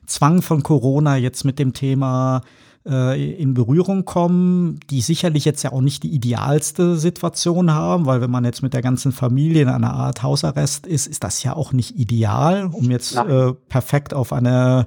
Zwang 0.06 0.42
von 0.42 0.62
Corona 0.62 1.16
jetzt 1.16 1.44
mit 1.44 1.58
dem 1.58 1.72
Thema 1.72 2.42
äh, 2.86 3.34
in 3.34 3.54
Berührung 3.54 4.04
kommen, 4.04 4.78
die 4.90 5.00
sicherlich 5.00 5.44
jetzt 5.44 5.62
ja 5.62 5.72
auch 5.72 5.80
nicht 5.80 6.02
die 6.02 6.12
idealste 6.14 6.96
Situation 6.96 7.72
haben, 7.72 8.06
weil 8.06 8.20
wenn 8.20 8.30
man 8.30 8.44
jetzt 8.44 8.62
mit 8.62 8.74
der 8.74 8.82
ganzen 8.82 9.12
Familie 9.12 9.62
in 9.62 9.68
einer 9.68 9.94
Art 9.94 10.22
Hausarrest 10.22 10.86
ist, 10.86 11.06
ist 11.06 11.24
das 11.24 11.42
ja 11.42 11.54
auch 11.56 11.72
nicht 11.72 11.98
ideal, 11.98 12.68
um 12.72 12.90
jetzt 12.90 13.16
äh, 13.16 13.52
perfekt 13.68 14.12
auf 14.12 14.32
eine 14.32 14.86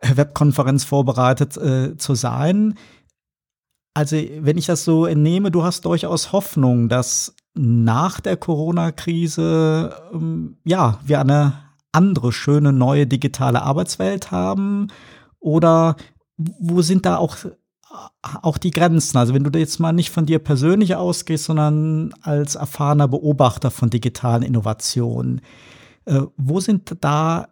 Webkonferenz 0.00 0.84
vorbereitet 0.84 1.56
äh, 1.56 1.96
zu 1.96 2.14
sein. 2.14 2.74
Also, 3.94 4.16
wenn 4.16 4.58
ich 4.58 4.66
das 4.66 4.84
so 4.84 5.06
entnehme, 5.06 5.50
du 5.50 5.62
hast 5.62 5.86
durchaus 5.86 6.32
Hoffnung, 6.32 6.90
dass 6.90 7.34
nach 7.56 8.20
der 8.20 8.36
Corona-Krise 8.36 9.94
ähm, 10.12 10.56
ja 10.64 10.98
wir 11.04 11.20
eine 11.20 11.54
andere 11.92 12.32
schöne 12.32 12.72
neue 12.72 13.06
digitale 13.06 13.62
Arbeitswelt 13.62 14.30
haben 14.30 14.88
oder 15.40 15.96
wo 16.36 16.82
sind 16.82 17.06
da 17.06 17.16
auch 17.16 17.36
auch 18.42 18.58
die 18.58 18.70
Grenzen? 18.70 19.16
Also 19.16 19.32
wenn 19.34 19.44
du 19.44 19.58
jetzt 19.58 19.78
mal 19.78 19.92
nicht 19.92 20.10
von 20.10 20.26
dir 20.26 20.38
persönlich 20.38 20.96
ausgehst, 20.96 21.44
sondern 21.44 22.12
als 22.22 22.54
erfahrener 22.54 23.08
Beobachter 23.08 23.70
von 23.70 23.90
digitalen 23.90 24.42
Innovationen, 24.42 25.40
äh, 26.04 26.20
wo 26.36 26.60
sind 26.60 26.96
da 27.00 27.48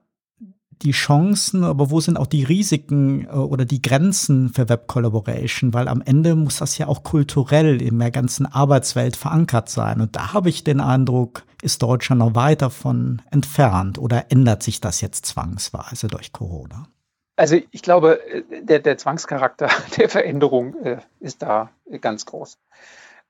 die 0.83 0.93
Chancen, 0.93 1.65
aber 1.65 1.91
wo 1.91 2.01
sind 2.01 2.17
auch 2.17 2.27
die 2.27 2.45
Risiken 2.45 3.27
äh, 3.27 3.31
oder 3.31 3.65
die 3.65 3.83
Grenzen 3.83 4.51
für 4.51 4.69
Web 4.69 4.87
Collaboration? 4.87 5.75
Weil 5.75 5.89
am 5.89 6.03
Ende 6.03 6.35
muss 6.35 6.59
das 6.59 6.79
ja 6.79 6.89
auch 6.89 7.03
kulturell 7.03 7.81
in 7.81 7.99
der 7.99 8.11
ganzen 8.11 8.47
Arbeitswelt 8.47 9.17
verankert 9.17 9.69
sein. 9.69 10.01
Und 10.01 10.17
da 10.17 10.33
habe 10.33 10.49
ich 10.49 10.65
den 10.65 10.81
Eindruck, 10.81 11.45
ist 11.63 11.83
Deutschland 11.83 12.21
noch 12.21 12.35
weit 12.35 12.63
davon 12.63 13.23
entfernt 13.31 13.99
oder 13.99 14.31
ändert 14.31 14.63
sich 14.63 14.81
das 14.81 15.01
jetzt 15.01 15.27
zwangsweise 15.27 16.09
durch 16.09 16.33
Corona? 16.33 16.89
Also 17.37 17.57
ich 17.71 17.83
glaube, 17.83 18.21
der, 18.63 18.79
der 18.79 18.97
Zwangscharakter 18.99 19.69
der 19.97 20.09
Veränderung 20.09 20.75
äh, 20.85 20.99
ist 21.21 21.43
da 21.43 21.71
ganz 22.01 22.27
groß. 22.27 22.59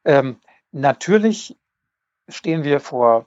Ähm, 0.04 0.36
natürlich 0.72 1.56
stehen 2.28 2.64
wir 2.64 2.80
vor 2.80 3.26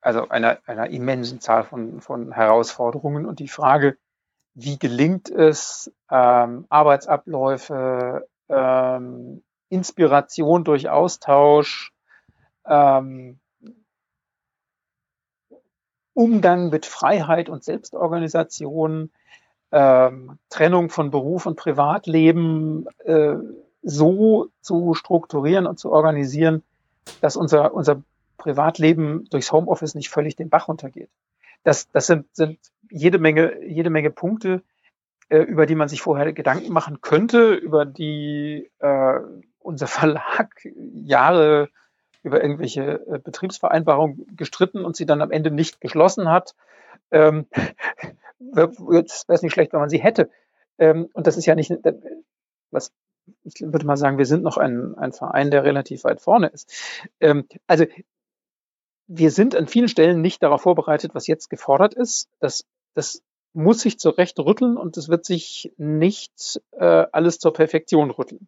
also 0.00 0.28
einer, 0.28 0.58
einer 0.66 0.90
immensen 0.90 1.40
Zahl 1.40 1.64
von, 1.64 2.00
von 2.00 2.32
Herausforderungen. 2.32 3.26
Und 3.26 3.38
die 3.38 3.48
Frage, 3.48 3.96
wie 4.54 4.78
gelingt 4.78 5.30
es, 5.30 5.92
ähm, 6.10 6.66
Arbeitsabläufe, 6.68 8.26
ähm, 8.48 9.42
Inspiration 9.68 10.64
durch 10.64 10.88
Austausch, 10.88 11.92
ähm, 12.66 13.38
Umgang 16.12 16.70
mit 16.70 16.86
Freiheit 16.86 17.48
und 17.48 17.64
Selbstorganisation, 17.64 19.10
ähm, 19.72 20.38
Trennung 20.48 20.90
von 20.90 21.10
Beruf 21.10 21.46
und 21.46 21.56
Privatleben 21.56 22.86
äh, 23.04 23.36
so 23.82 24.48
zu 24.60 24.94
strukturieren 24.94 25.66
und 25.66 25.78
zu 25.78 25.90
organisieren, 25.90 26.62
dass 27.20 27.36
unser, 27.36 27.72
unser 27.72 28.02
Privatleben 28.40 29.26
durchs 29.30 29.52
Homeoffice 29.52 29.94
nicht 29.94 30.08
völlig 30.08 30.34
den 30.34 30.48
Bach 30.48 30.68
runtergeht. 30.68 31.10
Das, 31.62 31.90
das 31.90 32.06
sind, 32.06 32.26
sind 32.34 32.58
jede 32.90 33.18
Menge, 33.18 33.62
jede 33.64 33.90
Menge 33.90 34.10
Punkte, 34.10 34.62
äh, 35.28 35.38
über 35.38 35.66
die 35.66 35.74
man 35.74 35.88
sich 35.88 36.00
vorher 36.00 36.32
Gedanken 36.32 36.72
machen 36.72 37.02
könnte, 37.02 37.54
über 37.54 37.84
die 37.84 38.70
äh, 38.78 39.20
unser 39.58 39.86
Verlag 39.98 40.50
Jahre 40.64 41.68
über 42.22 42.42
irgendwelche 42.42 43.06
äh, 43.06 43.18
Betriebsvereinbarungen 43.18 44.26
gestritten 44.36 44.84
und 44.84 44.96
sie 44.96 45.06
dann 45.06 45.22
am 45.22 45.30
Ende 45.30 45.50
nicht 45.50 45.80
geschlossen 45.80 46.28
hat. 46.30 46.54
Ähm, 47.10 47.46
wäre 48.38 48.72
es 49.04 49.42
nicht 49.42 49.52
schlecht, 49.52 49.72
wenn 49.72 49.80
man 49.80 49.90
sie 49.90 50.02
hätte. 50.02 50.30
Ähm, 50.78 51.08
und 51.12 51.26
das 51.26 51.36
ist 51.36 51.46
ja 51.46 51.54
nicht, 51.54 51.72
was 52.70 52.92
ich 53.44 53.60
würde 53.60 53.86
mal 53.86 53.96
sagen, 53.96 54.18
wir 54.18 54.26
sind 54.26 54.42
noch 54.42 54.56
ein, 54.56 54.96
ein 54.96 55.12
Verein, 55.12 55.50
der 55.50 55.64
relativ 55.64 56.04
weit 56.04 56.20
vorne 56.20 56.48
ist. 56.48 56.72
Ähm, 57.20 57.46
also 57.66 57.84
wir 59.12 59.32
sind 59.32 59.56
an 59.56 59.66
vielen 59.66 59.88
Stellen 59.88 60.20
nicht 60.20 60.40
darauf 60.40 60.62
vorbereitet, 60.62 61.16
was 61.16 61.26
jetzt 61.26 61.50
gefordert 61.50 61.94
ist. 61.94 62.28
Das, 62.38 62.64
das 62.94 63.22
muss 63.52 63.80
sich 63.80 63.98
zurecht 63.98 64.38
rütteln 64.38 64.76
und 64.76 64.96
es 64.96 65.08
wird 65.08 65.24
sich 65.24 65.72
nicht 65.76 66.62
äh, 66.70 67.06
alles 67.10 67.40
zur 67.40 67.52
Perfektion 67.52 68.12
rütteln. 68.12 68.46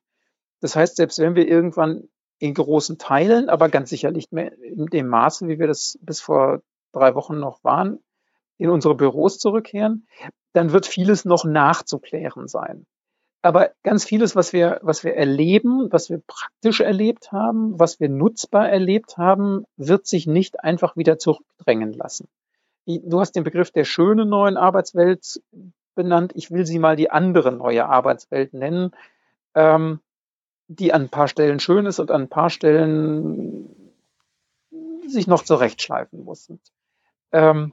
Das 0.60 0.76
heißt, 0.76 0.94
selbst 0.94 1.18
wenn 1.18 1.34
wir 1.34 1.48
irgendwann 1.48 2.08
in 2.38 2.54
großen 2.54 2.96
Teilen, 2.98 3.48
aber 3.48 3.68
ganz 3.70 3.90
sicher 3.90 4.12
nicht 4.12 4.32
mehr 4.32 4.56
in 4.62 4.86
dem 4.86 5.08
Maße, 5.08 5.48
wie 5.48 5.58
wir 5.58 5.66
das 5.66 5.98
bis 6.00 6.20
vor 6.20 6.62
drei 6.92 7.16
Wochen 7.16 7.40
noch 7.40 7.64
waren, 7.64 7.98
in 8.56 8.70
unsere 8.70 8.94
Büros 8.94 9.40
zurückkehren, 9.40 10.06
dann 10.52 10.72
wird 10.72 10.86
vieles 10.86 11.24
noch 11.24 11.44
nachzuklären 11.44 12.46
sein. 12.46 12.86
Aber 13.42 13.72
ganz 13.82 14.04
vieles, 14.04 14.36
was 14.36 14.52
wir, 14.52 14.78
was 14.82 15.02
wir 15.02 15.16
erleben, 15.16 15.88
was 15.90 16.08
wir 16.08 16.22
praktisch 16.24 16.80
erlebt 16.80 17.32
haben, 17.32 17.78
was 17.78 17.98
wir 17.98 18.08
nutzbar 18.08 18.68
erlebt 18.68 19.18
haben, 19.18 19.64
wird 19.76 20.06
sich 20.06 20.28
nicht 20.28 20.62
einfach 20.62 20.96
wieder 20.96 21.18
zurückdrängen 21.18 21.92
lassen. 21.92 22.28
Du 22.86 23.20
hast 23.20 23.32
den 23.32 23.42
Begriff 23.42 23.72
der 23.72 23.84
schönen 23.84 24.28
neuen 24.28 24.56
Arbeitswelt 24.56 25.42
benannt. 25.96 26.32
Ich 26.36 26.52
will 26.52 26.66
sie 26.66 26.78
mal 26.78 26.94
die 26.94 27.10
andere 27.10 27.50
neue 27.50 27.86
Arbeitswelt 27.86 28.54
nennen, 28.54 28.92
ähm, 29.54 30.00
die 30.68 30.92
an 30.92 31.02
ein 31.02 31.08
paar 31.08 31.28
Stellen 31.28 31.58
schön 31.58 31.86
ist 31.86 31.98
und 31.98 32.12
an 32.12 32.22
ein 32.22 32.28
paar 32.28 32.50
Stellen 32.50 33.92
sich 35.06 35.26
noch 35.26 35.42
zurechtschleifen 35.42 36.24
muss. 36.24 36.50
Ähm, 37.32 37.72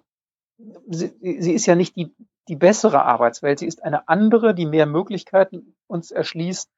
sie, 0.88 1.14
sie 1.40 1.54
ist 1.54 1.66
ja 1.66 1.76
nicht 1.76 1.96
die, 1.96 2.14
die 2.48 2.56
bessere 2.56 3.04
Arbeitswelt, 3.04 3.60
sie 3.60 3.68
ist 3.68 3.84
eine 3.84 4.08
andere, 4.08 4.54
die 4.54 4.66
mehr 4.66 4.86
Möglichkeiten 4.86 5.76
uns 5.88 6.12
erschließt, 6.12 6.70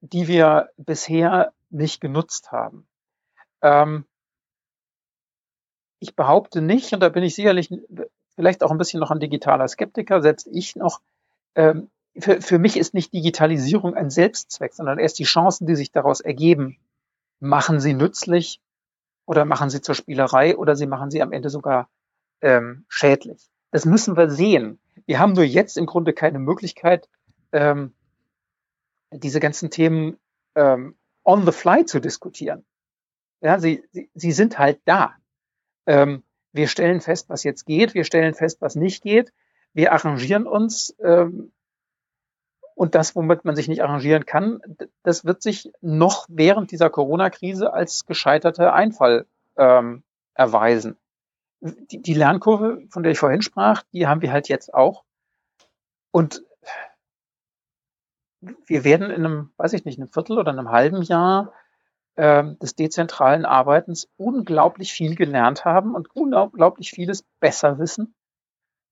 die 0.00 0.28
wir 0.28 0.70
bisher 0.76 1.52
nicht 1.70 2.00
genutzt 2.00 2.52
haben. 2.52 2.86
Ähm, 3.62 4.04
ich 6.00 6.14
behaupte 6.14 6.62
nicht, 6.62 6.92
und 6.92 7.00
da 7.00 7.08
bin 7.08 7.24
ich 7.24 7.34
sicherlich 7.34 7.70
vielleicht 8.36 8.62
auch 8.62 8.70
ein 8.70 8.78
bisschen 8.78 9.00
noch 9.00 9.10
ein 9.10 9.20
digitaler 9.20 9.66
Skeptiker, 9.66 10.22
selbst 10.22 10.46
ich 10.46 10.76
noch, 10.76 11.00
ähm, 11.54 11.90
für, 12.16 12.40
für 12.40 12.58
mich 12.58 12.76
ist 12.76 12.94
nicht 12.94 13.12
Digitalisierung 13.12 13.94
ein 13.94 14.10
Selbstzweck, 14.10 14.74
sondern 14.74 14.98
erst 14.98 15.18
die 15.18 15.24
Chancen, 15.24 15.66
die 15.66 15.76
sich 15.76 15.90
daraus 15.92 16.20
ergeben, 16.20 16.78
machen 17.40 17.80
sie 17.80 17.94
nützlich 17.94 18.60
oder 19.26 19.44
machen 19.44 19.70
sie 19.70 19.80
zur 19.80 19.94
Spielerei 19.94 20.56
oder 20.56 20.74
sie 20.74 20.86
machen 20.86 21.10
sie 21.10 21.22
am 21.22 21.32
Ende 21.32 21.50
sogar 21.50 21.88
ähm, 22.40 22.84
schädlich. 22.88 23.48
Das 23.70 23.84
müssen 23.84 24.16
wir 24.16 24.30
sehen. 24.30 24.78
Wir 25.06 25.18
haben 25.18 25.32
nur 25.32 25.44
jetzt 25.44 25.76
im 25.76 25.86
Grunde 25.86 26.12
keine 26.12 26.38
Möglichkeit, 26.38 27.08
ähm, 27.52 27.94
diese 29.10 29.40
ganzen 29.40 29.70
Themen 29.70 30.18
ähm, 30.54 30.96
on 31.24 31.44
the 31.46 31.52
fly 31.52 31.84
zu 31.84 32.00
diskutieren. 32.00 32.64
Ja, 33.40 33.58
sie, 33.58 33.84
sie, 33.92 34.10
sie 34.14 34.32
sind 34.32 34.58
halt 34.58 34.80
da. 34.84 35.14
Ähm, 35.86 36.22
wir 36.52 36.68
stellen 36.68 37.00
fest, 37.00 37.28
was 37.28 37.44
jetzt 37.44 37.66
geht, 37.66 37.94
wir 37.94 38.04
stellen 38.04 38.34
fest, 38.34 38.60
was 38.60 38.74
nicht 38.74 39.02
geht, 39.02 39.32
wir 39.74 39.92
arrangieren 39.92 40.46
uns 40.46 40.94
ähm, 41.02 41.52
und 42.74 42.94
das, 42.94 43.14
womit 43.16 43.44
man 43.44 43.56
sich 43.56 43.68
nicht 43.68 43.82
arrangieren 43.82 44.24
kann, 44.24 44.60
das 45.02 45.24
wird 45.24 45.42
sich 45.42 45.70
noch 45.80 46.26
während 46.28 46.70
dieser 46.70 46.90
Corona-Krise 46.90 47.72
als 47.72 48.06
gescheiterter 48.06 48.72
Einfall 48.72 49.26
ähm, 49.56 50.02
erweisen. 50.34 50.96
Die, 51.60 52.00
die 52.00 52.14
Lernkurve, 52.14 52.86
von 52.90 53.02
der 53.02 53.12
ich 53.12 53.18
vorhin 53.18 53.42
sprach, 53.42 53.82
die 53.92 54.06
haben 54.06 54.22
wir 54.22 54.32
halt 54.32 54.48
jetzt 54.48 54.72
auch. 54.72 55.04
Und 56.12 56.44
wir 58.40 58.84
werden 58.84 59.10
in 59.10 59.24
einem, 59.24 59.50
weiß 59.56 59.72
ich 59.72 59.84
nicht, 59.84 59.98
einem 59.98 60.08
Viertel 60.08 60.38
oder 60.38 60.52
einem 60.52 60.70
halben 60.70 61.02
Jahr 61.02 61.52
äh, 62.14 62.44
des 62.56 62.76
dezentralen 62.76 63.44
Arbeitens 63.44 64.08
unglaublich 64.16 64.92
viel 64.92 65.16
gelernt 65.16 65.64
haben 65.64 65.94
und 65.94 66.14
unglaublich 66.14 66.90
vieles 66.90 67.24
besser 67.40 67.78
wissen 67.78 68.14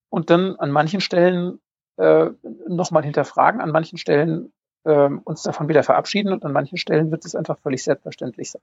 und 0.09 0.29
dann 0.29 0.55
an 0.57 0.71
manchen 0.71 1.01
Stellen 1.01 1.59
äh, 1.97 2.29
nochmal 2.67 3.03
hinterfragen, 3.03 3.61
an 3.61 3.71
manchen 3.71 3.97
Stellen 3.97 4.53
äh, 4.83 5.09
uns 5.23 5.43
davon 5.43 5.67
wieder 5.67 5.83
verabschieden 5.83 6.31
und 6.31 6.45
an 6.45 6.53
manchen 6.53 6.77
Stellen 6.77 7.11
wird 7.11 7.25
es 7.25 7.35
einfach 7.35 7.57
völlig 7.59 7.83
selbstverständlich 7.83 8.51
sein. 8.51 8.61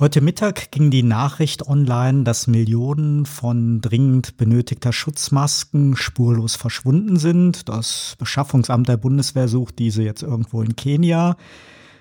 Heute 0.00 0.22
Mittag 0.22 0.70
ging 0.70 0.90
die 0.90 1.02
Nachricht 1.02 1.68
online, 1.68 2.24
dass 2.24 2.46
Millionen 2.46 3.26
von 3.26 3.82
dringend 3.82 4.38
benötigter 4.38 4.94
Schutzmasken 4.94 5.94
spurlos 5.94 6.56
verschwunden 6.56 7.18
sind. 7.18 7.68
Das 7.68 8.16
Beschaffungsamt 8.18 8.88
der 8.88 8.96
Bundeswehr 8.96 9.46
sucht 9.46 9.78
diese 9.78 10.02
jetzt 10.02 10.22
irgendwo 10.22 10.62
in 10.62 10.74
Kenia. 10.74 11.36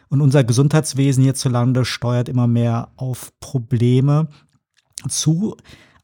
Und 0.08 0.22
unser 0.22 0.46
Gesundheitswesen 0.46 1.26
hierzulande 1.26 1.84
steuert 1.84 2.30
immer 2.30 2.48
mehr 2.48 2.88
auf 2.96 3.34
Probleme 3.42 4.30
zu 5.10 5.58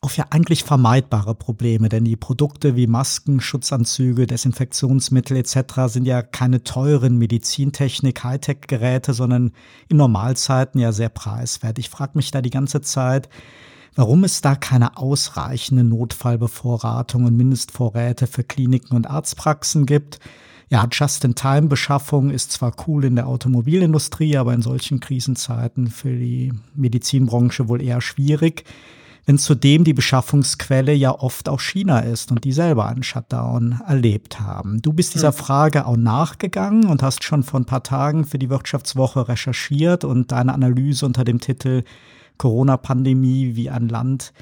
auf 0.06 0.18
ja 0.18 0.28
eigentlich 0.30 0.64
vermeidbare 0.64 1.34
Probleme, 1.34 1.90
denn 1.90 2.06
die 2.06 2.16
Produkte 2.16 2.76
wie 2.76 2.86
Masken, 2.86 3.42
Schutzanzüge, 3.42 4.28
Desinfektionsmittel 4.28 5.36
etc. 5.36 5.88
sind 5.88 6.06
ja 6.06 6.22
keine 6.22 6.64
teuren 6.64 7.18
Medizintechnik, 7.18 8.24
Hightech-Geräte, 8.24 9.16
sondern 9.16 9.52
in 9.90 9.98
Normalzeiten 9.98 10.80
ja 10.80 10.92
sehr 10.92 11.10
preiswert. 11.10 11.80
Ich 11.80 11.90
frage 11.90 12.12
mich 12.14 12.30
da 12.30 12.44
die 12.44 12.52
ganze 12.52 12.82
Zeit, 12.82 13.30
warum 13.96 14.24
es 14.24 14.42
da 14.42 14.56
keine 14.56 14.96
ausreichende 14.96 15.84
Notfallbevorratung 15.84 17.26
und 17.26 17.36
Mindestvorräte 17.36 18.28
für 18.28 18.44
Kliniken 18.44 18.96
und 18.96 19.10
Arztpraxen 19.10 19.88
gibt. 19.88 20.20
Ja, 20.70 20.88
Just-in-Time-Beschaffung 20.92 22.30
ist 22.30 22.52
zwar 22.52 22.74
cool 22.86 23.06
in 23.06 23.16
der 23.16 23.26
Automobilindustrie, 23.26 24.38
aber 24.38 24.54
in 24.54 24.62
solchen 24.62 25.00
Krisenzeiten 25.00 25.88
für 25.88 26.16
die 26.16 26.54
Medizinbranche 26.76 27.68
wohl 27.70 27.82
eher 27.82 28.02
schwierig 28.02 28.66
wenn 29.26 29.38
zudem 29.38 29.84
die 29.84 29.94
Beschaffungsquelle 29.94 30.94
ja 30.94 31.12
oft 31.12 31.50
auch 31.50 31.60
China 31.60 32.00
ist 32.00 32.32
und 32.32 32.44
die 32.44 32.52
selber 32.52 32.86
einen 32.86 33.04
Shutdown 33.04 33.82
erlebt 33.88 34.40
haben. 34.40 34.82
Du 34.82 34.94
bist 34.94 35.16
dieser 35.16 35.32
hm. 35.32 35.38
Frage 35.38 35.86
auch 35.88 35.98
nachgegangen 35.98 36.86
und 36.86 37.02
hast 37.02 37.24
schon 37.24 37.44
vor 37.44 37.60
ein 37.60 37.66
paar 37.66 37.84
Tagen 37.84 38.26
für 38.26 38.38
die 38.38 38.50
Wirtschaftswoche 38.50 39.28
recherchiert 39.28 40.04
und 40.04 40.32
deine 40.32 40.54
Analyse 40.54 41.06
unter 41.06 41.24
dem 41.24 41.40
Titel 41.40 41.84
Corona-Pandemie 42.38 43.56
wie 43.56 43.70
ein 43.70 43.90
Land 43.90 44.34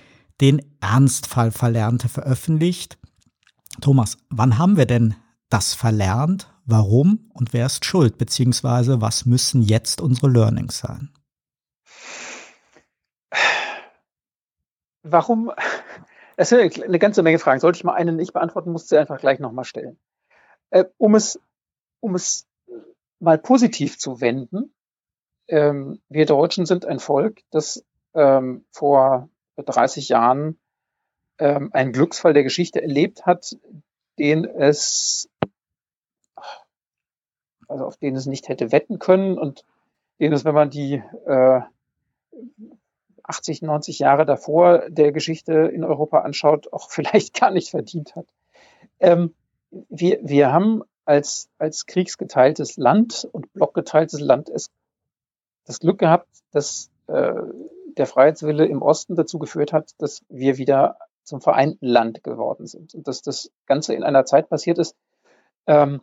den 0.41 0.61
Ernstfall 0.81 1.51
verlernte 1.51 2.09
veröffentlicht. 2.09 2.97
Thomas, 3.81 4.17
wann 4.29 4.57
haben 4.57 4.77
wir 4.77 4.85
denn 4.85 5.15
das 5.49 5.73
verlernt? 5.73 6.47
Warum 6.65 7.19
und 7.33 7.53
wer 7.53 7.65
ist 7.65 7.85
schuld? 7.85 8.17
Beziehungsweise 8.17 9.01
was 9.01 9.25
müssen 9.25 9.61
jetzt 9.61 10.01
unsere 10.01 10.29
Learnings 10.29 10.79
sein? 10.79 11.09
Warum, 15.03 15.51
das 16.37 16.49
sind 16.49 16.83
eine 16.83 16.99
ganze 16.99 17.23
Menge 17.23 17.39
Fragen. 17.39 17.59
Sollte 17.59 17.77
ich 17.77 17.83
mal 17.83 17.93
eine 17.93 18.13
nicht 18.13 18.33
beantworten, 18.33 18.71
muss 18.71 18.89
sie 18.89 18.97
einfach 18.97 19.19
gleich 19.19 19.39
nochmal 19.39 19.65
stellen. 19.65 19.99
Äh, 20.71 20.85
um 20.97 21.15
es, 21.15 21.39
um 21.99 22.15
es 22.15 22.47
mal 23.19 23.37
positiv 23.37 23.99
zu 23.99 24.21
wenden, 24.21 24.73
ähm, 25.47 26.01
wir 26.09 26.25
Deutschen 26.25 26.65
sind 26.65 26.85
ein 26.85 26.99
Volk, 26.99 27.41
das 27.51 27.85
ähm, 28.13 28.65
vor 28.71 29.29
30 29.57 30.09
Jahren 30.09 30.57
ähm, 31.37 31.69
einen 31.73 31.91
Glücksfall 31.91 32.33
der 32.33 32.43
Geschichte 32.43 32.81
erlebt 32.81 33.25
hat, 33.25 33.57
den 34.17 34.45
es, 34.45 35.29
also 37.67 37.85
auf 37.85 37.97
den 37.97 38.15
es 38.15 38.25
nicht 38.25 38.49
hätte 38.49 38.71
wetten 38.71 38.99
können 38.99 39.37
und 39.37 39.65
den 40.19 40.33
es, 40.33 40.45
wenn 40.45 40.55
man 40.55 40.69
die 40.69 41.03
äh, 41.25 41.61
80, 43.23 43.61
90 43.61 43.99
Jahre 43.99 44.25
davor 44.25 44.89
der 44.89 45.11
Geschichte 45.11 45.53
in 45.53 45.83
Europa 45.83 46.19
anschaut, 46.19 46.71
auch 46.73 46.89
vielleicht 46.91 47.39
gar 47.39 47.51
nicht 47.51 47.69
verdient 47.69 48.15
hat. 48.15 48.27
Ähm, 48.99 49.33
wir, 49.89 50.19
wir 50.21 50.51
haben 50.51 50.83
als, 51.05 51.49
als 51.57 51.85
kriegsgeteiltes 51.85 52.77
Land 52.77 53.27
und 53.31 53.51
blockgeteiltes 53.53 54.19
Land 54.19 54.49
es, 54.49 54.69
das 55.65 55.79
Glück 55.79 55.99
gehabt, 55.99 56.27
dass 56.51 56.91
äh, 57.07 57.33
der 57.97 58.07
Freiheitswille 58.07 58.65
im 58.65 58.81
Osten 58.81 59.15
dazu 59.15 59.39
geführt 59.39 59.73
hat, 59.73 59.91
dass 59.97 60.21
wir 60.29 60.57
wieder 60.57 60.97
zum 61.23 61.41
vereinten 61.41 61.87
Land 61.87 62.23
geworden 62.23 62.67
sind. 62.67 62.93
Und 62.93 63.07
dass 63.07 63.21
das 63.21 63.51
Ganze 63.65 63.93
in 63.93 64.03
einer 64.03 64.25
Zeit 64.25 64.49
passiert 64.49 64.77
ist, 64.77 64.95
ähm, 65.67 66.01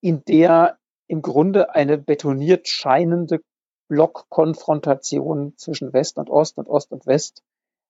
in 0.00 0.24
der 0.24 0.78
im 1.06 1.22
Grunde 1.22 1.74
eine 1.74 1.98
betoniert 1.98 2.68
scheinende 2.68 3.40
Blockkonfrontation 3.88 5.54
zwischen 5.56 5.92
West 5.92 6.18
und 6.18 6.30
Ost 6.30 6.58
und 6.58 6.68
Ost 6.68 6.92
und 6.92 7.06
West 7.06 7.42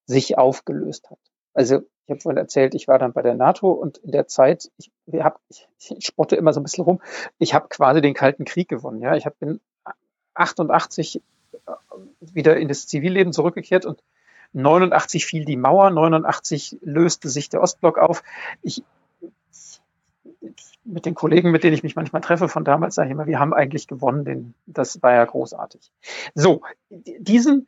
sich 0.05 0.37
aufgelöst 0.37 1.09
hat. 1.09 1.19
Also 1.53 1.81
ich 2.05 2.11
habe 2.11 2.21
vorhin 2.21 2.37
erzählt, 2.37 2.75
ich 2.75 2.87
war 2.87 2.99
dann 2.99 3.13
bei 3.13 3.21
der 3.21 3.33
NATO 3.33 3.71
und 3.71 3.97
in 3.97 4.11
der 4.11 4.27
Zeit, 4.27 4.71
ich, 4.77 4.91
hab, 5.19 5.41
ich, 5.49 5.67
ich 5.79 6.05
spotte 6.05 6.35
immer 6.35 6.53
so 6.53 6.59
ein 6.59 6.63
bisschen 6.63 6.83
rum, 6.83 7.01
ich 7.39 7.53
habe 7.53 7.67
quasi 7.67 7.99
den 7.99 8.13
Kalten 8.13 8.45
Krieg 8.45 8.69
gewonnen. 8.69 9.01
Ja, 9.01 9.15
ich 9.15 9.25
hab, 9.25 9.37
bin 9.39 9.59
88 10.33 11.21
äh, 11.51 11.71
wieder 12.21 12.57
in 12.57 12.67
das 12.67 12.87
Zivilleben 12.87 13.33
zurückgekehrt 13.33 13.85
und 13.85 14.03
89 14.53 15.25
fiel 15.25 15.43
die 15.43 15.57
Mauer, 15.57 15.89
89 15.89 16.77
löste 16.81 17.27
sich 17.27 17.49
der 17.49 17.61
Ostblock 17.61 17.97
auf. 17.97 18.23
Ich 18.61 18.83
mit 20.87 21.05
den 21.05 21.15
Kollegen, 21.15 21.51
mit 21.51 21.63
denen 21.63 21.73
ich 21.73 21.83
mich 21.83 21.95
manchmal 21.95 22.21
treffe 22.21 22.47
von 22.47 22.63
damals, 22.63 22.95
sage 22.95 23.09
ich 23.09 23.11
immer, 23.11 23.27
wir 23.27 23.39
haben 23.39 23.53
eigentlich 23.53 23.87
gewonnen, 23.87 24.25
denn 24.25 24.53
das 24.65 25.01
war 25.03 25.13
ja 25.13 25.25
großartig. 25.25 25.91
So, 26.33 26.61
diesen, 26.89 27.67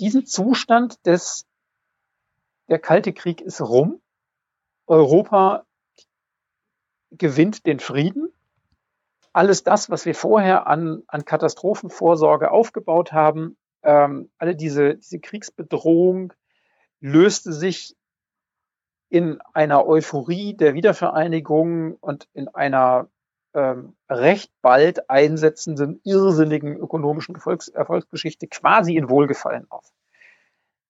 diesen 0.00 0.26
Zustand 0.26 1.04
des, 1.06 1.46
der 2.68 2.78
Kalte 2.78 3.12
Krieg 3.12 3.40
ist 3.40 3.60
rum. 3.60 4.00
Europa 4.86 5.64
gewinnt 7.10 7.66
den 7.66 7.80
Frieden. 7.80 8.32
Alles 9.32 9.62
das, 9.62 9.90
was 9.90 10.06
wir 10.06 10.14
vorher 10.14 10.66
an, 10.66 11.02
an 11.08 11.24
Katastrophenvorsorge 11.24 12.50
aufgebaut 12.50 13.12
haben, 13.12 13.56
ähm, 13.82 14.30
alle 14.38 14.56
diese, 14.56 14.96
diese 14.96 15.20
Kriegsbedrohung 15.20 16.32
löste 17.00 17.52
sich 17.52 17.94
in 19.16 19.40
einer 19.54 19.86
Euphorie 19.86 20.54
der 20.54 20.74
Wiedervereinigung 20.74 21.94
und 21.94 22.28
in 22.34 22.48
einer 22.48 23.08
ähm, 23.54 23.96
recht 24.10 24.52
bald 24.60 25.08
einsetzenden, 25.08 26.02
irrsinnigen 26.04 26.76
ökonomischen 26.76 27.34
Erfolgs 27.34 27.68
Erfolgsgeschichte 27.68 28.46
quasi 28.46 28.96
in 28.96 29.08
Wohlgefallen 29.08 29.66
auf. 29.70 29.90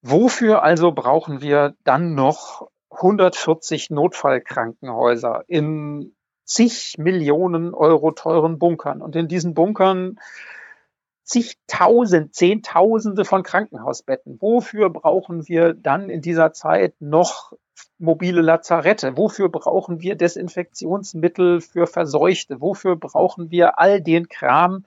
Wofür 0.02 0.64
also 0.64 0.90
brauchen 0.90 1.40
wir 1.40 1.76
dann 1.84 2.16
noch 2.16 2.68
140 2.90 3.90
Notfallkrankenhäuser 3.90 5.44
in 5.46 6.16
zig 6.44 6.96
Millionen 6.98 7.74
Euro 7.74 8.10
teuren 8.10 8.58
Bunkern? 8.58 9.02
Und 9.02 9.14
in 9.14 9.28
diesen 9.28 9.54
Bunkern 9.54 10.18
zigtausend, 11.26 12.34
zehntausende 12.34 13.24
von 13.24 13.42
Krankenhausbetten. 13.42 14.40
Wofür 14.40 14.90
brauchen 14.90 15.48
wir 15.48 15.74
dann 15.74 16.08
in 16.08 16.22
dieser 16.22 16.52
Zeit 16.52 16.94
noch 17.00 17.52
mobile 17.98 18.40
Lazarette? 18.40 19.16
Wofür 19.16 19.48
brauchen 19.48 20.00
wir 20.00 20.14
Desinfektionsmittel 20.14 21.60
für 21.60 21.88
Verseuchte? 21.88 22.60
Wofür 22.60 22.94
brauchen 22.94 23.50
wir 23.50 23.80
all 23.80 24.00
den 24.00 24.28
Kram, 24.28 24.86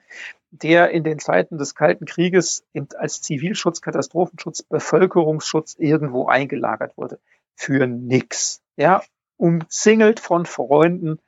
der 0.50 0.90
in 0.90 1.04
den 1.04 1.18
Zeiten 1.18 1.58
des 1.58 1.74
Kalten 1.74 2.06
Krieges 2.06 2.64
als 2.96 3.20
Zivilschutz, 3.20 3.82
Katastrophenschutz, 3.82 4.62
Bevölkerungsschutz 4.62 5.76
irgendwo 5.78 6.26
eingelagert 6.26 6.96
wurde? 6.96 7.20
Für 7.54 7.86
nix. 7.86 8.62
Ja, 8.76 9.02
umzingelt 9.36 10.20
von 10.20 10.46
Freunden. 10.46 11.20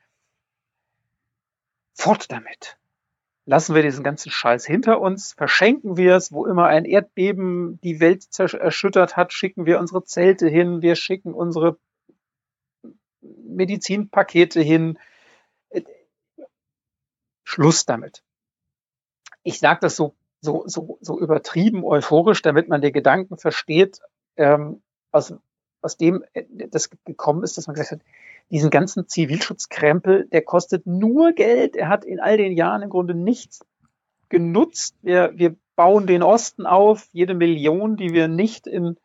Fort 1.93 2.33
damit. 2.33 2.79
Lassen 3.45 3.74
wir 3.74 3.82
diesen 3.82 4.05
ganzen 4.05 4.30
Scheiß 4.30 4.64
hinter 4.64 5.01
uns, 5.01 5.32
verschenken 5.32 5.97
wir 5.97 6.14
es, 6.14 6.32
wo 6.32 6.47
immer 6.47 6.66
ein 6.66 6.84
Erdbeben 6.84 7.80
die 7.82 7.99
Welt 7.99 8.26
erschüttert 8.38 9.16
hat, 9.16 9.32
schicken 9.32 9.66
wir 9.66 9.80
unsere 9.80 10.05
Zelte 10.05 10.49
hin, 10.49 10.80
wir 10.80 10.95
schicken 10.95 11.34
unsere 11.34 11.76
Medizinpakete 13.20 14.61
hin. 14.61 14.99
Schluss 17.45 17.84
damit. 17.84 18.22
Ich 19.43 19.59
sage 19.59 19.80
das 19.82 19.97
so, 19.97 20.14
so, 20.40 20.62
so, 20.66 20.99
so 21.01 21.18
übertrieben 21.18 21.84
euphorisch, 21.84 22.43
damit 22.43 22.68
man 22.68 22.80
den 22.80 22.93
Gedanken 22.93 23.36
versteht, 23.36 24.01
ähm, 24.36 24.82
aus, 25.11 25.34
aus 25.82 25.97
dem 25.97 26.24
das 26.49 26.90
gekommen 27.05 27.43
ist, 27.43 27.59
dass 27.59 27.66
man 27.66 27.74
gesagt 27.74 27.90
hat, 27.90 28.01
diesen 28.51 28.70
ganzen 28.70 29.09
Zivilschutzkrempel, 29.09 30.28
der 30.28 30.43
kostet 30.43 30.86
nur 30.86 31.32
Geld. 31.32 31.76
Er 31.76 31.88
hat 31.88 32.05
in 32.05 32.20
all 32.20 32.36
den 32.36 32.53
Jahren 32.53 32.82
im 32.82 32.90
Grunde 32.90 33.14
nichts 33.14 33.64
genutzt. 34.28 34.97
Wir, 35.03 35.32
wir 35.34 35.57
bauen 35.76 36.07
den 36.07 36.22
Osten 36.22 36.66
auf. 36.66 37.09
Jede 37.12 37.34
Million, 37.34 37.97
die 37.97 38.12
wir 38.12 38.28
nicht 38.28 38.66
in, 38.66 38.97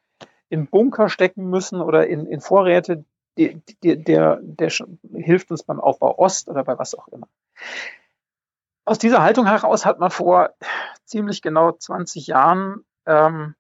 in 0.49 0.67
Bunker 0.67 1.09
stecken 1.09 1.49
müssen 1.49 1.81
oder 1.81 2.07
in, 2.07 2.25
in 2.25 2.41
Vorräte, 2.41 3.05
die, 3.37 3.61
die, 3.83 4.03
der, 4.03 4.39
der 4.41 4.71
hilft 5.13 5.51
uns 5.51 5.63
beim 5.63 5.79
Aufbau 5.79 6.17
Ost 6.17 6.49
oder 6.49 6.63
bei 6.63 6.77
was 6.77 6.95
auch 6.95 7.07
immer. 7.09 7.27
Aus 8.85 8.97
dieser 8.97 9.21
Haltung 9.21 9.45
heraus 9.45 9.85
hat 9.85 9.99
man 9.99 10.11
vor 10.11 10.53
ziemlich 11.05 11.41
genau 11.41 11.73
20 11.73 12.27
Jahren 12.27 12.85
ähm, 13.05 13.55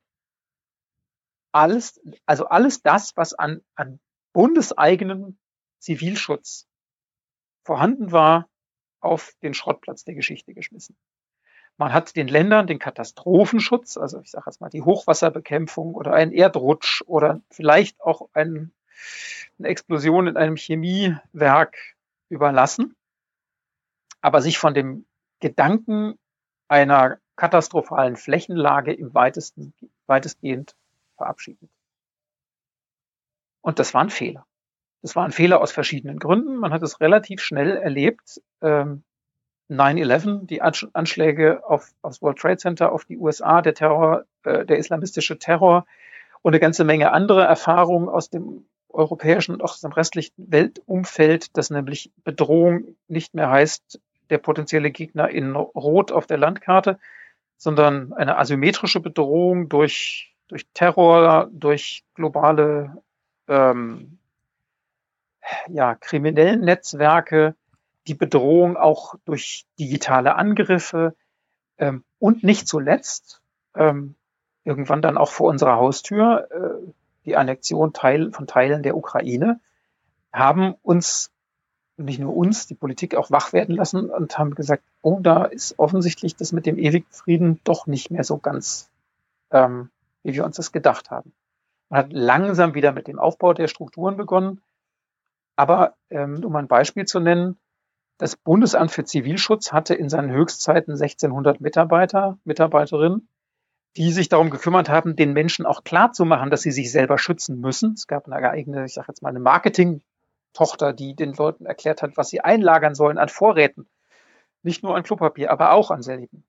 alles, 1.51 1.99
also 2.25 2.47
alles 2.47 2.81
das, 2.81 3.15
was 3.17 3.33
an, 3.33 3.61
an 3.75 3.99
bundeseigenen 4.33 5.37
Zivilschutz 5.79 6.67
vorhanden 7.63 8.11
war, 8.11 8.49
auf 8.99 9.33
den 9.41 9.53
Schrottplatz 9.53 10.03
der 10.03 10.15
Geschichte 10.15 10.53
geschmissen. 10.53 10.97
Man 11.77 11.93
hat 11.93 12.15
den 12.15 12.27
Ländern 12.27 12.65
den 12.65 12.79
Katastrophenschutz, 12.79 13.97
also 13.97 14.19
ich 14.19 14.31
sage 14.31 14.45
jetzt 14.47 14.61
mal 14.61 14.69
die 14.69 14.81
Hochwasserbekämpfung 14.81 15.93
oder 15.93 16.13
einen 16.13 16.31
Erdrutsch 16.31 17.03
oder 17.05 17.41
vielleicht 17.51 18.01
auch 18.01 18.29
ein, 18.33 18.73
eine 19.59 19.67
Explosion 19.67 20.27
in 20.27 20.37
einem 20.37 20.55
Chemiewerk 20.55 21.77
überlassen, 22.29 22.95
aber 24.21 24.41
sich 24.41 24.57
von 24.57 24.73
dem 24.73 25.05
Gedanken 25.39 26.17
einer 26.67 27.19
katastrophalen 27.35 28.15
Flächenlage 28.15 28.91
im 28.91 29.13
weitesten, 29.13 29.73
weitestgehend 30.07 30.75
verabschiedet. 31.15 31.69
Und 33.61 33.77
das 33.77 33.93
war 33.93 34.01
ein 34.01 34.09
Fehler. 34.09 34.47
Das 35.01 35.15
war 35.15 35.25
ein 35.25 35.31
Fehler 35.31 35.61
aus 35.61 35.71
verschiedenen 35.71 36.19
Gründen. 36.19 36.57
Man 36.57 36.73
hat 36.73 36.83
es 36.83 36.99
relativ 36.99 37.41
schnell 37.41 37.77
erlebt. 37.77 38.41
Ähm, 38.61 39.03
9-11, 39.69 40.45
die 40.45 40.61
Anschläge 40.61 41.61
auf, 41.67 41.91
aufs 42.01 42.21
World 42.21 42.39
Trade 42.39 42.57
Center, 42.57 42.91
auf 42.91 43.05
die 43.05 43.17
USA, 43.17 43.61
der 43.61 43.73
Terror, 43.73 44.23
äh, 44.43 44.65
der 44.65 44.77
islamistische 44.77 45.39
Terror 45.39 45.85
und 46.41 46.53
eine 46.53 46.59
ganze 46.59 46.83
Menge 46.83 47.11
andere 47.11 47.43
Erfahrungen 47.43 48.07
aus 48.07 48.29
dem 48.29 48.65
europäischen 48.89 49.53
und 49.53 49.61
auch 49.61 49.71
aus 49.71 49.81
dem 49.81 49.91
restlichen 49.91 50.33
Weltumfeld, 50.37 51.57
dass 51.57 51.69
nämlich 51.69 52.11
Bedrohung 52.23 52.95
nicht 53.07 53.33
mehr 53.33 53.49
heißt, 53.49 53.99
der 54.29 54.37
potenzielle 54.37 54.91
Gegner 54.91 55.29
in 55.29 55.55
Rot 55.55 56.11
auf 56.11 56.27
der 56.27 56.37
Landkarte, 56.37 56.97
sondern 57.57 58.13
eine 58.13 58.37
asymmetrische 58.37 58.99
Bedrohung 58.99 59.67
durch, 59.67 60.33
durch 60.47 60.65
Terror, 60.73 61.49
durch 61.51 62.03
globale 62.13 63.01
ähm, 63.47 64.19
ja, 65.69 65.95
kriminellen 65.95 66.61
Netzwerke, 66.61 67.55
die 68.07 68.13
Bedrohung 68.13 68.77
auch 68.77 69.15
durch 69.25 69.65
digitale 69.79 70.35
Angriffe 70.35 71.15
ähm, 71.77 72.03
und 72.19 72.43
nicht 72.43 72.67
zuletzt 72.67 73.41
ähm, 73.75 74.15
irgendwann 74.63 75.01
dann 75.01 75.17
auch 75.17 75.31
vor 75.31 75.49
unserer 75.49 75.77
Haustür 75.77 76.47
äh, 76.51 76.91
die 77.25 77.35
Annexion 77.35 77.93
Teil, 77.93 78.31
von 78.31 78.47
Teilen 78.47 78.83
der 78.83 78.95
Ukraine 78.95 79.59
haben 80.31 80.75
uns 80.81 81.31
nicht 81.97 82.19
nur 82.19 82.35
uns, 82.35 82.67
die 82.67 82.75
Politik 82.75 83.15
auch 83.15 83.31
wach 83.31 83.53
werden 83.53 83.75
lassen 83.75 84.09
und 84.09 84.37
haben 84.37 84.55
gesagt, 84.55 84.83
oh, 85.01 85.19
da 85.19 85.45
ist 85.45 85.79
offensichtlich 85.79 86.35
das 86.35 86.51
mit 86.51 86.65
dem 86.65 86.77
ewigen 86.77 87.07
Frieden 87.09 87.59
doch 87.63 87.87
nicht 87.87 88.11
mehr 88.11 88.23
so 88.23 88.37
ganz, 88.37 88.89
ähm, 89.51 89.89
wie 90.23 90.33
wir 90.33 90.45
uns 90.45 90.57
das 90.57 90.71
gedacht 90.71 91.09
haben. 91.09 91.33
Man 91.89 91.99
hat 91.99 92.13
langsam 92.13 92.75
wieder 92.75 92.91
mit 92.91 93.07
dem 93.07 93.17
Aufbau 93.17 93.53
der 93.53 93.67
Strukturen 93.67 94.15
begonnen, 94.15 94.61
aber 95.57 95.95
ähm, 96.09 96.43
um 96.45 96.55
ein 96.55 96.67
Beispiel 96.67 97.05
zu 97.05 97.19
nennen, 97.19 97.57
das 98.17 98.35
Bundesamt 98.35 98.91
für 98.91 99.03
Zivilschutz 99.03 99.73
hatte 99.73 99.93
in 99.93 100.09
seinen 100.09 100.31
Höchstzeiten 100.31 100.93
1600 100.93 101.61
Mitarbeiter, 101.61 102.37
Mitarbeiterinnen, 102.45 103.27
die 103.95 104.11
sich 104.11 104.29
darum 104.29 104.49
gekümmert 104.49 104.89
haben, 104.89 105.15
den 105.15 105.33
Menschen 105.33 105.65
auch 105.65 105.83
klar 105.83 106.13
zu 106.13 106.25
machen, 106.25 106.49
dass 106.51 106.61
sie 106.61 106.71
sich 106.71 106.91
selber 106.91 107.17
schützen 107.17 107.59
müssen. 107.59 107.93
Es 107.93 108.07
gab 108.07 108.27
eine 108.27 108.49
eigene, 108.49 108.85
ich 108.85 108.93
sage 108.93 109.07
jetzt 109.09 109.21
mal 109.21 109.29
eine 109.29 109.39
Marketing-Tochter, 109.39 110.93
die 110.93 111.15
den 111.15 111.33
Leuten 111.33 111.65
erklärt 111.65 112.01
hat, 112.01 112.17
was 112.17 112.29
sie 112.29 112.41
einlagern 112.41 112.95
sollen 112.95 113.17
an 113.17 113.29
Vorräten. 113.29 113.87
Nicht 114.63 114.83
nur 114.83 114.95
an 114.95 115.03
Klopapier, 115.03 115.51
aber 115.51 115.71
auch 115.71 115.91
an 115.91 116.03
selben. 116.03 116.43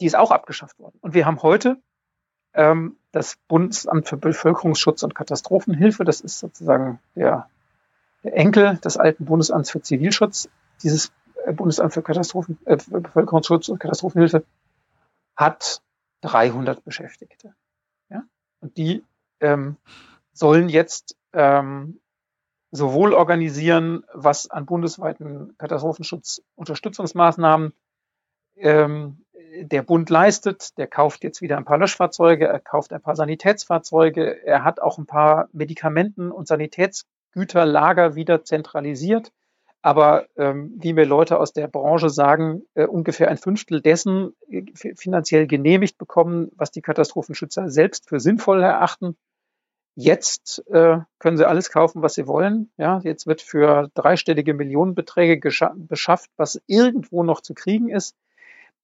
Die 0.00 0.06
ist 0.06 0.16
auch 0.16 0.32
abgeschafft 0.32 0.78
worden. 0.80 0.98
Und 1.00 1.14
wir 1.14 1.26
haben 1.26 1.42
heute 1.42 1.76
ähm, 2.54 2.96
das 3.12 3.36
Bundesamt 3.48 4.08
für 4.08 4.16
Bevölkerungsschutz 4.16 5.04
und 5.04 5.14
Katastrophenhilfe. 5.14 6.04
Das 6.04 6.20
ist 6.20 6.40
sozusagen 6.40 6.98
der 7.14 7.48
Enkel 8.32 8.78
des 8.78 8.96
alten 8.96 9.24
Bundesamts 9.24 9.70
für 9.70 9.80
Zivilschutz, 9.82 10.48
dieses 10.82 11.12
äh, 11.44 11.52
Bundesamt 11.52 11.94
für 11.94 12.02
Katastrophen, 12.02 12.58
äh, 12.64 12.76
Bevölkerungsschutz 12.76 13.68
und 13.68 13.78
Katastrophenhilfe, 13.78 14.42
hat 15.36 15.80
300 16.22 16.84
Beschäftigte. 16.84 17.54
Ja? 18.08 18.24
Und 18.60 18.76
die 18.76 19.04
ähm, 19.40 19.76
sollen 20.32 20.68
jetzt 20.68 21.16
ähm, 21.32 22.00
sowohl 22.70 23.14
organisieren, 23.14 24.04
was 24.12 24.48
an 24.50 24.66
bundesweiten 24.66 25.56
Katastrophenschutz-Unterstützungsmaßnahmen 25.58 27.72
ähm, 28.56 29.24
der 29.60 29.82
Bund 29.82 30.10
leistet. 30.10 30.76
Der 30.78 30.88
kauft 30.88 31.22
jetzt 31.22 31.40
wieder 31.40 31.56
ein 31.56 31.64
paar 31.64 31.78
Löschfahrzeuge, 31.78 32.48
er 32.48 32.58
kauft 32.58 32.92
ein 32.92 33.00
paar 33.00 33.14
Sanitätsfahrzeuge, 33.14 34.44
er 34.44 34.64
hat 34.64 34.80
auch 34.80 34.98
ein 34.98 35.06
paar 35.06 35.48
Medikamenten 35.52 36.32
und 36.32 36.48
Sanitäts 36.48 37.06
Güterlager 37.34 38.14
wieder 38.14 38.44
zentralisiert. 38.44 39.32
Aber 39.82 40.26
ähm, 40.36 40.72
wie 40.78 40.94
mir 40.94 41.04
Leute 41.04 41.38
aus 41.38 41.52
der 41.52 41.68
Branche 41.68 42.08
sagen, 42.08 42.62
äh, 42.72 42.86
ungefähr 42.86 43.28
ein 43.28 43.36
Fünftel 43.36 43.82
dessen 43.82 44.34
äh, 44.48 44.64
finanziell 44.96 45.46
genehmigt 45.46 45.98
bekommen, 45.98 46.50
was 46.56 46.70
die 46.70 46.80
Katastrophenschützer 46.80 47.68
selbst 47.68 48.08
für 48.08 48.18
sinnvoll 48.18 48.62
erachten. 48.62 49.14
Jetzt 49.94 50.64
äh, 50.70 51.00
können 51.18 51.36
sie 51.36 51.46
alles 51.46 51.70
kaufen, 51.70 52.00
was 52.00 52.14
sie 52.14 52.26
wollen. 52.26 52.70
Ja, 52.78 53.00
jetzt 53.04 53.26
wird 53.26 53.42
für 53.42 53.90
dreistellige 53.94 54.54
Millionenbeträge 54.54 55.38
beschafft, 55.74 56.30
was 56.38 56.62
irgendwo 56.66 57.22
noch 57.22 57.42
zu 57.42 57.52
kriegen 57.52 57.90
ist. 57.90 58.16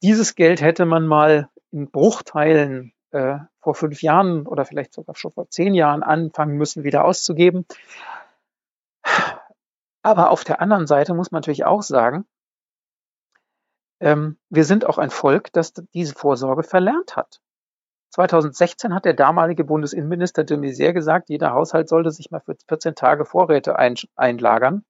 Dieses 0.02 0.34
Geld 0.34 0.60
hätte 0.60 0.84
man 0.84 1.06
mal 1.06 1.48
in 1.72 1.90
Bruchteilen 1.90 2.92
äh, 3.10 3.38
vor 3.60 3.74
fünf 3.74 4.02
Jahren 4.02 4.46
oder 4.46 4.64
vielleicht 4.64 4.92
sogar 4.92 5.16
schon 5.16 5.32
vor 5.32 5.48
zehn 5.48 5.74
Jahren 5.74 6.02
anfangen 6.02 6.56
müssen, 6.56 6.84
wieder 6.84 7.04
auszugeben. 7.04 7.64
Aber 10.02 10.30
auf 10.30 10.44
der 10.44 10.60
anderen 10.60 10.86
Seite 10.86 11.14
muss 11.14 11.30
man 11.30 11.40
natürlich 11.40 11.64
auch 11.64 11.82
sagen, 11.82 12.24
ähm, 14.00 14.38
wir 14.48 14.64
sind 14.64 14.86
auch 14.86 14.98
ein 14.98 15.10
Volk, 15.10 15.52
das 15.52 15.74
diese 15.94 16.14
Vorsorge 16.14 16.62
verlernt 16.62 17.16
hat. 17.16 17.40
2016 18.10 18.94
hat 18.94 19.04
der 19.04 19.14
damalige 19.14 19.62
Bundesinnenminister 19.64 20.42
de 20.42 20.56
Maizière 20.56 20.92
gesagt, 20.92 21.28
jeder 21.28 21.52
Haushalt 21.52 21.88
sollte 21.88 22.10
sich 22.10 22.30
mal 22.30 22.40
für 22.40 22.56
14 22.68 22.94
Tage 22.94 23.24
Vorräte 23.24 23.76
ein, 23.76 23.94
einlagern. 24.16 24.84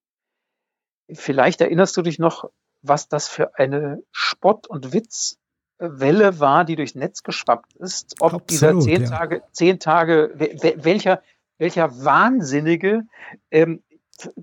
Vielleicht 1.13 1.61
erinnerst 1.61 1.97
du 1.97 2.03
dich 2.03 2.19
noch, 2.19 2.51
was 2.83 3.09
das 3.09 3.29
für 3.29 3.59
eine 3.59 4.03
Spott- 4.13 4.69
und 4.69 4.93
Witzwelle 4.93 6.41
war, 6.41 6.65
die 6.65 6.77
durchs 6.77 6.95
Netz 6.95 7.23
geschwappt 7.23 7.75
ist. 7.77 8.15
Ob 8.21 8.35
Absolut, 8.35 8.51
dieser 8.51 8.81
zehn 8.81 9.03
ja. 9.03 9.09
Tage, 9.11 9.43
zehn 9.53 9.81
Tage, 9.81 10.33
welcher, 10.37 11.23
welcher 11.59 12.05
Wahnsinnige 12.05 13.07
ähm, 13.51 13.83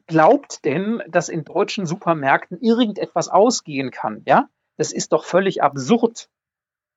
glaubt 0.07 0.65
denn, 0.65 1.01
dass 1.07 1.29
in 1.29 1.43
deutschen 1.43 1.85
Supermärkten 1.85 2.59
irgendetwas 2.59 3.29
ausgehen 3.29 3.91
kann? 3.91 4.23
Ja, 4.25 4.47
das 4.77 4.91
ist 4.91 5.13
doch 5.13 5.25
völlig 5.25 5.63
absurd. 5.63 6.29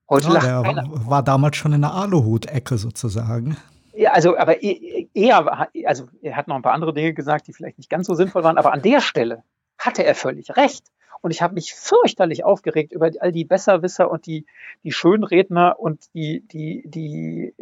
Heute 0.08 0.28
ja, 0.28 0.32
lacht 0.34 0.46
der 0.46 0.62
keiner. 0.62 0.88
war 1.06 1.22
damals 1.22 1.56
schon 1.56 1.72
in 1.72 1.82
der 1.82 1.92
Aluhut-Ecke 1.92 2.78
sozusagen. 2.78 3.56
Ja, 3.92 4.12
also, 4.12 4.36
aber 4.36 4.62
e, 4.62 5.08
eher, 5.14 5.68
also 5.84 6.08
er 6.22 6.36
hat 6.36 6.48
noch 6.48 6.56
ein 6.56 6.62
paar 6.62 6.72
andere 6.72 6.94
Dinge 6.94 7.14
gesagt, 7.14 7.46
die 7.46 7.52
vielleicht 7.52 7.78
nicht 7.78 7.90
ganz 7.90 8.06
so 8.06 8.14
sinnvoll 8.14 8.44
waren, 8.44 8.58
aber 8.58 8.72
an 8.72 8.82
der 8.82 9.00
Stelle 9.00 9.42
hatte 9.78 10.04
er 10.04 10.14
völlig 10.14 10.56
recht. 10.56 10.86
Und 11.22 11.32
ich 11.32 11.42
habe 11.42 11.54
mich 11.54 11.74
fürchterlich 11.74 12.44
aufgeregt 12.44 12.92
über 12.92 13.10
all 13.20 13.32
die 13.32 13.44
Besserwisser 13.44 14.10
und 14.10 14.26
die, 14.26 14.46
die 14.84 14.92
Schönredner 14.92 15.78
und 15.78 16.06
die, 16.14 16.40
die, 16.48 16.82
die, 16.86 17.54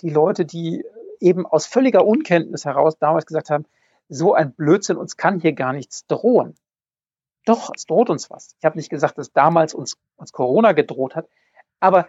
die 0.00 0.10
Leute, 0.10 0.46
die 0.46 0.84
eben 1.20 1.46
aus 1.46 1.66
völliger 1.66 2.06
Unkenntnis 2.06 2.64
heraus 2.64 2.98
damals 2.98 3.26
gesagt 3.26 3.50
haben, 3.50 3.66
so 4.08 4.34
ein 4.34 4.52
Blödsinn, 4.52 4.96
uns 4.96 5.16
kann 5.16 5.40
hier 5.40 5.52
gar 5.52 5.72
nichts 5.72 6.06
drohen. 6.06 6.54
Doch, 7.44 7.70
es 7.74 7.86
droht 7.86 8.10
uns 8.10 8.30
was. 8.30 8.54
Ich 8.58 8.64
habe 8.64 8.76
nicht 8.76 8.90
gesagt, 8.90 9.18
dass 9.18 9.32
damals 9.32 9.74
uns, 9.74 9.96
uns 10.16 10.32
Corona 10.32 10.72
gedroht 10.72 11.14
hat, 11.14 11.28
aber 11.80 12.08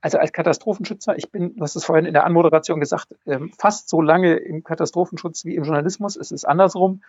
also 0.00 0.18
als 0.18 0.32
Katastrophenschützer, 0.32 1.16
ich 1.16 1.30
bin, 1.30 1.56
du 1.56 1.62
hast 1.62 1.76
es 1.76 1.84
vorhin 1.84 2.06
in 2.06 2.12
der 2.12 2.24
Anmoderation 2.24 2.80
gesagt, 2.80 3.16
ähm, 3.26 3.52
fast 3.58 3.88
so 3.88 4.00
lange 4.00 4.36
im 4.36 4.62
Katastrophenschutz 4.62 5.44
wie 5.44 5.56
im 5.56 5.64
Journalismus. 5.64 6.16
Es 6.16 6.30
ist 6.30 6.44
andersrum. 6.44 7.02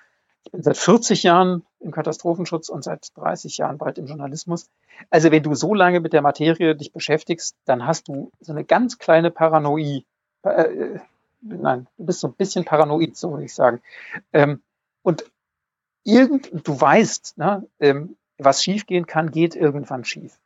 Ich 0.46 0.52
bin 0.52 0.64
seit 0.64 0.78
40 0.78 1.24
Jahren 1.24 1.64
im 1.80 1.92
Katastrophenschutz 1.92 2.70
und 2.70 2.84
seit 2.84 3.16
30 3.16 3.58
Jahren 3.58 3.78
bald 3.78 3.98
im 3.98 4.08
Journalismus. 4.08 4.70
Also 5.10 5.32
wenn 5.32 5.44
du 5.44 5.54
so 5.54 5.74
lange 5.74 6.00
mit 6.00 6.14
der 6.14 6.22
Materie 6.22 6.76
dich 6.76 6.92
beschäftigst, 6.92 7.56
dann 7.66 7.86
hast 7.86 8.08
du 8.08 8.32
so 8.40 8.54
eine 8.54 8.64
ganz 8.64 8.98
kleine 8.98 9.32
Paranoie. 9.32 10.06
Äh, 10.44 11.00
nein, 11.42 11.88
du 11.98 12.06
bist 12.06 12.20
so 12.20 12.28
ein 12.28 12.34
bisschen 12.34 12.66
paranoid, 12.66 13.16
so 13.16 13.32
würde 13.32 13.46
ich 13.46 13.54
sagen. 13.54 13.82
Ähm, 14.34 14.62
und 15.02 15.26
irgend, 16.04 16.50
du 16.68 16.80
weißt, 16.80 17.38
ne, 17.38 17.68
ähm, 17.80 18.16
was 18.38 18.64
schiefgehen 18.64 19.06
kann, 19.06 19.32
geht 19.32 19.56
irgendwann 19.56 20.06
schief. 20.06 20.40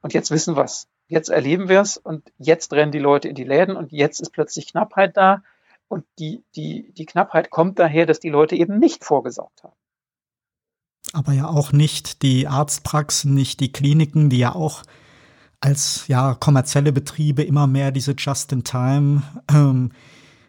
Und 0.00 0.14
jetzt 0.14 0.30
wissen 0.30 0.56
wir 0.56 0.64
es. 0.64 0.88
Jetzt 1.08 1.28
erleben 1.28 1.68
wir 1.68 1.80
es 1.80 1.96
und 1.96 2.32
jetzt 2.38 2.72
rennen 2.72 2.92
die 2.92 2.98
Leute 2.98 3.28
in 3.28 3.34
die 3.34 3.44
Läden 3.44 3.76
und 3.76 3.92
jetzt 3.92 4.20
ist 4.20 4.30
plötzlich 4.30 4.68
Knappheit 4.68 5.16
da. 5.16 5.42
Und 5.88 6.04
die, 6.18 6.42
die, 6.56 6.90
die 6.92 7.04
Knappheit 7.04 7.50
kommt 7.50 7.78
daher, 7.78 8.06
dass 8.06 8.18
die 8.18 8.30
Leute 8.30 8.56
eben 8.56 8.78
nicht 8.78 9.04
vorgesorgt 9.04 9.62
haben. 9.62 9.76
Aber 11.12 11.32
ja 11.32 11.48
auch 11.48 11.72
nicht 11.72 12.22
die 12.22 12.48
Arztpraxen, 12.48 13.34
nicht 13.34 13.60
die 13.60 13.72
Kliniken, 13.72 14.30
die 14.30 14.38
ja 14.38 14.54
auch 14.54 14.84
als 15.62 16.06
ja 16.08 16.34
kommerzielle 16.34 16.92
Betriebe 16.92 17.42
immer 17.42 17.66
mehr 17.66 17.90
diese 17.90 18.12
Just-in-Time 18.12 19.22
ähm, 19.50 19.92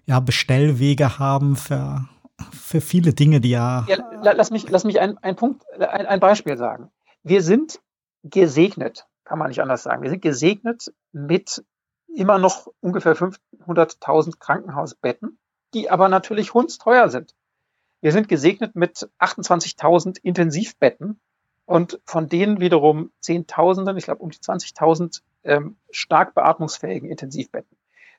ja, 0.06 0.20
Bestellwege 0.20 1.20
haben 1.20 1.56
für, 1.56 2.06
für 2.52 2.82
viele 2.82 3.14
Dinge, 3.14 3.40
die 3.40 3.52
ja. 3.52 3.86
ja 3.88 3.98
lass 4.22 4.52
mich, 4.52 4.70
lass 4.70 4.84
mich 4.84 5.00
ein, 5.00 5.18
ein 5.20 5.36
Punkt, 5.36 5.64
ein, 5.80 6.06
ein 6.06 6.20
Beispiel 6.20 6.58
sagen. 6.58 6.90
Wir 7.24 7.42
sind 7.42 7.80
gesegnet 8.24 9.08
kann 9.24 9.40
man 9.40 9.50
nicht 9.50 9.62
anders 9.62 9.84
sagen. 9.84 10.04
Wir 10.04 10.10
sind 10.10 10.22
gesegnet 10.22 10.94
mit 11.12 11.64
immer 12.08 12.38
noch 12.38 12.68
ungefähr 12.82 13.16
500.000 13.16 14.38
Krankenhausbetten, 14.40 15.40
die 15.74 15.90
aber 15.90 16.10
natürlich 16.10 16.54
hundsteuer 16.54 17.10
sind. 17.10 17.34
Wir 18.02 18.12
sind 18.12 18.28
gesegnet 18.28 18.76
mit 18.76 19.10
28.000 19.20 20.20
Intensivbetten 20.22 21.22
und 21.66 22.00
von 22.06 22.30
denen 22.30 22.60
wiederum 22.60 23.12
Zehntausenden, 23.20 23.98
ich 23.98 24.06
glaube 24.06 24.22
um 24.22 24.30
die 24.30 24.40
20.000 24.40 25.22
ähm, 25.44 25.78
stark 25.92 26.34
beatmungsfähigen 26.34 27.10
Intensivbetten. 27.10 27.78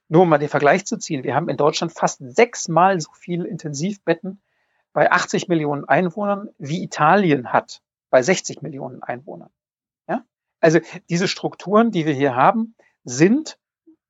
Nur 0.08 0.22
um 0.22 0.28
mal 0.28 0.38
den 0.38 0.48
Vergleich 0.48 0.84
zu 0.86 0.98
ziehen, 0.98 1.24
wir 1.24 1.34
haben 1.34 1.48
in 1.48 1.56
Deutschland 1.56 1.92
fast 1.92 2.18
sechsmal 2.20 3.00
so 3.00 3.10
viele 3.14 3.46
Intensivbetten 3.46 4.40
bei 4.92 5.10
80 5.10 5.48
Millionen 5.48 5.86
Einwohnern, 5.86 6.50
wie 6.58 6.82
Italien 6.82 7.52
hat 7.52 7.80
bei 8.10 8.22
60 8.22 8.62
Millionen 8.62 9.02
Einwohnern. 9.02 9.50
Also 10.64 10.80
diese 11.10 11.28
Strukturen, 11.28 11.90
die 11.90 12.06
wir 12.06 12.14
hier 12.14 12.34
haben, 12.34 12.74
sind 13.04 13.58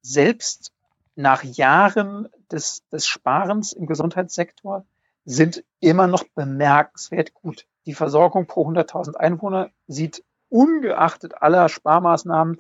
selbst 0.03 0.73
nach 1.17 1.43
Jahren 1.43 2.29
des, 2.49 2.87
des 2.91 3.09
Sparens 3.09 3.73
im 3.73 3.87
Gesundheitssektor 3.87 4.87
sind 5.25 5.65
immer 5.81 6.07
noch 6.07 6.23
bemerkenswert 6.35 7.35
gut. 7.35 7.67
Die 7.87 7.95
Versorgung 7.95 8.47
pro 8.47 8.69
100.000 8.69 9.15
Einwohner 9.15 9.71
sieht 9.87 10.25
ungeachtet 10.49 11.43
aller 11.43 11.69
Sparmaßnahmen 11.69 12.57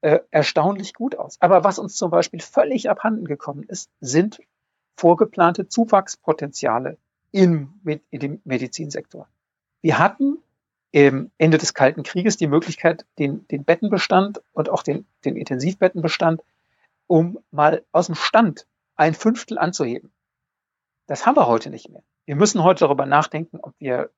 äh, 0.00 0.20
erstaunlich 0.30 0.94
gut 0.94 1.16
aus. 1.16 1.36
Aber 1.40 1.64
was 1.64 1.78
uns 1.78 1.96
zum 1.96 2.10
Beispiel 2.10 2.40
völlig 2.40 2.90
abhanden 2.90 3.26
gekommen 3.26 3.64
ist, 3.64 3.90
sind 4.00 4.40
vorgeplante 4.96 5.68
Zuwachspotenziale 5.68 6.98
im, 7.32 7.80
in 8.10 8.20
dem 8.20 8.40
Medizinsektor. 8.44 9.28
Wir 9.82 9.98
hatten 9.98 10.38
Ende 10.92 11.58
des 11.58 11.74
Kalten 11.74 12.04
Krieges 12.04 12.36
die 12.36 12.46
Möglichkeit, 12.46 13.04
den, 13.18 13.48
den 13.48 13.64
Bettenbestand 13.64 14.40
und 14.52 14.68
auch 14.68 14.84
den, 14.84 15.06
den 15.24 15.34
Intensivbettenbestand, 15.34 16.40
um 17.08 17.40
mal 17.50 17.84
aus 17.90 18.06
dem 18.06 18.14
Stand 18.14 18.68
ein 18.94 19.14
Fünftel 19.14 19.58
anzuheben. 19.58 20.12
Das 21.08 21.26
haben 21.26 21.36
wir 21.36 21.48
heute 21.48 21.70
nicht 21.70 21.88
mehr. 21.88 22.04
Wir 22.26 22.36
müssen 22.36 22.62
heute 22.62 22.84
darüber 22.84 23.06
nachdenken, 23.06 23.58
ob 23.60 23.74
wir 23.80 24.10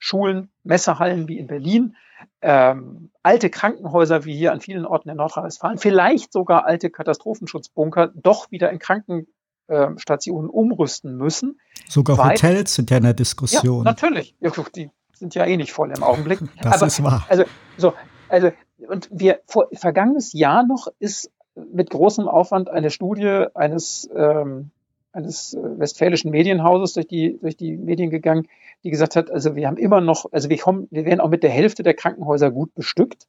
Schulen, 0.00 0.50
Messerhallen 0.64 1.28
wie 1.28 1.38
in 1.38 1.46
Berlin, 1.46 1.94
ähm, 2.42 3.10
alte 3.22 3.50
Krankenhäuser 3.50 4.24
wie 4.24 4.34
hier 4.34 4.52
an 4.52 4.60
vielen 4.60 4.86
Orten 4.86 5.10
in 5.10 5.16
Nordrhein-Westfalen, 5.16 5.78
vielleicht 5.78 6.32
sogar 6.32 6.66
alte 6.66 6.90
Katastrophenschutzbunker 6.90 8.10
doch 8.14 8.50
wieder 8.50 8.70
in 8.70 8.78
Krankenstationen 8.78 10.50
umrüsten 10.50 11.16
müssen. 11.16 11.60
Sogar 11.86 12.18
Hotels 12.18 12.74
sind 12.74 12.90
ja 12.90 12.96
in 12.96 13.04
der 13.04 13.14
Diskussion. 13.14 13.84
Ja, 13.84 13.84
natürlich. 13.84 14.34
Ja, 14.40 14.50
die 14.74 14.90
sind 15.12 15.34
ja 15.34 15.44
eh 15.44 15.56
nicht 15.56 15.72
voll 15.72 15.92
im 15.94 16.02
Augenblick. 16.02 16.40
Das 16.62 16.76
Aber, 16.76 16.86
ist 16.86 17.02
wahr. 17.04 17.26
Also, 17.28 17.44
so, 17.76 17.92
also, 18.28 18.50
und 18.88 19.08
wir, 19.12 19.40
vor, 19.46 19.68
vergangenes 19.72 20.32
Jahr 20.32 20.66
noch 20.66 20.88
ist 20.98 21.30
mit 21.54 21.90
großem 21.90 22.26
Aufwand 22.26 22.70
eine 22.70 22.90
Studie 22.90 23.44
eines, 23.54 24.08
ähm, 24.16 24.70
eines 25.12 25.56
westfälischen 25.60 26.30
Medienhauses 26.30 26.94
durch 26.94 27.06
die, 27.06 27.38
durch 27.38 27.56
die 27.56 27.76
Medien 27.76 28.10
gegangen, 28.10 28.46
die 28.84 28.90
gesagt 28.90 29.16
hat, 29.16 29.30
also 29.30 29.56
wir 29.56 29.66
haben 29.66 29.76
immer 29.76 30.00
noch, 30.00 30.26
also 30.32 30.48
wir 30.48 30.58
kommen, 30.58 30.88
wir 30.90 31.04
werden 31.04 31.20
auch 31.20 31.28
mit 31.28 31.42
der 31.42 31.50
Hälfte 31.50 31.82
der 31.82 31.94
Krankenhäuser 31.94 32.50
gut 32.50 32.74
bestückt. 32.74 33.26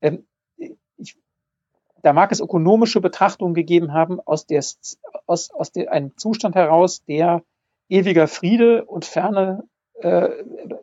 Ähm, 0.00 0.26
ich, 0.96 1.16
da 2.02 2.12
mag 2.12 2.32
es 2.32 2.40
ökonomische 2.40 3.00
Betrachtungen 3.00 3.54
gegeben 3.54 3.92
haben 3.92 4.20
aus, 4.20 4.46
der, 4.46 4.62
aus, 5.26 5.50
aus 5.50 5.72
der, 5.72 5.90
einem 5.90 6.16
Zustand 6.16 6.54
heraus, 6.54 7.04
der 7.04 7.42
ewiger 7.88 8.28
Friede 8.28 8.84
und 8.84 9.04
Ferne 9.04 9.64
äh, 10.00 10.28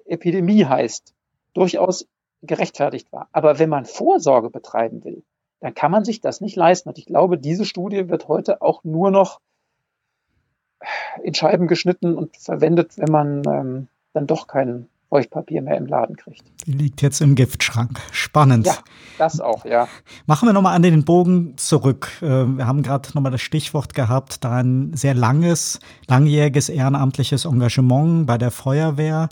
Epidemie 0.05 0.65
heißt, 0.65 1.13
durchaus 1.53 2.07
gerechtfertigt 2.41 3.11
war. 3.11 3.29
Aber 3.31 3.59
wenn 3.59 3.69
man 3.69 3.85
Vorsorge 3.85 4.49
betreiben 4.49 5.03
will, 5.03 5.23
dann 5.59 5.73
kann 5.73 5.91
man 5.91 6.03
sich 6.03 6.19
das 6.19 6.41
nicht 6.41 6.55
leisten. 6.55 6.89
Und 6.89 6.97
ich 6.97 7.05
glaube, 7.05 7.37
diese 7.37 7.65
Studie 7.65 8.09
wird 8.09 8.27
heute 8.27 8.61
auch 8.61 8.83
nur 8.83 9.11
noch 9.11 9.39
in 11.23 11.33
Scheiben 11.33 11.67
geschnitten 11.67 12.15
und 12.15 12.37
verwendet, 12.37 12.97
wenn 12.97 13.11
man 13.11 13.43
ähm, 13.45 13.87
dann 14.13 14.27
doch 14.27 14.47
keinen 14.47 14.87
Feuchtpapier 15.13 15.61
mehr 15.61 15.77
im 15.77 15.85
Laden 15.85 16.17
kriegt. 16.17 16.41
Die 16.65 16.71
liegt 16.71 17.03
jetzt 17.03 17.21
im 17.21 17.35
Giftschrank. 17.35 17.99
Spannend. 18.11 18.65
Ja, 18.65 18.77
das 19.19 19.39
auch, 19.39 19.63
ja. 19.63 19.87
Machen 20.25 20.47
wir 20.47 20.53
nochmal 20.53 20.75
an 20.75 20.81
den 20.81 21.05
Bogen 21.05 21.55
zurück. 21.55 22.09
Äh, 22.23 22.25
wir 22.25 22.65
haben 22.65 22.81
gerade 22.81 23.09
nochmal 23.13 23.31
das 23.31 23.41
Stichwort 23.41 23.93
gehabt, 23.93 24.43
dein 24.43 24.91
sehr 24.95 25.13
langes, 25.13 25.79
langjähriges 26.07 26.67
ehrenamtliches 26.67 27.45
Engagement 27.45 28.25
bei 28.25 28.39
der 28.39 28.49
Feuerwehr. 28.49 29.29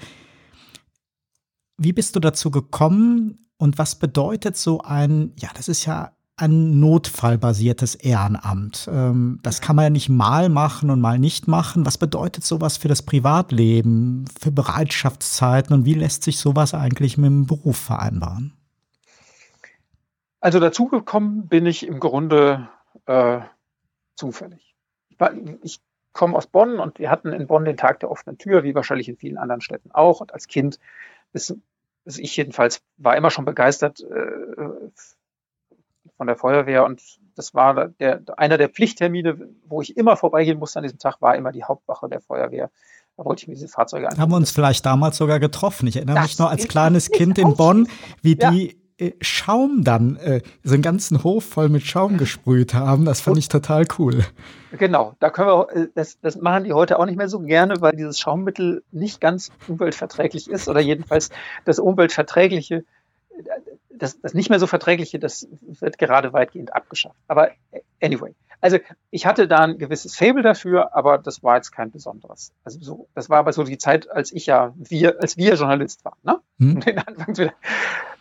Wie 1.78 1.94
bist 1.94 2.16
du 2.16 2.20
dazu 2.20 2.52
gekommen 2.52 3.48
und 3.58 3.80
was 3.80 3.96
bedeutet 3.96 4.58
so 4.58 4.82
ein, 4.82 5.34
ja, 5.40 5.50
das 5.56 5.68
ist 5.68 5.86
ja 5.86 6.12
ein 6.42 6.80
notfallbasiertes 6.80 7.96
Ehrenamt. 7.96 8.90
Ähm, 8.92 9.40
das 9.44 9.62
kann 9.62 9.76
man 9.76 9.84
ja 9.84 9.90
nicht 9.90 10.10
mal 10.10 10.50
machen 10.50 10.90
und 10.90 11.00
mal 11.00 11.20
nicht 11.20 11.48
machen. 11.48 11.86
Was 11.86 11.98
bedeutet 11.98 12.44
sowas 12.44 12.78
für 12.78 12.88
das 12.88 13.02
Privatleben, 13.02 14.26
für 14.40 14.52
Bereitschaftszeiten 14.52 15.76
und 15.76 15.86
wie 15.86 15.94
lässt 15.94 16.24
sich 16.24 16.38
sowas 16.40 16.74
eigentlich 16.74 17.18
mit 17.18 17.28
dem 17.28 17.48
Beruf 17.48 17.78
vereinbaren? 17.78 18.54
Also 20.40 20.60
dazugekommen 20.60 21.48
bin 21.48 21.68
ich 21.68 21.86
im 21.86 22.00
Grunde 22.00 22.68
äh, 23.06 23.42
zufällig. 24.16 24.76
Ich, 25.10 25.20
ich 25.62 25.80
komme 26.14 26.36
aus 26.36 26.48
Bonn 26.48 26.80
und 26.80 27.00
wir 27.00 27.12
hatten 27.12 27.32
in 27.32 27.48
Bonn 27.48 27.66
den 27.66 27.78
Tag 27.78 28.00
der 28.00 28.10
offenen 28.10 28.38
Tür, 28.38 28.64
wie 28.64 28.76
wahrscheinlich 28.76 29.08
in 29.08 29.18
vielen 29.18 29.38
anderen 29.38 29.62
Städten 29.62 29.92
auch. 29.92 30.20
Und 30.20 30.34
als 30.34 30.48
Kind, 30.48 30.80
bis, 31.32 31.56
bis 32.04 32.18
ich 32.18 32.36
jedenfalls, 32.36 32.82
war 32.98 33.16
immer 33.16 33.30
schon 33.30 33.46
begeistert 33.46 34.02
äh, 34.02 34.90
von 36.22 36.28
der 36.28 36.36
Feuerwehr 36.36 36.86
und 36.86 37.02
das 37.36 37.56
war 37.56 37.88
der, 37.88 38.22
einer 38.38 38.60
der 38.60 38.70
Pflichttermine, 38.70 39.50
wo 39.68 39.82
ich 39.82 39.98
immer 39.98 40.16
vorbeigehen 40.16 40.60
musste 40.60 40.78
an 40.78 40.84
diesem 40.84 41.00
Tag, 41.00 41.20
war 41.20 41.36
immer 41.36 41.52
die 41.52 41.64
Hauptwache 41.64 42.08
der 42.08 42.22
Feuerwehr. 42.22 42.70
Da 43.18 43.26
wollte 43.26 43.42
ich 43.42 43.48
mir 43.48 43.56
diese 43.56 43.68
Fahrzeuge 43.68 44.06
anschauen. 44.06 44.22
Haben 44.22 44.32
wir 44.32 44.36
uns 44.36 44.52
vielleicht 44.52 44.86
damals 44.86 45.18
sogar 45.18 45.40
getroffen. 45.40 45.88
Ich 45.88 45.96
erinnere 45.96 46.18
das 46.18 46.26
mich 46.26 46.38
noch 46.38 46.52
als 46.52 46.68
kleines 46.68 47.10
Kind 47.10 47.40
in 47.40 47.56
Bonn, 47.56 47.88
wie 48.22 48.38
ja. 48.38 48.52
die 48.52 48.78
äh, 49.00 49.14
Schaum 49.20 49.84
dann, 49.84 50.16
äh, 50.18 50.42
so 50.64 50.76
einen 50.76 50.84
ganzen 50.84 51.24
Hof 51.24 51.44
voll 51.44 51.70
mit 51.70 51.82
Schaum 51.82 52.20
gesprüht 52.20 52.76
haben. 52.76 53.04
Das 53.04 53.20
fand 53.20 53.40
ich 53.40 53.50
total 53.50 53.88
cool. 53.98 54.24
Genau, 54.78 55.16
da 55.20 55.32
können 55.32 55.48
wir, 55.48 55.76
äh, 55.76 55.88
das, 55.96 56.20
das 56.22 56.36
machen 56.36 56.66
die 56.66 56.74
heute 56.74 57.00
auch 57.00 57.08
nicht 57.08 57.18
mehr 57.18 57.30
so 57.30 57.40
gerne, 57.40 57.82
weil 57.82 57.96
dieses 57.96 58.20
Schaummittel 58.20 58.84
nicht 58.92 59.20
ganz 59.20 59.50
umweltverträglich 59.68 60.52
ist 60.52 60.70
oder 60.70 60.82
jedenfalls 60.82 61.32
das 61.66 61.80
umweltverträgliche 61.80 62.86
das, 63.90 64.20
das 64.20 64.34
nicht 64.34 64.50
mehr 64.50 64.60
so 64.60 64.68
Verträgliche, 64.68 65.20
das 65.20 65.48
wird 65.62 65.98
gerade 65.98 66.34
weitgehend 66.34 66.74
abgeschafft. 66.74 67.18
Aber 67.28 67.52
anyway, 68.02 68.34
also 68.62 68.78
ich 69.10 69.26
hatte 69.26 69.48
da 69.48 69.60
ein 69.60 69.78
gewisses 69.78 70.16
Fable 70.16 70.44
dafür, 70.44 70.96
aber 70.96 71.18
das 71.18 71.44
war 71.44 71.56
jetzt 71.56 71.72
kein 71.72 71.92
besonderes. 71.92 72.54
Also 72.64 72.80
so, 72.82 73.08
das 73.16 73.30
war 73.30 73.40
aber 73.40 73.54
so 73.54 73.64
die 73.64 73.78
Zeit, 73.78 74.10
als 74.10 74.32
ich 74.32 74.46
ja 74.46 74.74
wir, 74.76 75.20
als 75.22 75.38
wir 75.38 75.56
Journalist 75.56 76.06
waren, 76.06 76.20
ne? 76.24 76.40
Hm. 76.60 76.80
Den 76.86 77.00
Anfangs 77.00 77.40
wieder. 77.40 77.54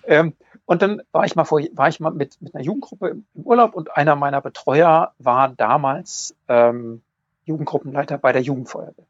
Ähm, 0.05 0.35
und 0.65 0.83
dann 0.83 1.03
war 1.13 1.25
ich 1.25 1.37
mal 1.37 1.45
vor, 1.45 1.61
war 1.73 1.89
ich 1.89 2.01
mal 2.01 2.11
mit, 2.11 2.41
mit 2.41 2.55
einer 2.55 2.65
Jugendgruppe 2.65 3.09
im, 3.09 3.27
im 3.35 3.43
Urlaub 3.43 3.75
und 3.75 3.97
einer 3.97 4.17
meiner 4.17 4.41
Betreuer 4.41 5.13
war 5.19 5.49
damals 5.49 6.35
ähm, 6.49 7.03
Jugendgruppenleiter 7.45 8.19
bei 8.19 8.33
der 8.33 8.43
Jugendfeuerwehr. 8.43 9.07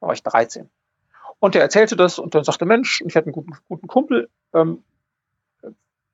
Da 0.00 0.06
war 0.06 0.14
ich 0.14 0.22
13. 0.22 0.70
Und 1.38 1.54
der 1.54 1.62
erzählte 1.62 1.96
das 1.96 2.18
und 2.18 2.34
dann 2.34 2.44
sagte, 2.44 2.64
Mensch, 2.64 3.02
ich 3.04 3.16
hatte 3.16 3.26
einen 3.26 3.32
guten, 3.32 3.52
guten 3.68 3.88
Kumpel, 3.88 4.28
ähm, 4.54 4.84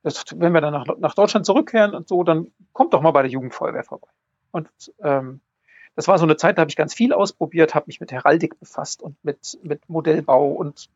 das, 0.02 0.24
wenn 0.36 0.52
wir 0.52 0.60
dann 0.60 0.72
nach, 0.72 0.86
nach 0.98 1.14
Deutschland 1.14 1.46
zurückkehren 1.46 1.94
und 1.94 2.08
so, 2.08 2.22
dann 2.22 2.52
kommt 2.72 2.94
doch 2.94 3.02
mal 3.02 3.10
bei 3.10 3.22
der 3.22 3.30
Jugendfeuerwehr 3.30 3.84
vorbei. 3.84 4.08
Und 4.50 4.68
ähm, 5.02 5.40
das 5.96 6.06
war 6.06 6.18
so 6.18 6.24
eine 6.24 6.36
Zeit, 6.36 6.56
da 6.56 6.60
habe 6.60 6.70
ich 6.70 6.76
ganz 6.76 6.94
viel 6.94 7.12
ausprobiert, 7.12 7.74
habe 7.74 7.86
mich 7.88 8.00
mit 8.00 8.12
Heraldik 8.12 8.58
befasst 8.60 9.02
und 9.02 9.16
mit, 9.24 9.58
mit 9.62 9.88
Modellbau 9.88 10.48
und 10.48 10.88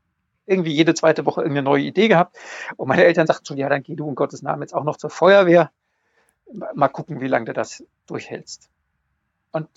irgendwie 0.46 0.72
jede 0.72 0.94
zweite 0.94 1.26
Woche 1.26 1.40
irgendeine 1.40 1.64
neue 1.64 1.82
Idee 1.82 2.08
gehabt. 2.08 2.36
Und 2.76 2.88
meine 2.88 3.04
Eltern 3.04 3.26
sagten 3.26 3.46
schon, 3.46 3.58
ja, 3.58 3.68
dann 3.68 3.82
geh 3.82 3.94
du 3.94 4.08
in 4.08 4.14
Gottes 4.14 4.42
Namen 4.42 4.62
jetzt 4.62 4.74
auch 4.74 4.84
noch 4.84 4.96
zur 4.96 5.10
Feuerwehr. 5.10 5.70
Mal 6.74 6.88
gucken, 6.88 7.20
wie 7.20 7.28
lange 7.28 7.46
du 7.46 7.52
das 7.52 7.84
durchhältst. 8.06 8.68
Und 9.52 9.68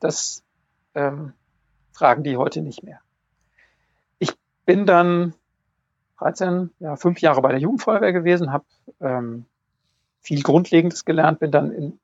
das 0.00 0.42
ähm, 0.94 1.32
fragen 1.92 2.22
die 2.22 2.36
heute 2.36 2.62
nicht 2.62 2.82
mehr. 2.82 3.00
Ich 4.18 4.32
bin 4.64 4.86
dann 4.86 5.34
13, 6.18 6.70
ja, 6.80 6.96
fünf 6.96 7.20
Jahre 7.20 7.42
bei 7.42 7.50
der 7.50 7.60
Jugendfeuerwehr 7.60 8.12
gewesen, 8.12 8.52
habe 8.52 8.64
ähm, 9.00 9.44
viel 10.20 10.42
Grundlegendes 10.42 11.04
gelernt, 11.04 11.38
bin 11.38 11.50
dann 11.50 11.72
in, 11.72 12.00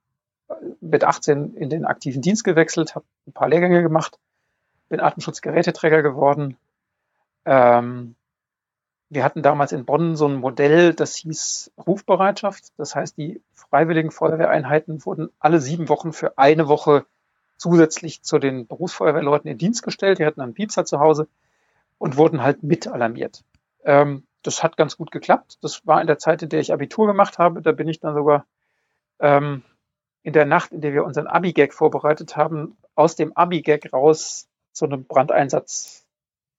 mit 0.81 1.03
18 1.03 1.55
in 1.55 1.69
den 1.69 1.85
aktiven 1.85 2.21
Dienst 2.21 2.43
gewechselt, 2.43 2.95
habe 2.95 3.05
ein 3.27 3.33
paar 3.33 3.49
Lehrgänge 3.49 3.81
gemacht, 3.81 4.17
bin 4.89 4.99
Atemschutzgeräteträger 4.99 6.01
geworden, 6.01 6.57
ähm, 7.45 8.15
wir 9.09 9.23
hatten 9.23 9.43
damals 9.43 9.71
in 9.71 9.85
Bonn 9.85 10.15
so 10.15 10.27
ein 10.27 10.35
Modell, 10.35 10.93
das 10.93 11.15
hieß 11.15 11.71
Rufbereitschaft. 11.85 12.73
Das 12.77 12.95
heißt, 12.95 13.17
die 13.17 13.41
freiwilligen 13.53 14.11
Feuerwehreinheiten 14.11 15.05
wurden 15.05 15.29
alle 15.39 15.61
sieben 15.61 15.89
Wochen 15.89 16.11
für 16.11 16.37
eine 16.37 16.67
Woche 16.67 17.05
zusätzlich 17.57 18.23
zu 18.23 18.39
den 18.39 18.67
Berufsfeuerwehrleuten 18.67 19.49
in 19.49 19.57
Dienst 19.57 19.83
gestellt. 19.83 20.19
Die 20.19 20.25
hatten 20.25 20.41
einen 20.41 20.53
Piepser 20.53 20.85
zu 20.85 20.99
Hause 20.99 21.27
und 21.99 22.17
wurden 22.17 22.41
halt 22.41 22.63
mit 22.63 22.87
alarmiert. 22.87 23.43
Ähm, 23.85 24.27
das 24.43 24.63
hat 24.63 24.77
ganz 24.77 24.97
gut 24.97 25.11
geklappt. 25.11 25.57
Das 25.61 25.85
war 25.87 26.01
in 26.01 26.07
der 26.07 26.19
Zeit, 26.19 26.43
in 26.43 26.49
der 26.49 26.59
ich 26.59 26.73
Abitur 26.73 27.07
gemacht 27.07 27.39
habe. 27.39 27.61
Da 27.61 27.71
bin 27.71 27.87
ich 27.87 27.99
dann 27.99 28.13
sogar 28.13 28.45
ähm, 29.19 29.63
in 30.21 30.33
der 30.33 30.45
Nacht, 30.45 30.71
in 30.71 30.81
der 30.81 30.93
wir 30.93 31.05
unseren 31.05 31.27
Abi-Gag 31.27 31.73
vorbereitet 31.73 32.35
haben, 32.35 32.77
aus 32.95 33.15
dem 33.15 33.35
Abi-Gag 33.35 33.93
raus 33.93 34.47
zu 34.71 34.85
einem 34.85 35.05
Brandeinsatz 35.05 36.05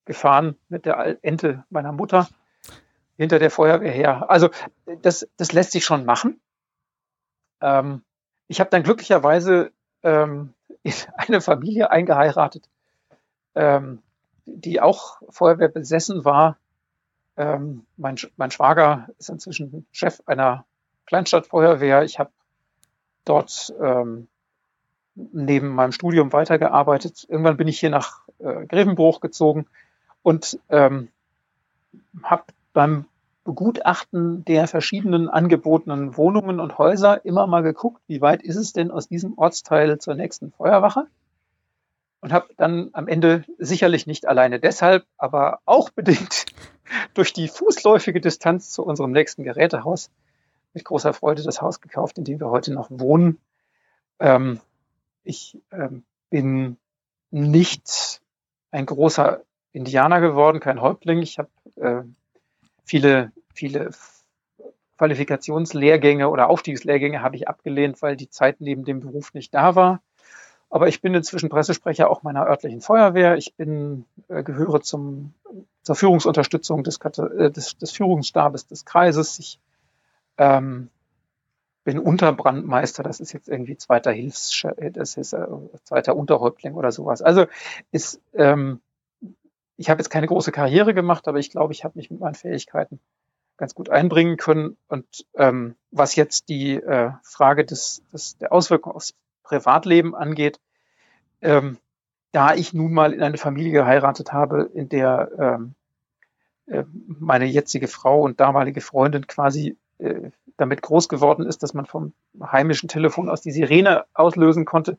gefahren 0.04 0.56
mit 0.68 0.86
der 0.86 1.18
Ente 1.22 1.64
meiner 1.68 1.92
Mutter 1.92 2.28
hinter 3.16 3.38
der 3.38 3.50
Feuerwehr 3.50 3.92
her. 3.92 4.30
Also 4.30 4.50
das, 5.02 5.28
das 5.36 5.52
lässt 5.52 5.72
sich 5.72 5.84
schon 5.84 6.04
machen. 6.04 6.40
Ähm, 7.60 8.02
ich 8.48 8.60
habe 8.60 8.70
dann 8.70 8.82
glücklicherweise 8.82 9.72
ähm, 10.02 10.54
in 10.82 10.92
eine 11.16 11.40
Familie 11.40 11.90
eingeheiratet, 11.90 12.68
ähm, 13.54 14.02
die 14.44 14.80
auch 14.80 15.20
Feuerwehr 15.28 15.68
besessen 15.68 16.24
war. 16.24 16.58
Ähm, 17.36 17.86
mein, 17.96 18.16
mein 18.36 18.50
Schwager 18.50 19.08
ist 19.18 19.28
inzwischen 19.28 19.86
Chef 19.92 20.20
einer 20.26 20.64
Kleinstadtfeuerwehr. 21.06 22.02
Ich 22.02 22.18
habe 22.18 22.30
dort 23.24 23.74
ähm, 23.80 24.28
neben 25.14 25.68
meinem 25.74 25.92
Studium 25.92 26.32
weitergearbeitet. 26.32 27.26
Irgendwann 27.28 27.56
bin 27.56 27.68
ich 27.68 27.80
hier 27.80 27.90
nach 27.90 28.20
äh, 28.38 28.66
Grevenbruch 28.66 29.20
gezogen 29.20 29.66
und 30.22 30.58
ähm, 30.68 31.08
habe 32.22 32.44
beim 32.72 33.06
Begutachten 33.44 34.44
der 34.44 34.66
verschiedenen 34.66 35.28
angebotenen 35.28 36.16
Wohnungen 36.16 36.58
und 36.58 36.78
Häuser 36.78 37.24
immer 37.24 37.46
mal 37.46 37.62
geguckt, 37.62 38.02
wie 38.08 38.20
weit 38.20 38.42
ist 38.42 38.56
es 38.56 38.72
denn 38.72 38.90
aus 38.90 39.08
diesem 39.08 39.38
Ortsteil 39.38 39.98
zur 39.98 40.14
nächsten 40.14 40.50
Feuerwache 40.50 41.06
und 42.20 42.32
habe 42.32 42.48
dann 42.56 42.90
am 42.92 43.08
Ende 43.08 43.44
sicherlich 43.58 44.06
nicht 44.06 44.26
alleine 44.26 44.60
deshalb, 44.60 45.04
aber 45.16 45.60
auch 45.64 45.90
bedingt 45.90 46.46
durch 47.14 47.32
die 47.32 47.48
fußläufige 47.48 48.20
Distanz 48.20 48.70
zu 48.70 48.84
unserem 48.84 49.12
nächsten 49.12 49.44
Gerätehaus 49.44 50.10
mit 50.74 50.84
großer 50.84 51.12
Freude 51.12 51.42
das 51.42 51.62
Haus 51.62 51.80
gekauft, 51.80 52.18
in 52.18 52.24
dem 52.24 52.40
wir 52.40 52.50
heute 52.50 52.72
noch 52.72 52.90
wohnen. 52.90 53.38
Ähm, 54.20 54.60
ich 55.24 55.58
ähm, 55.72 56.04
bin 56.30 56.76
nicht 57.30 58.20
ein 58.70 58.86
großer 58.86 59.42
Indianer 59.72 60.20
geworden, 60.20 60.60
kein 60.60 60.80
Häuptling. 60.80 61.20
Ich 61.22 61.38
habe 61.38 61.50
äh, 61.76 62.02
viele, 62.84 63.32
viele 63.54 63.90
Qualifikationslehrgänge 64.98 66.28
oder 66.28 66.48
Aufstiegslehrgänge 66.48 67.22
habe 67.22 67.36
ich 67.36 67.48
abgelehnt, 67.48 68.00
weil 68.02 68.16
die 68.16 68.30
Zeit 68.30 68.60
neben 68.60 68.84
dem 68.84 69.00
Beruf 69.00 69.34
nicht 69.34 69.54
da 69.54 69.74
war. 69.74 70.02
Aber 70.68 70.88
ich 70.88 71.00
bin 71.00 71.14
inzwischen 71.14 71.48
Pressesprecher 71.48 72.10
auch 72.10 72.22
meiner 72.22 72.46
örtlichen 72.46 72.80
Feuerwehr. 72.80 73.36
Ich 73.36 73.54
bin, 73.54 74.04
äh, 74.28 74.42
gehöre 74.42 74.80
zum, 74.80 75.32
zur 75.82 75.94
Führungsunterstützung 75.94 76.82
des, 76.82 76.98
äh, 76.98 77.50
des, 77.50 77.78
des 77.78 77.90
Führungsstabes 77.92 78.66
des 78.66 78.84
Kreises. 78.84 79.38
Ich 79.38 79.60
ähm, 80.38 80.90
bin 81.84 81.98
Unterbrandmeister, 81.98 83.04
das 83.04 83.20
ist 83.20 83.32
jetzt 83.32 83.48
irgendwie 83.48 83.76
zweiter 83.76 84.10
Hilfs, 84.10 84.66
das 84.92 85.16
ist 85.16 85.32
äh, 85.32 85.46
zweiter 85.84 86.16
Unterhäuptling 86.16 86.74
oder 86.74 86.90
sowas. 86.90 87.22
Also 87.22 87.46
ist 87.92 88.20
ähm, 88.34 88.80
ich 89.76 89.90
habe 89.90 90.00
jetzt 90.00 90.10
keine 90.10 90.26
große 90.26 90.52
Karriere 90.52 90.94
gemacht, 90.94 91.28
aber 91.28 91.38
ich 91.38 91.50
glaube, 91.50 91.72
ich 91.72 91.84
habe 91.84 91.98
mich 91.98 92.10
mit 92.10 92.20
meinen 92.20 92.34
Fähigkeiten 92.34 93.00
ganz 93.56 93.74
gut 93.74 93.90
einbringen 93.90 94.36
können. 94.36 94.76
Und 94.88 95.26
ähm, 95.34 95.76
was 95.90 96.16
jetzt 96.16 96.48
die 96.48 96.74
äh, 96.74 97.12
Frage 97.22 97.64
des, 97.64 98.02
des, 98.12 98.38
der 98.38 98.52
Auswirkungen 98.52 98.96
aufs 98.96 99.14
Privatleben 99.46 100.14
angeht, 100.14 100.60
ähm, 101.40 101.78
da 102.32 102.54
ich 102.54 102.74
nun 102.74 102.92
mal 102.92 103.12
in 103.12 103.22
eine 103.22 103.38
Familie 103.38 103.72
geheiratet 103.72 104.32
habe, 104.32 104.68
in 104.74 104.88
der 104.88 105.30
ähm, 105.38 105.74
äh, 106.66 106.84
meine 107.06 107.44
jetzige 107.46 107.88
Frau 107.88 108.22
und 108.22 108.40
damalige 108.40 108.80
Freundin 108.80 109.26
quasi 109.26 109.76
äh, 109.98 110.30
damit 110.56 110.82
groß 110.82 111.08
geworden 111.08 111.46
ist, 111.46 111.62
dass 111.62 111.74
man 111.74 111.86
vom 111.86 112.12
heimischen 112.40 112.88
Telefon 112.88 113.28
aus 113.28 113.40
die 113.40 113.52
Sirene 113.52 114.04
auslösen 114.14 114.64
konnte, 114.64 114.98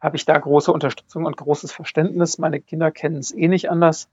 habe 0.00 0.16
ich 0.16 0.24
da 0.24 0.36
große 0.36 0.72
Unterstützung 0.72 1.24
und 1.24 1.36
großes 1.36 1.72
Verständnis. 1.72 2.38
Meine 2.38 2.60
Kinder 2.60 2.90
kennen 2.90 3.16
es 3.16 3.32
eh 3.32 3.48
nicht 3.48 3.70
anders. 3.70 4.08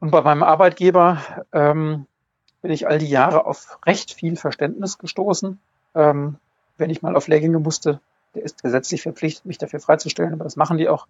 Und 0.00 0.10
bei 0.10 0.22
meinem 0.22 0.42
Arbeitgeber 0.42 1.20
ähm, 1.52 2.06
bin 2.62 2.70
ich 2.70 2.88
all 2.88 2.98
die 2.98 3.08
Jahre 3.08 3.46
auf 3.46 3.78
recht 3.86 4.12
viel 4.12 4.36
Verständnis 4.36 4.98
gestoßen. 4.98 5.58
Ähm, 5.94 6.36
wenn 6.76 6.90
ich 6.90 7.02
mal 7.02 7.16
auf 7.16 7.28
Lehrgänge 7.28 7.58
musste, 7.58 8.00
der 8.34 8.42
ist 8.42 8.62
gesetzlich 8.62 9.02
verpflichtet, 9.02 9.46
mich 9.46 9.58
dafür 9.58 9.80
freizustellen, 9.80 10.32
aber 10.32 10.44
das 10.44 10.56
machen 10.56 10.78
die 10.78 10.88
auch. 10.88 11.06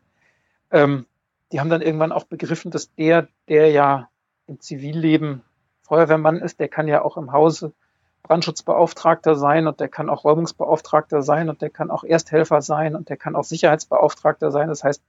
Ähm, 0.70 1.06
die 1.52 1.60
haben 1.60 1.70
dann 1.70 1.82
irgendwann 1.82 2.12
auch 2.12 2.24
begriffen, 2.24 2.70
dass 2.70 2.94
der, 2.94 3.28
der 3.48 3.70
ja 3.70 4.08
im 4.46 4.60
Zivilleben 4.60 5.42
Feuerwehrmann 5.82 6.38
ist, 6.38 6.60
der 6.60 6.68
kann 6.68 6.86
ja 6.86 7.02
auch 7.02 7.16
im 7.16 7.32
Hause 7.32 7.72
Brandschutzbeauftragter 8.22 9.34
sein 9.34 9.66
und 9.66 9.80
der 9.80 9.88
kann 9.88 10.08
auch 10.08 10.24
Räumungsbeauftragter 10.24 11.22
sein 11.22 11.48
und 11.48 11.62
der 11.62 11.70
kann 11.70 11.90
auch 11.90 12.04
Ersthelfer 12.04 12.62
sein 12.62 12.94
und 12.94 13.08
der 13.08 13.16
kann 13.16 13.34
auch 13.34 13.44
Sicherheitsbeauftragter 13.44 14.50
sein. 14.50 14.68
Das 14.68 14.84
heißt, 14.84 15.02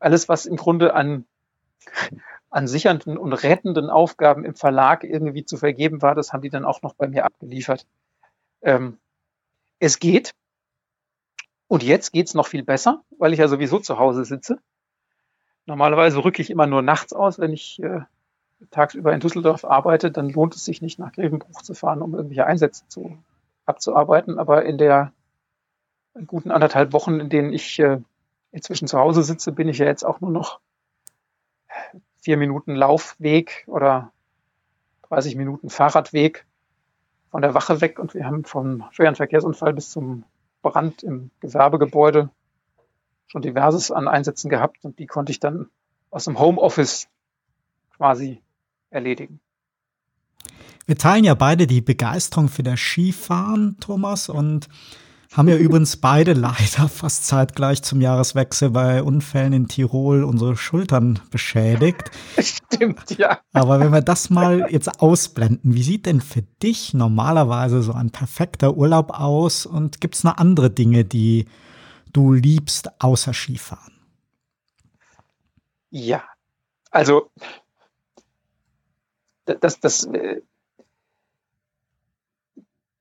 alles, 0.00 0.28
was 0.28 0.46
im 0.46 0.56
Grunde 0.56 0.94
an, 0.94 1.24
an 2.50 2.66
sichernden 2.66 3.16
und 3.16 3.32
rettenden 3.32 3.90
Aufgaben 3.90 4.44
im 4.44 4.54
Verlag 4.54 5.04
irgendwie 5.04 5.44
zu 5.44 5.56
vergeben 5.56 6.02
war, 6.02 6.14
das 6.14 6.32
haben 6.32 6.42
die 6.42 6.50
dann 6.50 6.64
auch 6.64 6.82
noch 6.82 6.94
bei 6.94 7.06
mir 7.06 7.24
abgeliefert. 7.24 7.86
Ähm, 8.62 8.98
es 9.78 9.98
geht. 9.98 10.32
Und 11.68 11.82
jetzt 11.82 12.12
geht's 12.12 12.34
noch 12.34 12.46
viel 12.46 12.62
besser, 12.62 13.02
weil 13.18 13.32
ich 13.32 13.38
ja 13.38 13.48
sowieso 13.48 13.78
zu 13.78 13.98
Hause 13.98 14.24
sitze. 14.24 14.58
Normalerweise 15.66 16.22
rücke 16.24 16.42
ich 16.42 16.50
immer 16.50 16.66
nur 16.66 16.82
nachts 16.82 17.12
aus, 17.12 17.38
wenn 17.38 17.52
ich 17.52 17.82
äh, 17.82 18.00
tagsüber 18.70 19.12
in 19.12 19.20
Düsseldorf 19.20 19.64
arbeite, 19.64 20.10
dann 20.10 20.28
lohnt 20.28 20.54
es 20.54 20.64
sich 20.64 20.82
nicht 20.82 20.98
nach 20.98 21.12
Grevenbruch 21.12 21.62
zu 21.62 21.74
fahren, 21.74 22.02
um 22.02 22.14
irgendwelche 22.14 22.46
Einsätze 22.46 22.86
zu, 22.88 23.16
abzuarbeiten. 23.64 24.38
Aber 24.38 24.64
in 24.64 24.78
der 24.78 25.12
guten 26.26 26.50
anderthalb 26.50 26.92
Wochen, 26.92 27.20
in 27.20 27.30
denen 27.30 27.52
ich 27.52 27.78
äh, 27.78 27.98
inzwischen 28.50 28.88
zu 28.88 28.98
Hause 28.98 29.22
sitze, 29.22 29.52
bin 29.52 29.68
ich 29.68 29.78
ja 29.78 29.86
jetzt 29.86 30.04
auch 30.04 30.20
nur 30.20 30.30
noch 30.30 30.60
vier 32.20 32.36
Minuten 32.36 32.74
Laufweg 32.74 33.64
oder 33.66 34.12
30 35.08 35.36
Minuten 35.36 35.70
Fahrradweg 35.70 36.46
von 37.30 37.42
der 37.42 37.54
Wache 37.54 37.80
weg 37.80 37.98
und 37.98 38.14
wir 38.14 38.26
haben 38.26 38.44
vom 38.44 38.84
schweren 38.92 39.16
Verkehrsunfall 39.16 39.72
bis 39.72 39.90
zum 39.90 40.24
Brand 40.62 41.02
im 41.02 41.30
Gewerbegebäude 41.40 42.30
schon 43.26 43.42
diverses 43.42 43.90
an 43.90 44.08
Einsätzen 44.08 44.48
gehabt 44.48 44.84
und 44.84 44.98
die 44.98 45.06
konnte 45.06 45.32
ich 45.32 45.40
dann 45.40 45.68
aus 46.10 46.24
dem 46.24 46.38
Homeoffice 46.38 47.08
quasi 47.96 48.42
erledigen. 48.90 49.40
Wir 50.86 50.98
teilen 50.98 51.24
ja 51.24 51.34
beide 51.34 51.66
die 51.66 51.80
Begeisterung 51.80 52.48
für 52.48 52.62
das 52.62 52.78
Skifahren, 52.80 53.76
Thomas, 53.80 54.28
und 54.28 54.68
haben 55.32 55.48
ja 55.48 55.56
übrigens 55.58 55.96
beide 55.96 56.32
leider 56.32 56.88
fast 56.88 57.26
zeitgleich 57.26 57.82
zum 57.82 58.00
Jahreswechsel 58.00 58.70
bei 58.70 59.02
Unfällen 59.02 59.52
in 59.52 59.68
Tirol 59.68 60.24
unsere 60.24 60.56
Schultern 60.56 61.20
beschädigt. 61.30 62.10
Stimmt, 62.38 63.18
ja. 63.18 63.40
Aber 63.52 63.80
wenn 63.80 63.92
wir 63.92 64.02
das 64.02 64.30
mal 64.30 64.66
jetzt 64.70 65.00
ausblenden, 65.00 65.74
wie 65.74 65.82
sieht 65.82 66.06
denn 66.06 66.20
für 66.20 66.42
dich 66.42 66.94
normalerweise 66.94 67.82
so 67.82 67.92
ein 67.92 68.10
perfekter 68.10 68.76
Urlaub 68.76 69.18
aus 69.18 69.66
und 69.66 70.00
gibt 70.00 70.14
es 70.14 70.24
noch 70.24 70.36
andere 70.36 70.70
Dinge, 70.70 71.04
die 71.04 71.46
du 72.12 72.32
liebst 72.32 72.90
außer 73.02 73.32
Skifahren? 73.32 73.92
Ja, 75.90 76.22
also 76.90 77.30
das, 79.44 79.80
das, 79.80 80.04
äh, 80.04 80.40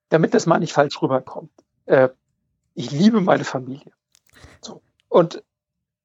damit 0.09 0.33
das 0.33 0.45
mal 0.45 0.59
nicht 0.59 0.73
falsch 0.73 1.01
rüberkommt. 1.01 1.51
Äh, 1.85 2.09
ich 2.73 2.91
liebe 2.91 3.21
meine 3.21 3.43
Familie. 3.43 3.91
So. 4.61 4.81
Und 5.09 5.43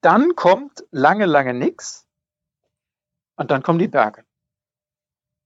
dann 0.00 0.34
kommt 0.36 0.84
lange, 0.90 1.26
lange 1.26 1.54
nichts. 1.54 2.06
Und 3.36 3.50
dann 3.50 3.62
kommen 3.62 3.78
die 3.78 3.88
Berge. 3.88 4.24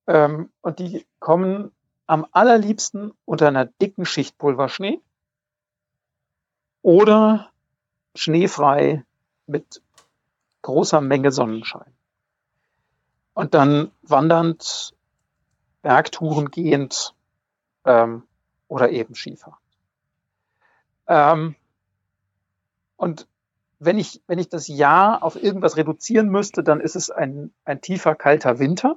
Ähm, 0.07 0.51
und 0.61 0.79
die 0.79 1.07
kommen 1.19 1.73
am 2.07 2.27
allerliebsten 2.33 3.13
unter 3.25 3.49
einer 3.49 3.67
dicken 3.67 4.05
Schicht 4.05 4.39
Pulverschnee 4.39 5.01
oder 6.83 7.53
schneefrei 8.15 9.05
mit 9.47 9.83
großer 10.63 11.01
Menge 11.01 11.31
Sonnenschein. 11.31 11.95
Und 13.35 13.55
dann 13.55 13.93
wandernd, 14.03 14.95
Bergtouren 15.83 16.51
gehend 16.51 17.15
ähm, 17.85 18.25
oder 18.69 18.91
eben 18.91 19.15
Skifahren. 19.15 19.60
Ähm, 21.11 21.57
und 22.97 23.27
wenn 23.81 23.99
ich, 23.99 24.23
wenn 24.27 24.39
ich 24.39 24.49
das 24.49 24.69
Jahr 24.69 25.23
auf 25.23 25.35
irgendwas 25.35 25.77
reduzieren 25.77 26.28
müsste, 26.28 26.62
dann 26.62 26.81
ist 26.81 26.95
es 26.95 27.11
ein, 27.11 27.53
ein 27.65 27.81
tiefer, 27.81 28.15
kalter 28.15 28.59
Winter 28.61 28.97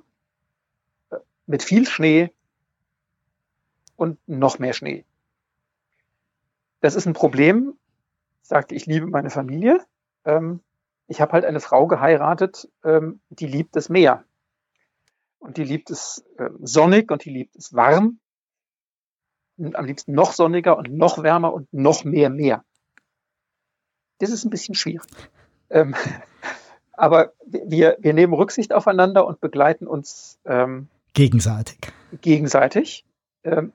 äh, 1.09 1.17
mit 1.47 1.63
viel 1.63 1.87
Schnee 1.87 2.31
und 3.95 4.19
noch 4.27 4.59
mehr 4.59 4.73
Schnee. 4.73 5.05
Das 6.81 6.95
ist 6.95 7.07
ein 7.07 7.13
Problem. 7.13 7.77
Ich 8.43 8.49
sagte, 8.49 8.75
ich 8.75 8.85
liebe 8.85 9.07
meine 9.07 9.31
Familie. 9.31 9.83
Ähm, 10.23 10.59
ich 11.07 11.19
habe 11.19 11.31
halt 11.31 11.45
eine 11.45 11.61
Frau 11.61 11.87
geheiratet, 11.87 12.69
ähm, 12.83 13.21
die 13.29 13.47
liebt 13.47 13.75
das 13.75 13.89
Meer. 13.89 14.23
Und 15.39 15.57
die 15.57 15.63
liebt 15.63 15.89
es 15.89 16.23
äh, 16.37 16.49
sonnig 16.61 17.09
und 17.09 17.25
die 17.25 17.31
liebt 17.31 17.55
es 17.55 17.73
warm 17.73 18.19
am 19.57 19.85
liebsten 19.85 20.13
noch 20.13 20.33
sonniger 20.33 20.77
und 20.77 20.91
noch 20.91 21.21
wärmer 21.21 21.53
und 21.53 21.71
noch 21.73 22.03
mehr 22.03 22.29
Meer. 22.29 22.63
Das 24.19 24.29
ist 24.29 24.45
ein 24.45 24.49
bisschen 24.49 24.75
schwierig. 24.75 25.07
Ähm, 25.69 25.95
aber 26.93 27.33
wir, 27.45 27.97
wir 27.99 28.13
nehmen 28.13 28.33
Rücksicht 28.33 28.73
aufeinander 28.73 29.25
und 29.27 29.41
begleiten 29.41 29.87
uns 29.87 30.39
ähm, 30.45 30.87
gegenseitig. 31.13 31.79
Gegenseitig. 32.21 33.05
Ähm, 33.43 33.73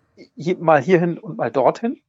mal 0.59 0.81
hierhin 0.81 1.19
und 1.19 1.37
mal 1.37 1.51
dorthin. 1.51 2.01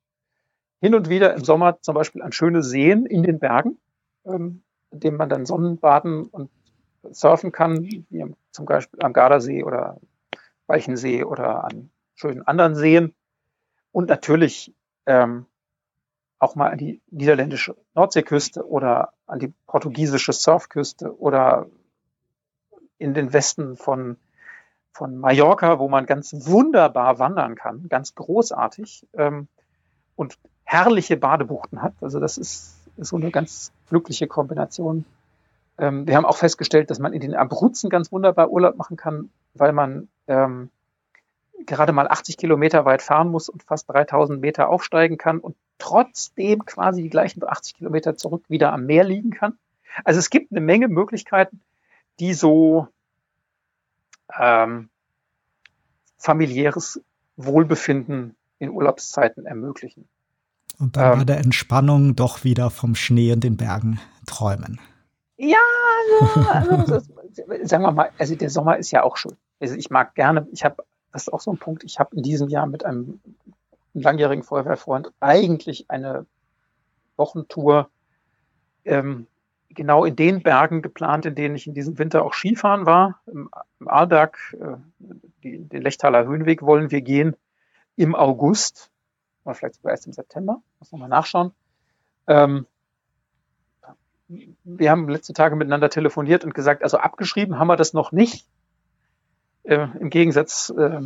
Hin 0.82 0.96
und 0.96 1.10
wieder 1.10 1.34
im 1.34 1.44
Sommer 1.44 1.82
zum 1.82 1.96
Beispiel 1.96 2.22
an 2.22 2.32
schöne 2.32 2.64
Seen 2.64 3.06
in 3.06 3.24
den 3.24 3.40
Bergen, 3.40 3.78
ähm, 4.26 4.64
in 4.92 5.00
denen 5.02 5.18
man 5.18 5.30
dann 5.30 5.46
Sonnenbaden 5.46 6.24
und 6.24 6.50
surfen 7.12 7.52
kann, 7.52 7.84
wie 7.84 8.26
zum 8.52 8.66
Beispiel 8.66 9.02
am 9.02 9.14
Gardasee 9.14 9.64
oder 9.64 10.00
Weichensee 10.68 11.24
oder 11.24 11.66
an 11.66 11.90
schönen 12.16 12.42
anderen 12.44 12.76
Seen. 12.76 13.14
Und 14.00 14.08
natürlich 14.08 14.74
ähm, 15.08 15.46
auch 16.38 16.56
mal 16.56 16.72
an 16.72 16.78
die 16.78 17.02
niederländische 17.12 17.76
Nordseeküste 17.96 18.66
oder 18.66 19.12
an 19.28 19.40
die 19.40 19.52
portugiesische 19.68 20.32
Surfküste 20.32 21.20
oder 21.20 21.68
in 22.98 23.14
den 23.14 23.34
Westen 23.34 23.76
von, 23.76 24.16
von 24.94 25.18
Mallorca, 25.18 25.80
wo 25.80 25.90
man 25.90 26.06
ganz 26.06 26.34
wunderbar 26.34 27.20
wandern 27.20 27.56
kann, 27.56 27.90
ganz 27.90 28.16
großartig 28.16 29.06
ähm, 29.16 29.50
und 30.16 30.38
herrliche 30.64 31.18
Badebuchten 31.18 31.82
hat. 31.82 31.96
Also 32.00 32.22
das 32.22 32.38
ist, 32.38 32.78
ist 32.96 33.10
so 33.10 33.18
eine 33.18 33.32
ganz 33.32 33.74
glückliche 33.90 34.28
Kombination. 34.28 35.04
Ähm, 35.78 36.08
wir 36.08 36.16
haben 36.16 36.26
auch 36.26 36.38
festgestellt, 36.38 36.90
dass 36.90 37.00
man 37.00 37.12
in 37.12 37.20
den 37.20 37.36
Abruzzen 37.36 37.90
ganz 37.90 38.14
wunderbar 38.14 38.50
Urlaub 38.50 38.78
machen 38.78 38.96
kann, 38.96 39.30
weil 39.56 39.74
man 39.74 40.08
ähm, 40.28 40.70
gerade 41.66 41.94
mal 41.94 42.08
80 42.08 42.38
Kilometer 42.38 42.86
weit 42.86 43.02
fahren 43.02 43.30
muss 43.30 43.50
und 43.50 43.64
fast 43.64 43.90
3000 43.90 44.40
Meter 44.40 44.70
aufsteigen 44.70 45.18
kann 45.18 45.40
und 45.40 45.56
trotzdem 45.78 46.66
quasi 46.66 47.02
die 47.04 47.10
gleichen 47.10 47.44
80 47.44 47.76
Kilometer 47.76 48.16
zurück 48.16 48.44
wieder 48.48 48.74
am 48.74 48.86
Meer 48.86 49.04
liegen 49.04 49.32
kann. 49.32 49.58
Also 50.04 50.20
es 50.20 50.30
gibt 50.30 50.52
eine 50.52 50.62
Menge 50.62 50.88
Möglichkeiten, 50.88 51.62
die 52.20 52.34
so 52.34 52.88
ähm, 54.38 54.90
familiäres 56.18 57.02
Wohlbefinden 57.38 58.36
in 58.60 58.70
Urlaubszeiten 58.70 59.46
ermöglichen. 59.46 60.08
Und 60.78 60.98
dann 60.98 61.14
ähm, 61.14 61.20
bei 61.20 61.26
der 61.26 61.38
Entspannung 61.40 62.16
doch 62.16 62.44
wieder 62.44 62.70
vom 62.70 62.96
Schnee 62.96 63.34
und 63.34 63.44
den 63.44 63.58
Bergen 63.58 64.00
träumen. 64.26 64.80
Ja, 65.38 65.58
also, 66.52 66.76
also 66.94 67.16
sagen 67.64 67.84
wir 67.84 67.92
mal, 67.92 68.12
also 68.18 68.36
der 68.36 68.50
Sommer 68.50 68.78
ist 68.78 68.92
ja 68.92 69.04
auch 69.04 69.18
schön. 69.18 69.36
Also 69.60 69.76
ich 69.76 69.90
mag 69.90 70.16
gerne, 70.16 70.48
ich 70.52 70.64
habe 70.64 70.84
das 71.12 71.24
ist 71.24 71.34
auch 71.34 71.42
so 71.42 71.52
ein 71.52 71.58
Punkt. 71.58 71.84
Ich 71.84 72.00
habe 72.00 72.16
in 72.16 72.24
diesem 72.24 72.50
Jahr 72.50 72.68
mit 72.68 72.86
einem 72.86 73.20
langjährigen 73.94 74.44
Feuerwehrfreund 74.44 75.12
eigentlich 75.20 75.90
eine 75.90 76.26
Wochentour 77.18 77.90
ähm, 78.86 79.28
genau 79.70 80.06
in 80.06 80.16
den 80.16 80.42
Bergen 80.42 80.82
geplant, 80.82 81.26
in 81.26 81.36
denen 81.36 81.56
ich 81.56 81.68
in 81.68 81.74
diesem 81.74 81.98
Winter 81.98 82.24
auch 82.24 82.34
Skifahren 82.34 82.86
war. 82.86 83.22
Im, 83.28 83.50
im 83.80 83.88
Arlberg, 83.88 84.38
äh, 84.60 84.78
die, 85.44 85.60
den 85.60 85.82
Lechtaler 85.82 86.26
Höhenweg 86.26 86.62
wollen 86.62 86.92
wir 86.92 87.02
gehen 87.02 87.36
im 87.96 88.16
August 88.16 88.92
oder 89.44 89.56
vielleicht 89.56 89.76
sogar 89.76 89.92
erst 89.92 90.08
im 90.08 90.14
September. 90.14 90.62
Muss 90.80 90.92
nochmal 90.92 91.10
nachschauen. 91.10 91.52
Ähm, 92.28 92.66
wir 94.28 94.92
haben 94.92 95.10
letzte 95.10 95.34
Tage 95.34 95.56
miteinander 95.56 95.90
telefoniert 95.90 96.46
und 96.46 96.54
gesagt, 96.54 96.84
also 96.84 96.98
abgeschrieben 96.98 97.58
haben 97.58 97.68
wir 97.68 97.76
das 97.76 97.94
noch 97.94 98.12
nicht. 98.12 98.48
Äh, 99.64 99.88
Im 100.00 100.10
Gegensatz 100.10 100.74
äh, 100.76 101.02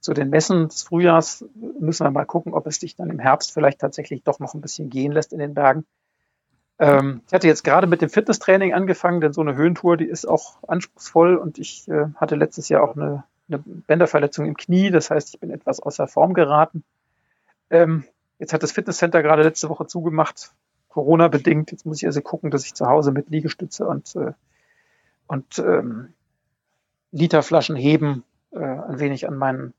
zu 0.00 0.14
den 0.14 0.30
Messen 0.30 0.68
des 0.68 0.82
Frühjahrs 0.82 1.44
müssen 1.78 2.04
wir 2.04 2.10
mal 2.10 2.24
gucken, 2.24 2.54
ob 2.54 2.66
es 2.66 2.78
dich 2.78 2.96
dann 2.96 3.10
im 3.10 3.18
Herbst 3.18 3.52
vielleicht 3.52 3.80
tatsächlich 3.80 4.22
doch 4.22 4.38
noch 4.38 4.54
ein 4.54 4.60
bisschen 4.60 4.88
gehen 4.88 5.12
lässt 5.12 5.32
in 5.32 5.38
den 5.38 5.54
Bergen. 5.54 5.84
Ähm, 6.78 7.20
ich 7.26 7.34
hatte 7.34 7.46
jetzt 7.46 7.62
gerade 7.62 7.86
mit 7.86 8.00
dem 8.00 8.08
Fitnesstraining 8.08 8.72
angefangen, 8.72 9.20
denn 9.20 9.34
so 9.34 9.42
eine 9.42 9.54
Höhentour, 9.54 9.98
die 9.98 10.06
ist 10.06 10.26
auch 10.26 10.56
anspruchsvoll 10.66 11.36
und 11.36 11.58
ich 11.58 11.86
äh, 11.88 12.06
hatte 12.16 12.36
letztes 12.36 12.70
Jahr 12.70 12.82
auch 12.82 12.96
eine, 12.96 13.24
eine 13.48 13.58
Bänderverletzung 13.58 14.46
im 14.46 14.56
Knie. 14.56 14.90
Das 14.90 15.10
heißt, 15.10 15.34
ich 15.34 15.40
bin 15.40 15.50
etwas 15.50 15.80
außer 15.80 16.08
Form 16.08 16.32
geraten. 16.32 16.82
Ähm, 17.68 18.04
jetzt 18.38 18.54
hat 18.54 18.62
das 18.62 18.72
Fitnesscenter 18.72 19.22
gerade 19.22 19.42
letzte 19.42 19.68
Woche 19.68 19.86
zugemacht, 19.86 20.54
Corona 20.88 21.28
bedingt. 21.28 21.70
Jetzt 21.70 21.84
muss 21.84 21.98
ich 21.98 22.06
also 22.06 22.22
gucken, 22.22 22.50
dass 22.50 22.64
ich 22.64 22.72
zu 22.72 22.86
Hause 22.86 23.12
mit 23.12 23.28
Liegestütze 23.28 23.86
und, 23.86 24.16
äh, 24.16 24.32
und 25.26 25.58
ähm, 25.58 26.14
Literflaschen 27.12 27.76
heben 27.76 28.24
äh, 28.52 28.58
ein 28.58 28.98
wenig 28.98 29.28
an, 29.28 29.36
meinen, 29.36 29.74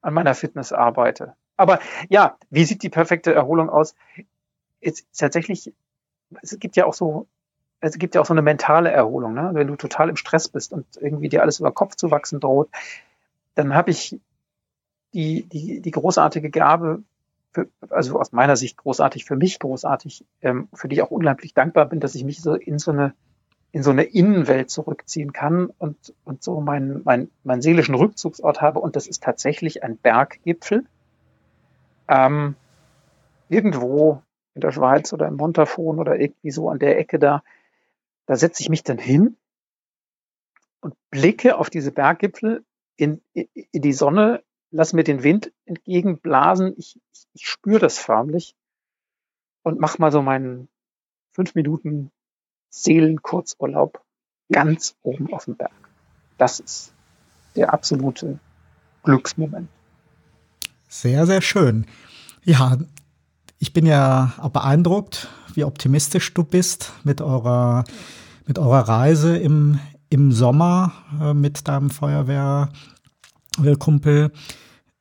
an 0.00 0.14
meiner 0.14 0.34
Fitness 0.34 0.72
arbeite. 0.72 1.34
Aber 1.56 1.80
ja, 2.08 2.36
wie 2.50 2.64
sieht 2.64 2.82
die 2.82 2.88
perfekte 2.88 3.34
Erholung 3.34 3.70
aus? 3.70 3.94
Ist 4.80 5.06
tatsächlich, 5.16 5.72
es 6.40 6.58
gibt 6.58 6.76
ja 6.76 6.86
auch 6.86 6.94
so, 6.94 7.26
es 7.80 7.98
gibt 7.98 8.14
ja 8.14 8.20
auch 8.20 8.26
so 8.26 8.34
eine 8.34 8.42
mentale 8.42 8.90
Erholung, 8.90 9.34
ne? 9.34 9.50
wenn 9.52 9.66
du 9.66 9.76
total 9.76 10.08
im 10.08 10.16
Stress 10.16 10.48
bist 10.48 10.72
und 10.72 10.86
irgendwie 11.00 11.28
dir 11.28 11.42
alles 11.42 11.60
über 11.60 11.72
Kopf 11.72 11.96
zu 11.96 12.10
wachsen 12.10 12.40
droht, 12.40 12.68
dann 13.54 13.74
habe 13.74 13.90
ich 13.90 14.18
die, 15.12 15.42
die, 15.44 15.80
die 15.80 15.90
großartige 15.90 16.50
Gabe, 16.50 17.02
für, 17.52 17.68
also 17.90 18.18
aus 18.18 18.32
meiner 18.32 18.56
Sicht 18.56 18.78
großartig, 18.78 19.24
für 19.24 19.36
mich 19.36 19.58
großartig, 19.58 20.24
ähm, 20.40 20.68
für 20.72 20.88
die 20.88 20.96
ich 20.96 21.02
auch 21.02 21.10
unglaublich 21.10 21.54
dankbar 21.54 21.86
bin, 21.86 22.00
dass 22.00 22.14
ich 22.14 22.24
mich 22.24 22.40
so 22.40 22.54
in 22.54 22.78
so 22.78 22.92
eine 22.92 23.14
in 23.72 23.82
so 23.82 23.90
eine 23.90 24.04
Innenwelt 24.04 24.70
zurückziehen 24.70 25.32
kann 25.32 25.66
und, 25.78 26.14
und 26.24 26.42
so 26.42 26.60
meinen, 26.60 27.00
mein, 27.04 27.30
meinen 27.42 27.62
seelischen 27.62 27.94
Rückzugsort 27.94 28.60
habe. 28.60 28.80
Und 28.80 28.96
das 28.96 29.06
ist 29.06 29.22
tatsächlich 29.22 29.82
ein 29.82 29.96
Berggipfel. 29.96 30.84
Ähm, 32.06 32.54
irgendwo 33.48 34.22
in 34.54 34.60
der 34.60 34.72
Schweiz 34.72 35.12
oder 35.14 35.26
im 35.26 35.36
Montafon 35.36 35.98
oder 35.98 36.20
irgendwie 36.20 36.50
so 36.50 36.68
an 36.68 36.78
der 36.78 36.98
Ecke 36.98 37.18
da, 37.18 37.42
da 38.26 38.36
setze 38.36 38.62
ich 38.62 38.68
mich 38.68 38.82
dann 38.82 38.98
hin 38.98 39.38
und 40.80 40.94
blicke 41.10 41.56
auf 41.56 41.70
diese 41.70 41.92
Berggipfel 41.92 42.64
in, 42.96 43.22
in, 43.32 43.48
in 43.54 43.80
die 43.80 43.94
Sonne, 43.94 44.42
lass 44.70 44.92
mir 44.92 45.04
den 45.04 45.22
Wind 45.22 45.50
entgegenblasen. 45.64 46.74
Ich, 46.76 47.00
ich, 47.12 47.26
ich 47.32 47.46
spüre 47.46 47.78
das 47.78 47.98
förmlich 47.98 48.54
und 49.62 49.80
mach 49.80 49.98
mal 49.98 50.12
so 50.12 50.20
meinen 50.20 50.68
fünf 51.32 51.54
Minuten 51.54 52.10
Seelenkurzurlaub 52.72 54.00
ganz 54.50 54.96
oben 55.02 55.32
auf 55.32 55.44
dem 55.44 55.54
Berg. 55.56 55.70
Das 56.38 56.58
ist 56.58 56.92
der 57.54 57.72
absolute 57.72 58.40
Glücksmoment. 59.04 59.68
Sehr, 60.88 61.26
sehr 61.26 61.42
schön. 61.42 61.86
Ja, 62.44 62.78
ich 63.58 63.72
bin 63.72 63.86
ja 63.86 64.32
auch 64.38 64.50
beeindruckt, 64.50 65.28
wie 65.54 65.64
optimistisch 65.64 66.34
du 66.34 66.44
bist 66.44 66.92
mit 67.04 67.20
eurer, 67.20 67.84
mit 68.46 68.58
eurer 68.58 68.88
Reise 68.88 69.36
im, 69.36 69.78
im 70.08 70.32
Sommer 70.32 70.92
äh, 71.20 71.34
mit 71.34 71.68
deinem 71.68 71.90
Feuerwehrkumpel. 71.90 74.32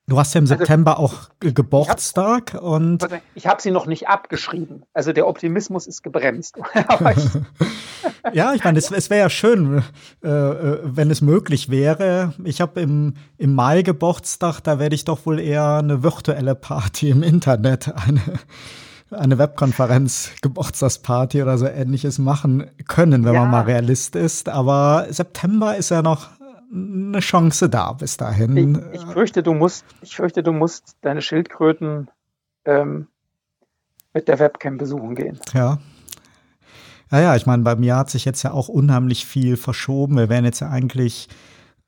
Du 0.08 0.20
hast 0.20 0.34
ja 0.34 0.40
im 0.40 0.44
also, 0.44 0.58
September 0.58 1.00
auch 1.00 1.30
Geburtstag 1.40 2.50
ich 2.50 2.54
hab, 2.56 2.64
und. 2.64 3.08
Ich 3.36 3.48
habe 3.48 3.62
sie 3.62 3.72
noch 3.72 3.86
nicht 3.86 4.10
abgeschrieben. 4.10 4.84
Also 4.94 5.14
der 5.14 5.28
Optimismus 5.28 5.88
ist 5.88 6.02
gebremst. 6.02 6.58
ja, 8.34 8.54
ich 8.54 8.64
meine, 8.64 8.80
es, 8.80 8.92
es 8.92 9.10
wäre 9.10 9.22
ja 9.22 9.30
schön, 9.30 9.84
äh, 10.24 10.28
äh, 10.28 10.80
wenn 10.84 11.12
es 11.12 11.22
möglich 11.22 11.70
wäre. 11.70 12.34
Ich 12.44 12.62
habe 12.62 12.82
im, 12.82 13.14
im 13.38 13.54
Mai 13.56 13.84
Geburtstag, 13.84 14.60
da 14.62 14.80
werde 14.80 14.96
ich 14.96 15.06
doch 15.06 15.26
wohl 15.26 15.40
eher 15.40 15.78
eine 15.78 16.04
virtuelle 16.04 16.56
Party 16.56 17.10
im 17.10 17.24
Internet, 17.24 17.94
eine, 17.96 18.22
eine 19.12 19.38
Webkonferenz, 19.38 20.32
Geburtstagsparty 20.42 21.42
oder 21.42 21.58
so 21.58 21.68
ähnliches 21.68 22.18
machen 22.18 22.70
können, 22.88 23.24
wenn 23.24 23.34
ja. 23.34 23.42
man 23.42 23.52
mal 23.52 23.62
Realist 23.62 24.16
ist. 24.16 24.50
Aber 24.50 25.08
September 25.10 25.78
ist 25.78 25.90
ja 25.90 26.02
noch 26.02 26.30
eine 26.74 27.20
Chance 27.20 27.70
da 27.70 27.92
bis 27.94 28.18
dahin. 28.18 28.82
Ich, 28.94 29.02
ich, 29.02 29.08
fürchte, 29.08 29.44
du 29.44 29.54
musst, 29.54 29.86
ich 30.02 30.16
fürchte, 30.16 30.44
du 30.44 30.54
musst 30.54 30.96
deine 31.02 31.22
Schildkröten 31.22 32.10
ähm, 32.66 33.08
mit 34.14 34.28
der 34.28 34.40
Webcam 34.40 34.78
besuchen 34.78 35.16
gehen. 35.16 35.40
Ja. 35.54 35.80
Ja, 37.12 37.20
ja, 37.20 37.36
ich 37.36 37.46
meine, 37.46 37.64
bei 37.64 37.76
mir 37.76 37.98
hat 37.98 38.10
sich 38.10 38.24
jetzt 38.24 38.42
ja 38.44 38.52
auch 38.52 38.70
unheimlich 38.70 39.26
viel 39.26 39.58
verschoben. 39.58 40.16
Wir 40.16 40.30
wären 40.30 40.46
jetzt 40.46 40.62
ja 40.62 40.70
eigentlich 40.70 41.28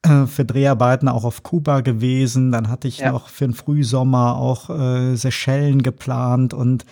äh, 0.02 0.26
für 0.26 0.44
Dreharbeiten 0.44 1.08
auch 1.08 1.24
auf 1.24 1.44
Kuba 1.44 1.80
gewesen. 1.80 2.52
Dann 2.52 2.70
hatte 2.70 2.90
ich 2.90 3.00
ja. 3.00 3.12
noch 3.14 3.30
für 3.30 3.46
den 3.46 3.54
Frühsommer 3.54 4.36
auch 4.36 4.70
äh, 4.70 5.16
Seychellen 5.16 5.82
geplant 5.82 6.54
und 6.54 6.86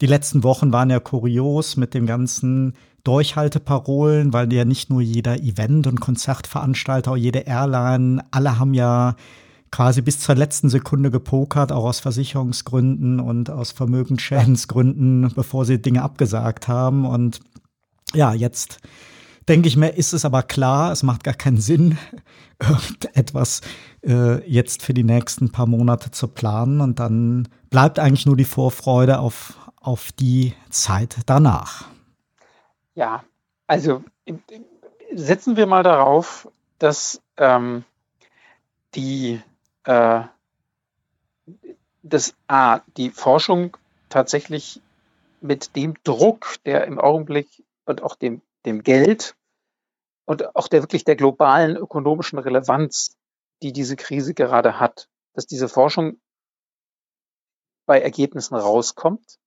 die 0.00 0.06
letzten 0.06 0.42
Wochen 0.42 0.72
waren 0.72 0.90
ja 0.90 0.98
kurios 0.98 1.76
mit 1.76 1.94
dem 1.94 2.06
ganzen 2.06 2.74
Durchhalteparolen, 3.04 4.32
weil 4.32 4.52
ja 4.52 4.64
nicht 4.64 4.90
nur 4.90 5.02
jeder 5.02 5.38
Event- 5.40 5.86
und 5.86 6.00
Konzertveranstalter, 6.00 7.12
auch 7.12 7.16
jede 7.16 7.40
Airline, 7.40 8.24
alle 8.30 8.58
haben 8.58 8.74
ja 8.74 9.14
quasi 9.70 10.02
bis 10.02 10.20
zur 10.20 10.36
letzten 10.36 10.70
Sekunde 10.70 11.10
gepokert, 11.10 11.72
auch 11.72 11.84
aus 11.84 12.00
Versicherungsgründen 12.00 13.20
und 13.20 13.50
aus 13.50 13.72
Vermögensschädensgründen, 13.72 15.32
bevor 15.34 15.64
sie 15.64 15.82
Dinge 15.82 16.02
abgesagt 16.02 16.68
haben. 16.68 17.04
Und 17.04 17.40
ja, 18.14 18.32
jetzt 18.32 18.78
denke 19.48 19.68
ich 19.68 19.76
mir, 19.76 19.88
ist 19.88 20.14
es 20.14 20.24
aber 20.24 20.42
klar, 20.42 20.92
es 20.92 21.02
macht 21.02 21.24
gar 21.24 21.34
keinen 21.34 21.60
Sinn, 21.60 21.98
irgendetwas 22.60 23.60
äh, 24.06 24.48
jetzt 24.48 24.82
für 24.82 24.94
die 24.94 25.04
nächsten 25.04 25.50
paar 25.50 25.66
Monate 25.66 26.10
zu 26.10 26.28
planen. 26.28 26.80
Und 26.80 27.00
dann 27.00 27.48
bleibt 27.68 27.98
eigentlich 27.98 28.26
nur 28.26 28.36
die 28.36 28.44
Vorfreude 28.44 29.18
auf, 29.18 29.58
auf 29.80 30.12
die 30.12 30.54
Zeit 30.70 31.16
danach. 31.26 31.86
Ja, 32.94 33.24
also 33.66 34.04
setzen 35.12 35.56
wir 35.56 35.66
mal 35.66 35.82
darauf, 35.82 36.48
dass 36.78 37.20
ähm, 37.36 37.84
die 38.94 39.42
äh, 39.84 40.22
dass 42.02 42.34
A, 42.46 42.80
die 42.96 43.10
Forschung 43.10 43.76
tatsächlich 44.10 44.80
mit 45.40 45.74
dem 45.74 45.94
Druck, 46.04 46.56
der 46.64 46.86
im 46.86 47.00
Augenblick 47.00 47.64
und 47.86 48.02
auch 48.02 48.14
dem, 48.14 48.42
dem 48.66 48.82
Geld 48.82 49.34
und 50.26 50.54
auch 50.54 50.68
der 50.68 50.82
wirklich 50.82 51.04
der 51.04 51.16
globalen 51.16 51.76
ökonomischen 51.76 52.38
Relevanz, 52.38 53.16
die 53.62 53.72
diese 53.72 53.96
Krise 53.96 54.34
gerade 54.34 54.78
hat, 54.78 55.08
dass 55.32 55.46
diese 55.46 55.68
Forschung 55.68 56.20
bei 57.86 58.00
Ergebnissen 58.00 58.54
rauskommt, 58.54 59.38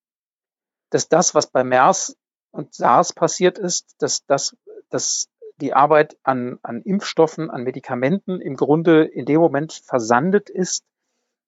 dass 0.89 1.09
das, 1.09 1.35
was 1.35 1.47
bei 1.47 1.63
MERS 1.63 2.17
und 2.51 2.73
SARS 2.73 3.13
passiert 3.13 3.57
ist, 3.57 3.95
dass, 3.99 4.25
dass, 4.25 4.55
dass 4.89 5.29
die 5.59 5.73
Arbeit 5.73 6.17
an, 6.23 6.59
an 6.61 6.81
Impfstoffen, 6.81 7.49
an 7.49 7.63
Medikamenten 7.63 8.41
im 8.41 8.55
Grunde 8.55 9.05
in 9.05 9.25
dem 9.25 9.39
Moment 9.39 9.73
versandet 9.73 10.49
ist, 10.49 10.83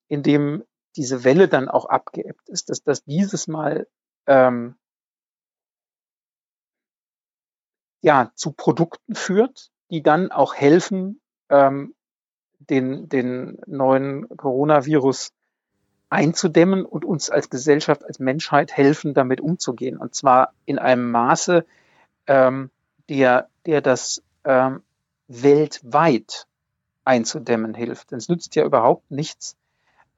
in 0.08 0.22
dem 0.22 0.64
diese 0.96 1.22
Welle 1.24 1.48
dann 1.48 1.68
auch 1.68 1.86
abgeebbt 1.86 2.48
ist, 2.48 2.68
dass 2.70 2.82
das 2.82 3.04
dieses 3.04 3.46
Mal 3.46 3.86
ähm, 4.26 4.76
ja 8.02 8.32
zu 8.34 8.52
Produkten 8.52 9.14
führt, 9.14 9.70
die 9.90 10.02
dann 10.02 10.32
auch 10.32 10.54
helfen, 10.54 11.20
ähm, 11.48 11.94
den, 12.58 13.08
den 13.08 13.58
neuen 13.66 14.28
Coronavirus 14.36 15.30
einzudämmen 16.10 16.84
und 16.84 17.04
uns 17.04 17.30
als 17.30 17.48
Gesellschaft, 17.48 18.04
als 18.04 18.18
Menschheit 18.18 18.76
helfen, 18.76 19.14
damit 19.14 19.40
umzugehen. 19.40 19.96
Und 19.96 20.14
zwar 20.14 20.52
in 20.66 20.78
einem 20.78 21.10
Maße, 21.10 21.64
ähm, 22.26 22.70
der, 23.08 23.48
der 23.64 23.80
das 23.80 24.22
ähm, 24.44 24.82
weltweit 25.28 26.46
einzudämmen 27.04 27.74
hilft. 27.74 28.10
Denn 28.10 28.18
es 28.18 28.28
nützt 28.28 28.54
ja 28.56 28.64
überhaupt 28.64 29.10
nichts, 29.10 29.56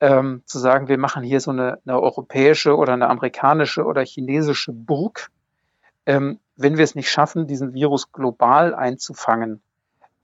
ähm, 0.00 0.42
zu 0.46 0.58
sagen, 0.58 0.88
wir 0.88 0.98
machen 0.98 1.22
hier 1.22 1.40
so 1.40 1.52
eine, 1.52 1.78
eine 1.84 2.00
europäische 2.00 2.76
oder 2.76 2.94
eine 2.94 3.08
amerikanische 3.08 3.84
oder 3.84 4.04
chinesische 4.04 4.72
Burg, 4.72 5.30
ähm, 6.06 6.40
wenn 6.56 6.76
wir 6.76 6.84
es 6.84 6.94
nicht 6.94 7.10
schaffen, 7.10 7.46
diesen 7.46 7.74
Virus 7.74 8.10
global 8.10 8.74
einzufangen. 8.74 9.62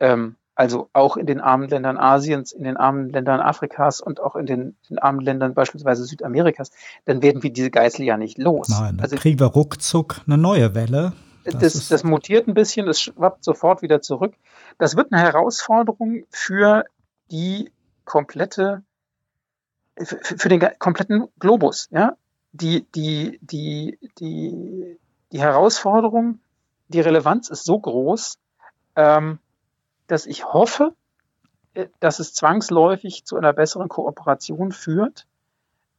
Ähm, 0.00 0.34
also 0.58 0.90
auch 0.92 1.16
in 1.16 1.26
den 1.26 1.40
armen 1.40 1.68
Ländern 1.68 1.96
Asiens, 1.96 2.50
in 2.50 2.64
den 2.64 2.76
armen 2.76 3.10
Ländern 3.10 3.38
Afrikas 3.38 4.00
und 4.00 4.18
auch 4.18 4.34
in 4.34 4.44
den, 4.44 4.76
den 4.90 4.98
armen 4.98 5.20
Ländern 5.20 5.54
beispielsweise 5.54 6.04
Südamerikas, 6.04 6.72
dann 7.04 7.22
werden 7.22 7.44
wir 7.44 7.52
diese 7.52 7.70
Geißel 7.70 8.04
ja 8.04 8.16
nicht 8.16 8.38
los. 8.38 8.68
Nein, 8.68 8.96
dann 8.96 9.04
also, 9.04 9.14
kriegen 9.14 9.38
wir 9.38 9.46
ruckzuck 9.46 10.20
eine 10.26 10.36
neue 10.36 10.74
Welle. 10.74 11.12
Das, 11.44 11.58
das, 11.74 11.88
das 11.88 12.02
mutiert 12.02 12.48
ein 12.48 12.54
bisschen, 12.54 12.88
es 12.88 13.00
schwappt 13.00 13.44
sofort 13.44 13.82
wieder 13.82 14.02
zurück. 14.02 14.34
Das 14.78 14.96
wird 14.96 15.12
eine 15.12 15.22
Herausforderung 15.22 16.24
für 16.28 16.84
die 17.30 17.70
komplette, 18.04 18.82
für, 19.96 20.18
für 20.24 20.48
den 20.48 20.60
kompletten 20.80 21.28
Globus, 21.38 21.86
ja. 21.92 22.16
Die, 22.50 22.84
die, 22.96 23.38
die, 23.42 23.96
die, 24.18 24.98
die 25.30 25.40
Herausforderung, 25.40 26.40
die 26.88 27.00
Relevanz 27.00 27.48
ist 27.48 27.64
so 27.64 27.78
groß, 27.78 28.38
ähm, 28.96 29.38
dass 30.08 30.26
ich 30.26 30.44
hoffe, 30.46 30.94
äh, 31.74 31.86
dass 32.00 32.18
es 32.18 32.34
zwangsläufig 32.34 33.24
zu 33.24 33.36
einer 33.36 33.52
besseren 33.52 33.88
Kooperation 33.88 34.72
führt. 34.72 35.26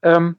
Ähm, 0.02 0.38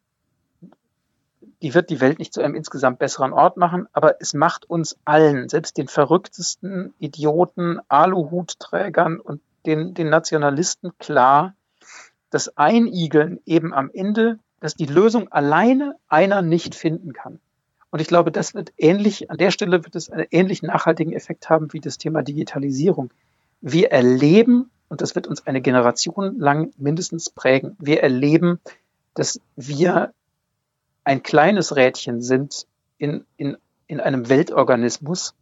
die 1.62 1.74
wird 1.74 1.90
die 1.90 2.00
Welt 2.00 2.18
nicht 2.18 2.32
zu 2.32 2.42
einem 2.42 2.54
insgesamt 2.54 2.98
besseren 2.98 3.32
Ort 3.32 3.56
machen, 3.56 3.86
aber 3.92 4.20
es 4.20 4.32
macht 4.34 4.68
uns 4.68 4.98
allen, 5.04 5.48
selbst 5.48 5.76
den 5.76 5.88
verrücktesten 5.88 6.94
Idioten, 6.98 7.80
Aluhutträgern 7.88 9.20
und 9.20 9.42
den, 9.66 9.92
den 9.92 10.08
Nationalisten 10.08 10.96
klar, 10.98 11.54
dass 12.30 12.56
Einigeln 12.56 13.40
eben 13.44 13.74
am 13.74 13.90
Ende, 13.92 14.38
dass 14.60 14.74
die 14.74 14.86
Lösung 14.86 15.30
alleine 15.32 15.96
einer 16.08 16.40
nicht 16.40 16.74
finden 16.74 17.12
kann. 17.12 17.40
Und 17.90 18.00
ich 18.00 18.08
glaube, 18.08 18.30
das 18.30 18.54
wird 18.54 18.72
ähnlich, 18.78 19.30
an 19.30 19.36
der 19.36 19.50
Stelle 19.50 19.84
wird 19.84 19.96
es 19.96 20.10
einen 20.10 20.26
ähnlich 20.30 20.62
nachhaltigen 20.62 21.12
Effekt 21.12 21.50
haben 21.50 21.72
wie 21.72 21.80
das 21.80 21.98
Thema 21.98 22.22
Digitalisierung 22.22 23.10
wir 23.60 23.92
erleben, 23.92 24.70
und 24.88 25.00
das 25.00 25.14
wird 25.14 25.26
uns 25.26 25.46
eine 25.46 25.60
Generation 25.60 26.38
lang 26.38 26.72
mindestens 26.76 27.30
prägen, 27.30 27.76
wir 27.78 28.02
erleben, 28.02 28.60
dass 29.14 29.40
wir 29.56 30.12
ein 31.04 31.22
kleines 31.22 31.76
Rädchen 31.76 32.22
sind 32.22 32.66
in, 32.98 33.24
in, 33.36 33.56
in 33.86 34.00
einem 34.00 34.28
Weltorganismus, 34.28 35.34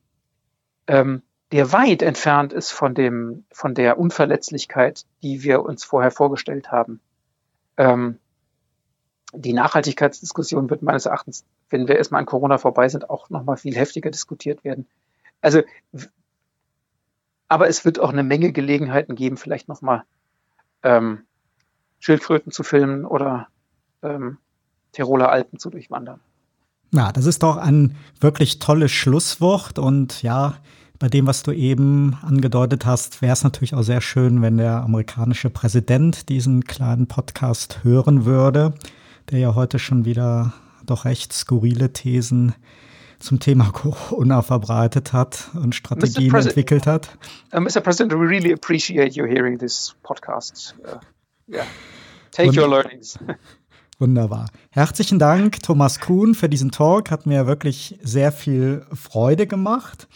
ähm, 0.86 1.22
der 1.52 1.72
weit 1.72 2.02
entfernt 2.02 2.52
ist 2.52 2.70
von 2.70 2.94
dem, 2.94 3.44
von 3.50 3.74
der 3.74 3.98
Unverletzlichkeit, 3.98 5.04
die 5.22 5.42
wir 5.42 5.62
uns 5.62 5.84
vorher 5.84 6.10
vorgestellt 6.10 6.70
haben. 6.70 7.00
Ähm, 7.76 8.18
die 9.32 9.52
Nachhaltigkeitsdiskussion 9.52 10.70
wird 10.70 10.82
meines 10.82 11.06
Erachtens, 11.06 11.44
wenn 11.68 11.88
wir 11.88 11.96
erstmal 11.96 12.20
an 12.20 12.26
Corona 12.26 12.58
vorbei 12.58 12.88
sind, 12.88 13.10
auch 13.10 13.30
nochmal 13.30 13.56
viel 13.56 13.76
heftiger 13.76 14.10
diskutiert 14.10 14.64
werden. 14.64 14.86
Also 15.40 15.62
aber 17.48 17.68
es 17.68 17.84
wird 17.84 17.98
auch 17.98 18.10
eine 18.10 18.22
Menge 18.22 18.52
Gelegenheiten 18.52 19.14
geben, 19.14 19.36
vielleicht 19.36 19.68
nochmal 19.68 20.04
ähm, 20.82 21.20
Schildkröten 21.98 22.52
zu 22.52 22.62
filmen 22.62 23.04
oder 23.04 23.48
ähm, 24.02 24.38
Tiroler 24.92 25.30
Alpen 25.30 25.58
zu 25.58 25.70
durchwandern. 25.70 26.20
Ja, 26.92 27.12
das 27.12 27.26
ist 27.26 27.42
doch 27.42 27.56
ein 27.56 27.96
wirklich 28.20 28.60
tolles 28.60 28.92
Schlusswort 28.92 29.78
und 29.78 30.22
ja, 30.22 30.54
bei 30.98 31.08
dem, 31.08 31.26
was 31.26 31.44
du 31.44 31.52
eben 31.52 32.18
angedeutet 32.22 32.84
hast, 32.84 33.22
wäre 33.22 33.32
es 33.32 33.44
natürlich 33.44 33.74
auch 33.74 33.82
sehr 33.82 34.00
schön, 34.00 34.42
wenn 34.42 34.56
der 34.56 34.82
amerikanische 34.82 35.48
Präsident 35.48 36.28
diesen 36.28 36.64
kleinen 36.64 37.06
Podcast 37.06 37.84
hören 37.84 38.24
würde, 38.24 38.74
der 39.30 39.38
ja 39.38 39.54
heute 39.54 39.78
schon 39.78 40.04
wieder 40.04 40.54
doch 40.84 41.04
recht 41.04 41.32
skurrile 41.32 41.92
Thesen 41.92 42.54
zum 43.18 43.40
Thema 43.40 43.70
Corona 43.72 44.42
verbreitet 44.42 45.12
hat 45.12 45.50
und 45.54 45.74
Strategien 45.74 46.34
entwickelt 46.34 46.86
hat. 46.86 47.16
Uh, 47.54 47.60
Mr. 47.60 47.80
President, 47.80 48.12
we 48.12 48.28
really 48.28 48.52
appreciate 48.52 49.16
you 49.16 49.24
hearing 49.26 49.58
this 49.58 49.94
podcast. 50.02 50.74
Uh, 50.84 50.98
Ja. 51.48 51.62
Take 52.30 52.48
Wund 52.48 52.58
your 52.58 52.68
learnings. 52.68 53.18
Wunderbar. 53.98 54.46
Herzlichen 54.70 55.18
Dank, 55.18 55.62
Thomas 55.62 55.98
Kuhn, 55.98 56.34
für 56.34 56.48
diesen 56.48 56.70
Talk. 56.70 57.10
Hat 57.10 57.26
mir 57.26 57.46
wirklich 57.46 57.98
sehr 58.02 58.30
viel 58.30 58.86
Freude 58.92 59.46
gemacht. 59.46 60.06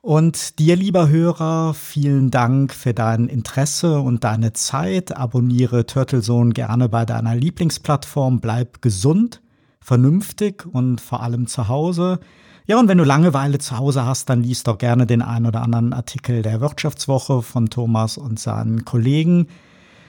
Und 0.00 0.58
dir, 0.58 0.76
lieber 0.76 1.08
Hörer, 1.08 1.74
vielen 1.74 2.30
Dank 2.30 2.72
für 2.72 2.94
dein 2.94 3.28
Interesse 3.28 4.00
und 4.00 4.24
deine 4.24 4.52
Zeit. 4.54 5.16
Abonniere 5.16 5.84
Turtlezone 5.84 6.52
gerne 6.52 6.88
bei 6.88 7.04
deiner 7.04 7.36
Lieblingsplattform. 7.36 8.40
Bleib 8.40 8.82
gesund, 8.82 9.42
vernünftig 9.86 10.66
und 10.66 11.00
vor 11.00 11.22
allem 11.22 11.46
zu 11.46 11.68
Hause. 11.68 12.18
Ja, 12.66 12.80
und 12.80 12.88
wenn 12.88 12.98
du 12.98 13.04
Langeweile 13.04 13.58
zu 13.58 13.78
Hause 13.78 14.04
hast, 14.04 14.28
dann 14.28 14.42
liest 14.42 14.66
doch 14.66 14.78
gerne 14.78 15.06
den 15.06 15.22
einen 15.22 15.46
oder 15.46 15.62
anderen 15.62 15.92
Artikel 15.92 16.42
der 16.42 16.60
Wirtschaftswoche 16.60 17.40
von 17.40 17.70
Thomas 17.70 18.18
und 18.18 18.40
seinen 18.40 18.84
Kollegen. 18.84 19.46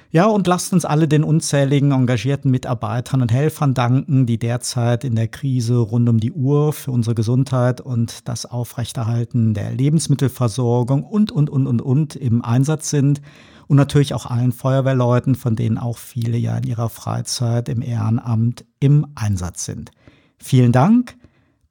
Ja, 0.09 0.25
und 0.25 0.47
lasst 0.47 0.73
uns 0.73 0.83
alle 0.83 1.07
den 1.07 1.23
unzähligen 1.23 1.91
engagierten 1.91 2.49
Mitarbeitern 2.49 3.21
und 3.21 3.31
Helfern 3.31 3.75
danken, 3.75 4.25
die 4.25 4.39
derzeit 4.39 5.03
in 5.03 5.15
der 5.15 5.27
Krise 5.27 5.77
rund 5.77 6.09
um 6.09 6.19
die 6.19 6.31
Uhr 6.31 6.73
für 6.73 6.89
unsere 6.89 7.13
Gesundheit 7.13 7.79
und 7.79 8.27
das 8.27 8.47
Aufrechterhalten 8.47 9.53
der 9.53 9.71
Lebensmittelversorgung 9.73 11.03
und, 11.03 11.31
und, 11.31 11.51
und, 11.51 11.67
und, 11.67 11.83
und 11.83 12.15
im 12.15 12.43
Einsatz 12.43 12.89
sind. 12.89 13.21
Und 13.67 13.77
natürlich 13.77 14.13
auch 14.13 14.25
allen 14.25 14.51
Feuerwehrleuten, 14.51 15.35
von 15.35 15.55
denen 15.55 15.77
auch 15.77 15.97
viele 15.97 16.37
ja 16.37 16.57
in 16.57 16.63
ihrer 16.63 16.89
Freizeit 16.89 17.69
im 17.69 17.81
Ehrenamt 17.81 18.65
im 18.79 19.07
Einsatz 19.15 19.65
sind. 19.65 19.91
Vielen 20.37 20.71
Dank, 20.71 21.17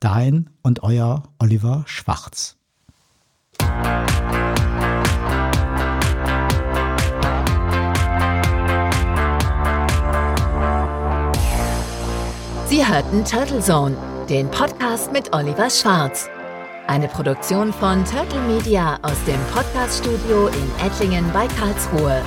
dein 0.00 0.50
und 0.62 0.82
euer 0.82 1.22
Oliver 1.38 1.84
Schwarz. 1.86 2.56
Sie 12.68 12.86
hörten 12.86 13.24
Turtle 13.24 13.60
Zone, 13.60 13.96
den 14.28 14.50
Podcast 14.50 15.12
mit 15.12 15.32
Oliver 15.32 15.70
Schwarz. 15.70 16.28
Eine 16.88 17.08
Produktion 17.08 17.72
von 17.72 18.04
Turtle 18.04 18.40
Media 18.42 18.96
aus 19.02 19.16
dem 19.24 19.40
Podcaststudio 19.52 20.46
in 20.46 20.86
Ettlingen 20.86 21.28
bei 21.32 21.48
Karlsruhe. 21.48 22.22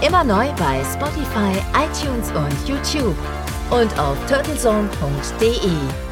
Immer 0.00 0.24
neu 0.24 0.46
bei 0.58 0.82
Spotify, 0.94 1.52
iTunes 1.76 2.30
und 2.32 2.68
YouTube 2.68 3.16
und 3.70 3.98
auf 3.98 4.16
turtlezone.de. 4.26 6.09